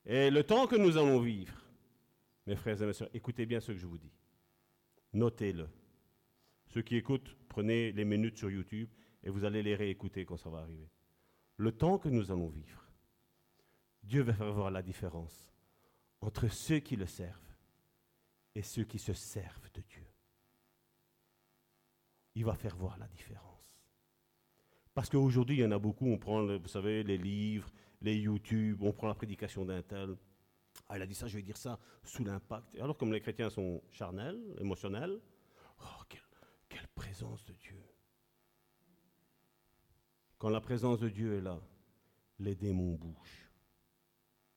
Et 0.05 0.29
le 0.29 0.43
temps 0.43 0.67
que 0.67 0.75
nous 0.75 0.97
allons 0.97 1.19
vivre, 1.19 1.53
mes 2.45 2.55
frères 2.55 2.81
et 2.81 2.85
mes 2.85 2.93
soeurs, 2.93 3.09
écoutez 3.13 3.45
bien 3.45 3.59
ce 3.59 3.71
que 3.71 3.77
je 3.77 3.85
vous 3.85 3.97
dis. 3.97 4.11
Notez-le. 5.13 5.69
Ceux 6.67 6.81
qui 6.81 6.95
écoutent, 6.95 7.35
prenez 7.47 7.91
les 7.91 8.05
minutes 8.05 8.37
sur 8.37 8.49
YouTube 8.49 8.89
et 9.23 9.29
vous 9.29 9.45
allez 9.45 9.63
les 9.63 9.75
réécouter 9.75 10.25
quand 10.25 10.37
ça 10.37 10.49
va 10.49 10.59
arriver. 10.59 10.89
Le 11.57 11.71
temps 11.71 11.97
que 11.97 12.09
nous 12.09 12.31
allons 12.31 12.49
vivre, 12.49 12.85
Dieu 14.03 14.21
va 14.21 14.33
faire 14.33 14.51
voir 14.51 14.71
la 14.71 14.81
différence 14.81 15.53
entre 16.21 16.47
ceux 16.47 16.79
qui 16.79 16.95
le 16.95 17.05
servent 17.05 17.48
et 18.59 18.61
ceux 18.61 18.83
qui 18.83 18.99
se 18.99 19.13
servent 19.13 19.71
de 19.73 19.79
Dieu. 19.79 20.05
Il 22.35 22.43
va 22.43 22.55
faire 22.55 22.75
voir 22.75 22.97
la 22.97 23.07
différence. 23.07 23.73
Parce 24.93 25.09
qu'aujourd'hui, 25.09 25.55
il 25.55 25.61
y 25.61 25.65
en 25.65 25.71
a 25.71 25.79
beaucoup, 25.79 26.07
on 26.07 26.17
prend, 26.17 26.45
vous 26.45 26.67
savez, 26.67 27.03
les 27.03 27.17
livres, 27.17 27.71
les 28.01 28.17
YouTube, 28.17 28.81
on 28.81 28.91
prend 28.91 29.07
la 29.07 29.15
prédication 29.15 29.63
d'un 29.63 29.81
tel. 29.81 30.17
Ah, 30.89 30.97
il 30.97 31.01
a 31.01 31.07
dit 31.07 31.15
ça, 31.15 31.27
je 31.27 31.37
vais 31.37 31.41
dire 31.41 31.55
ça 31.55 31.79
sous 32.03 32.25
l'impact. 32.25 32.75
Alors, 32.75 32.97
comme 32.97 33.13
les 33.13 33.21
chrétiens 33.21 33.49
sont 33.49 33.81
charnels, 33.91 34.37
émotionnels, 34.59 35.21
oh, 35.81 36.03
quelle, 36.09 36.19
quelle 36.67 36.87
présence 36.89 37.45
de 37.45 37.53
Dieu. 37.53 37.81
Quand 40.37 40.49
la 40.49 40.59
présence 40.59 40.99
de 40.99 41.07
Dieu 41.07 41.37
est 41.37 41.41
là, 41.41 41.61
les 42.39 42.55
démons 42.55 42.95
bougent. 42.95 43.49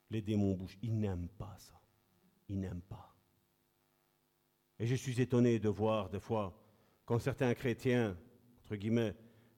Les 0.09 0.21
démons 0.21 0.55
bougent. 0.55 0.77
Ils 0.81 0.99
n'aiment 0.99 1.29
pas 1.29 1.55
ça. 1.57 1.79
Ils 2.49 2.59
n'aiment 2.59 2.81
pas. 2.81 3.12
Et 4.79 4.87
je 4.87 4.95
suis 4.95 5.21
étonné 5.21 5.59
de 5.59 5.69
voir 5.69 6.09
des 6.09 6.19
fois, 6.19 6.53
quand 7.05 7.19
certains 7.19 7.53
chrétiens, 7.53 8.17
entre 8.63 8.75
guillemets, 8.75 9.15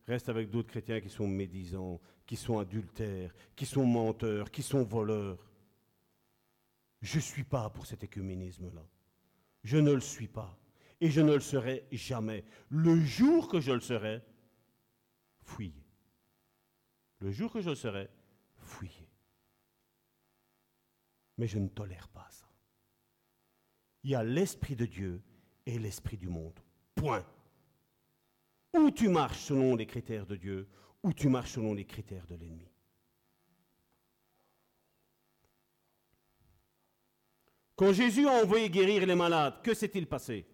restent 0.07 0.29
avec 0.29 0.49
d'autres 0.49 0.69
chrétiens 0.69 1.01
qui 1.01 1.09
sont 1.09 1.27
médisants, 1.27 1.99
qui 2.25 2.35
sont 2.35 2.59
adultères, 2.59 3.33
qui 3.55 3.65
sont 3.65 3.85
menteurs, 3.85 4.51
qui 4.51 4.61
sont 4.61 4.83
voleurs. 4.83 5.37
Je 7.01 7.17
ne 7.17 7.21
suis 7.21 7.43
pas 7.43 7.69
pour 7.69 7.85
cet 7.85 8.03
écuménisme-là. 8.03 8.85
Je 9.63 9.77
ne 9.77 9.91
le 9.91 10.01
suis 10.01 10.27
pas. 10.27 10.57
Et 11.01 11.09
je 11.09 11.21
ne 11.21 11.33
le 11.33 11.39
serai 11.39 11.85
jamais. 11.91 12.45
Le 12.69 12.99
jour 13.03 13.47
que 13.47 13.59
je 13.59 13.71
le 13.71 13.81
serai, 13.81 14.21
fuyez. 15.41 15.85
Le 17.19 17.31
jour 17.31 17.51
que 17.51 17.61
je 17.61 17.69
le 17.69 17.75
serai, 17.75 18.09
fuyez. 18.57 19.09
Mais 21.37 21.47
je 21.47 21.59
ne 21.59 21.67
tolère 21.67 22.07
pas 22.09 22.27
ça. 22.29 22.44
Il 24.05 24.11
y 24.11 24.15
a 24.15 24.23
l'Esprit 24.23 24.75
de 24.75 24.85
Dieu 24.85 25.19
et 25.65 25.79
l'Esprit 25.79 26.15
du 26.15 26.29
monde. 26.29 26.59
Point. 26.93 27.25
Ou 28.77 28.91
tu 28.91 29.09
marches 29.09 29.39
selon 29.39 29.75
les 29.75 29.87
critères 29.87 30.27
de 30.27 30.35
Dieu, 30.35 30.67
ou 31.01 31.11
tu 31.11 31.27
marches 31.27 31.53
selon 31.53 31.73
les 31.73 31.85
critères 31.85 32.27
de 32.27 32.35
l'ennemi. 32.35 32.69
Quand 37.75 37.93
Jésus 37.93 38.27
a 38.27 38.43
envoyé 38.43 38.69
guérir 38.69 39.07
les 39.07 39.15
malades, 39.15 39.55
que 39.63 39.73
s'est-il 39.73 40.05
passé? 40.05 40.45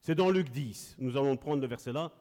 C'est 0.00 0.14
dans 0.14 0.30
Luc 0.30 0.50
10, 0.50 0.96
nous 0.98 1.16
allons 1.16 1.38
prendre 1.38 1.62
le 1.62 1.68
verset 1.68 1.92
là. 1.92 2.12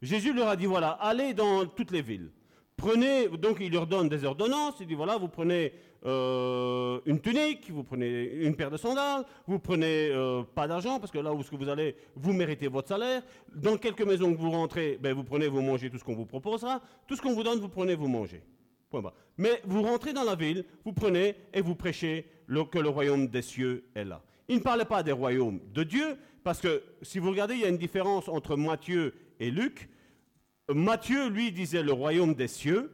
Jésus 0.00 0.32
leur 0.32 0.46
a 0.46 0.56
dit, 0.56 0.66
voilà, 0.66 0.90
allez 0.90 1.34
dans 1.34 1.66
toutes 1.66 1.90
les 1.90 2.00
villes, 2.00 2.30
prenez, 2.76 3.28
donc 3.28 3.58
il 3.60 3.72
leur 3.72 3.88
donne 3.88 4.08
des 4.08 4.22
ordonnances, 4.24 4.76
il 4.78 4.86
dit 4.86 4.94
voilà, 4.94 5.16
vous 5.16 5.28
prenez 5.28 5.72
euh, 6.04 7.00
une 7.06 7.20
tunique, 7.20 7.70
vous 7.70 7.84
prenez 7.84 8.24
une 8.42 8.56
paire 8.56 8.70
de 8.70 8.76
sandales, 8.76 9.24
vous 9.46 9.58
prenez 9.58 10.10
euh, 10.10 10.42
pas 10.42 10.66
d'argent, 10.66 10.98
parce 10.98 11.12
que 11.12 11.18
là 11.18 11.32
où 11.32 11.42
vous 11.52 11.68
allez, 11.68 11.96
vous 12.16 12.32
méritez 12.32 12.68
votre 12.68 12.88
salaire. 12.88 13.22
Dans 13.54 13.76
quelques 13.76 14.02
maisons 14.02 14.32
que 14.32 14.38
vous 14.38 14.50
rentrez, 14.50 14.98
ben, 15.00 15.14
vous 15.14 15.24
prenez, 15.24 15.46
vous 15.48 15.62
mangez 15.62 15.90
tout 15.90 15.98
ce 15.98 16.04
qu'on 16.04 16.16
vous 16.16 16.26
proposera. 16.26 16.80
Tout 17.06 17.16
ce 17.16 17.22
qu'on 17.22 17.34
vous 17.34 17.44
donne, 17.44 17.60
vous 17.60 17.68
prenez, 17.68 17.94
vous 17.94 18.08
mangez. 18.08 18.42
Point 18.90 19.12
Mais 19.38 19.62
vous 19.64 19.82
rentrez 19.82 20.12
dans 20.12 20.24
la 20.24 20.34
ville, 20.34 20.64
vous 20.84 20.92
prenez 20.92 21.34
et 21.54 21.60
vous 21.60 21.74
prêchez 21.74 22.26
que 22.70 22.78
le 22.78 22.88
royaume 22.88 23.28
des 23.28 23.42
cieux 23.42 23.84
est 23.94 24.04
là. 24.04 24.22
Il 24.48 24.56
ne 24.56 24.62
parlait 24.62 24.84
pas 24.84 25.02
des 25.02 25.12
royaumes 25.12 25.60
de 25.72 25.82
Dieu, 25.82 26.18
parce 26.44 26.60
que 26.60 26.82
si 27.00 27.18
vous 27.18 27.30
regardez, 27.30 27.54
il 27.54 27.60
y 27.60 27.64
a 27.64 27.68
une 27.68 27.78
différence 27.78 28.28
entre 28.28 28.56
Matthieu 28.56 29.14
et 29.40 29.50
Luc. 29.50 29.88
Matthieu, 30.68 31.28
lui, 31.28 31.52
disait 31.52 31.82
le 31.82 31.92
royaume 31.92 32.34
des 32.34 32.48
cieux, 32.48 32.90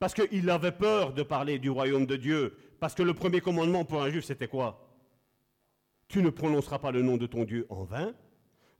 parce 0.00 0.14
qu'il 0.14 0.48
avait 0.48 0.72
peur 0.72 1.12
de 1.12 1.22
parler 1.22 1.58
du 1.58 1.68
royaume 1.68 2.06
de 2.06 2.16
Dieu, 2.16 2.56
parce 2.80 2.94
que 2.94 3.02
le 3.02 3.12
premier 3.12 3.42
commandement 3.42 3.84
pour 3.84 4.02
un 4.02 4.10
juif, 4.10 4.24
c'était 4.24 4.48
quoi? 4.48 4.90
Tu 6.08 6.22
ne 6.22 6.30
prononceras 6.30 6.78
pas 6.78 6.90
le 6.90 7.02
nom 7.02 7.18
de 7.18 7.26
ton 7.26 7.44
Dieu 7.44 7.66
en 7.68 7.84
vain. 7.84 8.14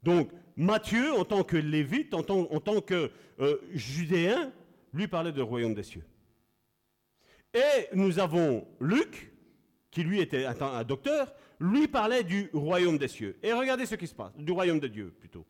Donc, 0.02 0.30
Matthieu, 0.56 1.12
en 1.12 1.26
tant 1.26 1.44
que 1.44 1.58
lévite, 1.58 2.14
en 2.14 2.22
tant, 2.22 2.80
que 2.80 3.10
euh, 3.38 3.58
judéen, 3.72 4.50
lui 4.94 5.08
parlait 5.08 5.30
du 5.30 5.42
royaume 5.42 5.74
des 5.74 5.82
cieux. 5.82 6.06
Et 7.52 7.88
nous 7.92 8.18
avons 8.18 8.66
Luc, 8.80 9.30
qui 9.90 10.02
lui 10.02 10.20
était 10.20 10.46
un 10.46 10.84
docteur, 10.84 11.34
lui 11.60 11.86
parlait 11.86 12.24
du 12.24 12.48
royaume 12.54 12.96
des 12.96 13.08
cieux. 13.08 13.38
Et 13.42 13.52
regardez 13.52 13.84
ce 13.84 13.94
qui 13.94 14.06
se 14.06 14.14
passe, 14.14 14.32
du 14.38 14.52
royaume 14.52 14.80
de 14.80 14.88
Dieu 14.88 15.14
plutôt. 15.20 15.44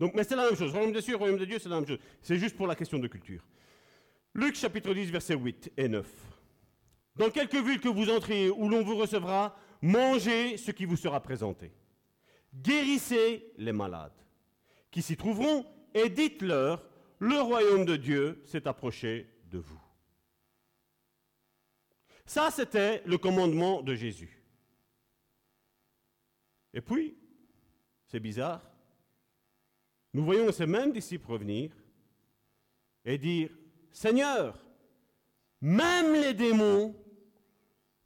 Donc, 0.00 0.14
mais 0.14 0.24
c'est 0.24 0.36
la 0.36 0.46
même 0.46 0.56
chose. 0.56 0.72
Royaume 0.72 0.92
des 0.92 1.02
cieux, 1.02 1.16
royaume 1.16 1.38
de 1.38 1.44
Dieu, 1.44 1.58
c'est 1.58 1.68
la 1.68 1.76
même 1.76 1.86
chose. 1.86 1.98
C'est 2.22 2.38
juste 2.38 2.56
pour 2.56 2.66
la 2.66 2.74
question 2.74 2.98
de 2.98 3.08
culture. 3.08 3.44
Luc 4.34 4.54
chapitre 4.54 4.94
10, 4.94 5.10
versets 5.10 5.36
8 5.36 5.72
et 5.76 5.88
9. 5.88 6.06
Dans 7.16 7.30
quelque 7.30 7.56
ville 7.56 7.80
que 7.80 7.88
vous 7.88 8.10
entrez 8.10 8.50
où 8.50 8.68
l'on 8.68 8.82
vous 8.82 8.96
recevra, 8.96 9.56
mangez 9.82 10.56
ce 10.56 10.70
qui 10.70 10.84
vous 10.84 10.96
sera 10.96 11.20
présenté. 11.20 11.72
Guérissez 12.54 13.52
les 13.56 13.72
malades 13.72 14.12
qui 14.90 15.02
s'y 15.02 15.16
trouveront 15.16 15.66
et 15.94 16.08
dites-leur, 16.08 16.88
le 17.18 17.40
royaume 17.40 17.84
de 17.84 17.96
Dieu 17.96 18.42
s'est 18.44 18.68
approché 18.68 19.28
de 19.50 19.58
vous. 19.58 19.80
Ça, 22.24 22.50
c'était 22.50 23.02
le 23.06 23.18
commandement 23.18 23.82
de 23.82 23.94
Jésus. 23.94 24.42
Et 26.72 26.80
puis, 26.80 27.16
c'est 28.06 28.20
bizarre, 28.20 28.62
nous 30.12 30.24
voyons 30.24 30.52
ces 30.52 30.66
mêmes 30.66 30.92
disciples 30.92 31.30
revenir 31.30 31.72
et 33.04 33.18
dire, 33.18 33.50
Seigneur, 33.92 34.58
même 35.60 36.12
les 36.12 36.34
démons 36.34 36.94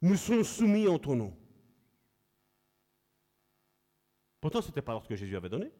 nous 0.01 0.17
sont 0.17 0.43
soumis 0.43 0.87
en 0.87 0.99
ton 0.99 1.15
nom. 1.15 1.37
Pourtant, 4.41 4.61
ce 4.61 4.67
n'était 4.67 4.81
pas 4.81 4.91
l'ordre 4.91 5.07
que 5.07 5.15
Jésus 5.15 5.35
avait 5.37 5.49
donné. 5.49 5.71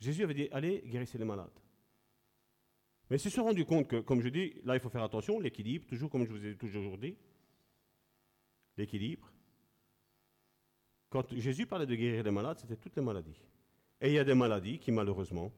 Jésus 0.00 0.24
avait 0.24 0.34
dit, 0.34 0.48
allez, 0.50 0.82
guérissez 0.86 1.18
les 1.18 1.24
malades. 1.24 1.58
Mais 3.08 3.16
ils 3.16 3.20
se 3.20 3.30
sont 3.30 3.44
rendus 3.44 3.64
compte 3.64 3.86
que, 3.86 4.00
comme 4.00 4.20
je 4.20 4.28
dis, 4.28 4.54
là, 4.64 4.74
il 4.74 4.80
faut 4.80 4.88
faire 4.88 5.04
attention, 5.04 5.38
l'équilibre, 5.38 5.86
toujours 5.86 6.10
comme 6.10 6.24
je 6.24 6.32
vous 6.32 6.44
ai 6.44 6.56
toujours 6.56 6.98
dit, 6.98 7.16
l'équilibre. 8.76 9.30
Quand 11.10 11.32
Jésus 11.38 11.66
parlait 11.66 11.86
de 11.86 11.94
guérir 11.94 12.24
les 12.24 12.30
malades, 12.30 12.58
c'était 12.58 12.76
toutes 12.76 12.96
les 12.96 13.02
maladies. 13.02 13.40
Et 14.00 14.08
il 14.08 14.14
y 14.14 14.18
a 14.18 14.24
des 14.24 14.34
maladies 14.34 14.80
qui, 14.80 14.90
malheureusement, 14.90 15.52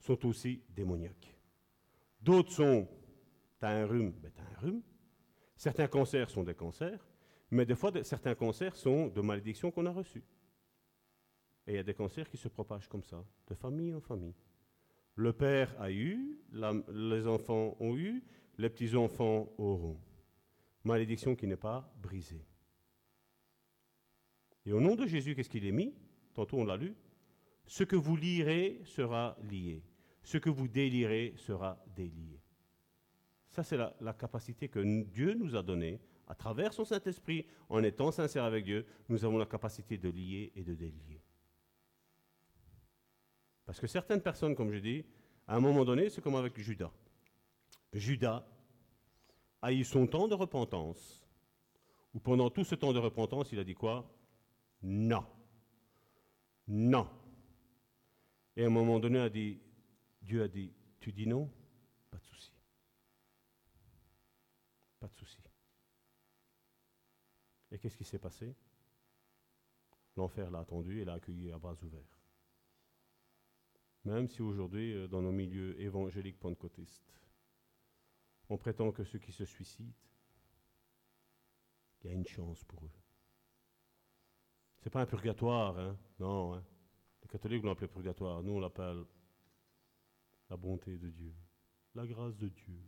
sont 0.00 0.26
aussi 0.26 0.62
démoniaques. 0.70 1.36
D'autres 2.20 2.52
sont, 2.52 2.88
tu 3.58 3.66
as 3.66 3.70
un 3.70 3.86
rhume, 3.86 4.12
ben 4.12 4.32
tu 4.34 4.40
as 4.40 4.44
un 4.44 4.60
rhume. 4.60 4.82
Certains 5.56 5.88
cancers 5.88 6.30
sont 6.30 6.42
des 6.42 6.54
cancers, 6.54 7.06
mais 7.50 7.66
des 7.66 7.74
fois, 7.74 7.92
certains 8.02 8.34
cancers 8.34 8.76
sont 8.76 9.08
de 9.08 9.20
malédictions 9.20 9.70
qu'on 9.70 9.86
a 9.86 9.92
reçues. 9.92 10.24
Et 11.66 11.72
il 11.72 11.76
y 11.76 11.78
a 11.78 11.82
des 11.82 11.94
cancers 11.94 12.28
qui 12.28 12.36
se 12.36 12.48
propagent 12.48 12.88
comme 12.88 13.02
ça, 13.02 13.24
de 13.46 13.54
famille 13.54 13.94
en 13.94 14.00
famille. 14.00 14.34
Le 15.16 15.32
père 15.32 15.74
a 15.80 15.90
eu, 15.90 16.38
les 16.52 17.26
enfants 17.26 17.76
ont 17.80 17.96
eu, 17.96 18.24
les 18.56 18.70
petits-enfants 18.70 19.52
auront. 19.58 20.00
Malédiction 20.84 21.36
qui 21.36 21.46
n'est 21.46 21.56
pas 21.56 21.92
brisée. 22.00 22.46
Et 24.64 24.72
au 24.72 24.80
nom 24.80 24.94
de 24.94 25.06
Jésus, 25.06 25.34
qu'est-ce 25.34 25.48
qu'il 25.48 25.66
est 25.66 25.72
mis? 25.72 25.94
Tantôt 26.34 26.58
on 26.58 26.64
l'a 26.64 26.76
lu. 26.76 26.94
Ce 27.66 27.84
que 27.84 27.96
vous 27.96 28.16
lirez 28.16 28.80
sera 28.84 29.36
lié. 29.50 29.82
Ce 30.30 30.38
que 30.38 30.48
vous 30.48 30.68
délirez 30.68 31.34
sera 31.38 31.76
délié. 31.96 32.40
Ça, 33.48 33.64
c'est 33.64 33.76
la, 33.76 34.12
capacité 34.12 34.68
que 34.68 35.02
Dieu 35.02 35.34
nous 35.34 35.56
a 35.56 35.62
donnée 35.64 35.98
à 36.28 36.36
travers 36.36 36.72
son 36.72 36.84
Saint-Esprit, 36.84 37.46
en 37.68 37.82
étant 37.82 38.12
sincère 38.12 38.44
avec 38.44 38.64
Dieu, 38.64 38.86
nous 39.08 39.24
avons 39.24 39.38
la 39.38 39.46
capacité 39.46 39.98
de 39.98 40.08
lier 40.08 40.52
et 40.54 40.62
de 40.62 40.76
délier. 40.76 41.20
Parce 43.66 43.80
que 43.80 43.88
certaines 43.88 44.20
personnes, 44.20 44.54
comme 44.54 44.70
je 44.70 44.78
dis, 44.78 45.04
à 45.48 45.56
un 45.56 45.60
moment 45.60 45.84
donné, 45.84 46.08
c'est 46.08 46.20
comme 46.20 46.36
avec 46.36 46.56
Judas. 46.60 46.92
Judas 47.92 48.46
a 49.62 49.72
eu 49.72 49.82
son 49.82 50.06
temps 50.06 50.28
de 50.28 50.34
repentance, 50.34 51.26
où 52.14 52.20
pendant 52.20 52.50
tout 52.50 52.62
ce 52.62 52.76
temps 52.76 52.92
de 52.92 53.00
repentance, 53.00 53.50
il 53.50 53.58
a 53.58 53.64
dit 53.64 53.74
quoi? 53.74 54.08
Non. 54.80 55.26
Non. 56.68 57.08
Et 58.54 58.62
à 58.62 58.68
un 58.68 58.70
moment 58.70 59.00
donné, 59.00 59.18
a 59.18 59.28
dit, 59.28 59.58
Dieu 60.30 60.44
a 60.44 60.46
dit, 60.46 60.72
tu 61.00 61.10
dis 61.10 61.26
non 61.26 61.50
Pas 62.08 62.18
de 62.18 62.24
souci. 62.24 62.52
Pas 65.00 65.08
de 65.08 65.14
souci. 65.14 65.42
Et 67.72 67.80
qu'est-ce 67.80 67.96
qui 67.96 68.04
s'est 68.04 68.20
passé? 68.20 68.54
L'enfer 70.16 70.48
l'a 70.52 70.60
attendu 70.60 71.00
et 71.00 71.04
l'a 71.04 71.14
accueilli 71.14 71.50
à 71.50 71.58
bras 71.58 71.76
ouverts. 71.82 72.16
Même 74.04 74.28
si 74.28 74.40
aujourd'hui, 74.40 74.94
euh, 74.94 75.08
dans 75.08 75.20
nos 75.20 75.32
milieux 75.32 75.80
évangéliques 75.80 76.38
pentecôtistes, 76.38 77.12
on 78.48 78.56
prétend 78.56 78.92
que 78.92 79.02
ceux 79.02 79.18
qui 79.18 79.32
se 79.32 79.44
suicident, 79.44 79.92
il 82.02 82.06
y 82.06 82.10
a 82.10 82.14
une 82.14 82.26
chance 82.26 82.62
pour 82.62 82.84
eux. 82.84 82.92
Ce 84.78 84.84
n'est 84.84 84.92
pas 84.92 85.00
un 85.00 85.06
purgatoire, 85.06 85.76
hein? 85.76 85.98
non. 86.20 86.54
Hein? 86.54 86.64
Les 87.22 87.28
catholiques 87.28 87.64
l'ont 87.64 87.72
appelé 87.72 87.88
purgatoire, 87.88 88.44
nous 88.44 88.52
on 88.52 88.60
l'appelle 88.60 89.04
la 90.50 90.56
bonté 90.56 90.98
de 90.98 91.08
Dieu, 91.10 91.34
la 91.94 92.06
grâce 92.06 92.36
de 92.36 92.48
Dieu. 92.48 92.82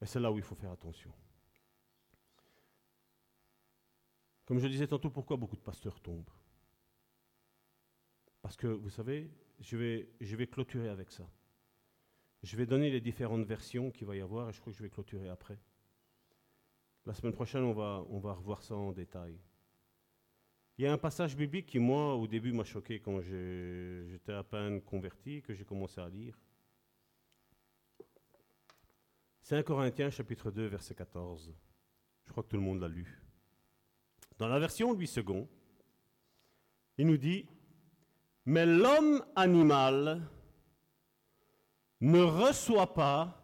Et 0.00 0.06
c'est 0.06 0.18
là 0.18 0.32
où 0.32 0.38
il 0.38 0.42
faut 0.42 0.54
faire 0.54 0.72
attention. 0.72 1.12
Comme 4.46 4.58
je 4.58 4.66
disais 4.66 4.86
tantôt, 4.86 5.10
pourquoi 5.10 5.36
beaucoup 5.36 5.56
de 5.56 5.60
pasteurs 5.60 6.00
tombent? 6.00 6.30
Parce 8.40 8.56
que, 8.56 8.66
vous 8.66 8.88
savez, 8.88 9.30
je 9.60 9.76
vais, 9.76 10.46
clôturer 10.46 10.88
avec 10.88 11.10
ça. 11.10 11.30
Je 12.42 12.56
vais 12.56 12.64
donner 12.64 12.90
les 12.90 13.02
différentes 13.02 13.44
versions 13.44 13.90
qu'il 13.90 14.06
va 14.06 14.16
y 14.16 14.22
avoir 14.22 14.48
et 14.48 14.52
je 14.52 14.60
crois 14.60 14.72
que 14.72 14.78
je 14.78 14.82
vais 14.82 14.88
clôturer 14.88 15.28
après. 15.28 15.58
La 17.04 17.12
semaine 17.12 17.34
prochaine, 17.34 17.62
on 17.62 17.74
va 17.74 18.32
revoir 18.32 18.62
ça 18.62 18.74
en 18.74 18.92
détail. 18.92 19.38
Il 20.80 20.84
y 20.84 20.86
a 20.86 20.94
un 20.94 20.96
passage 20.96 21.36
biblique 21.36 21.66
qui, 21.66 21.78
moi, 21.78 22.14
au 22.14 22.26
début, 22.26 22.52
m'a 22.52 22.64
choqué 22.64 23.00
quand 23.00 23.20
j'étais 23.20 24.32
à 24.32 24.42
peine 24.42 24.80
converti, 24.80 25.42
que 25.42 25.52
j'ai 25.52 25.62
commencé 25.62 26.00
à 26.00 26.08
lire. 26.08 26.34
C'est 29.42 29.56
1 29.56 29.62
Corinthiens, 29.62 30.08
chapitre 30.08 30.50
2, 30.50 30.68
verset 30.68 30.94
14. 30.94 31.52
Je 32.24 32.30
crois 32.30 32.42
que 32.42 32.48
tout 32.48 32.56
le 32.56 32.62
monde 32.62 32.80
l'a 32.80 32.88
lu. 32.88 33.22
Dans 34.38 34.48
la 34.48 34.58
version 34.58 34.94
Louis 34.94 35.12
II, 35.14 35.46
il 36.96 37.08
nous 37.08 37.18
dit 37.18 37.44
Mais 38.46 38.64
l'homme 38.64 39.22
animal 39.36 40.22
ne 42.00 42.22
reçoit 42.22 42.94
pas 42.94 43.38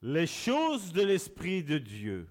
les 0.00 0.26
choses 0.26 0.90
de 0.94 1.02
l'Esprit 1.02 1.62
de 1.62 1.76
Dieu, 1.76 2.26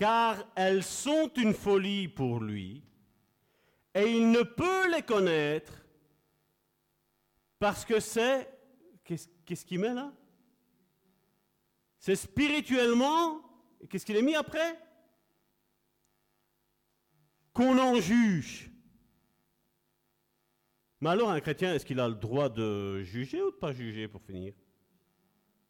car 0.00 0.50
elles 0.56 0.82
sont 0.82 1.30
une 1.36 1.52
folie 1.52 2.08
pour 2.08 2.40
lui, 2.40 2.82
et 3.94 4.10
il 4.10 4.30
ne 4.30 4.42
peut 4.42 4.90
les 4.90 5.02
connaître 5.02 5.84
parce 7.58 7.84
que 7.84 8.00
c'est. 8.00 8.48
Qu'est-ce 9.04 9.66
qu'il 9.66 9.78
met 9.78 9.92
là? 9.92 10.10
C'est 11.98 12.16
spirituellement. 12.16 13.42
Qu'est-ce 13.90 14.06
qu'il 14.06 14.16
est 14.16 14.22
mis 14.22 14.34
après? 14.34 14.80
Qu'on 17.52 17.76
en 17.78 17.96
juge. 17.96 18.70
Mais 21.02 21.10
alors, 21.10 21.30
un 21.30 21.40
chrétien, 21.40 21.74
est-ce 21.74 21.84
qu'il 21.84 22.00
a 22.00 22.08
le 22.08 22.14
droit 22.14 22.48
de 22.48 23.02
juger 23.02 23.42
ou 23.42 23.50
de 23.50 23.56
pas 23.56 23.72
juger 23.72 24.08
pour 24.08 24.22
finir? 24.22 24.54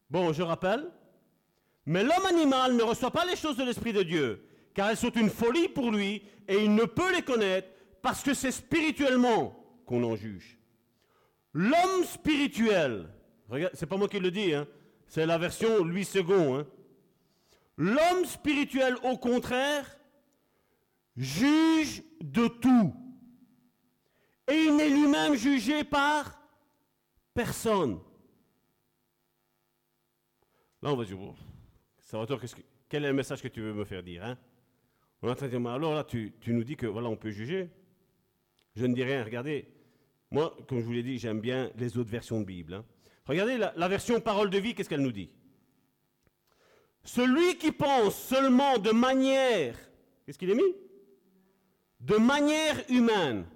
Bon, 0.09 0.32
je 0.32 0.43
rappelle, 0.43 0.89
mais 1.86 2.02
l'homme 2.02 2.27
animal 2.27 2.77
ne 2.77 2.82
reçoit 2.82 3.11
pas 3.11 3.24
les 3.24 3.36
choses 3.36 3.57
de 3.57 3.65
l'Esprit 3.65 3.93
de 3.93 4.02
Dieu, 4.02 4.44
car 4.74 4.90
elles 4.90 4.97
sont 4.97 5.11
une 5.11 5.31
folie 5.31 5.69
pour 5.69 5.90
lui, 5.90 6.23
et 6.48 6.65
il 6.65 6.74
ne 6.74 6.85
peut 6.85 7.15
les 7.15 7.23
connaître 7.23 7.69
parce 8.02 8.23
que 8.23 8.35
c'est 8.35 8.51
spirituellement 8.51 9.82
qu'on 9.86 10.02
en 10.05 10.16
juge. 10.16 10.59
L'homme 11.52 12.05
spirituel, 12.05 13.09
c'est 13.74 13.86
pas 13.86 13.97
moi 13.97 14.09
qui 14.09 14.20
le 14.20 14.31
dis, 14.31 14.55
hein, 14.55 14.66
c'est 15.07 15.27
la 15.27 15.39
version 15.39 15.85
Louis 15.85 16.09
II. 16.15 16.23
Hein. 16.31 16.66
L'homme 17.77 18.24
spirituel, 18.24 18.97
au 19.02 19.16
contraire, 19.16 19.85
juge 21.16 22.02
de 22.20 22.47
tout. 22.47 22.94
Et 24.47 24.55
il 24.55 24.77
n'est 24.77 24.89
lui-même 24.89 25.35
jugé 25.35 25.82
par 25.82 26.40
personne. 27.35 28.01
Là, 30.82 30.93
on 30.93 30.97
va 30.97 31.05
dire, 31.05 31.19
Salvatore, 32.11 32.41
que, 32.41 32.47
quel 32.89 33.05
est 33.05 33.09
le 33.09 33.15
message 33.15 33.41
que 33.41 33.47
tu 33.47 33.61
veux 33.61 33.73
me 33.73 33.85
faire 33.85 34.03
dire 34.03 34.24
hein? 34.24 34.37
On 35.23 35.28
est 35.28 35.31
en 35.31 35.35
train 35.37 35.47
de 35.47 35.57
dire, 35.57 35.70
alors 35.70 35.95
là, 35.95 36.03
tu, 36.03 36.32
nous 36.49 36.65
dis 36.65 36.74
que 36.74 36.87
voilà, 36.87 37.09
on 37.09 37.16
peut 37.16 37.31
juger. 37.31 37.70
Je 38.74 38.85
ne 38.85 38.95
dis 38.95 39.05
rien, 39.05 39.23
regardez. 39.23 39.69
Moi, 40.32 40.57
comme 40.66 40.81
je 40.81 40.85
vous 40.85 40.93
l'ai 40.93 41.05
dit, 41.05 41.19
j'aime 41.19 41.41
bien 41.41 41.70
les 41.77 41.97
autres 41.99 42.11
versions 42.11 42.41
de 42.41 42.45
Bible. 42.45 42.74
Hein. 42.74 42.85
Regardez 43.27 43.59
la, 43.59 43.73
la 43.77 43.87
version 43.87 44.20
parole 44.20 44.51
de 44.51 44.59
vie, 44.59 44.74
qu'est-ce 44.74 44.89
qu'elle 44.89 45.03
nous 45.03 45.12
dit? 45.12 45.31
Celui 47.05 47.57
qui 47.59 47.70
pense 47.70 48.20
seulement 48.20 48.78
de 48.78 48.91
manière, 48.91 49.77
qu'est-ce 50.27 50.39
qu'il 50.39 50.51
est 50.51 50.55
mis? 50.57 50.74
De 52.01 52.16
manière 52.16 52.82
humaine. 52.89 53.47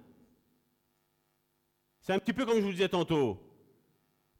C'est 1.99 2.13
un 2.13 2.19
petit 2.19 2.33
peu 2.33 2.45
comme 2.45 2.59
je 2.59 2.63
vous 2.63 2.71
disais 2.71 2.87
tantôt. 2.87 3.37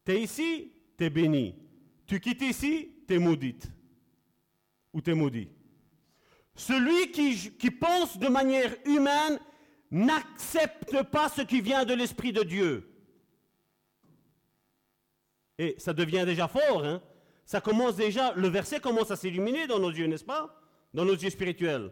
Tu 0.06 0.14
es 0.14 0.22
ici, 0.22 0.72
tu 0.98 1.04
es 1.04 1.10
béni. 1.10 1.56
Tu 2.06 2.22
quittes 2.22 2.44
ici, 2.44 2.92
tu 3.06 3.16
es 3.16 3.20
maudite. 3.20 3.75
Ou 4.96 5.02
tu 5.02 5.12
es 5.12 5.14
maudit. 5.14 5.50
Celui 6.56 7.12
qui, 7.12 7.70
pense 7.70 8.18
de 8.18 8.30
manière 8.30 8.74
humaine 8.86 9.38
n'accepte 9.92 11.04
pas 11.04 11.28
ce 11.28 11.42
qui 11.42 11.60
vient 11.60 11.84
de 11.84 11.94
l'Esprit 11.94 12.32
de 12.32 12.44
Dieu. 12.44 12.90
Et 15.58 15.76
ça 15.78 15.92
devient 15.92 16.24
déjà 16.26 16.48
fort, 16.48 16.86
hein? 16.86 17.02
Ça 17.46 17.60
commence 17.60 17.98
déjà, 17.98 18.34
le 18.36 18.48
verset 18.48 18.80
commence 18.80 19.12
à 19.12 19.18
s'illuminer 19.18 19.68
dans 19.68 19.80
nos 19.80 19.92
yeux, 19.92 20.08
n'est-ce 20.08 20.24
pas? 20.24 20.62
Dans 20.94 21.04
nos 21.04 21.14
yeux 21.14 21.30
spirituels. 21.30 21.92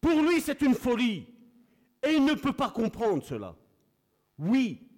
Pour 0.00 0.20
lui, 0.22 0.40
c'est 0.40 0.60
une 0.60 0.74
folie. 0.74 1.28
Et 2.02 2.14
il 2.14 2.24
ne 2.24 2.34
peut 2.34 2.52
pas 2.52 2.70
comprendre 2.70 3.22
cela. 3.22 3.56
Oui, 4.38 4.88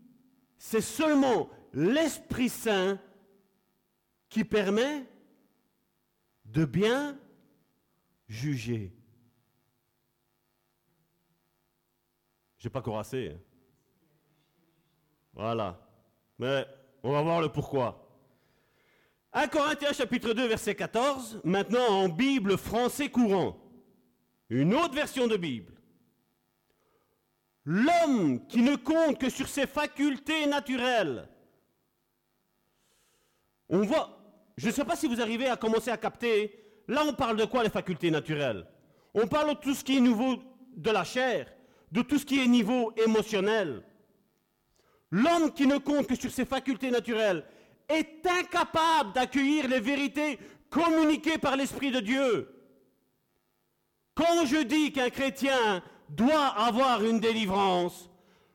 c'est 0.56 0.80
seulement 0.80 1.50
l'Esprit 1.74 2.48
Saint 2.48 2.98
qui 4.30 4.44
permet 4.44 5.06
de 6.52 6.64
bien 6.66 7.18
juger. 8.28 8.94
Je 12.58 12.68
n'ai 12.68 12.72
pas 12.72 12.82
corassé. 12.82 13.32
Hein. 13.34 13.40
Voilà. 15.32 15.80
Mais 16.38 16.66
on 17.02 17.12
va 17.12 17.22
voir 17.22 17.40
le 17.40 17.48
pourquoi. 17.48 17.98
1 19.32 19.48
Corinthiens 19.48 19.92
chapitre 19.92 20.34
2 20.34 20.46
verset 20.46 20.74
14, 20.74 21.40
maintenant 21.42 21.88
en 21.88 22.08
Bible 22.10 22.58
français 22.58 23.08
courant. 23.08 23.58
Une 24.50 24.74
autre 24.74 24.94
version 24.94 25.26
de 25.26 25.38
Bible. 25.38 25.72
L'homme 27.64 28.46
qui 28.46 28.60
ne 28.60 28.76
compte 28.76 29.18
que 29.18 29.30
sur 29.30 29.48
ses 29.48 29.66
facultés 29.66 30.46
naturelles. 30.46 31.28
On 33.70 33.82
voit, 33.82 34.21
je 34.62 34.68
ne 34.68 34.72
sais 34.72 34.84
pas 34.84 34.94
si 34.94 35.08
vous 35.08 35.20
arrivez 35.20 35.48
à 35.48 35.56
commencer 35.56 35.90
à 35.90 35.96
capter, 35.96 36.54
là 36.86 37.02
on 37.04 37.14
parle 37.14 37.36
de 37.36 37.44
quoi 37.44 37.64
les 37.64 37.68
facultés 37.68 38.12
naturelles? 38.12 38.64
On 39.12 39.26
parle 39.26 39.56
de 39.56 39.60
tout 39.60 39.74
ce 39.74 39.82
qui 39.82 39.96
est 39.96 40.00
nouveau 40.00 40.36
de 40.76 40.90
la 40.92 41.02
chair, 41.02 41.48
de 41.90 42.00
tout 42.02 42.16
ce 42.16 42.24
qui 42.24 42.40
est 42.40 42.46
niveau 42.46 42.92
émotionnel. 43.04 43.82
L'homme 45.10 45.52
qui 45.52 45.66
ne 45.66 45.78
compte 45.78 46.06
que 46.06 46.14
sur 46.14 46.30
ses 46.30 46.44
facultés 46.44 46.92
naturelles 46.92 47.44
est 47.88 48.24
incapable 48.24 49.12
d'accueillir 49.12 49.66
les 49.66 49.80
vérités 49.80 50.38
communiquées 50.70 51.38
par 51.38 51.56
l'Esprit 51.56 51.90
de 51.90 51.98
Dieu. 51.98 52.48
Quand 54.14 54.46
je 54.46 54.62
dis 54.62 54.92
qu'un 54.92 55.10
chrétien 55.10 55.82
doit 56.08 56.46
avoir 56.56 57.04
une 57.04 57.18
délivrance, 57.18 58.08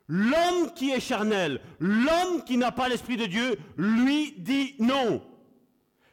l'homme 0.07 0.71
qui 0.73 0.91
est 0.91 1.01
charnel, 1.01 1.59
l'homme 1.81 2.45
qui 2.45 2.55
n'a 2.55 2.71
pas 2.71 2.87
l'Esprit 2.87 3.17
de 3.17 3.25
Dieu, 3.25 3.59
lui 3.75 4.35
dit 4.37 4.75
non. 4.79 5.21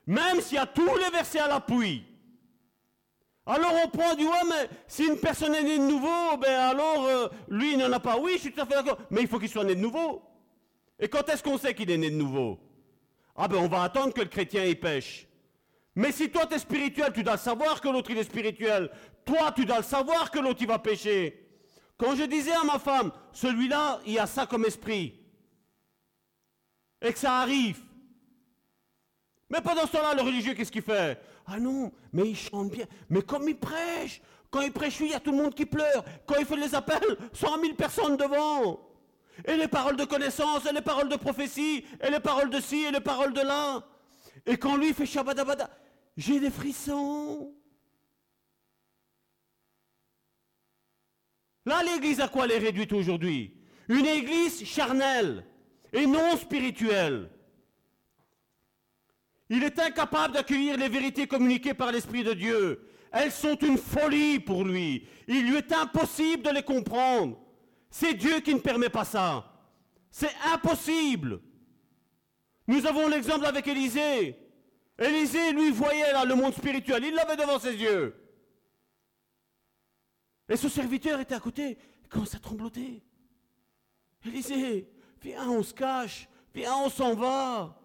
Même 0.06 0.40
s'il 0.40 0.56
y 0.56 0.58
a 0.58 0.66
tous 0.66 0.96
les 0.96 1.10
versets 1.10 1.40
à 1.40 1.48
l'appui. 1.48 2.04
Alors 3.46 3.72
on 3.84 3.88
prend 3.88 4.14
du 4.14 4.24
ouais, 4.24 4.44
mais 4.48 4.68
si 4.86 5.04
une 5.04 5.18
personne 5.18 5.54
est 5.54 5.62
née 5.62 5.78
de 5.78 5.84
nouveau, 5.84 6.36
ben 6.40 6.70
alors 6.70 7.04
euh, 7.04 7.28
lui 7.48 7.72
il 7.72 7.78
n'en 7.78 7.92
a 7.92 8.00
pas. 8.00 8.18
Oui, 8.18 8.32
je 8.34 8.40
suis 8.40 8.52
tout 8.52 8.60
à 8.60 8.66
fait 8.66 8.74
d'accord. 8.74 8.98
Mais 9.10 9.22
il 9.22 9.28
faut 9.28 9.38
qu'il 9.38 9.50
soit 9.50 9.64
né 9.64 9.74
de 9.74 9.80
nouveau. 9.80 10.22
Et 10.98 11.08
quand 11.08 11.28
est-ce 11.28 11.42
qu'on 11.42 11.58
sait 11.58 11.74
qu'il 11.74 11.90
est 11.90 11.98
né 11.98 12.10
de 12.10 12.16
nouveau? 12.16 12.58
Ah 13.36 13.48
ben 13.48 13.58
on 13.58 13.68
va 13.68 13.82
attendre 13.82 14.14
que 14.14 14.22
le 14.22 14.28
chrétien 14.28 14.64
y 14.64 14.74
pêche. 14.74 15.26
Mais 15.94 16.10
si 16.10 16.30
toi 16.30 16.46
tu 16.46 16.54
es 16.54 16.58
spirituel, 16.58 17.12
tu 17.12 17.22
dois 17.22 17.36
savoir 17.36 17.80
que 17.80 17.88
l'autre 17.88 18.10
il 18.10 18.18
est 18.18 18.24
spirituel. 18.24 18.90
Toi 19.24 19.52
tu 19.52 19.66
dois 19.66 19.78
le 19.78 19.82
savoir 19.84 20.30
que 20.30 20.38
l'autre 20.38 20.60
il 20.62 20.68
va 20.68 20.78
pécher. 20.78 21.44
Quand 21.96 22.16
je 22.16 22.24
disais 22.24 22.52
à 22.52 22.64
ma 22.64 22.78
femme, 22.78 23.12
celui-là, 23.32 24.00
il 24.06 24.18
a 24.18 24.26
ça 24.26 24.46
comme 24.46 24.64
esprit. 24.64 25.20
Et 27.00 27.12
que 27.12 27.18
ça 27.18 27.38
arrive. 27.38 27.80
Mais 29.50 29.60
pendant 29.60 29.86
ce 29.86 29.92
temps-là, 29.92 30.14
le 30.14 30.22
religieux, 30.22 30.54
qu'est-ce 30.54 30.72
qu'il 30.72 30.82
fait? 30.82 31.20
Ah 31.46 31.58
non, 31.58 31.92
mais 32.12 32.28
il 32.30 32.36
chante 32.36 32.70
bien. 32.70 32.86
Mais 33.10 33.22
comme 33.22 33.48
il 33.48 33.56
prêche, 33.56 34.20
quand 34.50 34.62
il 34.62 34.72
prêche, 34.72 35.00
il 35.00 35.08
y 35.08 35.14
a 35.14 35.20
tout 35.20 35.32
le 35.32 35.36
monde 35.36 35.54
qui 35.54 35.66
pleure. 35.66 36.04
Quand 36.26 36.36
il 36.38 36.46
fait 36.46 36.56
les 36.56 36.74
appels, 36.74 37.16
100 37.32 37.60
000 37.60 37.74
personnes 37.74 38.16
devant. 38.16 38.80
Et 39.44 39.56
les 39.56 39.68
paroles 39.68 39.96
de 39.96 40.04
connaissance, 40.04 40.64
et 40.64 40.72
les 40.72 40.80
paroles 40.80 41.08
de 41.08 41.16
prophétie, 41.16 41.84
et 42.00 42.10
les 42.10 42.20
paroles 42.20 42.50
de 42.50 42.60
ci, 42.60 42.84
et 42.84 42.90
les 42.90 43.00
paroles 43.00 43.32
de 43.32 43.40
là. 43.40 43.84
Et 44.46 44.56
quand 44.56 44.76
lui 44.76 44.92
fait 44.92 45.06
shabadabada, 45.06 45.68
j'ai 46.16 46.38
des 46.38 46.50
frissons. 46.50 47.52
Là, 51.66 51.82
l'église 51.82 52.20
à 52.20 52.28
quoi 52.28 52.44
elle 52.44 52.52
est 52.52 52.58
réduite 52.58 52.92
aujourd'hui? 52.92 53.56
Une 53.88 54.06
église 54.06 54.64
charnelle 54.64 55.44
et 55.92 56.06
non 56.06 56.36
spirituelle. 56.36 57.30
Il 59.54 59.62
est 59.62 59.78
incapable 59.78 60.34
d'accueillir 60.34 60.76
les 60.76 60.88
vérités 60.88 61.28
communiquées 61.28 61.74
par 61.74 61.92
l'Esprit 61.92 62.24
de 62.24 62.32
Dieu. 62.32 62.88
Elles 63.12 63.30
sont 63.30 63.54
une 63.58 63.78
folie 63.78 64.40
pour 64.40 64.64
lui. 64.64 65.06
Il 65.28 65.48
lui 65.48 65.58
est 65.58 65.72
impossible 65.72 66.42
de 66.42 66.50
les 66.50 66.64
comprendre. 66.64 67.38
C'est 67.88 68.14
Dieu 68.14 68.40
qui 68.40 68.52
ne 68.52 68.58
permet 68.58 68.88
pas 68.88 69.04
ça. 69.04 69.48
C'est 70.10 70.34
impossible. 70.52 71.40
Nous 72.66 72.84
avons 72.84 73.06
l'exemple 73.06 73.46
avec 73.46 73.68
Élisée. 73.68 74.36
Élisée, 74.98 75.52
lui, 75.52 75.70
voyait 75.70 76.12
là 76.12 76.24
le 76.24 76.34
monde 76.34 76.54
spirituel. 76.54 77.04
Il 77.04 77.14
l'avait 77.14 77.36
devant 77.36 77.60
ses 77.60 77.76
yeux. 77.76 78.12
Et 80.48 80.56
ce 80.56 80.68
serviteur 80.68 81.20
était 81.20 81.36
à 81.36 81.40
côté. 81.40 81.78
Il 82.02 82.08
commence 82.08 82.34
à 82.34 82.40
trembloter. 82.40 83.04
Élisée, 84.26 84.90
viens, 85.22 85.48
on 85.48 85.62
se 85.62 85.72
cache. 85.72 86.28
Viens, 86.52 86.74
on 86.74 86.90
s'en 86.90 87.14
va. 87.14 87.83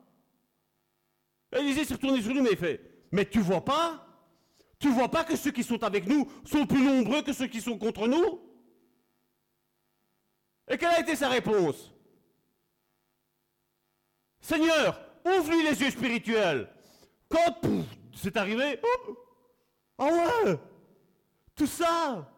Élisée 1.52 1.86
s'est 1.86 1.96
retourné 1.96 2.22
sur 2.22 2.34
lui, 2.34 2.42
mais 2.42 2.52
il 2.52 2.58
fait 2.58 3.08
Mais 3.12 3.26
tu 3.26 3.40
vois 3.40 3.64
pas? 3.64 4.06
Tu 4.80 4.90
vois 4.90 5.10
pas 5.10 5.24
que 5.24 5.36
ceux 5.36 5.52
qui 5.52 5.64
sont 5.64 5.84
avec 5.84 6.08
nous 6.08 6.32
sont 6.46 6.66
plus 6.66 6.82
nombreux 6.82 7.22
que 7.22 7.34
ceux 7.34 7.48
qui 7.48 7.60
sont 7.60 7.78
contre 7.78 8.08
nous? 8.08 8.42
Et 10.70 10.78
quelle 10.78 10.92
a 10.92 11.00
été 11.00 11.16
sa 11.16 11.30
réponse? 11.30 11.92
Seigneur, 14.40 15.02
ouvre-lui 15.26 15.64
les 15.64 15.82
yeux 15.82 15.92
spirituels. 15.92 16.70
Quand 17.28 17.62
c'est 18.16 18.38
arrivé, 18.38 18.80
ah 19.98 20.06
ouais, 20.06 20.60
tout 21.56 21.68
ça. 21.68 22.32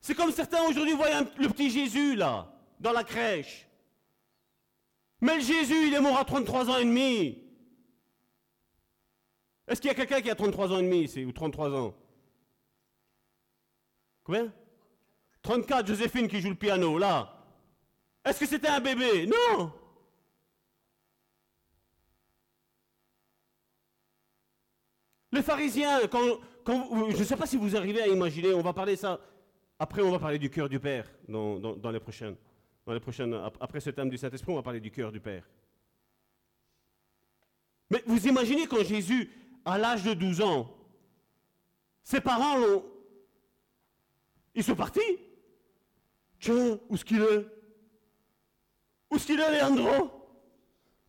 C'est 0.00 0.14
comme 0.14 0.30
certains 0.30 0.62
aujourd'hui 0.62 0.92
voient 0.92 1.22
le 1.36 1.48
petit 1.48 1.70
Jésus 1.70 2.14
là, 2.14 2.48
dans 2.78 2.92
la 2.92 3.02
crèche. 3.02 3.65
Mais 5.20 5.40
Jésus, 5.40 5.86
il 5.88 5.94
est 5.94 6.00
mort 6.00 6.18
à 6.18 6.24
33 6.24 6.70
ans 6.70 6.78
et 6.78 6.84
demi. 6.84 7.42
Est-ce 9.66 9.80
qu'il 9.80 9.88
y 9.88 9.90
a 9.90 9.94
quelqu'un 9.94 10.20
qui 10.20 10.30
a 10.30 10.34
33 10.34 10.72
ans 10.72 10.78
et 10.78 10.82
demi 10.82 11.02
ici, 11.02 11.24
ou 11.24 11.32
33 11.32 11.70
ans? 11.74 11.94
Combien? 14.22 14.52
34, 15.42 15.86
Joséphine 15.86 16.28
qui 16.28 16.40
joue 16.40 16.50
le 16.50 16.56
piano, 16.56 16.98
là. 16.98 17.32
Est-ce 18.24 18.40
que 18.40 18.46
c'était 18.46 18.68
un 18.68 18.80
bébé? 18.80 19.26
Non 19.26 19.72
Les 25.32 25.42
pharisiens, 25.42 26.06
quand, 26.08 26.40
je 27.10 27.18
ne 27.18 27.24
sais 27.24 27.36
pas 27.36 27.46
si 27.46 27.56
vous 27.56 27.76
arrivez 27.76 28.02
à 28.02 28.08
imaginer, 28.08 28.54
on 28.54 28.62
va 28.62 28.72
parler 28.72 28.96
ça 28.96 29.20
après, 29.78 30.02
on 30.02 30.10
va 30.10 30.18
parler 30.18 30.38
du 30.38 30.48
cœur 30.48 30.68
du 30.68 30.80
Père 30.80 31.06
dans, 31.28 31.90
les 31.90 32.00
prochaines. 32.00 32.36
Dans 32.86 32.92
les 32.92 33.00
prochaines 33.00 33.34
après 33.60 33.80
ce 33.80 33.90
thème 33.90 34.08
du 34.08 34.16
Saint-Esprit, 34.16 34.52
on 34.52 34.56
va 34.56 34.62
parler 34.62 34.80
du 34.80 34.92
cœur 34.92 35.10
du 35.10 35.20
Père. 35.20 35.42
Mais 37.90 38.02
vous 38.06 38.26
imaginez 38.28 38.66
quand 38.66 38.82
Jésus, 38.84 39.30
à 39.64 39.76
l'âge 39.76 40.04
de 40.04 40.14
12 40.14 40.40
ans, 40.40 40.72
ses 42.04 42.20
parents 42.20 42.82
Ils 44.54 44.62
sont 44.62 44.76
partis. 44.76 45.00
Tiens, 46.38 46.78
où 46.88 46.94
est-ce 46.94 47.04
qu'il 47.04 47.20
est? 47.20 47.46
Où 49.10 49.16
est-ce 49.16 49.26
qu'il 49.26 49.40
est, 49.40 49.60
Leandro 49.60 50.10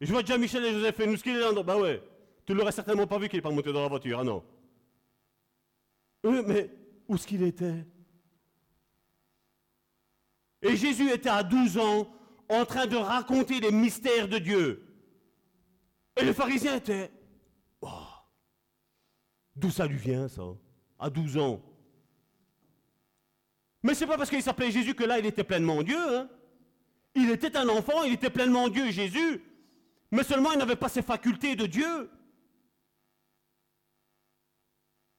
Et 0.02 0.06
je 0.06 0.12
vois 0.12 0.22
déjà 0.22 0.38
Michel 0.38 0.66
et 0.66 0.74
Joséphine, 0.74 1.12
où 1.12 1.14
est-ce 1.14 1.24
qu'il 1.24 1.36
est, 1.36 1.40
Leandro 1.40 1.64
Bah 1.64 1.78
ouais, 1.78 2.02
tu 2.46 2.56
l'aurais 2.56 2.72
certainement 2.72 3.06
pas 3.06 3.20
vu 3.20 3.30
qu'il 3.30 3.38
n'est 3.38 3.44
pas 3.44 3.52
monté 3.52 3.72
dans 3.72 3.82
la 3.82 3.88
voiture, 3.88 4.20
ah 4.20 4.24
non. 4.24 4.44
Eux, 6.26 6.42
mais 6.42 6.72
où 7.08 7.16
est-ce 7.16 7.28
qu'il 7.28 7.44
était? 7.44 7.86
Et 10.62 10.76
Jésus 10.76 11.10
était 11.12 11.30
à 11.30 11.44
12 11.44 11.78
ans 11.78 12.08
en 12.50 12.66
train 12.66 12.88
de 12.88 12.96
raconter 12.96 13.60
les 13.60 13.72
mystères 13.72 14.28
de 14.28 14.38
Dieu. 14.38 14.84
Et 16.16 16.24
les 16.24 16.34
pharisiens 16.34 16.76
étaient... 16.76 17.12
Oh, 17.82 17.90
D'où 19.56 19.70
ça 19.70 19.86
lui 19.88 19.98
vient, 19.98 20.28
ça 20.28 20.44
À 21.00 21.10
12 21.10 21.38
ans? 21.38 21.62
Mais 23.84 23.94
c'est 23.94 24.08
pas 24.08 24.18
parce 24.18 24.30
qu'il 24.30 24.42
s'appelait 24.42 24.72
Jésus 24.72 24.94
que 24.94 25.04
là, 25.04 25.20
il 25.20 25.26
était 25.26 25.44
pleinement 25.44 25.84
Dieu. 25.84 25.98
Hein. 25.98 26.30
Il 27.16 27.30
était 27.32 27.56
un 27.58 27.68
enfant, 27.70 28.04
il 28.04 28.14
était 28.14 28.30
pleinement 28.30 28.70
Dieu, 28.70 28.92
Jésus. 28.92 29.42
Mais 30.12 30.24
seulement, 30.24 30.52
il 30.52 30.60
n'avait 30.60 30.76
pas 30.76 30.90
ses 30.90 31.02
facultés 31.02 31.56
de 31.56 31.66
Dieu. 31.66 32.10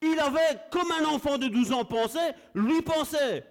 Il 0.01 0.19
avait, 0.19 0.61
comme 0.71 0.91
un 0.91 1.05
enfant 1.05 1.37
de 1.37 1.47
12 1.47 1.71
ans 1.73 1.85
pensait, 1.85 2.33
lui 2.53 2.81
pensait. 2.81 3.45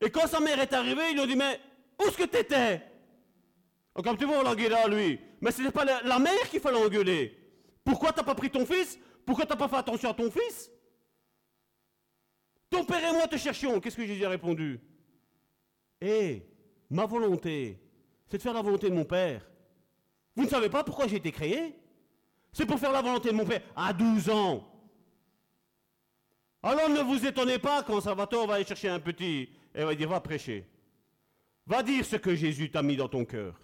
Et 0.00 0.10
quand 0.10 0.26
sa 0.26 0.40
mère 0.40 0.58
est 0.60 0.72
arrivée, 0.72 1.10
il 1.10 1.14
lui 1.14 1.22
a 1.22 1.26
dit, 1.26 1.36
mais 1.36 1.60
où 2.00 2.06
est-ce 2.06 2.16
que 2.16 2.24
tu 2.24 2.36
étais 2.36 2.82
Comme 3.94 4.16
tu 4.16 4.24
vois, 4.24 4.40
on 4.40 4.42
l'engueula, 4.42 4.88
lui. 4.88 5.20
Mais 5.40 5.50
ce 5.50 5.62
n'est 5.62 5.70
pas 5.70 5.84
la, 5.84 6.18
mère 6.18 6.48
qu'il 6.50 6.60
fallait 6.60 6.82
engueuler. 6.82 7.38
Pourquoi 7.84 8.12
tu 8.12 8.18
n'as 8.18 8.24
pas 8.24 8.34
pris 8.34 8.50
ton 8.50 8.66
fils? 8.66 8.98
Pourquoi 9.24 9.46
tu 9.46 9.50
n'as 9.50 9.56
pas 9.56 9.68
fait 9.68 9.76
attention 9.76 10.10
à 10.10 10.14
ton 10.14 10.30
fils? 10.30 10.70
Ton 12.70 12.84
père 12.84 13.04
et 13.04 13.12
moi 13.12 13.26
te 13.28 13.36
cherchions. 13.36 13.80
Qu'est-ce 13.80 13.96
que 13.96 14.06
Jésus 14.06 14.24
a 14.24 14.30
répondu? 14.30 14.80
Eh, 16.00 16.42
ma 16.90 17.06
volonté, 17.06 17.78
c'est 18.26 18.38
de 18.38 18.42
faire 18.42 18.54
la 18.54 18.62
volonté 18.62 18.90
de 18.90 18.94
mon 18.94 19.04
père. 19.04 19.46
Vous 20.34 20.44
ne 20.44 20.48
savez 20.48 20.68
pas 20.68 20.82
pourquoi 20.82 21.06
j'ai 21.06 21.16
été 21.16 21.30
créé? 21.30 21.78
C'est 22.52 22.66
pour 22.66 22.78
faire 22.78 22.92
la 22.92 23.02
volonté 23.02 23.30
de 23.30 23.34
mon 23.34 23.44
père 23.44 23.62
à 23.76 23.92
12 23.92 24.30
ans. 24.30 24.66
Alors 26.62 26.88
ne 26.88 27.00
vous 27.00 27.26
étonnez 27.26 27.58
pas 27.58 27.82
quand 27.82 28.00
Salvatore 28.00 28.46
va 28.46 28.54
aller 28.54 28.64
chercher 28.64 28.88
un 28.88 29.00
petit 29.00 29.50
et 29.74 29.84
va 29.84 29.94
dire 29.94 30.08
va 30.08 30.20
prêcher. 30.20 30.64
Va 31.66 31.82
dire 31.82 32.04
ce 32.04 32.16
que 32.16 32.34
Jésus 32.34 32.70
t'a 32.70 32.82
mis 32.82 32.96
dans 32.96 33.08
ton 33.08 33.24
cœur. 33.24 33.58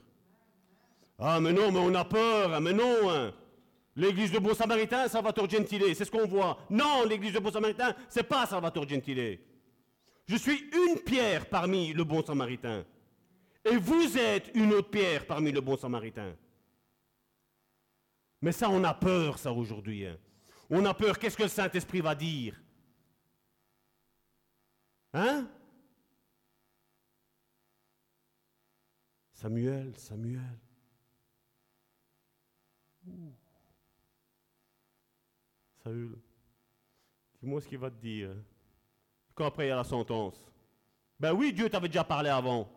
Ah 1.19 1.39
mais 1.41 1.53
non, 1.53 1.71
mais 1.71 1.79
on 1.81 1.95
a 1.95 2.05
peur, 2.05 2.55
hein, 2.55 2.61
mais 2.61 2.73
non. 2.73 3.11
hein. 3.11 3.33
L'église 3.97 4.33
de 4.33 4.39
Bon 4.39 4.55
Samaritain, 4.55 5.09
Salvatore 5.09 5.51
Gentile, 5.51 5.95
c'est 5.95 6.05
ce 6.05 6.11
qu'on 6.11 6.27
voit. 6.27 6.59
Non, 6.71 7.05
l'église 7.05 7.35
de 7.35 7.39
Bon 7.41 7.51
Samaritain, 7.53 7.95
c'est 8.09 8.23
pas 8.23 8.47
Salvatore 8.47 8.89
Gentile. 8.89 9.39
Je 10.27 10.37
suis 10.37 10.71
une 10.73 11.01
pierre 11.01 11.47
parmi 11.51 11.93
le 11.93 12.05
Bon 12.05 12.23
Samaritain. 12.25 12.85
Et 13.65 13.77
vous 13.77 14.17
êtes 14.17 14.51
une 14.55 14.73
autre 14.73 14.89
pierre 14.89 15.27
parmi 15.27 15.53
le 15.53 15.61
Bon 15.61 15.77
Samaritain. 15.77 16.35
Mais 18.41 18.53
ça, 18.53 18.71
on 18.71 18.83
a 18.85 18.95
peur, 18.95 19.39
ça, 19.39 19.53
aujourd'hui. 19.53 20.07
hein. 20.07 20.17
On 20.71 20.85
a 20.87 20.95
peur, 20.95 21.19
qu'est-ce 21.19 21.37
que 21.37 21.43
le 21.43 21.49
Saint-Esprit 21.49 22.01
va 22.01 22.15
dire? 22.15 22.59
Hein? 25.13 25.47
Samuel, 29.41 29.95
Samuel. 29.97 30.59
Saül, 35.83 36.19
dis-moi 37.41 37.63
ce 37.63 37.67
qu'il 37.67 37.79
va 37.79 37.91
te 37.91 37.99
dire. 38.03 38.33
Quand 39.35 39.47
après 39.47 39.65
il 39.65 39.69
y 39.69 39.73
a 39.73 39.77
la 39.77 39.85
sentence. 39.85 40.47
Ben 41.19 41.33
oui, 41.33 41.55
Dieu 41.55 41.71
t'avait 41.71 41.89
déjà 41.89 42.05
parlé 42.05 42.29
avant. 42.29 42.69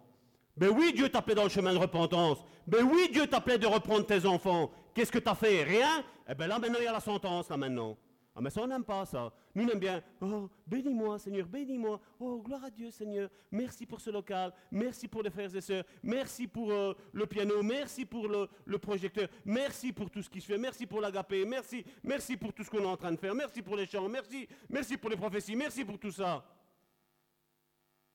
Ben 0.55 0.69
oui, 0.69 0.93
Dieu 0.93 1.09
t'appelait 1.09 1.35
dans 1.35 1.43
le 1.43 1.49
chemin 1.49 1.73
de 1.73 1.79
repentance. 1.79 2.37
Ben 2.65 2.85
oui, 2.89 3.09
Dieu 3.11 3.27
t'appelait 3.27 3.57
de 3.57 3.67
reprendre 3.67 4.05
tes 4.05 4.25
enfants. 4.25 4.71
Qu'est-ce 4.93 5.11
que 5.11 5.19
t'as 5.19 5.35
fait? 5.35 5.63
Rien? 5.63 6.05
Eh 6.29 6.33
ben 6.33 6.47
là, 6.47 6.59
maintenant, 6.59 6.79
il 6.79 6.85
y 6.85 6.87
a 6.87 6.93
la 6.93 7.01
sentence, 7.01 7.49
là, 7.49 7.57
maintenant. 7.57 7.97
Ah, 8.35 8.41
mais 8.41 8.49
ça, 8.49 8.61
on 8.61 8.67
n'aime 8.67 8.83
pas 8.83 9.05
ça. 9.05 9.31
Nous, 9.53 9.63
on 9.63 9.69
aime 9.69 9.79
bien. 9.79 10.01
Oh, 10.19 10.49
bénis-moi, 10.65 11.19
Seigneur, 11.19 11.45
bénis-moi. 11.45 11.99
Oh, 12.19 12.41
gloire 12.41 12.63
à 12.63 12.71
Dieu, 12.71 12.89
Seigneur. 12.89 13.29
Merci 13.51 13.85
pour 13.85 14.01
ce 14.01 14.09
local. 14.09 14.51
Merci 14.71 15.07
pour 15.07 15.21
les 15.21 15.29
frères 15.29 15.55
et 15.55 15.61
sœurs. 15.61 15.83
Merci 16.01 16.47
pour 16.47 16.71
euh, 16.71 16.93
le 17.11 17.27
piano. 17.27 17.61
Merci 17.61 18.05
pour 18.05 18.27
le, 18.27 18.49
le 18.65 18.77
projecteur. 18.79 19.27
Merci 19.45 19.93
pour 19.93 20.09
tout 20.09 20.23
ce 20.23 20.29
qui 20.31 20.41
se 20.41 20.47
fait. 20.47 20.57
Merci 20.57 20.87
pour 20.87 20.99
l'agapé. 20.99 21.45
Merci, 21.45 21.85
merci 22.01 22.35
pour 22.35 22.51
tout 22.53 22.63
ce 22.63 22.71
qu'on 22.71 22.79
est 22.81 22.85
en 22.85 22.97
train 22.97 23.11
de 23.11 23.17
faire. 23.17 23.35
Merci 23.35 23.61
pour 23.61 23.75
les 23.75 23.85
chants. 23.85 24.09
Merci, 24.09 24.47
merci 24.67 24.97
pour 24.97 25.11
les 25.11 25.15
prophéties. 25.17 25.55
Merci 25.55 25.85
pour 25.85 25.99
tout 25.99 26.11
ça. 26.11 26.43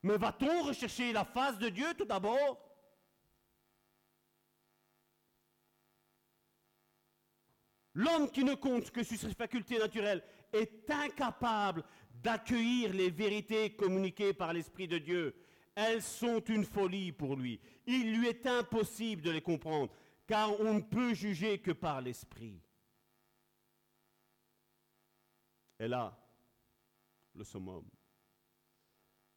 Mais 0.03 0.17
va-t-on 0.17 0.63
rechercher 0.65 1.13
la 1.13 1.25
face 1.25 1.59
de 1.59 1.69
Dieu 1.69 1.87
tout 1.97 2.05
d'abord? 2.05 2.68
L'homme 7.99 8.31
qui 8.31 8.45
ne 8.45 8.55
compte 8.55 8.93
que 8.93 9.03
sur 9.03 9.19
ses 9.19 9.35
facultés 9.35 9.77
naturelles 9.77 10.23
est 10.53 10.89
incapable 10.89 11.83
d'accueillir 12.23 12.95
les 12.95 13.11
vérités 13.11 13.75
communiquées 13.75 14.33
par 14.33 14.53
l'Esprit 14.53 14.87
de 14.87 14.99
Dieu. 14.99 15.35
Elles 15.75 16.01
sont 16.01 16.39
une 16.45 16.65
folie 16.65 17.11
pour 17.11 17.35
lui. 17.35 17.59
Il 17.87 18.17
lui 18.17 18.29
est 18.29 18.47
impossible 18.47 19.23
de 19.23 19.33
les 19.33 19.41
comprendre, 19.41 19.93
car 20.29 20.61
on 20.61 20.75
ne 20.75 20.81
peut 20.81 21.13
juger 21.13 21.59
que 21.59 21.73
par 21.73 22.01
l'Esprit. 22.01 22.63
Et 25.81 25.89
là, 25.89 26.17
le 27.35 27.43
summum. 27.43 27.85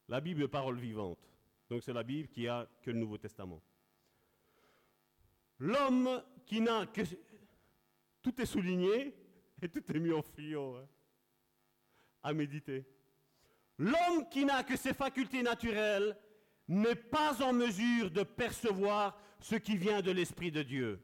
La 0.06 0.20
Bible 0.20 0.44
est 0.44 0.48
parole 0.48 0.78
vivante. 0.78 1.18
Donc 1.68 1.82
c'est 1.82 1.92
la 1.92 2.04
Bible 2.04 2.28
qui 2.28 2.46
a 2.46 2.68
que 2.80 2.92
le 2.92 2.98
Nouveau 2.98 3.18
Testament. 3.18 3.60
L'homme 5.58 6.22
qui 6.46 6.60
n'a 6.60 6.86
que... 6.86 7.02
Tout 8.22 8.40
est 8.40 8.46
souligné 8.46 9.14
et 9.60 9.68
tout 9.68 9.82
est 9.92 9.98
mis 9.98 10.12
en 10.12 10.22
frio 10.22 10.76
hein, 10.76 10.86
à 12.22 12.32
méditer. 12.32 12.86
L'homme 13.78 14.28
qui 14.30 14.44
n'a 14.44 14.62
que 14.62 14.76
ses 14.76 14.94
facultés 14.94 15.42
naturelles 15.42 16.16
n'est 16.68 16.94
pas 16.94 17.42
en 17.42 17.52
mesure 17.52 18.10
de 18.10 18.22
percevoir 18.22 19.18
ce 19.40 19.56
qui 19.56 19.76
vient 19.76 20.00
de 20.00 20.12
l'Esprit 20.12 20.52
de 20.52 20.62
Dieu. 20.62 21.02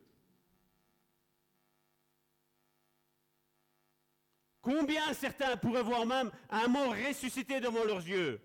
Combien 4.61 5.12
certains 5.15 5.57
pourraient 5.57 5.82
voir 5.82 6.07
même 6.07 6.31
un 6.51 6.69
mort 6.69 6.95
ressuscité 6.95 7.59
devant 7.59 7.85
leurs 7.85 8.07
yeux? 8.07 8.40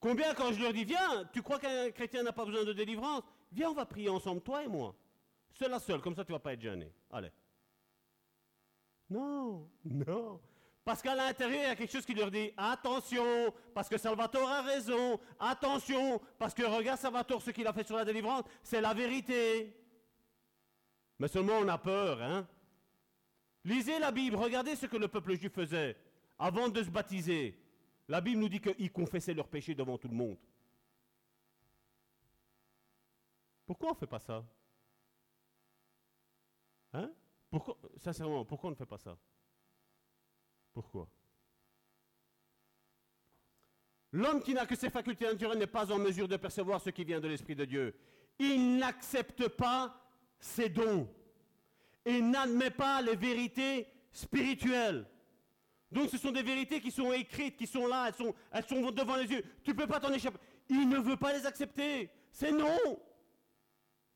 Combien 0.00 0.34
quand 0.34 0.52
je 0.52 0.60
leur 0.60 0.72
dis, 0.72 0.84
viens, 0.84 1.24
tu 1.32 1.42
crois 1.42 1.58
qu'un 1.58 1.90
chrétien 1.90 2.22
n'a 2.22 2.32
pas 2.32 2.44
besoin 2.44 2.64
de 2.64 2.72
délivrance? 2.72 3.22
Viens, 3.52 3.70
on 3.70 3.74
va 3.74 3.86
prier 3.86 4.08
ensemble, 4.08 4.40
toi 4.40 4.64
et 4.64 4.68
moi. 4.68 4.94
Seul 5.52 5.72
à 5.72 5.78
seul, 5.78 6.00
comme 6.00 6.14
ça 6.14 6.24
tu 6.24 6.32
ne 6.32 6.36
vas 6.36 6.40
pas 6.40 6.52
être 6.52 6.60
gêné. 6.60 6.92
Allez. 7.10 7.30
Non, 9.08 9.68
non. 9.84 10.40
Parce 10.84 11.02
qu'à 11.02 11.14
l'intérieur, 11.14 11.62
il 11.62 11.68
y 11.68 11.70
a 11.70 11.76
quelque 11.76 11.92
chose 11.92 12.06
qui 12.06 12.14
leur 12.14 12.30
dit 12.30 12.52
attention, 12.56 13.52
parce 13.74 13.88
que 13.88 13.98
Salvatore 13.98 14.48
a 14.48 14.62
raison, 14.62 15.20
attention, 15.38 16.20
parce 16.38 16.54
que 16.54 16.62
regarde 16.62 16.98
Salvatore, 16.98 17.42
ce 17.42 17.50
qu'il 17.50 17.66
a 17.66 17.72
fait 17.72 17.86
sur 17.86 17.96
la 17.96 18.04
délivrance, 18.04 18.44
c'est 18.62 18.80
la 18.80 18.94
vérité. 18.94 19.76
Mais 21.18 21.28
seulement 21.28 21.58
on 21.58 21.68
a 21.68 21.76
peur, 21.76 22.22
hein. 22.22 22.48
Lisez 23.64 23.98
la 23.98 24.10
Bible, 24.10 24.36
regardez 24.36 24.74
ce 24.74 24.86
que 24.86 24.96
le 24.96 25.06
peuple 25.06 25.34
juif 25.34 25.52
faisait 25.52 25.96
avant 26.38 26.68
de 26.68 26.82
se 26.82 26.88
baptiser. 26.88 27.58
La 28.08 28.22
Bible 28.22 28.40
nous 28.40 28.48
dit 28.48 28.60
qu'ils 28.60 28.90
confessaient 28.90 29.34
leurs 29.34 29.48
péchés 29.48 29.74
devant 29.74 29.98
tout 29.98 30.08
le 30.08 30.16
monde. 30.16 30.38
Pourquoi 33.66 33.90
on 33.90 33.92
ne 33.92 33.98
fait 33.98 34.06
pas 34.06 34.18
ça? 34.18 34.42
Hein? 36.92 37.10
Pourquoi, 37.50 37.76
sincèrement, 37.96 38.44
pourquoi 38.44 38.68
on 38.68 38.70
ne 38.72 38.76
fait 38.76 38.86
pas 38.86 38.98
ça? 38.98 39.16
Pourquoi? 40.72 41.08
L'homme 44.12 44.42
qui 44.42 44.54
n'a 44.54 44.66
que 44.66 44.74
ses 44.74 44.90
facultés 44.90 45.24
naturelles 45.24 45.58
n'est 45.58 45.66
pas 45.66 45.92
en 45.92 45.98
mesure 45.98 46.26
de 46.26 46.36
percevoir 46.36 46.80
ce 46.80 46.90
qui 46.90 47.04
vient 47.04 47.20
de 47.20 47.28
l'Esprit 47.28 47.54
de 47.54 47.64
Dieu. 47.64 47.94
Il 48.38 48.78
n'accepte 48.78 49.48
pas 49.48 49.94
ses 50.38 50.68
dons 50.68 51.08
et 52.04 52.20
n'admet 52.20 52.70
pas 52.70 53.02
les 53.02 53.14
vérités 53.14 53.86
spirituelles. 54.10 55.06
Donc 55.92 56.08
ce 56.08 56.18
sont 56.18 56.32
des 56.32 56.42
vérités 56.42 56.80
qui 56.80 56.90
sont 56.90 57.12
écrites, 57.12 57.56
qui 57.56 57.66
sont 57.66 57.86
là, 57.86 58.08
elles 58.08 58.14
sont, 58.14 58.34
elles 58.50 58.66
sont 58.66 58.90
devant 58.90 59.16
les 59.16 59.30
yeux. 59.30 59.44
Tu 59.62 59.70
ne 59.70 59.76
peux 59.76 59.86
pas 59.86 60.00
t'en 60.00 60.12
échapper. 60.12 60.38
Il 60.68 60.88
ne 60.88 60.98
veut 60.98 61.16
pas 61.16 61.32
les 61.32 61.46
accepter. 61.46 62.10
C'est 62.32 62.52
non. 62.52 62.98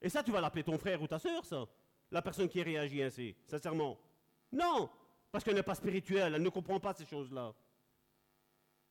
Et 0.01 0.09
ça, 0.09 0.23
tu 0.23 0.31
vas 0.31 0.41
l'appeler 0.41 0.65
ton 0.65 0.79
frère 0.79 1.01
ou 1.03 1.07
ta 1.07 1.19
soeur, 1.19 1.45
ça 1.45 1.67
La 2.15 2.23
personne 2.23 2.49
qui 2.49 2.63
réagit 2.63 3.03
ainsi, 3.03 3.35
sincèrement. 3.45 3.99
Non, 4.53 4.89
parce 5.33 5.43
qu'elle 5.43 5.57
n'est 5.57 5.65
pas 5.65 5.75
spirituelle, 5.75 6.33
elle 6.37 6.43
ne 6.43 6.49
comprend 6.49 6.79
pas 6.79 6.95
ces 6.95 7.05
choses-là. 7.05 7.53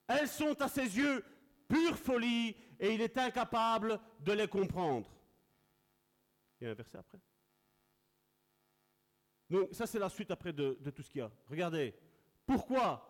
Elles 0.07 0.27
sont 0.27 0.61
à 0.61 0.67
ses 0.67 0.97
yeux 0.97 1.23
pure 1.69 1.97
folie 1.97 2.53
et 2.77 2.93
il 2.93 2.99
est 2.99 3.17
incapable 3.17 3.97
de 4.19 4.33
les 4.33 4.49
comprendre. 4.49 5.09
Il 6.59 6.65
y 6.65 6.67
a 6.67 6.71
un 6.71 6.73
verset 6.73 6.97
après. 6.97 7.21
Donc 9.49 9.69
ça 9.71 9.87
c'est 9.87 9.99
la 9.99 10.09
suite 10.09 10.31
après 10.31 10.51
de, 10.51 10.73
tout 10.93 11.01
ce 11.01 11.09
qu'il 11.09 11.19
y 11.19 11.21
a. 11.21 11.31
Regardez, 11.49 11.95
pourquoi? 12.45 13.09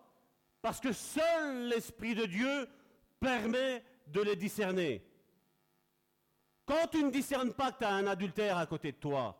Parce 0.61 0.79
que 0.79 0.93
seul 0.93 1.69
l'Esprit 1.69 2.13
de 2.13 2.27
Dieu 2.27 2.69
permet 3.19 3.83
de 4.05 4.21
les 4.21 4.35
discerner. 4.35 5.03
Quand 6.67 6.85
tu 6.91 7.03
ne 7.03 7.09
discernes 7.09 7.53
pas 7.53 7.71
que 7.71 7.79
tu 7.79 7.85
as 7.85 7.95
un 7.95 8.05
adultère 8.05 8.59
à 8.59 8.67
côté 8.67 8.91
de 8.91 8.97
toi, 8.97 9.39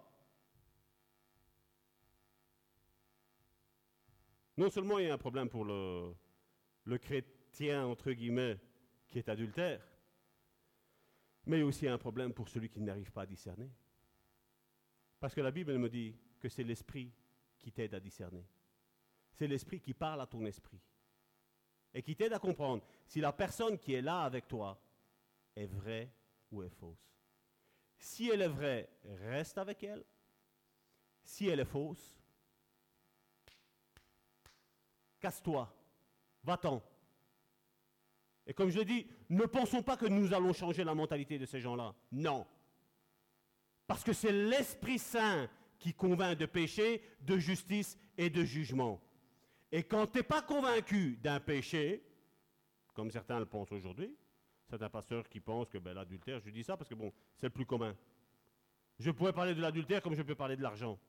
non 4.58 4.70
seulement 4.70 5.00
il 5.00 5.08
y 5.08 5.10
a 5.10 5.14
un 5.14 5.18
problème 5.18 5.50
pour 5.50 5.66
le, 5.66 6.16
chrétien, 6.98 7.86
entre 7.86 8.12
guillemets, 8.12 8.60
qui 9.10 9.20
est 9.20 9.30
adultère, 9.30 9.86
mais 11.46 11.58
il 11.58 11.60
y 11.62 11.64
a 11.64 11.66
aussi 11.66 11.88
un 11.88 11.98
problème 11.98 12.34
pour 12.34 12.48
celui 12.50 12.70
qui 12.70 12.82
n'arrive 12.82 13.12
pas 13.12 13.24
à 13.24 13.26
discerner. 13.26 13.70
Parce 15.20 15.34
que 15.34 15.42
la 15.42 15.52
Bible 15.52 15.72
elle 15.72 15.80
me 15.80 15.90
dit 15.90 16.16
que 16.40 16.50
c'est 16.50 16.64
l'esprit 16.64 17.12
qui 17.60 17.72
t'aide 17.72 17.94
à 17.94 18.00
discerner. 18.00 18.46
C'est 19.32 19.48
l'esprit 19.48 19.80
qui 19.80 19.94
parle 19.94 20.22
à 20.22 20.28
ton 20.28 20.46
esprit 20.46 20.82
et 21.94 22.02
qui 22.02 22.16
t'aide 22.16 22.34
à 22.34 22.40
comprendre 22.40 22.84
si 23.06 23.22
la 23.22 23.32
personne 23.32 23.78
qui 23.78 23.94
est 23.94 24.02
là 24.02 24.22
avec 24.22 24.48
toi 24.48 24.80
est 25.56 25.68
vraie 25.68 26.12
ou 26.52 26.64
est 26.64 26.70
fausse. 26.70 27.14
Si 27.98 28.30
elle 28.30 28.42
est 28.42 28.48
vraie, 28.48 28.90
reste 29.04 29.58
avec 29.58 29.84
elle. 29.84 30.04
Si 31.24 31.48
elle 31.48 31.62
est 31.62 31.66
fausse, 31.66 32.23
casse-toi, 35.24 35.74
va-t'en. 36.44 36.84
Et 38.46 38.54
comme 38.54 38.70
je 38.70 38.82
dit, 38.82 39.08
ne 39.30 39.46
pensons 39.46 39.82
pas 39.82 39.96
que 39.96 40.06
nous 40.06 40.34
allons 40.34 40.52
changer 40.52 40.84
la 40.84 40.94
mentalité 40.94 41.40
de 41.40 41.46
ces 41.46 41.62
gens-là. 41.62 41.96
Non. 42.12 42.46
Parce 43.88 44.04
que 44.04 44.12
c'est 44.12 44.34
l'Esprit 44.34 45.00
Saint 45.00 45.50
qui 45.80 45.94
convainc 45.94 46.38
de 46.38 46.46
péché, 46.46 47.02
de 47.22 47.38
justice 47.38 47.98
et 48.18 48.30
de 48.30 48.44
jugement. 48.44 49.02
Et 49.72 49.84
quand 49.84 50.08
tu 50.08 50.18
n'es 50.18 50.24
pas 50.24 50.42
convaincu 50.42 51.18
d'un 51.24 51.40
péché, 51.40 52.06
comme 52.94 53.10
certains 53.10 53.40
le 53.40 53.46
pensent 53.46 53.72
aujourd'hui, 53.72 54.14
certains 54.70 54.90
pasteurs 54.90 55.30
qui 55.30 55.40
pensent 55.40 55.70
que 55.70 55.78
ben, 55.78 55.94
l'adultère, 55.94 56.42
je 56.42 56.50
dis 56.50 56.66
ça 56.66 56.76
parce 56.76 56.90
que 56.90 56.96
bon, 56.96 57.14
c'est 57.38 57.48
le 57.48 57.52
plus 57.54 57.66
commun. 57.66 57.96
Je 59.00 59.10
pourrais 59.10 59.34
parler 59.34 59.56
de 59.56 59.62
l'adultère 59.62 60.02
comme 60.02 60.16
je 60.16 60.22
peux 60.22 60.36
parler 60.36 60.58
de 60.58 60.62
l'argent. 60.62 61.00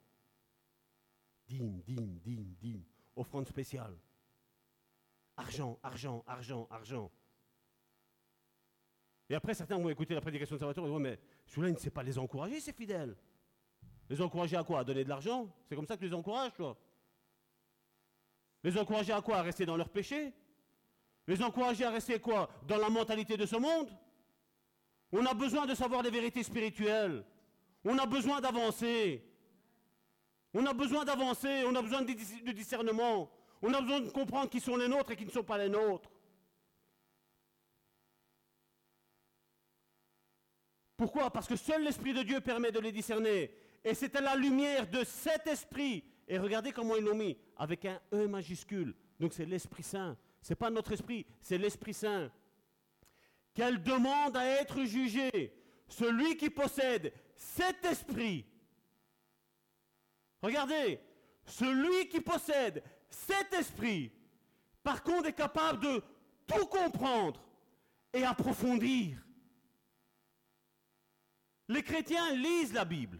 Dîme, 1.47 1.81
dîme, 1.81 2.17
dîme, 2.19 2.55
dîme. 2.61 2.83
Offrande 3.15 3.47
spéciale. 3.47 3.95
Argent, 5.37 5.79
argent, 5.83 6.23
argent, 6.27 6.67
argent. 6.69 7.11
Et 9.29 9.35
après, 9.35 9.53
certains 9.53 9.77
vont 9.77 9.89
écouter 9.89 10.13
la 10.13 10.21
prédication 10.21 10.55
de 10.55 10.59
Salvatore 10.59 10.85
et 10.85 10.89
dire, 10.89 10.99
mais 10.99 11.19
celui-là, 11.47 11.69
il 11.69 11.73
ne 11.73 11.79
sait 11.79 11.89
pas 11.89 12.03
les 12.03 12.17
encourager, 12.17 12.59
c'est 12.59 12.75
fidèle. 12.75 13.15
Les 14.09 14.21
encourager 14.21 14.55
à 14.55 14.63
quoi? 14.63 14.79
À 14.79 14.83
donner 14.83 15.03
de 15.03 15.09
l'argent? 15.09 15.49
C'est 15.67 15.75
comme 15.75 15.87
ça 15.87 15.95
que 15.95 16.01
tu 16.01 16.07
les 16.07 16.13
encourages, 16.13 16.53
toi 16.53 16.77
Les 18.63 18.77
encourager 18.77 19.13
à 19.13 19.21
quoi? 19.21 19.37
À 19.37 19.41
rester 19.41 19.65
dans 19.65 19.77
leur 19.77 19.89
péché? 19.89 20.31
Les 21.27 21.41
encourager 21.41 21.85
à 21.85 21.89
rester 21.89 22.19
quoi? 22.19 22.49
Dans 22.67 22.77
la 22.77 22.89
mentalité 22.89 23.35
de 23.35 23.45
ce 23.45 23.55
monde? 23.55 23.89
On 25.11 25.25
a 25.25 25.33
besoin 25.33 25.65
de 25.65 25.73
savoir 25.73 26.03
les 26.03 26.11
vérités 26.11 26.43
spirituelles. 26.43 27.25
On 27.83 27.97
a 27.97 28.05
besoin 28.05 28.41
d'avancer. 28.41 29.23
On 30.57 30.65
a 30.65 30.73
besoin 30.73 31.03
d'avancer, 31.03 31.65
on 31.65 31.75
a 31.75 31.81
besoin 31.81 32.01
de 32.01 32.51
discernement. 32.53 33.29
On 33.61 33.73
a 33.73 33.81
besoin 33.81 33.99
de 33.99 34.09
comprendre 34.09 34.49
qui 34.49 34.61
sont 34.61 34.77
les 34.77 34.87
nôtres 34.87 35.11
et 35.11 35.17
qui 35.17 35.25
ne 35.25 35.29
sont 35.29 35.43
pas 35.43 35.57
les 35.57 35.67
nôtres. 35.67 36.09
Pourquoi? 40.95 41.29
Parce 41.29 41.45
que 41.45 41.57
seul 41.57 41.83
l'Esprit 41.83 42.13
de 42.13 42.23
Dieu 42.23 42.39
permet 42.39 42.71
de 42.71 42.79
les 42.79 42.93
discerner. 42.93 43.53
Et 43.83 43.93
c'est 43.93 44.15
à 44.15 44.21
la 44.21 44.37
lumière 44.37 44.89
de 44.89 45.03
cet 45.03 45.45
Esprit. 45.45 46.05
Et 46.25 46.39
regardez 46.39 46.71
comment 46.71 46.95
ils 46.95 47.03
l'ont 47.03 47.15
mis, 47.15 47.37
avec 47.57 47.83
un 47.83 47.99
E 48.13 48.25
majuscule. 48.25 48.95
Donc 49.19 49.33
c'est 49.33 49.45
l'Esprit 49.45 49.83
Saint. 49.83 50.17
Ce 50.41 50.53
n'est 50.53 50.55
pas 50.55 50.69
notre 50.69 50.93
esprit, 50.93 51.25
c'est 51.41 51.57
l'Esprit 51.57 51.93
Saint. 51.93 52.31
Qu'elle 53.53 53.83
demande 53.83 54.37
à 54.37 54.45
être 54.45 54.85
jugée. 54.85 55.53
Celui 55.89 56.37
qui 56.37 56.49
possède 56.49 57.11
cet 57.35 57.83
esprit. 57.83 58.45
Regardez, 60.45 60.99
celui 61.47 62.07
qui 62.07 62.21
possède 62.21 62.83
cet 63.09 63.51
esprit, 63.53 64.11
par 64.83 65.01
contre, 65.01 65.29
est 65.29 65.33
capable 65.33 65.79
de 65.79 66.03
tout 66.45 66.67
comprendre 66.67 67.43
et 68.13 68.23
approfondir. 68.23 69.17
Les 71.67 71.81
chrétiens 71.81 72.31
lisent 72.35 72.73
la 72.73 72.85
Bible. 72.85 73.19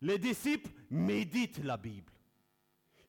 Les 0.00 0.16
disciples 0.16 0.70
méditent 0.88 1.62
la 1.62 1.76
Bible. 1.76 2.14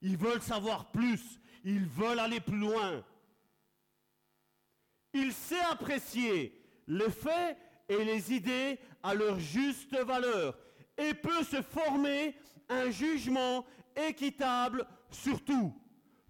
Ils 0.02 0.18
veulent 0.18 0.42
savoir 0.42 0.92
plus. 0.92 1.40
Ils 1.64 1.86
veulent 1.86 2.20
aller 2.20 2.42
plus 2.42 2.60
loin. 2.60 3.06
Il 5.14 5.32
sait 5.32 5.64
apprécier 5.72 6.62
les 6.88 7.10
faits 7.10 7.58
et 7.88 8.04
les 8.04 8.34
idées 8.34 8.78
à 9.02 9.14
leur 9.14 9.40
juste 9.40 9.96
valeur 9.96 10.58
et 10.98 11.14
peut 11.14 11.44
se 11.46 11.62
former 11.62 12.36
un 12.70 12.90
jugement 12.90 13.66
équitable 13.96 14.86
sur 15.10 15.44
tout, 15.44 15.74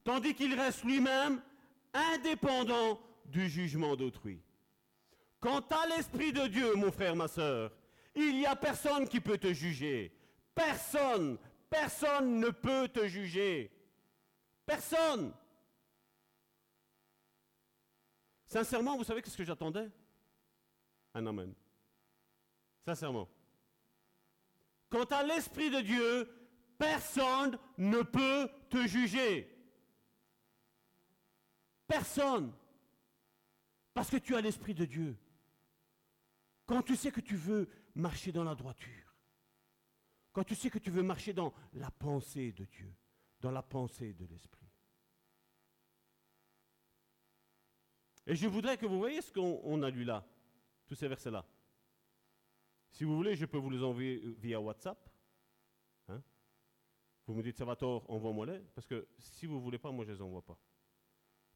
tandis 0.03 0.34
qu'il 0.34 0.53
reste 0.53 0.84
lui-même 0.84 1.41
indépendant 1.94 2.99
du 3.26 3.49
jugement 3.49 3.95
d'autrui. 3.95 4.41
Quant 5.40 5.62
à 5.62 5.88
l'Esprit 5.88 6.34
de 6.34 6.48
Dieu, 6.48 6.76
mon 6.76 6.91
frère, 6.91 7.16
ma 7.16 7.28
soeur, 7.28 7.72
il 8.16 8.38
n'y 8.38 8.45
a 8.45 8.56
personne 8.56 9.07
qui 9.07 9.20
peut 9.20 9.38
te 9.38 9.53
juger. 9.53 10.12
Personne, 10.53 11.38
personne 11.70 12.40
ne 12.40 12.49
peut 12.49 12.88
te 12.88 13.07
juger. 13.07 13.72
Personne. 14.66 15.34
Sincèrement, 18.48 18.95
vous 18.98 19.03
savez 19.03 19.22
ce 19.26 19.38
que 19.38 19.44
j'attendais? 19.44 19.90
Un 21.14 21.26
amen. 21.26 21.53
Sincèrement. 22.86 23.28
Quant 24.90 25.06
à 25.06 25.24
l'Esprit 25.24 25.70
de 25.70 25.82
Dieu, 25.82 26.30
personne 26.78 27.57
ne 27.78 28.02
peut 28.02 28.49
te 28.70 28.88
juger. 28.88 29.52
Personne. 31.88 32.53
Parce 33.94 34.10
que 34.10 34.18
tu 34.18 34.36
as 34.36 34.41
l'Esprit 34.41 34.74
de 34.74 34.86
Dieu. 34.86 35.18
Quand 36.66 36.82
tu 36.82 36.95
sais 36.95 37.12
que 37.12 37.22
tu 37.22 37.36
veux 37.36 37.70
marcher 37.94 38.32
dans 38.32 38.44
la 38.44 38.56
droiture, 38.56 39.16
quand 40.34 40.44
tu 40.44 40.56
sais 40.56 40.70
que 40.70 40.80
tu 40.80 40.91
veux 40.91 41.03
marcher 41.03 41.34
dans 41.34 41.53
la 41.74 41.91
pensée 41.91 42.52
de 42.52 42.66
Dieu, 42.66 42.94
dans 43.40 43.52
la 43.52 43.64
pensée 43.64 44.14
de 44.14 44.26
l'Esprit. 44.26 44.68
Et 48.28 48.36
je 48.36 48.48
voudrais 48.48 48.78
que 48.78 48.86
vous 48.86 48.98
voyez 48.98 49.22
ce 49.22 49.32
qu'on 49.32 49.84
a 49.84 49.90
lu 49.90 50.03
là, 50.03 50.26
tous 50.88 50.95
ces 50.95 51.07
versets-là. 51.07 51.45
Si 52.96 53.04
vous 53.04 53.18
voulez, 53.18 53.36
je 53.36 53.46
peux 53.46 53.58
vous 53.58 53.70
les 53.70 53.84
envoyer 53.84 54.22
via 54.38 54.62
WhatsApp. 54.62 54.98
Hein. 56.08 56.24
Vous 57.28 57.34
me 57.34 57.44
dites, 57.44 57.58
Salvatore, 57.58 58.10
envoie-moi-les, 58.10 58.62
parce 58.74 58.88
que 58.88 59.10
si 59.18 59.46
vous 59.48 59.56
ne 59.56 59.60
voulez 59.60 59.78
pas, 59.78 59.92
moi 59.92 60.06
je 60.06 60.12
ne 60.12 60.16
les 60.16 60.22
envoie 60.22 60.42
pas. 60.42 60.58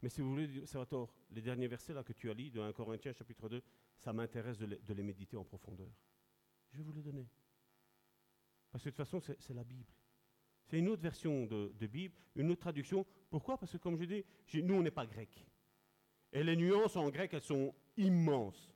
Mais 0.02 0.10
si 0.10 0.20
vous 0.20 0.28
voulez, 0.28 0.66
Salvatore, 0.66 1.14
les 1.30 1.40
derniers 1.40 1.66
versets 1.66 1.94
là 1.94 2.04
que 2.04 2.12
tu 2.12 2.28
as 2.28 2.34
lus 2.34 2.50
de 2.50 2.60
1 2.60 2.74
Corinthiens 2.74 3.14
chapitre 3.14 3.48
2, 3.48 3.62
ça 3.96 4.12
m'intéresse 4.12 4.58
de, 4.58 4.92
les 4.92 5.02
méditer 5.02 5.38
en 5.38 5.44
profondeur. 5.44 5.88
Je 6.72 6.76
vais 6.76 6.82
vous 6.82 6.92
les 6.92 7.00
donner. 7.00 7.26
Parce 8.70 8.84
que 8.84 8.90
de 8.90 8.94
toute 8.94 9.06
façon, 9.06 9.18
c'est 9.20 9.54
la 9.54 9.64
Bible. 9.64 9.90
C'est 10.66 10.78
une 10.78 10.90
autre 10.90 11.00
version 11.00 11.46
de, 11.46 11.86
Bible, 11.86 12.16
une 12.36 12.50
autre 12.50 12.60
traduction. 12.60 13.06
Pourquoi? 13.30 13.56
Parce 13.56 13.72
que 13.72 13.78
comme 13.78 13.96
je 13.96 14.04
dis, 14.04 14.24
nous, 14.62 14.74
on 14.74 14.82
n'est 14.82 14.90
pas 14.90 15.06
grec. 15.06 15.42
Et 16.34 16.44
les 16.44 16.54
nuances 16.54 16.96
en 16.96 17.08
grec, 17.08 17.32
elles 17.32 17.40
sont 17.40 17.74
immenses. 17.96 18.74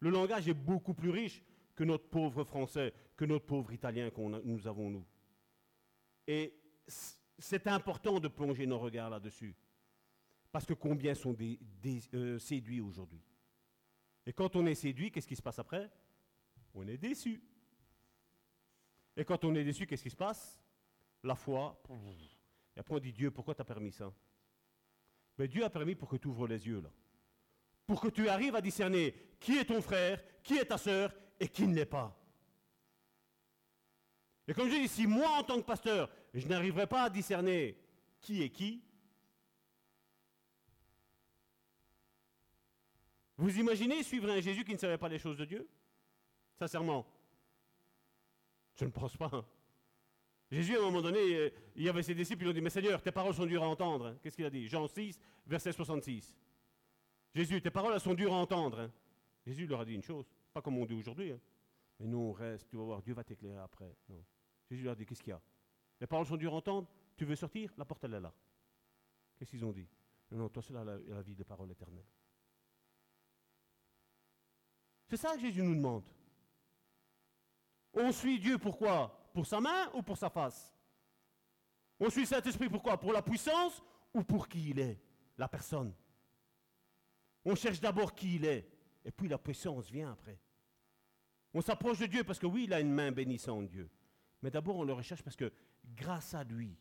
Le 0.00 0.10
langage 0.10 0.48
est 0.48 0.54
beaucoup 0.54 0.94
plus 0.94 1.10
riche 1.10 1.42
que 1.74 1.84
notre 1.84 2.08
pauvre 2.08 2.44
français, 2.44 2.92
que 3.16 3.24
notre 3.24 3.46
pauvre 3.46 3.72
italien 3.72 4.10
que 4.10 4.20
nous 4.20 4.66
avons, 4.66 4.90
nous. 4.90 5.06
Et 6.26 6.54
c'est 7.38 7.66
important 7.66 8.18
de 8.18 8.28
plonger 8.28 8.66
nos 8.66 8.78
regards 8.78 9.10
là-dessus. 9.10 9.54
Parce 10.50 10.64
que 10.64 10.74
combien 10.74 11.14
sont 11.14 11.36
euh, 12.14 12.38
séduits 12.38 12.80
aujourd'hui 12.80 13.22
Et 14.24 14.32
quand 14.32 14.56
on 14.56 14.66
est 14.66 14.74
séduit, 14.74 15.10
qu'est-ce 15.10 15.26
qui 15.26 15.36
se 15.36 15.42
passe 15.42 15.58
après? 15.58 15.90
On 16.74 16.86
est 16.88 16.96
déçu. 16.96 17.42
Et 19.16 19.24
quand 19.24 19.44
on 19.44 19.54
est 19.54 19.64
déçu, 19.64 19.86
qu'est-ce 19.86 20.02
qui 20.02 20.10
se 20.10 20.16
passe? 20.16 20.60
La 21.22 21.34
foi. 21.34 21.82
Et 22.74 22.80
après 22.80 22.94
on 22.94 22.98
dit 22.98 23.12
Dieu, 23.12 23.30
pourquoi 23.30 23.54
tu 23.54 23.62
as 23.62 23.64
permis 23.64 23.92
ça? 23.92 24.12
Mais 25.38 25.46
ben, 25.46 25.52
Dieu 25.52 25.64
a 25.64 25.70
permis 25.70 25.94
pour 25.94 26.08
que 26.08 26.16
tu 26.16 26.28
ouvres 26.28 26.46
les 26.46 26.66
yeux 26.66 26.80
là. 26.80 26.90
Pour 27.86 28.00
que 28.00 28.08
tu 28.08 28.28
arrives 28.28 28.56
à 28.56 28.60
discerner 28.60 29.14
qui 29.38 29.58
est 29.58 29.64
ton 29.64 29.80
frère, 29.80 30.22
qui 30.42 30.58
est 30.58 30.64
ta 30.64 30.78
sœur 30.78 31.14
et 31.38 31.48
qui 31.48 31.66
ne 31.66 31.74
l'est 31.74 31.86
pas. 31.86 32.16
Et 34.48 34.54
comme 34.54 34.68
je 34.68 34.76
dis, 34.76 34.88
si 34.88 35.06
moi 35.06 35.28
en 35.38 35.42
tant 35.42 35.56
que 35.56 35.66
pasteur, 35.66 36.08
je 36.34 36.46
n'arriverai 36.46 36.86
pas 36.86 37.04
à 37.04 37.10
discerner 37.10 37.78
qui 38.20 38.42
est 38.42 38.50
qui, 38.50 38.82
Vous 43.38 43.58
imaginez 43.58 44.02
suivre 44.02 44.30
un 44.30 44.40
Jésus 44.40 44.64
qui 44.64 44.72
ne 44.72 44.78
savait 44.78 44.96
pas 44.96 45.08
les 45.08 45.18
choses 45.18 45.36
de 45.36 45.44
Dieu? 45.44 45.68
Sincèrement. 46.58 47.06
Je 48.76 48.84
ne 48.86 48.90
pense 48.90 49.16
pas. 49.16 49.46
Jésus, 50.50 50.76
à 50.76 50.78
un 50.78 50.82
moment 50.82 51.02
donné, 51.02 51.18
euh, 51.18 51.50
il 51.74 51.82
y 51.82 51.88
avait 51.88 52.02
ses 52.02 52.14
disciples, 52.14 52.44
ils 52.44 52.48
ont 52.48 52.52
dit, 52.52 52.60
mais 52.60 52.70
Seigneur, 52.70 53.02
tes 53.02 53.10
paroles 53.10 53.34
sont 53.34 53.46
dures 53.46 53.64
à 53.64 53.68
entendre. 53.68 54.16
Qu'est-ce 54.22 54.36
qu'il 54.36 54.44
a 54.44 54.50
dit? 54.50 54.68
Jean 54.68 54.86
6, 54.86 55.18
verset 55.46 55.72
66. 55.72 56.34
Jésus, 57.36 57.60
tes 57.60 57.70
paroles 57.70 58.00
sont 58.00 58.14
dures 58.14 58.32
à 58.32 58.38
entendre. 58.38 58.80
hein. 58.80 58.90
Jésus 59.44 59.66
leur 59.66 59.80
a 59.80 59.84
dit 59.84 59.92
une 59.92 60.02
chose, 60.02 60.24
pas 60.54 60.62
comme 60.62 60.78
on 60.78 60.86
dit 60.86 60.94
aujourd'hui. 60.94 61.32
hein. 61.32 61.40
Mais 62.00 62.06
non, 62.06 62.32
reste, 62.32 62.66
tu 62.66 62.78
vas 62.78 62.84
voir, 62.84 63.02
Dieu 63.02 63.12
va 63.12 63.24
t'éclairer 63.24 63.58
après. 63.58 63.94
Jésus 64.70 64.82
leur 64.84 64.92
a 64.94 64.96
dit, 64.96 65.04
qu'est-ce 65.04 65.22
qu'il 65.22 65.32
y 65.32 65.34
a? 65.34 65.40
Les 66.00 66.06
paroles 66.06 66.24
sont 66.24 66.38
dures 66.38 66.54
à 66.54 66.56
entendre, 66.56 66.88
tu 67.14 67.26
veux 67.26 67.36
sortir? 67.36 67.70
La 67.76 67.84
porte, 67.84 68.02
elle 68.04 68.14
est 68.14 68.20
là. 68.20 68.32
Qu'est-ce 69.38 69.50
qu'ils 69.50 69.66
ont 69.66 69.72
dit? 69.72 69.86
Non, 70.30 70.38
non, 70.38 70.48
toi, 70.48 70.62
c'est 70.62 70.72
la, 70.72 70.82
la 70.82 71.20
vie 71.20 71.34
de 71.34 71.42
parole 71.44 71.70
éternelle. 71.70 72.06
C'est 75.06 75.18
ça 75.18 75.34
que 75.34 75.40
Jésus 75.42 75.62
nous 75.62 75.74
demande. 75.74 76.04
On 77.92 78.10
suit 78.12 78.40
Dieu 78.40 78.56
pourquoi 78.58 79.30
Pour 79.34 79.44
sa 79.46 79.60
main 79.60 79.90
ou 79.92 80.02
pour 80.02 80.16
sa 80.16 80.30
face? 80.30 80.74
On 82.00 82.08
suit 82.08 82.24
Saint-Esprit 82.26 82.70
pourquoi 82.70 82.98
Pour 82.98 83.12
la 83.12 83.20
puissance 83.20 83.82
ou 84.14 84.22
pour 84.24 84.48
qui 84.48 84.70
il 84.70 84.78
est 84.80 84.98
La 85.36 85.48
personne? 85.48 85.94
On 87.46 87.54
cherche 87.54 87.80
d'abord 87.80 88.12
qui 88.12 88.34
il 88.34 88.44
est, 88.44 88.68
et 89.04 89.12
puis 89.12 89.28
la 89.28 89.38
puissance 89.38 89.88
vient 89.88 90.10
après. 90.10 90.36
On 91.54 91.60
s'approche 91.60 92.00
de 92.00 92.06
Dieu 92.06 92.24
parce 92.24 92.40
que 92.40 92.46
oui, 92.46 92.64
il 92.64 92.74
a 92.74 92.80
une 92.80 92.92
main 92.92 93.12
bénissante, 93.12 93.68
Dieu. 93.68 93.88
Mais 94.42 94.50
d'abord, 94.50 94.76
on 94.76 94.82
le 94.84 94.92
recherche 94.92 95.22
parce 95.22 95.36
que 95.36 95.52
grâce 95.94 96.34
à 96.34 96.42
lui, 96.42 96.76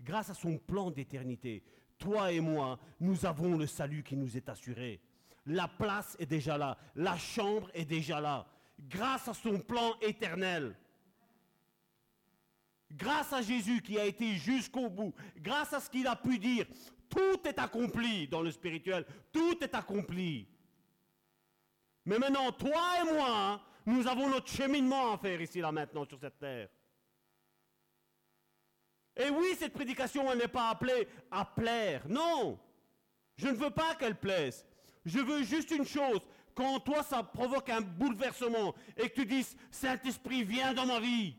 grâce 0.00 0.28
à 0.28 0.34
son 0.34 0.58
plan 0.58 0.90
d'éternité, 0.90 1.62
toi 1.98 2.32
et 2.32 2.40
moi, 2.40 2.80
nous 2.98 3.24
avons 3.24 3.56
le 3.56 3.68
salut 3.68 4.02
qui 4.02 4.16
nous 4.16 4.36
est 4.36 4.48
assuré. 4.48 5.00
La 5.46 5.68
place 5.68 6.16
est 6.18 6.26
déjà 6.26 6.58
là, 6.58 6.76
la 6.96 7.16
chambre 7.16 7.70
est 7.72 7.84
déjà 7.84 8.20
là, 8.20 8.44
grâce 8.88 9.28
à 9.28 9.34
son 9.34 9.60
plan 9.60 9.94
éternel. 10.00 10.76
Grâce 12.96 13.32
à 13.32 13.42
Jésus 13.42 13.82
qui 13.82 13.98
a 13.98 14.06
été 14.06 14.34
jusqu'au 14.36 14.88
bout, 14.88 15.14
grâce 15.38 15.72
à 15.74 15.80
ce 15.80 15.90
qu'il 15.90 16.06
a 16.06 16.16
pu 16.16 16.38
dire, 16.38 16.66
tout 17.08 17.46
est 17.46 17.58
accompli 17.58 18.26
dans 18.26 18.40
le 18.40 18.50
spirituel, 18.50 19.04
tout 19.32 19.62
est 19.62 19.74
accompli. 19.74 20.48
Mais 22.06 22.18
maintenant, 22.18 22.50
toi 22.52 22.82
et 23.00 23.12
moi, 23.12 23.60
nous 23.84 24.06
avons 24.06 24.28
notre 24.28 24.48
cheminement 24.48 25.12
à 25.12 25.18
faire 25.18 25.40
ici, 25.40 25.60
là, 25.60 25.70
maintenant, 25.70 26.06
sur 26.06 26.18
cette 26.18 26.38
terre. 26.38 26.68
Et 29.16 29.30
oui, 29.30 29.46
cette 29.58 29.72
prédication, 29.72 30.30
elle 30.30 30.38
n'est 30.38 30.48
pas 30.48 30.70
appelée 30.70 31.06
à 31.30 31.44
plaire. 31.44 32.02
Non, 32.08 32.58
je 33.36 33.48
ne 33.48 33.54
veux 33.54 33.70
pas 33.70 33.94
qu'elle 33.94 34.18
plaise. 34.18 34.64
Je 35.04 35.18
veux 35.18 35.42
juste 35.42 35.70
une 35.70 35.86
chose. 35.86 36.20
Quand 36.54 36.80
toi, 36.80 37.02
ça 37.02 37.22
provoque 37.22 37.68
un 37.68 37.82
bouleversement 37.82 38.74
et 38.96 39.10
que 39.10 39.20
tu 39.20 39.26
dises, 39.26 39.56
Saint-Esprit, 39.70 40.42
viens 40.44 40.72
dans 40.72 40.86
ma 40.86 41.00
vie. 41.00 41.36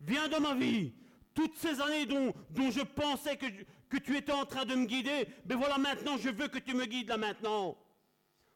Viens 0.00 0.28
dans 0.28 0.40
ma 0.40 0.54
vie. 0.54 0.92
Toutes 1.34 1.56
ces 1.56 1.80
années 1.80 2.06
dont, 2.06 2.32
je 2.70 2.82
pensais 2.82 3.36
que, 3.36 3.46
que 3.88 3.98
tu 3.98 4.16
étais 4.16 4.32
en 4.32 4.46
train 4.46 4.64
de 4.64 4.74
me 4.74 4.86
guider, 4.86 5.28
ben 5.44 5.56
voilà, 5.56 5.76
maintenant, 5.78 6.16
je 6.16 6.30
veux 6.30 6.48
que 6.48 6.58
tu 6.58 6.74
me 6.74 6.86
guides 6.86 7.08
là 7.08 7.18
maintenant. 7.18 7.76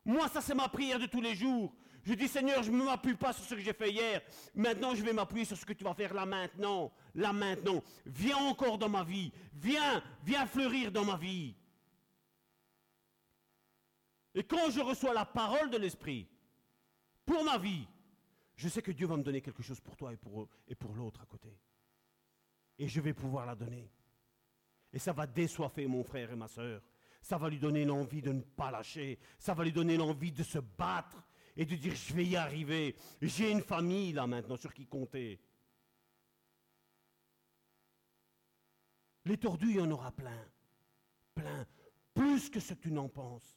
Moi, 0.05 0.29
ça, 0.29 0.41
c'est 0.41 0.55
ma 0.55 0.69
prière 0.69 0.99
de 0.99 1.07
tous 1.07 1.21
les 1.21 1.35
jours. 1.35 1.75
Je 2.03 2.15
dis, 2.15 2.29
Seigneur, 2.29 2.62
je 2.62 2.71
ne 2.71 2.83
m'appuie 2.83 3.15
pas 3.15 3.33
sur 3.33 3.45
ce 3.45 3.55
que 3.55 3.61
j'ai 3.61 3.75
fait 3.75 3.91
hier. 3.91 4.23
Maintenant, 4.55 4.95
je 4.95 5.03
vais 5.03 5.12
m'appuyer 5.12 5.45
sur 5.45 5.57
ce 5.57 5.67
que 5.67 5.75
tu 5.75 5.85
vas 5.85 5.95
faire 5.95 6.15
là 6.15 6.25
maintenant. 6.25 6.91
Là 7.15 7.33
maintenant. 7.33 7.83
Viens 8.07 8.39
encore 8.39 8.79
dans 8.79 8.89
ma 8.89 9.05
vie. 9.05 9.31
Viens, 9.53 10.03
viens 10.25 10.47
fleurir 10.47 10.91
dans 10.91 11.05
ma 11.05 11.17
vie. 11.17 11.55
Et 14.35 14.43
quand 14.43 14.71
je 14.71 14.81
reçois 14.81 15.12
la 15.12 15.27
parole 15.27 15.71
de 15.71 15.77
l'Esprit 15.77 16.27
pour 17.27 17.45
ma 17.45 17.59
vie, 17.59 17.87
je 18.61 18.69
sais 18.69 18.82
que 18.82 18.93
Dieu 18.93 19.07
va 19.07 19.16
me 19.16 19.23
donner 19.23 19.41
quelque 19.41 19.62
chose 19.62 19.81
pour 19.81 19.97
toi 19.97 20.12
et 20.12 20.16
pour, 20.19 20.95
l'autre 20.95 21.23
à 21.23 21.24
côté. 21.24 21.49
Et 22.78 22.89
je 22.89 23.01
vais 23.01 23.15
pouvoir 23.15 23.47
la 23.47 23.55
donner. 23.55 23.91
Et 24.93 24.99
ça 24.99 25.15
va 25.15 25.27
désoiffer 25.27 25.87
mon 25.87 26.05
frère 26.05 26.31
et 26.31 26.37
ma 26.37 26.47
soeur. 26.47 26.82
Ça 27.23 27.39
va 27.39 27.49
lui 27.49 27.59
donner 27.59 27.87
l'envie 27.87 28.20
de 28.20 28.32
ne 28.32 28.43
pas 28.43 28.70
lâcher. 28.70 29.19
Ça 29.39 29.55
va 29.55 29.65
lui 29.65 29.73
donner 29.73 29.97
l'envie 29.97 30.32
de 30.32 30.43
se 30.43 30.59
battre 30.59 31.24
et 31.57 31.65
de 31.65 31.74
dire 31.74 31.95
je 31.95 32.12
vais 32.12 32.27
y 32.27 32.37
arriver. 32.37 32.97
J'ai 33.23 33.51
une 33.51 33.62
famille 33.62 34.12
là 34.12 34.27
maintenant 34.27 34.57
sur 34.57 34.74
qui 34.74 34.87
compter. 34.87 35.41
Les 39.24 39.39
tordus, 39.39 39.70
il 39.70 39.77
y 39.77 39.81
en 39.81 39.91
aura 39.91 40.12
plein. 40.12 40.45
Plein. 41.35 41.66
Plus 42.12 42.51
que 42.51 42.61
ce 42.61 42.74
que 42.74 42.82
tu 42.82 42.93
n'en 42.93 43.09
penses. 43.09 43.57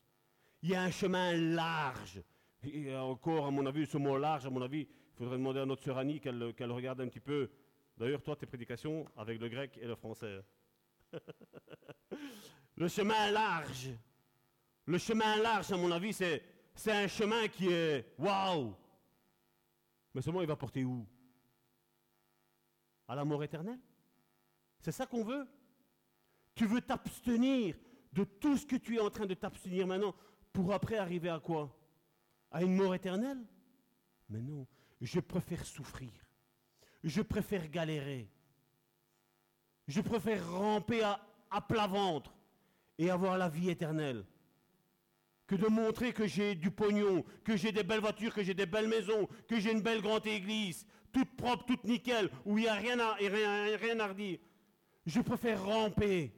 Il 0.61 0.69
y 0.69 0.75
a 0.75 0.81
un 0.81 0.91
chemin 0.91 1.34
large. 1.34 2.23
Et 2.65 2.95
encore, 2.95 3.45
à 3.45 3.52
mon 3.52 3.65
avis, 3.65 3.85
ce 3.85 3.98
mot 3.98 4.18
large, 4.18 4.45
à 4.45 4.49
mon 4.49 4.61
avis, 4.61 4.81
il 4.81 5.18
faudrait 5.18 5.38
demander 5.38 5.60
à 5.60 5.65
notre 5.65 5.84
sœur 5.84 5.98
Annie 5.98 6.19
qu'elle 6.19 6.72
regarde 6.72 7.02
un 7.02 7.07
petit 7.07 7.19
peu. 7.19 7.49
D'ailleurs, 7.98 8.22
toi, 8.22 8.35
tes 8.35 8.45
prédications 8.45 9.06
avec 9.18 9.40
le 9.40 9.49
grec 9.49 9.77
et 9.81 9.85
le 9.85 9.95
français. 9.95 10.44
le 12.76 12.88
chemin 12.88 13.31
large. 13.31 13.90
Le 14.85 14.98
chemin 14.98 15.38
large, 15.38 15.72
à 15.72 15.77
mon 15.77 15.91
avis, 15.91 16.14
c'est, 16.14 16.44
c'est 16.73 16.91
un 16.91 17.07
chemin 17.07 17.48
qui 17.48 17.68
est 17.68 18.14
waouh. 18.18 18.73
Mais 20.14 20.22
seulement, 20.22 20.41
il 20.41 20.48
va 20.48 20.56
porter 20.56 20.84
où? 20.84 21.06
À 23.07 23.15
la 23.15 23.26
mort 23.26 23.44
éternelle? 23.44 23.80
C'est 24.80 24.91
ça 24.91 25.06
qu'on 25.06 25.23
veut? 25.23 25.45
Tu 26.56 26.65
veux 26.65 26.81
t'abstenir 26.81 27.76
de 28.11 28.23
tout 28.23 28.57
ce 28.57 28.65
que 28.65 28.76
tu 28.76 28.98
es 28.98 28.99
en 28.99 29.10
train 29.10 29.26
de 29.26 29.34
t'abstenir 29.34 29.88
maintenant 29.88 30.15
pour 30.52 30.73
après 30.73 30.98
arriver 30.98 31.30
à 31.30 31.40
quoi? 31.40 31.76
À 32.53 32.61
une 32.61 32.75
mort 32.75 32.93
éternelle 32.93 33.43
Mais 34.30 34.39
non, 34.39 34.67
je 35.01 35.19
préfère 35.19 35.65
souffrir. 35.65 36.11
Je 37.03 37.21
préfère 37.21 37.67
galérer. 37.69 38.30
Je 39.88 39.99
préfère 39.99 40.49
ramper 40.49 41.01
à, 41.03 41.61
plat 41.67 41.88
ventre 41.88 42.34
et 42.97 43.09
avoir 43.09 43.38
la 43.38 43.49
vie 43.49 43.69
éternelle 43.69 44.23
que 45.45 45.55
de 45.55 45.67
montrer 45.67 46.13
que 46.13 46.25
j'ai 46.25 46.55
du 46.55 46.71
pognon, 46.71 47.25
que 47.43 47.57
j'ai 47.57 47.71
des 47.71 47.84
belles 47.84 47.99
voitures, 47.99 48.34
que 48.34 48.43
j'ai 48.43 48.53
des 48.53 48.65
belles 48.65 48.88
maisons, 48.88 49.27
que 49.47 49.59
j'ai 49.59 49.71
une 49.71 49.81
belle 49.81 50.01
grande 50.01 50.25
église, 50.25 50.85
toute 51.11 51.35
propre, 51.35 51.65
toute 51.65 51.84
nickel, 51.84 52.30
où 52.45 52.57
il 52.57 52.61
n'y 52.61 52.67
a 52.69 52.75
rien 52.75 52.97
à, 52.99 53.13
rien, 53.13 53.77
rien 53.77 53.99
à 53.99 54.07
redire. 54.07 54.39
Je 55.05 55.19
préfère 55.19 55.63
ramper. 55.65 56.31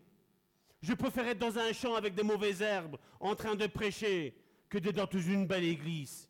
Je 0.82 0.94
préfère 0.94 1.28
être 1.28 1.38
dans 1.38 1.58
un 1.58 1.72
champ 1.72 1.94
avec 1.94 2.16
des 2.16 2.24
mauvaises 2.24 2.62
herbes, 2.62 2.98
en 3.20 3.36
train 3.36 3.56
de 3.56 3.68
prêcher, 3.68 4.36
que 4.76 4.90
d'être 4.90 5.12
dans 5.12 5.20
une 5.20 5.48
belle 5.48 5.64
église. 5.64 6.30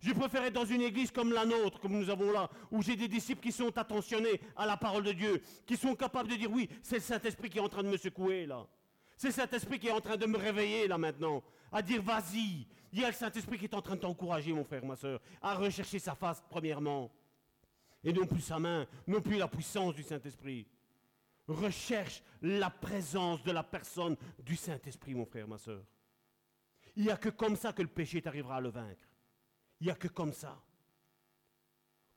Je 0.00 0.12
préfère 0.12 0.44
être 0.44 0.54
dans 0.54 0.64
une 0.64 0.80
église 0.80 1.10
comme 1.10 1.32
la 1.32 1.44
nôtre, 1.44 1.78
comme 1.78 1.92
nous 1.92 2.08
avons 2.08 2.32
là, 2.32 2.48
où 2.70 2.82
j'ai 2.82 2.96
des 2.96 3.06
disciples 3.06 3.42
qui 3.42 3.52
sont 3.52 3.76
attentionnés 3.76 4.40
à 4.56 4.66
la 4.66 4.76
parole 4.76 5.04
de 5.04 5.12
Dieu, 5.12 5.42
qui 5.66 5.76
sont 5.76 5.94
capables 5.94 6.30
de 6.30 6.36
dire 6.36 6.50
oui, 6.50 6.68
c'est 6.82 6.96
le 6.96 7.02
Saint-Esprit 7.02 7.50
qui 7.50 7.58
est 7.58 7.60
en 7.60 7.68
train 7.68 7.82
de 7.82 7.88
me 7.88 7.96
secouer 7.96 8.46
là. 8.46 8.66
C'est 9.16 9.28
le 9.28 9.34
Saint-Esprit 9.34 9.78
qui 9.78 9.88
est 9.88 9.92
en 9.92 10.00
train 10.00 10.16
de 10.16 10.26
me 10.26 10.38
réveiller 10.38 10.88
là 10.88 10.96
maintenant, 10.96 11.42
à 11.70 11.82
dire 11.82 12.02
vas-y. 12.02 12.66
Il 12.92 13.00
y 13.00 13.04
a 13.04 13.08
le 13.08 13.14
Saint-Esprit 13.14 13.58
qui 13.58 13.66
est 13.66 13.74
en 13.74 13.82
train 13.82 13.94
de 13.94 14.00
t'encourager, 14.00 14.52
mon 14.52 14.64
frère, 14.64 14.84
ma 14.84 14.96
soeur, 14.96 15.20
à 15.40 15.54
rechercher 15.54 15.98
sa 15.98 16.14
face 16.14 16.42
premièrement. 16.48 17.12
Et 18.02 18.12
non 18.12 18.26
plus 18.26 18.40
sa 18.40 18.58
main, 18.58 18.86
non 19.06 19.20
plus 19.20 19.36
la 19.36 19.46
puissance 19.46 19.94
du 19.94 20.02
Saint-Esprit. 20.02 20.66
Recherche 21.46 22.22
la 22.40 22.70
présence 22.70 23.42
de 23.42 23.52
la 23.52 23.62
personne 23.62 24.16
du 24.38 24.56
Saint-Esprit, 24.56 25.14
mon 25.14 25.26
frère, 25.26 25.46
ma 25.46 25.58
soeur. 25.58 25.82
Il 27.00 27.04
n'y 27.04 27.10
a 27.10 27.16
que 27.16 27.30
comme 27.30 27.56
ça 27.56 27.72
que 27.72 27.80
le 27.80 27.88
péché 27.88 28.20
t'arrivera 28.20 28.56
à 28.56 28.60
le 28.60 28.68
vaincre. 28.68 29.08
Il 29.80 29.86
n'y 29.86 29.90
a 29.90 29.94
que 29.94 30.08
comme 30.08 30.34
ça. 30.34 30.62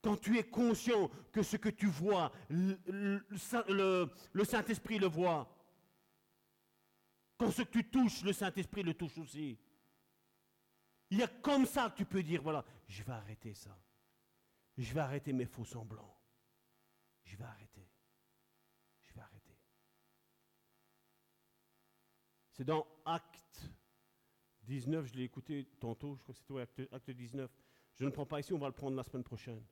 Quand 0.01 0.17
tu 0.17 0.37
es 0.37 0.43
conscient 0.43 1.09
que 1.31 1.41
ce 1.41 1.55
que 1.55 1.69
tu 1.69 1.85
vois, 1.85 2.33
le, 2.49 3.23
Saint-Esprit 4.43 4.99
le 4.99 5.07
voit. 5.07 5.49
Quand 7.37 7.49
ce 7.49 7.61
que 7.61 7.69
tu 7.69 7.89
touches, 7.89 8.23
le 8.23 8.33
Saint-Esprit 8.33 8.83
le 8.83 8.93
touche 8.93 9.17
aussi. 9.19 9.57
Il 11.11 11.19
y 11.19 11.23
a 11.23 11.29
comme 11.29 11.65
ça 11.65 11.89
que 11.89 11.95
tu 11.95 12.05
peux 12.05 12.21
dire, 12.21 12.41
voilà, 12.41 12.65
je 12.85 13.03
vais 13.03 13.13
arrêter 13.13 13.53
ça. 13.53 13.79
Je 14.77 14.93
vais 14.93 14.99
arrêter 14.99 15.31
mes 15.31 15.45
faux 15.45 15.63
semblants. 15.63 16.19
Je 17.23 17.37
vais 17.37 17.45
arrêter. 17.45 17.87
Je 18.99 19.13
vais 19.13 19.21
arrêter. 19.21 19.57
C'est 22.51 22.65
dans 22.65 22.85
Acte 23.05 23.42
19, 24.73 25.05
je 25.05 25.13
l'ai 25.13 25.23
écouté 25.23 25.67
tantôt, 25.79 26.15
je 26.15 26.23
crois 26.23 26.33
que 26.33 26.39
c'était 26.39 26.83
acte, 26.83 26.93
acte 26.93 27.11
19. 27.11 27.51
Je 27.95 28.05
ne 28.05 28.09
prends 28.09 28.25
pas 28.25 28.39
ici, 28.39 28.53
on 28.53 28.57
va 28.57 28.67
le 28.67 28.73
prendre 28.73 28.97
la 28.97 29.03
semaine 29.03 29.23
prochaine. 29.23 29.63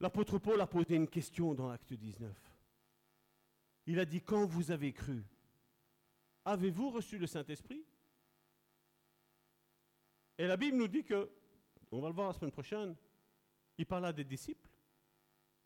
L'apôtre 0.00 0.38
Paul 0.38 0.58
a 0.60 0.66
posé 0.66 0.96
une 0.96 1.08
question 1.08 1.54
dans 1.54 1.68
Acte 1.70 1.92
19. 1.92 2.34
Il 3.86 3.98
a 3.98 4.06
dit, 4.06 4.22
quand 4.22 4.46
vous 4.46 4.70
avez 4.70 4.92
cru, 4.92 5.22
avez-vous 6.46 6.90
reçu 6.90 7.18
le 7.18 7.26
Saint-Esprit? 7.26 7.84
Et 10.38 10.46
la 10.46 10.56
Bible 10.56 10.78
nous 10.78 10.88
dit 10.88 11.04
que, 11.04 11.30
on 11.90 12.00
va 12.00 12.08
le 12.08 12.14
voir 12.14 12.28
la 12.28 12.32
semaine 12.32 12.50
prochaine, 12.50 12.96
il 13.76 13.84
parlait 13.84 14.08
à 14.08 14.12
des 14.12 14.24
disciples. 14.24 14.68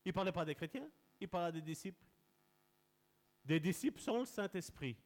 Il 0.03 0.09
ne 0.09 0.13
parlait 0.13 0.33
pas 0.33 0.43
des 0.43 0.55
chrétiens, 0.55 0.89
il 1.21 1.29
parlait 1.29 1.47
à 1.47 1.51
des 1.53 1.61
disciples. 1.61 2.03
Des 3.45 3.61
disciples 3.61 4.01
sans 4.01 4.19
le 4.19 4.25
Saint-Esprit. 4.25 4.97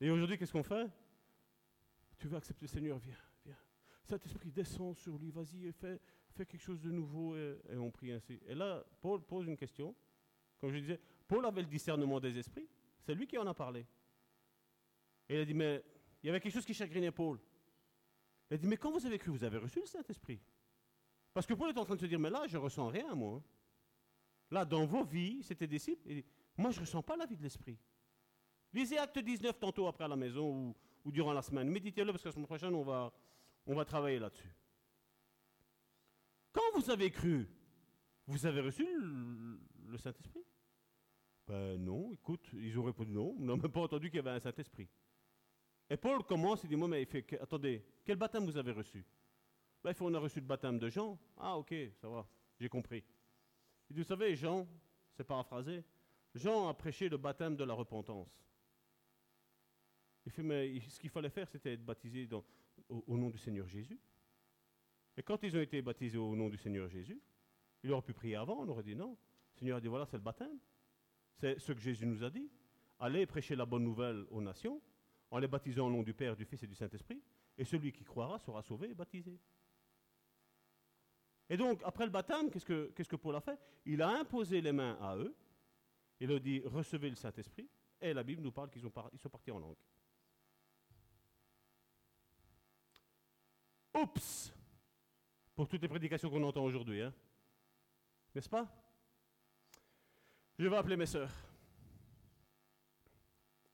Et 0.00 0.10
aujourd'hui, 0.10 0.38
qu'est-ce 0.38 0.52
qu'on 0.52 0.62
fait? 0.62 0.88
Tu 2.18 2.28
veux 2.28 2.36
accepter 2.36 2.66
le 2.66 2.68
Seigneur, 2.68 2.98
viens, 2.98 3.16
viens. 3.44 3.56
Saint-Esprit, 4.04 4.50
descend 4.50 4.96
sur 4.96 5.18
lui, 5.18 5.30
vas-y, 5.30 5.72
fais, 5.72 6.00
fais 6.30 6.46
quelque 6.46 6.60
chose 6.62 6.80
de 6.80 6.90
nouveau 6.90 7.36
et, 7.36 7.58
on 7.76 7.90
prie 7.90 8.12
ainsi. 8.12 8.40
Et 8.46 8.54
là, 8.54 8.84
Paul 9.00 9.22
pose 9.22 9.46
une 9.46 9.56
question. 9.56 9.94
Comme 10.60 10.72
je 10.72 10.78
disais, 10.78 11.00
Paul 11.26 11.44
avait 11.46 11.62
le 11.62 11.68
discernement 11.68 12.18
des 12.18 12.36
esprits. 12.38 12.68
C'est 13.00 13.14
lui 13.14 13.26
qui 13.26 13.38
en 13.38 13.46
a 13.46 13.54
parlé. 13.54 13.86
Et 15.28 15.34
il 15.34 15.40
a 15.40 15.44
dit, 15.44 15.54
mais 15.54 15.84
il 16.22 16.26
y 16.26 16.30
avait 16.30 16.40
quelque 16.40 16.54
chose 16.54 16.64
qui 16.66 16.74
chagrinait 16.74 17.12
Paul. 17.12 17.38
Il 18.50 18.54
a 18.54 18.56
dit, 18.56 18.66
mais 18.66 18.76
quand 18.76 18.90
vous 18.90 19.04
avez 19.04 19.18
cru, 19.18 19.30
vous 19.30 19.44
avez 19.44 19.58
reçu 19.58 19.80
le 19.80 19.86
Saint-Esprit. 19.86 20.40
Parce 21.32 21.46
que 21.46 21.54
Paul 21.54 21.70
est 21.70 21.78
en 21.78 21.84
train 21.84 21.94
de 21.94 22.00
se 22.00 22.06
dire, 22.06 22.18
mais 22.18 22.30
là, 22.30 22.46
je 22.46 22.56
ressens 22.56 22.88
rien, 22.88 23.14
moi. 23.14 23.42
Là, 24.50 24.64
dans 24.64 24.86
vos 24.86 25.04
vies, 25.04 25.42
c'était 25.42 25.66
disciples, 25.66 26.10
et 26.10 26.24
moi, 26.56 26.70
je 26.70 26.76
ne 26.76 26.84
ressens 26.84 27.02
pas 27.02 27.16
la 27.16 27.26
vie 27.26 27.36
de 27.36 27.42
l'Esprit. 27.42 27.78
Lisez 28.72 28.98
Acte 28.98 29.18
19 29.18 29.58
tantôt 29.58 29.86
après 29.86 30.04
à 30.04 30.08
la 30.08 30.16
maison 30.16 30.74
ou, 31.04 31.12
durant 31.12 31.32
la 31.32 31.42
semaine. 31.42 31.68
Méditez-le 31.70 32.12
parce 32.12 32.22
que 32.22 32.28
la 32.28 32.32
semaine 32.32 32.46
prochaine, 32.46 32.74
on 32.74 32.82
va, 32.82 33.84
travailler 33.84 34.18
là-dessus. 34.18 34.54
Quand 36.52 36.62
vous 36.74 36.90
avez 36.90 37.10
cru, 37.10 37.48
vous 38.26 38.44
avez 38.44 38.60
reçu 38.60 38.84
le, 38.84 39.96
Saint-Esprit? 39.98 40.44
Ben 41.46 41.76
non, 41.82 42.12
écoute, 42.12 42.46
ils 42.52 42.78
ont 42.78 42.84
répondu 42.84 43.12
non. 43.12 43.34
On 43.38 43.44
n'a 43.44 43.56
même 43.56 43.72
pas 43.72 43.80
entendu 43.80 44.10
qu'il 44.10 44.16
y 44.16 44.20
avait 44.20 44.30
un 44.30 44.40
Saint-Esprit. 44.40 44.88
Et 45.88 45.96
Paul 45.96 46.22
commence, 46.24 46.62
il 46.64 46.68
dit, 46.68 46.76
moi, 46.76 46.88
mais 46.88 47.02
il 47.02 47.06
fait, 47.06 47.24
attendez, 47.40 47.82
quel 48.04 48.16
baptême 48.16 48.44
vous 48.44 48.58
avez 48.58 48.72
reçu? 48.72 49.06
Ben, 49.82 49.90
il 49.90 49.94
fait, 49.94 50.04
on 50.04 50.12
a 50.12 50.18
reçu 50.18 50.40
le 50.40 50.46
baptême 50.46 50.78
de 50.78 50.90
Jean. 50.90 51.18
Ah, 51.38 51.56
ok, 51.56 51.74
ça 51.98 52.08
va, 52.08 52.28
j'ai 52.60 52.68
compris. 52.68 53.02
Il 53.88 53.96
dit, 53.96 54.02
vous 54.02 54.08
savez, 54.08 54.36
Jean, 54.36 54.68
c'est 55.16 55.24
paraphrasé, 55.24 55.82
Jean 56.34 56.68
a 56.68 56.74
prêché 56.74 57.08
le 57.08 57.16
baptême 57.16 57.56
de 57.56 57.64
la 57.64 57.72
repentance. 57.72 58.44
Il 60.28 60.30
fait, 60.30 60.42
mais 60.42 60.78
ce 60.80 61.00
qu'il 61.00 61.08
fallait 61.08 61.30
faire, 61.30 61.48
c'était 61.48 61.72
être 61.72 61.86
baptisé 61.86 62.28
au, 62.90 63.16
nom 63.16 63.30
du 63.30 63.38
Seigneur 63.38 63.66
Jésus. 63.66 63.98
Et 65.16 65.22
quand 65.22 65.42
ils 65.42 65.56
ont 65.56 65.60
été 65.62 65.80
baptisés 65.80 66.18
au 66.18 66.36
nom 66.36 66.50
du 66.50 66.58
Seigneur 66.58 66.86
Jésus, 66.86 67.18
il 67.82 67.90
aurait 67.90 68.02
pu 68.02 68.12
prier 68.12 68.36
avant, 68.36 68.58
on 68.60 68.68
aurait 68.68 68.82
dit 68.82 68.94
non. 68.94 69.16
Le 69.54 69.58
Seigneur 69.58 69.78
a 69.78 69.80
dit, 69.80 69.88
voilà, 69.88 70.04
c'est 70.04 70.18
le 70.18 70.22
baptême. 70.22 70.58
C'est 71.32 71.58
ce 71.58 71.72
que 71.72 71.80
Jésus 71.80 72.04
nous 72.04 72.22
a 72.22 72.28
dit. 72.28 72.46
Allez 72.98 73.24
prêcher 73.24 73.56
la 73.56 73.64
bonne 73.64 73.84
nouvelle 73.84 74.26
aux 74.30 74.42
nations, 74.42 74.82
en 75.30 75.38
les 75.38 75.48
baptisant 75.48 75.86
au 75.86 75.90
nom 75.90 76.02
du 76.02 76.12
Père, 76.12 76.36
du 76.36 76.44
Fils 76.44 76.62
et 76.62 76.66
du 76.66 76.74
Saint-Esprit, 76.74 77.22
et 77.56 77.64
celui 77.64 77.90
qui 77.90 78.04
croira 78.04 78.38
sera 78.38 78.60
sauvé 78.60 78.90
et 78.90 78.94
baptisé. 78.94 79.40
Et 81.48 81.56
donc, 81.56 81.80
après 81.86 82.04
le 82.04 82.10
baptême, 82.10 82.50
qu'est-ce 82.50 82.66
que, 83.08 83.16
Paul 83.16 83.34
a 83.34 83.40
fait? 83.40 83.58
Il 83.86 84.02
a 84.02 84.10
imposé 84.10 84.60
les 84.60 84.72
mains 84.72 84.98
à 85.00 85.16
eux, 85.16 85.34
il 86.20 86.30
a 86.30 86.38
dit, 86.38 86.60
recevez 86.66 87.08
le 87.08 87.16
Saint-Esprit, 87.16 87.66
et 88.02 88.12
la 88.12 88.22
Bible 88.22 88.42
nous 88.42 88.52
parle 88.52 88.68
qu'ils 88.68 88.86
ont 88.86 88.92
ils 89.14 89.18
sont 89.18 89.30
partis 89.30 89.50
en 89.50 89.58
langue. 89.58 89.76
Oups 94.02 94.52
Pour 95.54 95.68
toutes 95.68 95.82
les 95.82 95.88
prédications 95.88 96.30
qu'on 96.30 96.42
entend 96.44 96.64
aujourd'hui, 96.64 97.02
hein 97.02 97.12
N'est-ce 98.34 98.48
pas? 98.48 98.66
Je 100.58 100.66
vais 100.66 100.76
appeler 100.76 100.96
mes 100.96 101.06
sœurs. 101.06 101.30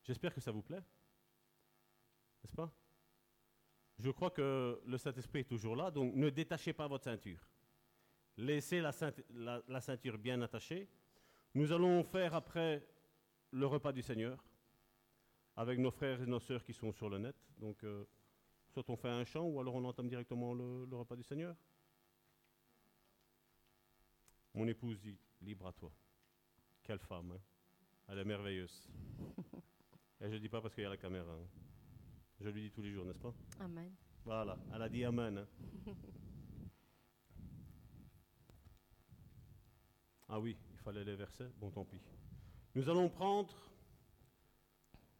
J'espère 0.02 0.34
que 0.34 0.40
ça 0.40 0.50
vous 0.52 0.62
plaît. 0.62 0.82
N'est-ce 2.42 2.54
pas? 2.54 2.70
Je 3.98 4.10
crois 4.10 4.30
que 4.30 4.80
le 4.84 4.98
Saint-Esprit 4.98 5.40
est 5.40 5.44
toujours 5.48 5.76
là, 5.76 5.90
donc 5.90 6.14
ne 6.14 6.28
détachez 6.30 6.72
pas 6.72 6.86
votre 6.88 7.04
ceinture. 7.04 7.40
Laissez 8.36 8.80
la, 8.80 8.90
ceint- 8.90 9.14
la- 9.30 9.62
la 9.68 9.80
ceinture 9.80 10.18
bien 10.18 10.40
attachée. 10.42 10.88
Nous 11.54 11.70
allons 11.72 12.02
faire 12.02 12.34
après 12.34 12.86
le 13.52 13.66
repas 13.66 13.92
du 13.92 14.02
Seigneur 14.02 14.44
avec 15.56 15.78
nos 15.78 15.92
frères 15.92 16.20
et 16.20 16.26
nos 16.26 16.40
sœurs 16.40 16.64
qui 16.64 16.72
sont 16.74 16.92
sur 16.92 17.08
le 17.08 17.18
net. 17.18 17.36
Donc, 17.58 17.82
euh, 17.84 18.04
soit 18.74 18.90
on 18.90 18.96
fait 18.96 19.08
un 19.08 19.24
chant 19.24 19.44
ou 19.46 19.60
alors 19.60 19.76
on 19.76 19.84
entame 19.84 20.08
directement 20.08 20.52
le, 20.52 20.84
le 20.86 20.96
repas 20.96 21.14
du 21.14 21.22
Seigneur. 21.22 21.54
Mon 24.52 24.66
épouse 24.66 25.00
dit 25.00 25.16
libre 25.42 25.66
à 25.68 25.72
toi. 25.72 25.92
Quelle 26.82 26.98
femme, 26.98 27.30
hein 27.32 27.40
Elle 28.08 28.18
est 28.18 28.24
merveilleuse. 28.24 28.88
Et 30.20 30.28
je 30.28 30.34
ne 30.34 30.38
dis 30.38 30.48
pas 30.48 30.60
parce 30.60 30.74
qu'il 30.74 30.82
y 30.82 30.86
a 30.86 30.90
la 30.90 30.96
caméra. 30.96 31.32
hein. 31.32 31.46
Je 32.40 32.48
lui 32.48 32.62
dis 32.62 32.70
tous 32.72 32.82
les 32.82 32.90
jours, 32.92 33.04
n'est-ce 33.04 33.18
pas? 33.20 33.32
Amen. 33.60 33.94
Voilà, 34.24 34.58
elle 34.74 34.82
a 34.82 34.88
dit 34.88 35.04
Amen. 35.04 35.38
hein. 35.38 35.46
ah 40.28 40.40
oui, 40.40 40.56
il 40.72 40.78
fallait 40.78 41.04
les 41.04 41.14
versets. 41.14 41.50
Bon, 41.60 41.70
tant 41.70 41.84
pis. 41.84 42.00
Nous 42.74 42.88
allons 42.88 43.08
prendre, 43.08 43.54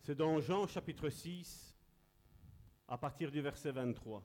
c'est 0.00 0.16
dans 0.16 0.40
Jean 0.40 0.66
chapitre 0.66 1.08
6, 1.08 1.73
à 2.88 2.98
partir 2.98 3.30
du 3.30 3.40
verset 3.40 3.72
23. 3.72 4.22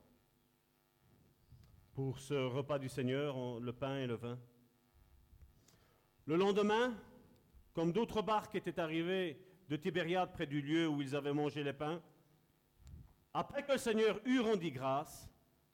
Pour 1.94 2.20
ce 2.20 2.34
repas 2.34 2.80
du 2.80 2.90
Seigneur, 2.90 3.60
le 3.60 3.74
pain 3.74 4.00
et 4.00 4.08
le 4.08 4.16
vin. 4.16 4.38
Le 6.26 6.36
lendemain, 6.36 6.94
comme 7.74 7.92
d'autres 7.92 8.22
barques 8.22 8.56
étaient 8.56 8.80
arrivées 8.80 9.42
de 9.70 9.76
Tibériade 9.76 10.32
près 10.34 10.48
du 10.48 10.62
lieu 10.62 10.88
où 10.88 11.02
ils 11.02 11.16
avaient 11.16 11.34
mangé 11.34 11.64
les 11.64 11.74
pains, 11.74 12.02
après 13.34 13.64
que 13.64 13.74
le 13.74 13.78
Seigneur 13.78 14.20
eut 14.26 14.40
rendu 14.40 14.72
grâce, 14.72 15.30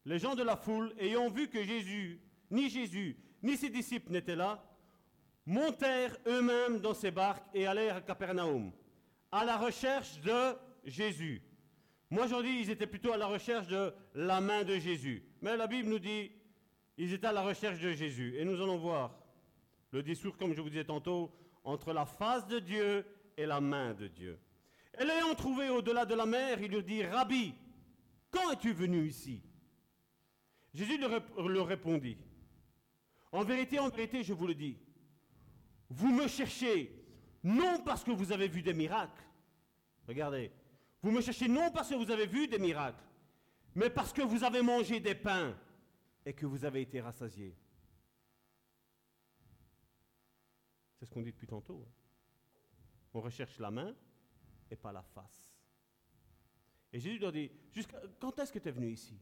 les 0.06 0.20
gens 0.20 0.36
de 0.36 0.44
la 0.44 0.56
foule, 0.56 0.94
ayant 1.00 1.30
vu 1.30 1.50
que 1.50 1.64
Jésus, 1.64 2.22
ni 2.52 2.70
Jésus, 2.70 3.18
ni 3.42 3.58
ses 3.58 3.70
disciples 3.70 4.12
n'étaient 4.12 4.36
là, 4.36 4.64
montèrent 5.46 6.18
eux-mêmes 6.28 6.80
dans 6.80 6.94
ces 6.94 7.12
barques 7.12 7.48
et 7.54 7.66
allèrent 7.66 7.98
à 7.98 8.02
Capernaum, 8.02 8.72
à 9.32 9.46
la 9.46 9.58
recherche 9.58 10.20
de 10.22 10.56
Jésus. 10.84 11.42
Moi, 12.16 12.28
dis, 12.44 12.62
ils 12.62 12.70
étaient 12.70 12.88
plutôt 12.88 13.12
à 13.12 13.18
la 13.18 13.28
recherche 13.28 13.68
de 13.68 13.94
la 14.14 14.40
main 14.40 14.64
de 14.64 14.78
Jésus. 14.78 15.22
Mais 15.42 15.58
la 15.58 15.68
Bible 15.68 15.90
nous 15.90 16.00
dit, 16.00 16.32
ils 16.98 17.12
étaient 17.12 17.28
à 17.28 17.34
la 17.34 17.42
recherche 17.42 17.78
de 17.82 17.92
Jésus. 17.92 18.36
Et 18.38 18.46
nous 18.46 18.56
allons 18.62 18.78
voir 18.78 19.18
le 19.92 20.02
discours, 20.02 20.38
comme 20.38 20.54
je 20.54 20.62
vous 20.62 20.70
disais 20.70 20.86
tantôt, 20.86 21.30
entre 21.66 21.92
la 21.92 22.06
face 22.06 22.48
de 22.48 22.60
Dieu 22.60 23.06
et 23.36 23.46
la 23.46 23.60
main 23.60 23.94
de 23.94 24.08
Dieu. 24.08 24.40
Et 24.98 25.04
l'ayant 25.04 25.36
trouvé 25.36 25.68
au-delà 25.68 26.06
de 26.06 26.16
la 26.16 26.26
mer, 26.26 26.58
il 26.62 26.72
lui 26.72 26.84
dit, 26.84 27.04
Rabbi, 27.04 27.54
quand 28.32 28.50
es-tu 28.50 28.72
venu 28.72 29.06
ici? 29.06 29.44
Jésus 30.74 30.98
leur 30.98 31.68
répondit, 31.68 32.18
En 33.34 33.44
vérité, 33.44 33.78
en 33.78 33.90
vérité, 33.90 34.24
je 34.24 34.32
vous 34.32 34.48
le 34.48 34.56
dis, 34.56 34.78
vous 35.90 36.14
me 36.14 36.30
cherchez 36.30 36.98
non 37.44 37.82
parce 37.84 38.06
que 38.06 38.12
vous 38.12 38.32
avez 38.32 38.48
vu 38.48 38.62
des 38.62 38.74
miracles, 38.74 39.22
regardez, 40.08 40.50
vous 41.06 41.12
me 41.12 41.22
cherchez 41.22 41.48
non 41.48 41.70
parce 41.70 41.90
que 41.90 41.94
vous 41.94 42.10
avez 42.10 42.26
vu 42.26 42.48
des 42.48 42.58
miracles, 42.58 43.04
mais 43.76 43.92
parce 43.92 44.12
que 44.12 44.24
vous 44.24 44.44
avez 44.44 44.64
mangé 44.64 45.00
des 45.00 45.14
pains 45.14 45.56
et 46.26 46.34
que 46.34 46.48
vous 46.48 46.66
avez 46.66 46.82
été 46.82 47.00
rassasiés. 47.00 47.56
C'est 50.96 51.06
ce 51.06 51.12
qu'on 51.12 51.22
dit 51.22 51.32
depuis 51.32 51.46
tantôt. 51.46 51.86
hein. 51.88 51.92
On 53.14 53.22
recherche 53.22 53.60
la 53.60 53.70
main 53.70 53.96
et 54.72 54.76
pas 54.76 54.92
la 54.92 55.04
face. 55.04 55.54
Et 56.92 57.00
Jésus 57.00 57.20
leur 57.20 57.32
dit, 57.32 57.52
quand 58.20 58.40
est-ce 58.40 58.52
que 58.52 58.58
tu 58.58 58.68
es 58.70 58.72
venu 58.72 58.92
ici? 58.92 59.16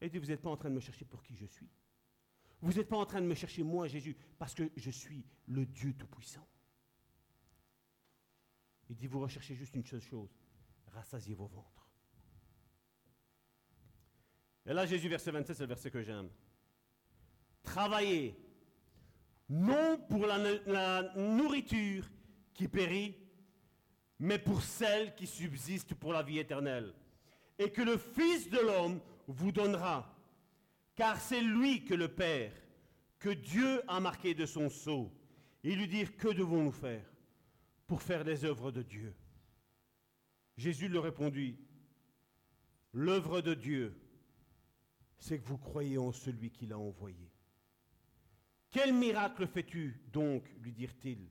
Et 0.00 0.06
il 0.06 0.10
dit, 0.10 0.18
vous 0.18 0.26
n'êtes 0.26 0.42
pas 0.42 0.50
en 0.50 0.56
train 0.56 0.70
de 0.70 0.74
me 0.74 0.80
chercher 0.80 1.04
pour 1.04 1.22
qui 1.22 1.36
je 1.36 1.46
suis. 1.46 1.70
Vous 2.60 2.72
n'êtes 2.72 2.88
pas 2.88 2.96
en 2.96 3.06
train 3.06 3.20
de 3.20 3.26
me 3.28 3.34
chercher 3.34 3.62
moi, 3.62 3.86
Jésus, 3.86 4.16
parce 4.40 4.54
que 4.56 4.72
je 4.74 4.90
suis 4.90 5.24
le 5.46 5.66
Dieu 5.66 5.94
Tout-Puissant. 5.94 6.48
Il 8.88 8.96
dit, 8.96 9.06
vous 9.06 9.20
recherchez 9.20 9.54
juste 9.54 9.76
une 9.76 9.84
seule 9.84 10.00
chose, 10.00 10.34
rassasiez 10.96 11.34
vos 11.34 11.46
ventres. 11.46 11.88
Et 14.64 14.72
là, 14.72 14.86
Jésus, 14.86 15.08
verset 15.08 15.30
27, 15.30 15.56
c'est 15.56 15.62
le 15.62 15.68
verset 15.68 15.90
que 15.90 16.02
j'aime. 16.02 16.28
Travaillez, 17.62 18.36
non 19.48 19.98
pour 20.08 20.26
la, 20.26 21.02
nourriture 21.14 22.04
qui 22.54 22.66
périt, 22.66 23.14
mais 24.18 24.38
pour 24.38 24.62
celle 24.62 25.14
qui 25.14 25.26
subsiste 25.26 25.94
pour 25.94 26.12
la 26.12 26.22
vie 26.22 26.38
éternelle, 26.38 26.94
et 27.58 27.70
que 27.70 27.82
le 27.82 27.96
Fils 27.96 28.48
de 28.48 28.58
l'homme 28.58 29.00
vous 29.28 29.52
donnera, 29.52 30.14
car 30.94 31.20
c'est 31.20 31.42
lui 31.42 31.84
que 31.84 31.94
le 31.94 32.08
Père, 32.08 32.52
que 33.18 33.30
Dieu 33.30 33.82
a 33.86 34.00
marqué 34.00 34.34
de 34.34 34.46
son 34.46 34.68
sceau, 34.68 35.12
et 35.62 35.74
lui 35.74 35.88
dire, 35.88 36.16
que 36.16 36.28
devons-nous 36.28 36.72
faire 36.72 37.04
pour 37.86 38.02
faire 38.02 38.24
les 38.24 38.44
œuvres 38.44 38.70
de 38.70 38.82
Dieu? 38.82 39.14
Jésus 40.56 40.88
leur 40.88 41.04
répondit, 41.04 41.58
l'œuvre 42.92 43.40
de 43.40 43.54
Dieu, 43.54 43.94
c'est 45.18 45.38
que 45.38 45.46
vous 45.46 45.58
croyez 45.58 45.98
en 45.98 46.12
celui 46.12 46.50
qui 46.50 46.66
l'a 46.66 46.78
envoyé. 46.78 47.30
Quel 48.70 48.92
miracle 48.92 49.46
fais-tu 49.46 50.00
donc 50.12 50.44
lui 50.60 50.72
dirent-ils. 50.72 51.30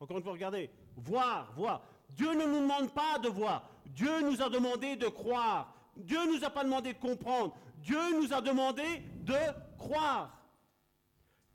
Encore 0.00 0.18
une 0.18 0.22
fois, 0.22 0.32
regardez, 0.32 0.70
voir, 0.96 1.52
voir. 1.54 1.86
Dieu 2.10 2.34
ne 2.34 2.46
nous 2.46 2.60
demande 2.60 2.92
pas 2.92 3.18
de 3.18 3.28
voir. 3.28 3.68
Dieu 3.86 4.22
nous 4.22 4.40
a 4.42 4.48
demandé 4.48 4.96
de 4.96 5.08
croire. 5.08 5.74
Dieu 5.96 6.18
nous 6.26 6.44
a 6.44 6.50
pas 6.50 6.64
demandé 6.64 6.92
de 6.92 6.98
comprendre. 6.98 7.56
Dieu 7.78 8.20
nous 8.20 8.32
a 8.32 8.40
demandé 8.40 8.82
de 9.22 9.34
croire. 9.78 10.40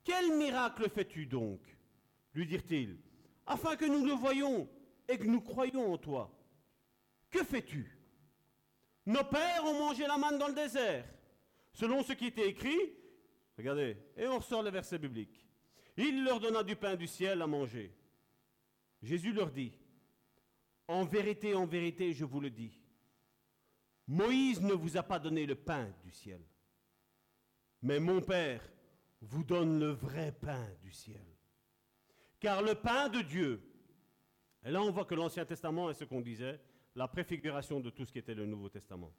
Quel 0.03 0.37
miracle 0.37 0.89
fais-tu 0.89 1.25
donc 1.25 1.59
lui 2.33 2.45
dirent-ils, 2.45 2.97
afin 3.45 3.75
que 3.75 3.85
nous 3.85 4.05
le 4.05 4.13
voyions 4.13 4.69
et 5.07 5.17
que 5.17 5.25
nous 5.25 5.41
croyions 5.41 5.93
en 5.93 5.97
toi. 5.97 6.31
Que 7.29 7.43
fais-tu? 7.43 7.97
Nos 9.05 9.23
pères 9.23 9.63
ont 9.65 9.79
mangé 9.79 10.05
la 10.07 10.17
manne 10.17 10.37
dans 10.37 10.47
le 10.47 10.53
désert. 10.53 11.05
Selon 11.73 12.03
ce 12.03 12.13
qui 12.13 12.27
était 12.27 12.47
écrit, 12.47 12.99
Regardez, 13.59 13.97
et 14.15 14.25
on 14.25 14.37
ressort 14.37 14.63
le 14.63 14.69
verset 14.69 14.97
biblique. 14.97 15.45
Il 15.97 16.23
leur 16.23 16.39
donna 16.39 16.63
du 16.63 16.77
pain 16.77 16.95
du 16.95 17.07
ciel 17.07 17.41
à 17.41 17.45
manger. 17.45 17.93
Jésus 19.01 19.33
leur 19.33 19.51
dit, 19.51 19.77
en 20.87 21.03
vérité, 21.03 21.53
en 21.53 21.65
vérité, 21.65 22.13
je 22.13 22.23
vous 22.23 22.39
le 22.39 22.49
dis, 22.49 22.71
Moïse 24.07 24.61
ne 24.61 24.71
vous 24.71 24.95
a 24.95 25.03
pas 25.03 25.19
donné 25.19 25.45
le 25.45 25.55
pain 25.55 25.93
du 26.05 26.09
ciel, 26.09 26.41
mais 27.81 27.99
mon 27.99 28.21
Père 28.21 28.61
vous 29.19 29.43
donne 29.43 29.77
le 29.77 29.89
vrai 29.89 30.31
pain 30.31 30.65
du 30.81 30.93
ciel. 30.93 31.27
Car 32.39 32.61
le 32.61 32.75
pain 32.75 33.09
de 33.09 33.19
Dieu, 33.19 33.61
et 34.63 34.71
là 34.71 34.81
on 34.81 34.91
voit 34.91 35.03
que 35.03 35.15
l'Ancien 35.15 35.43
Testament 35.43 35.89
est 35.89 35.95
ce 35.95 36.05
qu'on 36.05 36.21
disait, 36.21 36.61
la 36.99 37.07
préfiguration 37.07 37.79
de 37.79 37.89
tout 37.91 38.03
ce 38.03 38.11
qui 38.11 38.19
était 38.19 38.35
le 38.35 38.45
Nouveau 38.45 38.67
Testament. 38.67 39.13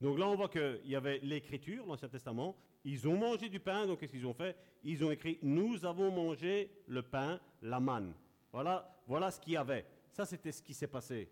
Donc 0.00 0.20
là 0.20 0.28
on 0.28 0.36
voit 0.36 0.48
qu'il 0.48 0.82
y 0.84 0.94
avait 0.94 1.18
l'écriture, 1.18 1.84
l'Ancien 1.84 2.08
Testament, 2.08 2.56
ils 2.84 3.08
ont 3.08 3.18
mangé 3.18 3.48
du 3.48 3.58
pain, 3.58 3.88
donc 3.88 3.98
qu'est-ce 3.98 4.12
qu'ils 4.12 4.26
ont 4.26 4.34
fait? 4.34 4.56
Ils 4.84 5.04
ont 5.04 5.10
écrit, 5.10 5.36
nous 5.42 5.84
avons 5.84 6.12
mangé 6.12 6.70
le 6.86 7.02
pain, 7.02 7.40
la 7.60 7.80
manne. 7.80 8.14
Voilà, 8.52 9.02
voilà 9.08 9.32
ce 9.32 9.40
qu'il 9.40 9.54
y 9.54 9.56
avait. 9.56 9.84
Ça 10.12 10.26
c'était 10.26 10.52
ce 10.52 10.62
qui 10.62 10.72
s'est 10.72 10.86
passé. 10.86 11.28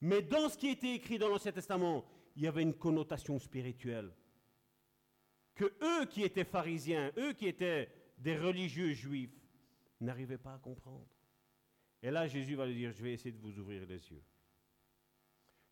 Mais 0.00 0.22
dans 0.22 0.48
ce 0.48 0.56
qui 0.56 0.70
était 0.70 0.94
écrit 0.94 1.18
dans 1.18 1.28
l'Ancien 1.28 1.52
Testament, 1.52 2.02
il 2.34 2.44
y 2.44 2.46
avait 2.46 2.62
une 2.62 2.72
connotation 2.72 3.38
spirituelle. 3.38 4.10
Que 5.54 5.66
eux 5.82 6.06
qui 6.06 6.22
étaient 6.22 6.44
pharisiens, 6.44 7.12
eux 7.18 7.34
qui 7.34 7.46
étaient 7.46 7.90
des 8.16 8.38
religieux 8.38 8.94
juifs, 8.94 9.36
n'arrivaient 10.00 10.38
pas 10.38 10.54
à 10.54 10.58
comprendre. 10.58 11.06
Et 12.02 12.10
là, 12.10 12.26
Jésus 12.26 12.54
va 12.54 12.64
lui 12.64 12.74
dire, 12.74 12.92
je 12.92 13.02
vais 13.02 13.12
essayer 13.12 13.32
de 13.32 13.38
vous 13.42 13.58
ouvrir 13.58 13.84
les 13.84 14.10
yeux. 14.10 14.22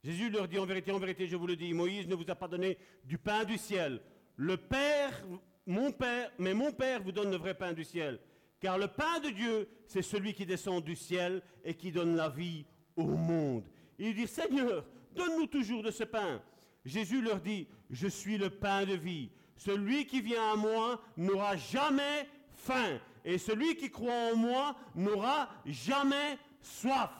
Jésus 0.02 0.31
leur 0.31 0.47
dit, 0.47 0.59
en 0.59 0.67
vérité, 0.67 0.93
en 0.93 0.99
vérité, 0.99 1.27
je 1.27 1.36
vous 1.36 1.47
le 1.47 1.57
dis, 1.57 1.73
Moïse 1.75 2.07
ne 2.07 2.15
vous 2.15 2.28
a 2.28 2.35
pas 2.35 2.49
donné 2.49 2.78
du 3.05 3.18
pain 3.18 3.44
du 3.44 3.59
ciel. 3.59 4.01
Le 4.36 4.57
Père, 4.57 5.25
mon 5.67 5.91
Père, 5.91 6.31
mais 6.39 6.55
mon 6.55 6.73
Père 6.73 7.02
vous 7.02 7.12
donne 7.12 7.31
le 7.31 7.36
vrai 7.36 7.55
pain 7.55 7.73
du 7.73 7.85
ciel. 7.85 8.20
Car 8.60 8.78
le 8.78 8.89
pain 8.89 9.20
de 9.20 9.31
Dieu, 9.31 9.68
c'est 9.86 10.02
celui 10.02 10.35
qui 10.35 10.47
descend 10.47 10.83
du 10.83 10.97
ciel 10.97 11.43
et 11.65 11.75
qui 11.75 11.93
donne 11.93 12.17
la 12.17 12.28
vie 12.28 12.65
au 12.97 13.07
monde. 13.07 13.65
Il 13.99 14.15
dit, 14.15 14.27
Seigneur, 14.27 14.85
donne-nous 15.15 15.47
toujours 15.47 15.83
de 15.83 15.91
ce 15.91 16.05
pain. 16.05 16.41
Jésus 16.85 17.20
leur 17.20 17.41
dit, 17.41 17.68
je 17.91 18.09
suis 18.09 18.39
le 18.39 18.51
pain 18.51 18.85
de 18.85 18.94
vie. 18.94 19.31
Celui 19.57 20.07
qui 20.07 20.20
vient 20.20 20.52
à 20.52 20.57
moi 20.57 21.01
n'aura 21.17 21.57
jamais 21.57 22.28
faim. 22.55 23.01
Et 23.25 23.39
celui 23.39 23.77
qui 23.77 23.91
croit 23.91 24.33
en 24.33 24.36
moi 24.36 24.77
n'aura 24.94 25.51
jamais 25.67 26.39
soif. 26.60 27.10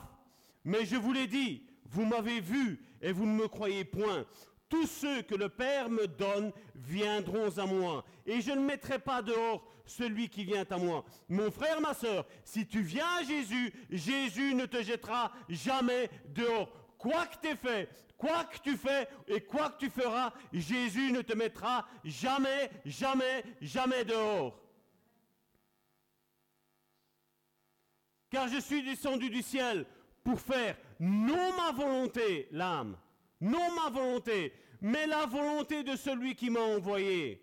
Mais 0.65 0.85
je 0.85 0.97
vous 0.97 1.13
l'ai 1.13 1.27
dit, 1.27 1.63
vous 1.89 2.05
m'avez 2.05 2.41
vu 2.41 2.81
et 3.01 3.13
vous 3.13 3.27
ne 3.27 3.33
me 3.33 3.49
croyez 3.49 3.85
point. 3.85 4.27
Tous 4.69 4.87
ceux 4.87 5.23
que 5.23 5.35
le 5.35 5.49
Père 5.49 5.89
me 5.89 6.07
donne 6.07 6.53
viendront 6.75 7.57
à 7.57 7.65
moi. 7.65 8.05
Et 8.27 8.41
je 8.41 8.51
ne 8.51 8.61
mettrai 8.61 8.99
pas 8.99 9.23
dehors 9.23 9.67
celui 9.87 10.29
qui 10.29 10.45
vient 10.45 10.67
à 10.69 10.77
moi. 10.77 11.05
Mon 11.29 11.51
frère, 11.51 11.81
ma 11.81 11.95
soeur, 11.95 12.27
si 12.45 12.67
tu 12.67 12.83
viens 12.83 13.07
à 13.19 13.23
Jésus, 13.23 13.73
Jésus 13.91 14.55
ne 14.55 14.67
te 14.67 14.83
jettera 14.83 15.33
jamais 15.49 16.11
dehors. 16.29 16.71
Quoi 16.99 17.27
que 17.27 17.49
tu 17.49 17.57
fait, 17.57 17.89
quoi 18.19 18.45
que 18.45 18.59
tu 18.59 18.77
fais 18.77 19.09
et 19.27 19.41
quoi 19.41 19.71
que 19.71 19.79
tu 19.79 19.89
feras, 19.89 20.33
Jésus 20.53 21.13
ne 21.13 21.23
te 21.23 21.35
mettra 21.35 21.87
jamais, 22.05 22.71
jamais, 22.85 23.45
jamais 23.63 24.05
dehors. 24.05 24.61
Car 28.31 28.49
je 28.49 28.59
suis 28.59 28.83
descendu 28.83 29.31
du 29.31 29.43
ciel 29.43 29.87
pour 30.23 30.41
faire 30.41 30.77
non 31.01 31.53
ma 31.57 31.73
volonté, 31.73 32.49
l'âme, 32.51 32.97
non 33.41 33.73
ma 33.75 33.91
volonté, 33.91 34.53
mais 34.81 35.07
la 35.07 35.27
volonté 35.27 35.83
de 35.83 35.97
celui 35.97 36.35
qui 36.35 36.51
m'a 36.51 36.61
envoyé. 36.61 37.43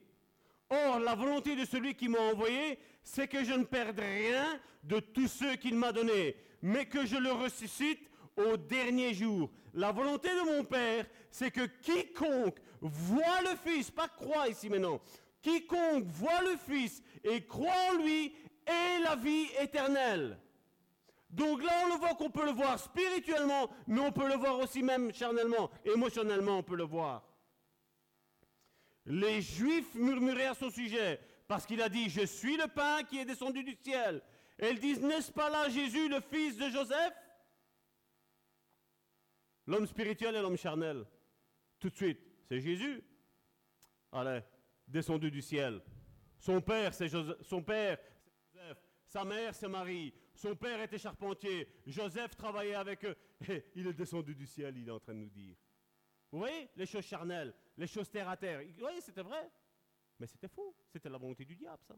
Or, 0.69 0.99
la 0.99 1.15
volonté 1.15 1.55
de 1.55 1.65
celui 1.65 1.95
qui 1.95 2.07
m'a 2.07 2.19
envoyé, 2.19 2.79
c'est 3.03 3.27
que 3.27 3.43
je 3.43 3.53
ne 3.53 3.63
perde 3.63 3.99
rien 3.99 4.59
de 4.83 4.99
tous 4.99 5.27
ceux 5.27 5.55
qu'il 5.55 5.75
m'a 5.75 5.91
donnés, 5.91 6.35
mais 6.61 6.85
que 6.85 7.05
je 7.05 7.17
le 7.17 7.31
ressuscite 7.31 8.09
au 8.35 8.57
dernier 8.57 9.13
jour. 9.13 9.51
La 9.73 9.91
volonté 9.91 10.29
de 10.29 10.57
mon 10.57 10.63
Père, 10.63 11.05
c'est 11.29 11.51
que 11.51 11.65
quiconque 11.81 12.57
voit 12.81 13.41
le 13.41 13.55
Fils, 13.57 13.91
pas 13.91 14.07
croit 14.07 14.47
ici 14.47 14.69
maintenant, 14.69 14.99
quiconque 15.41 16.05
voit 16.05 16.41
le 16.41 16.57
Fils 16.57 17.03
et 17.23 17.45
croit 17.45 17.71
en 17.91 18.01
lui 18.01 18.33
ait 18.65 18.99
la 19.03 19.15
vie 19.15 19.47
éternelle. 19.59 20.39
Donc 21.35 21.61
là, 21.63 21.83
on 21.83 21.89
le 21.89 21.99
voit 21.99 22.15
qu'on 22.15 22.29
peut 22.29 22.45
le 22.45 22.53
voir 22.53 22.79
spirituellement, 22.79 23.69
mais 23.87 23.99
on 23.99 24.11
peut 24.13 24.27
le 24.27 24.35
voir 24.35 24.57
aussi 24.57 24.81
même 24.81 25.13
charnellement, 25.13 25.69
émotionnellement, 25.83 26.59
on 26.59 26.63
peut 26.63 26.77
le 26.77 26.85
voir. 26.85 27.27
Les 29.05 29.41
Juifs 29.41 29.93
murmuraient 29.95 30.47
à 30.47 30.53
son 30.53 30.69
sujet, 30.69 31.19
parce 31.45 31.65
qu'il 31.65 31.81
a 31.81 31.89
dit, 31.89 32.09
je 32.09 32.25
suis 32.25 32.55
le 32.55 32.67
pain 32.67 33.03
qui 33.03 33.19
est 33.19 33.25
descendu 33.25 33.65
du 33.65 33.75
ciel. 33.75 34.21
Et 34.57 34.69
ils 34.69 34.79
disent, 34.79 35.01
n'est-ce 35.01 35.29
pas 35.29 35.49
là 35.49 35.67
Jésus, 35.67 36.07
le 36.07 36.21
fils 36.21 36.55
de 36.55 36.69
Joseph? 36.69 37.13
L'homme 39.67 39.87
spirituel 39.87 40.35
et 40.37 40.41
l'homme 40.41 40.57
charnel. 40.57 41.05
Tout 41.79 41.89
de 41.89 41.95
suite, 41.95 42.19
c'est 42.47 42.61
Jésus. 42.61 43.03
Allez, 44.13 44.39
descendu 44.87 45.29
du 45.29 45.41
ciel. 45.41 45.81
Son 46.39 46.61
père, 46.61 46.93
c'est 46.93 47.09
Joseph. 47.09 47.41
Son 47.41 47.61
père, 47.61 47.97
c'est 47.99 48.57
Joseph. 48.57 48.77
Sa 49.07 49.25
mère, 49.25 49.53
c'est 49.53 49.67
Marie. 49.67 50.13
Son 50.35 50.55
père 50.55 50.81
était 50.81 50.97
charpentier. 50.97 51.67
Joseph 51.87 52.35
travaillait 52.35 52.75
avec 52.75 53.05
eux. 53.05 53.15
Et 53.49 53.65
il 53.75 53.87
est 53.87 53.93
descendu 53.93 54.35
du 54.35 54.45
ciel, 54.45 54.77
il 54.77 54.87
est 54.87 54.91
en 54.91 54.99
train 54.99 55.13
de 55.13 55.19
nous 55.19 55.29
dire. 55.29 55.55
Vous 56.31 56.39
voyez 56.39 56.69
les 56.75 56.85
choses 56.85 57.05
charnelles, 57.05 57.53
les 57.77 57.87
choses 57.87 58.09
terre 58.09 58.29
à 58.29 58.35
terre. 58.35 58.61
Vous 58.61 58.79
voyez, 58.79 59.01
c'était 59.01 59.21
vrai. 59.21 59.49
Mais 60.19 60.27
c'était 60.27 60.47
faux. 60.47 60.75
C'était 60.91 61.09
la 61.09 61.17
volonté 61.17 61.45
du 61.45 61.55
diable, 61.55 61.81
ça. 61.87 61.95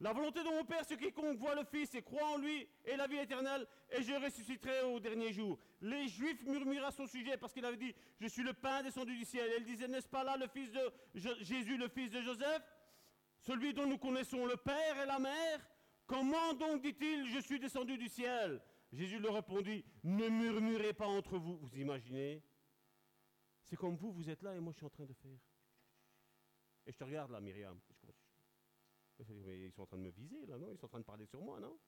La 0.00 0.12
volonté 0.12 0.42
de 0.42 0.48
mon 0.48 0.64
Père, 0.64 0.84
c'est 0.84 0.96
quiconque 0.96 1.38
voit 1.38 1.54
le 1.54 1.64
Fils 1.64 1.94
et 1.94 2.02
croit 2.02 2.26
en 2.26 2.38
lui 2.38 2.68
et 2.84 2.96
la 2.96 3.06
vie 3.06 3.18
éternelle, 3.18 3.66
et 3.90 4.02
je 4.02 4.12
ressusciterai 4.12 4.82
au 4.82 4.98
dernier 4.98 5.32
jour. 5.32 5.58
Les 5.80 6.08
Juifs 6.08 6.42
murmuraient 6.42 6.86
à 6.86 6.90
son 6.90 7.06
sujet 7.06 7.36
parce 7.36 7.52
qu'il 7.52 7.64
avait 7.64 7.76
dit, 7.76 7.94
je 8.20 8.26
suis 8.26 8.42
le 8.42 8.52
pain 8.52 8.82
descendu 8.82 9.16
du 9.16 9.24
ciel. 9.24 9.48
Et 9.52 9.56
il 9.58 9.64
disait, 9.64 9.86
n'est-ce 9.86 10.08
pas 10.08 10.24
là 10.24 10.36
le 10.36 10.48
fils 10.48 10.70
de 10.72 10.92
Jésus, 11.14 11.76
le 11.76 11.88
fils 11.88 12.10
de 12.10 12.20
Joseph, 12.20 12.62
celui 13.40 13.72
dont 13.72 13.86
nous 13.86 13.98
connaissons 13.98 14.44
le 14.46 14.56
Père 14.56 15.00
et 15.00 15.06
la 15.06 15.18
Mère? 15.18 15.60
Comment 16.06 16.54
donc 16.54 16.82
dit-il, 16.82 17.26
je 17.26 17.38
suis 17.38 17.58
descendu 17.58 17.96
du 17.96 18.08
ciel? 18.08 18.60
Jésus 18.92 19.18
leur 19.18 19.34
répondit, 19.34 19.84
ne 20.04 20.28
murmurez 20.28 20.92
pas 20.92 21.06
entre 21.06 21.38
vous. 21.38 21.56
Vous 21.58 21.78
imaginez? 21.78 22.42
C'est 23.62 23.76
comme 23.76 23.96
vous, 23.96 24.12
vous 24.12 24.28
êtes 24.28 24.42
là 24.42 24.54
et 24.54 24.60
moi 24.60 24.72
je 24.72 24.76
suis 24.78 24.86
en 24.86 24.90
train 24.90 25.06
de 25.06 25.14
faire. 25.14 25.38
Et 26.86 26.92
je 26.92 26.98
te 26.98 27.04
regarde 27.04 27.30
là, 27.30 27.40
Myriam. 27.40 27.80
ils 29.18 29.72
sont 29.72 29.82
en 29.82 29.86
train 29.86 29.96
de 29.96 30.02
me 30.02 30.10
viser 30.10 30.44
là, 30.46 30.58
non? 30.58 30.70
Ils 30.70 30.78
sont 30.78 30.86
en 30.86 30.90
train 30.90 31.00
de 31.00 31.04
parler 31.04 31.26
sur 31.26 31.40
moi, 31.40 31.58
non? 31.58 31.78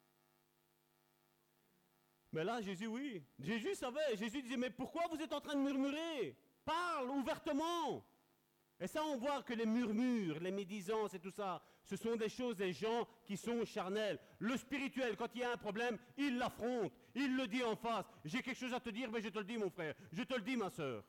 Mais 2.33 2.45
là, 2.45 2.61
Jésus, 2.61 2.87
oui. 2.87 3.23
Jésus 3.39 3.75
savait. 3.75 4.17
Jésus 4.17 4.43
disait, 4.43 4.57
mais 4.57 4.71
pourquoi 4.71 5.07
vous 5.09 5.21
êtes 5.21 5.33
en 5.33 5.41
train 5.41 5.55
de 5.55 5.63
murmurer? 5.63 6.37
Parle 6.65 7.09
ouvertement. 7.11 8.05
Et 8.79 8.87
ça, 8.87 9.05
on 9.05 9.17
voit 9.17 9.43
que 9.43 9.55
les 9.55 9.65
murmures, 9.65 10.41
les 10.41 10.51
médisances 10.51 11.15
et 11.15 11.21
tout 11.21 11.31
ça, 11.31 11.63
ce 11.87 11.97
sont 11.97 12.17
des 12.17 12.29
choses 12.29 12.57
des 12.57 12.73
gens 12.73 13.07
qui 13.25 13.37
sont 13.37 13.65
charnels. 13.65 14.19
Le 14.41 14.57
spirituel, 14.57 15.17
quand 15.17 15.33
il 15.35 15.41
y 15.41 15.45
a 15.45 15.53
un 15.53 15.57
problème, 15.57 15.97
il 16.19 16.37
l'affronte, 16.37 16.93
il 17.15 17.37
le 17.37 17.47
dit 17.47 17.63
en 17.63 17.77
face. 17.77 18.07
J'ai 18.25 18.43
quelque 18.43 18.59
chose 18.59 18.75
à 18.75 18.81
te 18.81 18.91
dire, 18.91 19.11
mais 19.11 19.23
je 19.23 19.29
te 19.29 19.39
le 19.39 19.45
dis, 19.45 19.57
mon 19.57 19.71
frère. 19.71 19.95
Je 20.13 20.25
te 20.25 20.35
le 20.35 20.43
dis, 20.43 20.57
ma 20.57 20.69
soeur. 20.69 21.05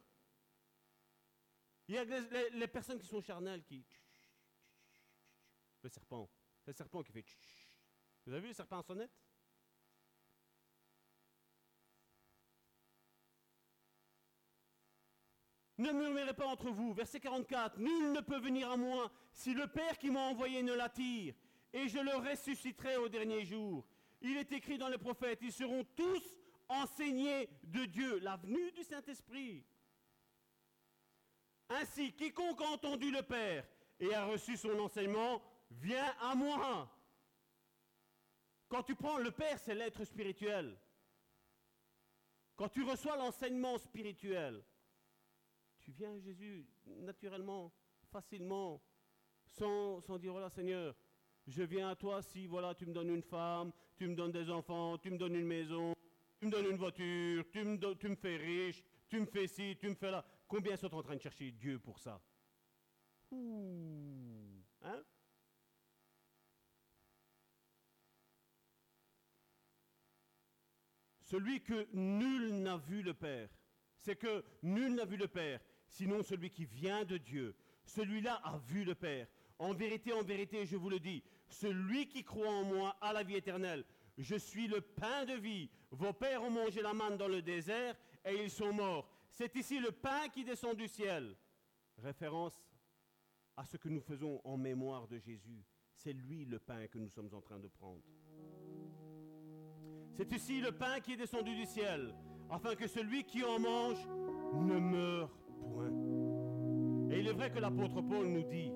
Il 1.88 1.96
y 1.96 1.98
a 1.98 2.04
les, 2.04 2.68
personnes 2.68 3.00
qui 3.00 3.08
sont 3.08 3.22
charnelles 3.22 3.64
qui... 3.64 3.84
Le 5.82 5.90
serpent. 5.90 6.30
Le 6.66 6.74
serpent 6.74 7.02
qui 7.02 7.12
fait... 7.12 7.26
Vous 8.26 8.34
avez 8.34 8.42
vu 8.42 8.48
le 8.50 8.54
serpent 8.54 8.78
en 8.78 8.84
sonnette? 8.84 9.12
Ne 15.78 15.92
murmurez 15.92 16.34
pas 16.34 16.48
entre 16.48 16.70
vous. 16.72 16.94
Verset 16.94 17.20
44. 17.20 17.78
Nul 17.78 18.12
ne 18.12 18.22
peut 18.22 18.40
venir 18.40 18.72
à 18.72 18.78
moi 18.78 19.12
si 19.32 19.54
le 19.54 19.68
Père 19.68 19.98
qui 19.98 20.10
m'a 20.10 20.22
envoyé 20.22 20.64
ne 20.64 20.74
l'attire, 20.74 21.36
et 21.74 21.88
je 21.88 22.00
le 22.00 22.16
ressusciterai 22.16 22.98
au 22.98 23.10
dernier 23.10 23.46
jour. 23.46 23.86
Il 24.22 24.38
est 24.38 24.52
écrit 24.52 24.78
dans 24.78 24.90
les 24.90 24.98
prophètes, 24.98 25.40
ils 25.42 25.52
seront 25.52 25.84
tous 25.96 26.24
enseignés 26.68 27.50
de 27.64 27.86
Dieu, 27.86 28.20
la 28.20 28.38
venue 28.38 28.72
du 28.72 28.84
Saint-Esprit. 28.84 29.64
Ainsi, 31.70 32.14
quiconque 32.14 32.62
a 32.62 32.70
entendu 32.70 33.12
le 33.12 33.22
Père 33.22 33.68
et 34.00 34.14
a 34.14 34.26
reçu 34.26 34.58
son 34.58 34.80
enseignement, 34.80 35.42
vient 35.70 36.16
à 36.22 36.34
moi. 36.34 36.90
Quand 38.70 38.84
tu 38.84 38.96
prends 38.96 39.18
le 39.18 39.32
Père, 39.32 39.60
c'est 39.60 39.76
l'être 39.76 40.04
spirituel. 40.04 40.78
Quand 42.56 42.70
tu 42.70 42.84
reçois 42.84 43.18
l'enseignement 43.18 43.78
spirituel, 43.78 44.64
tu 45.88 45.93
viens 45.93 46.11
à 46.11 46.19
Jésus 46.19 46.67
naturellement, 46.85 47.72
facilement, 48.11 48.83
sans, 49.45 50.01
dire, 50.19 50.33
voilà 50.33 50.49
Seigneur, 50.49 50.93
je 51.48 51.64
viens 51.64 51.88
à 51.88 51.95
toi 51.95 52.22
si 52.22 52.45
voilà, 52.45 52.75
tu 52.75 52.85
me 52.85 52.91
donnes 52.91 53.16
une 53.16 53.24
femme, 53.24 53.72
tu 53.95 54.06
me 54.06 54.14
donnes 54.14 54.33
des 54.33 54.49
enfants, 54.49 54.98
tu 54.98 55.09
me 55.11 55.17
donnes 55.17 55.35
une 55.35 55.48
maison, 55.48 55.93
tu 56.41 56.48
me 56.48 56.51
donnes 56.51 56.66
une 56.66 56.75
voiture, 56.75 57.45
tu 57.49 57.64
me, 57.64 57.93
tu 57.93 58.09
me 58.09 58.16
fais 58.17 58.35
riche, 58.35 58.83
tu 59.07 59.22
me 59.22 59.25
fais 59.25 59.48
ci, 59.48 59.77
tu 59.80 59.88
me 59.88 59.95
fais 59.95 60.11
là. 60.11 60.25
Combien 60.45 60.75
sont 60.75 60.93
en 60.93 61.01
train 61.01 61.16
de 61.16 61.22
chercher 61.22 61.53
Dieu 61.53 61.80
pour 61.80 61.99
ça? 61.99 62.22
Hein? 63.32 65.03
Celui 71.22 71.64
que 71.64 71.88
nul 71.93 72.61
n'a 72.61 72.75
vu 72.75 73.01
le 73.03 73.14
Père, 73.14 73.48
c'est 73.99 74.17
que 74.17 74.43
nul 74.64 74.95
n'a 74.95 75.06
vu 75.06 75.16
le 75.16 75.30
Père 75.30 75.61
sinon 75.88 76.24
celui 76.24 76.49
qui 76.49 76.66
vient 76.66 77.06
de 77.06 77.17
Dieu. 77.17 77.56
Celui-là 77.85 78.41
a 78.43 78.57
vu 78.57 78.83
le 78.83 78.95
Père. 78.95 79.27
En 79.59 79.74
vérité, 79.74 80.14
en 80.14 80.22
vérité, 80.22 80.66
je 80.66 80.75
vous 80.75 80.90
le 80.90 80.99
dis, 80.99 81.24
celui 81.49 82.07
qui 82.07 82.24
croit 82.24 82.49
en 82.49 82.64
moi 82.64 82.95
a 83.01 83.14
la 83.14 83.24
vie 83.24 83.35
éternelle. 83.35 83.85
Je 84.17 84.35
suis 84.35 84.67
le 84.67 84.82
pain 84.82 85.25
de 85.25 85.33
vie. 85.33 85.69
Vos 85.91 86.14
pères 86.14 86.43
ont 86.43 86.49
mangé 86.49 86.82
la 86.82 86.93
manne 86.93 87.17
dans 87.17 87.27
le 87.27 87.41
désert 87.41 87.95
et 88.25 88.43
ils 88.43 88.49
sont 88.49 88.74
morts. 88.74 89.09
C'est 89.32 89.56
ici 89.56 89.80
le 89.80 89.91
pain 89.91 90.27
qui 90.30 90.43
descend 90.43 90.75
du 90.75 90.88
ciel. 90.88 91.35
Référence 91.98 92.59
à 93.56 93.66
ce 93.66 93.77
que 93.77 93.90
nous 93.90 94.01
faisons 94.01 94.41
en 94.43 94.57
mémoire 94.57 95.07
de 95.07 95.17
Jésus. 95.17 95.64
C'est 95.93 96.14
lui 96.14 96.45
le 96.45 96.59
pain 96.59 96.88
que 96.88 96.98
nous 96.99 97.09
sommes 97.09 97.33
en 97.33 97.41
train 97.41 97.59
de 97.59 97.67
prendre. 97.67 98.03
C'est 100.14 100.32
ici 100.32 100.61
le 100.61 100.72
pain 100.72 100.99
qui 100.99 101.14
est 101.14 101.17
descendu 101.17 101.56
du 101.56 101.66
ciel, 101.66 102.14
afin 102.49 102.75
que 102.75 102.88
celui 102.88 103.24
qui 103.24 103.43
en 103.43 103.59
mange 103.59 104.03
ne 104.53 104.80
meure. 104.80 105.30
Et 107.10 107.19
il 107.19 107.27
est 107.27 107.34
vrai 107.34 107.50
que 107.50 107.60
l'apôtre 107.60 108.02
Paul 108.02 108.27
nous 108.27 108.44
dit 108.44 108.72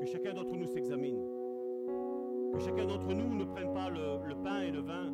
que 0.00 0.06
chacun 0.06 0.34
d'entre 0.34 0.54
nous 0.54 0.66
s'examine, 0.66 1.22
que 2.52 2.58
chacun 2.60 2.84
d'entre 2.84 3.12
nous 3.14 3.34
ne 3.34 3.44
prenne 3.44 3.72
pas 3.72 3.88
le, 3.88 4.34
pain 4.42 4.60
et 4.62 4.70
le 4.70 4.80
vin 4.80 5.10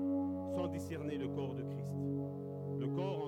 sans 0.55 0.67
discerner 0.69 1.17
le 1.17 1.29
corps 1.29 1.55
de 1.55 1.63
Christ. 1.63 1.95
Le 2.79 2.87
corps 2.89 3.28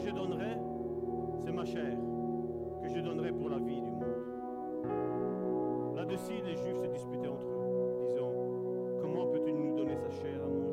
je 0.00 0.10
donnerai, 0.10 0.56
c'est 1.44 1.52
ma 1.52 1.64
chair, 1.64 1.96
que 2.82 2.88
je 2.88 3.00
donnerai 3.00 3.32
pour 3.32 3.48
la 3.48 3.58
vie 3.58 3.80
du 3.80 3.90
monde. 3.90 4.04
Là-dessus, 5.96 6.40
les 6.44 6.56
Juifs 6.56 6.80
se 6.80 6.86
disputaient 6.86 7.28
entre 7.28 7.48
eux, 7.48 8.06
disant, 8.08 8.32
comment 9.00 9.26
peut-il 9.26 9.54
nous 9.54 9.76
donner 9.76 9.96
sa 9.96 10.10
chair 10.10 10.40
à 10.42 10.48
manger 10.48 10.67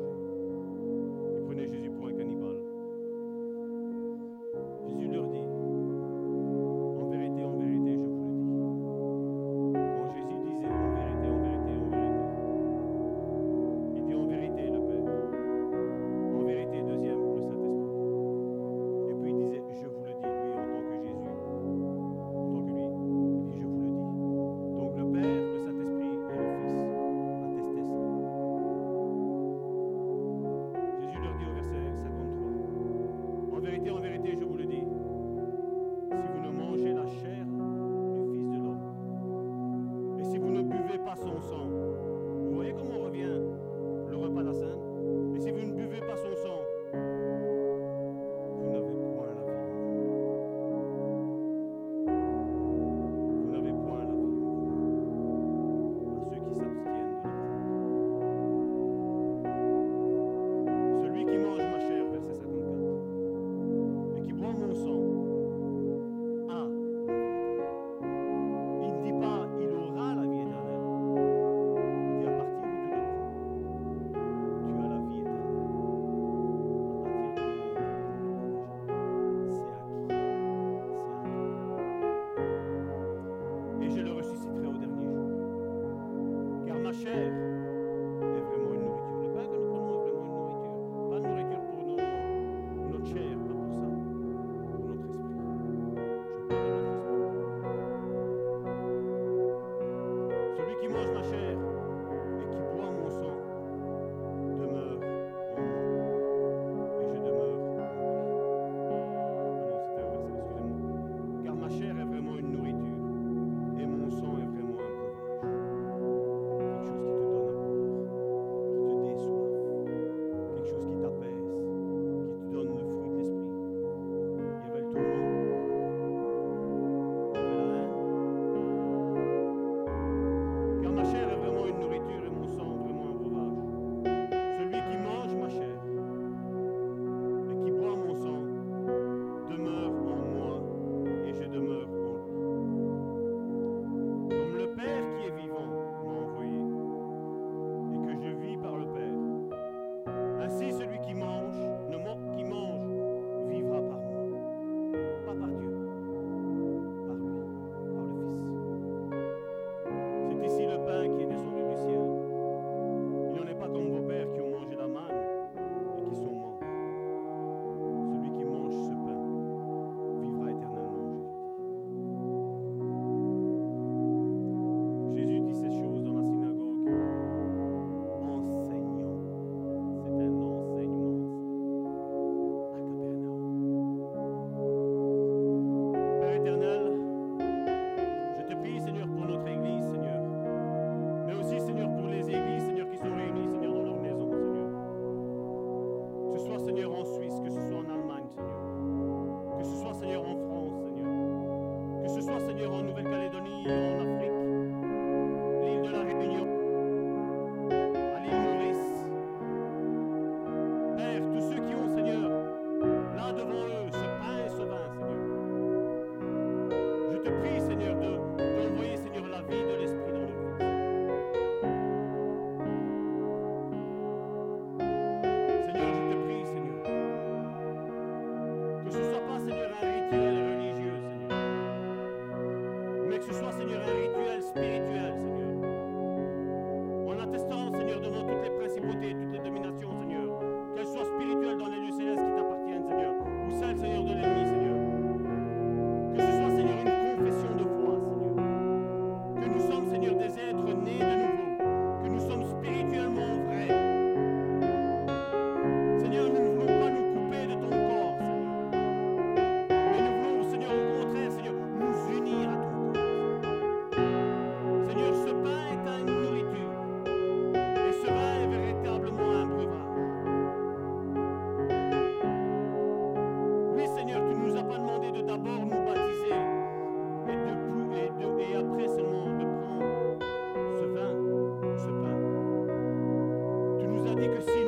dit 284.16 284.28
que 284.28 284.40
si 284.50 284.65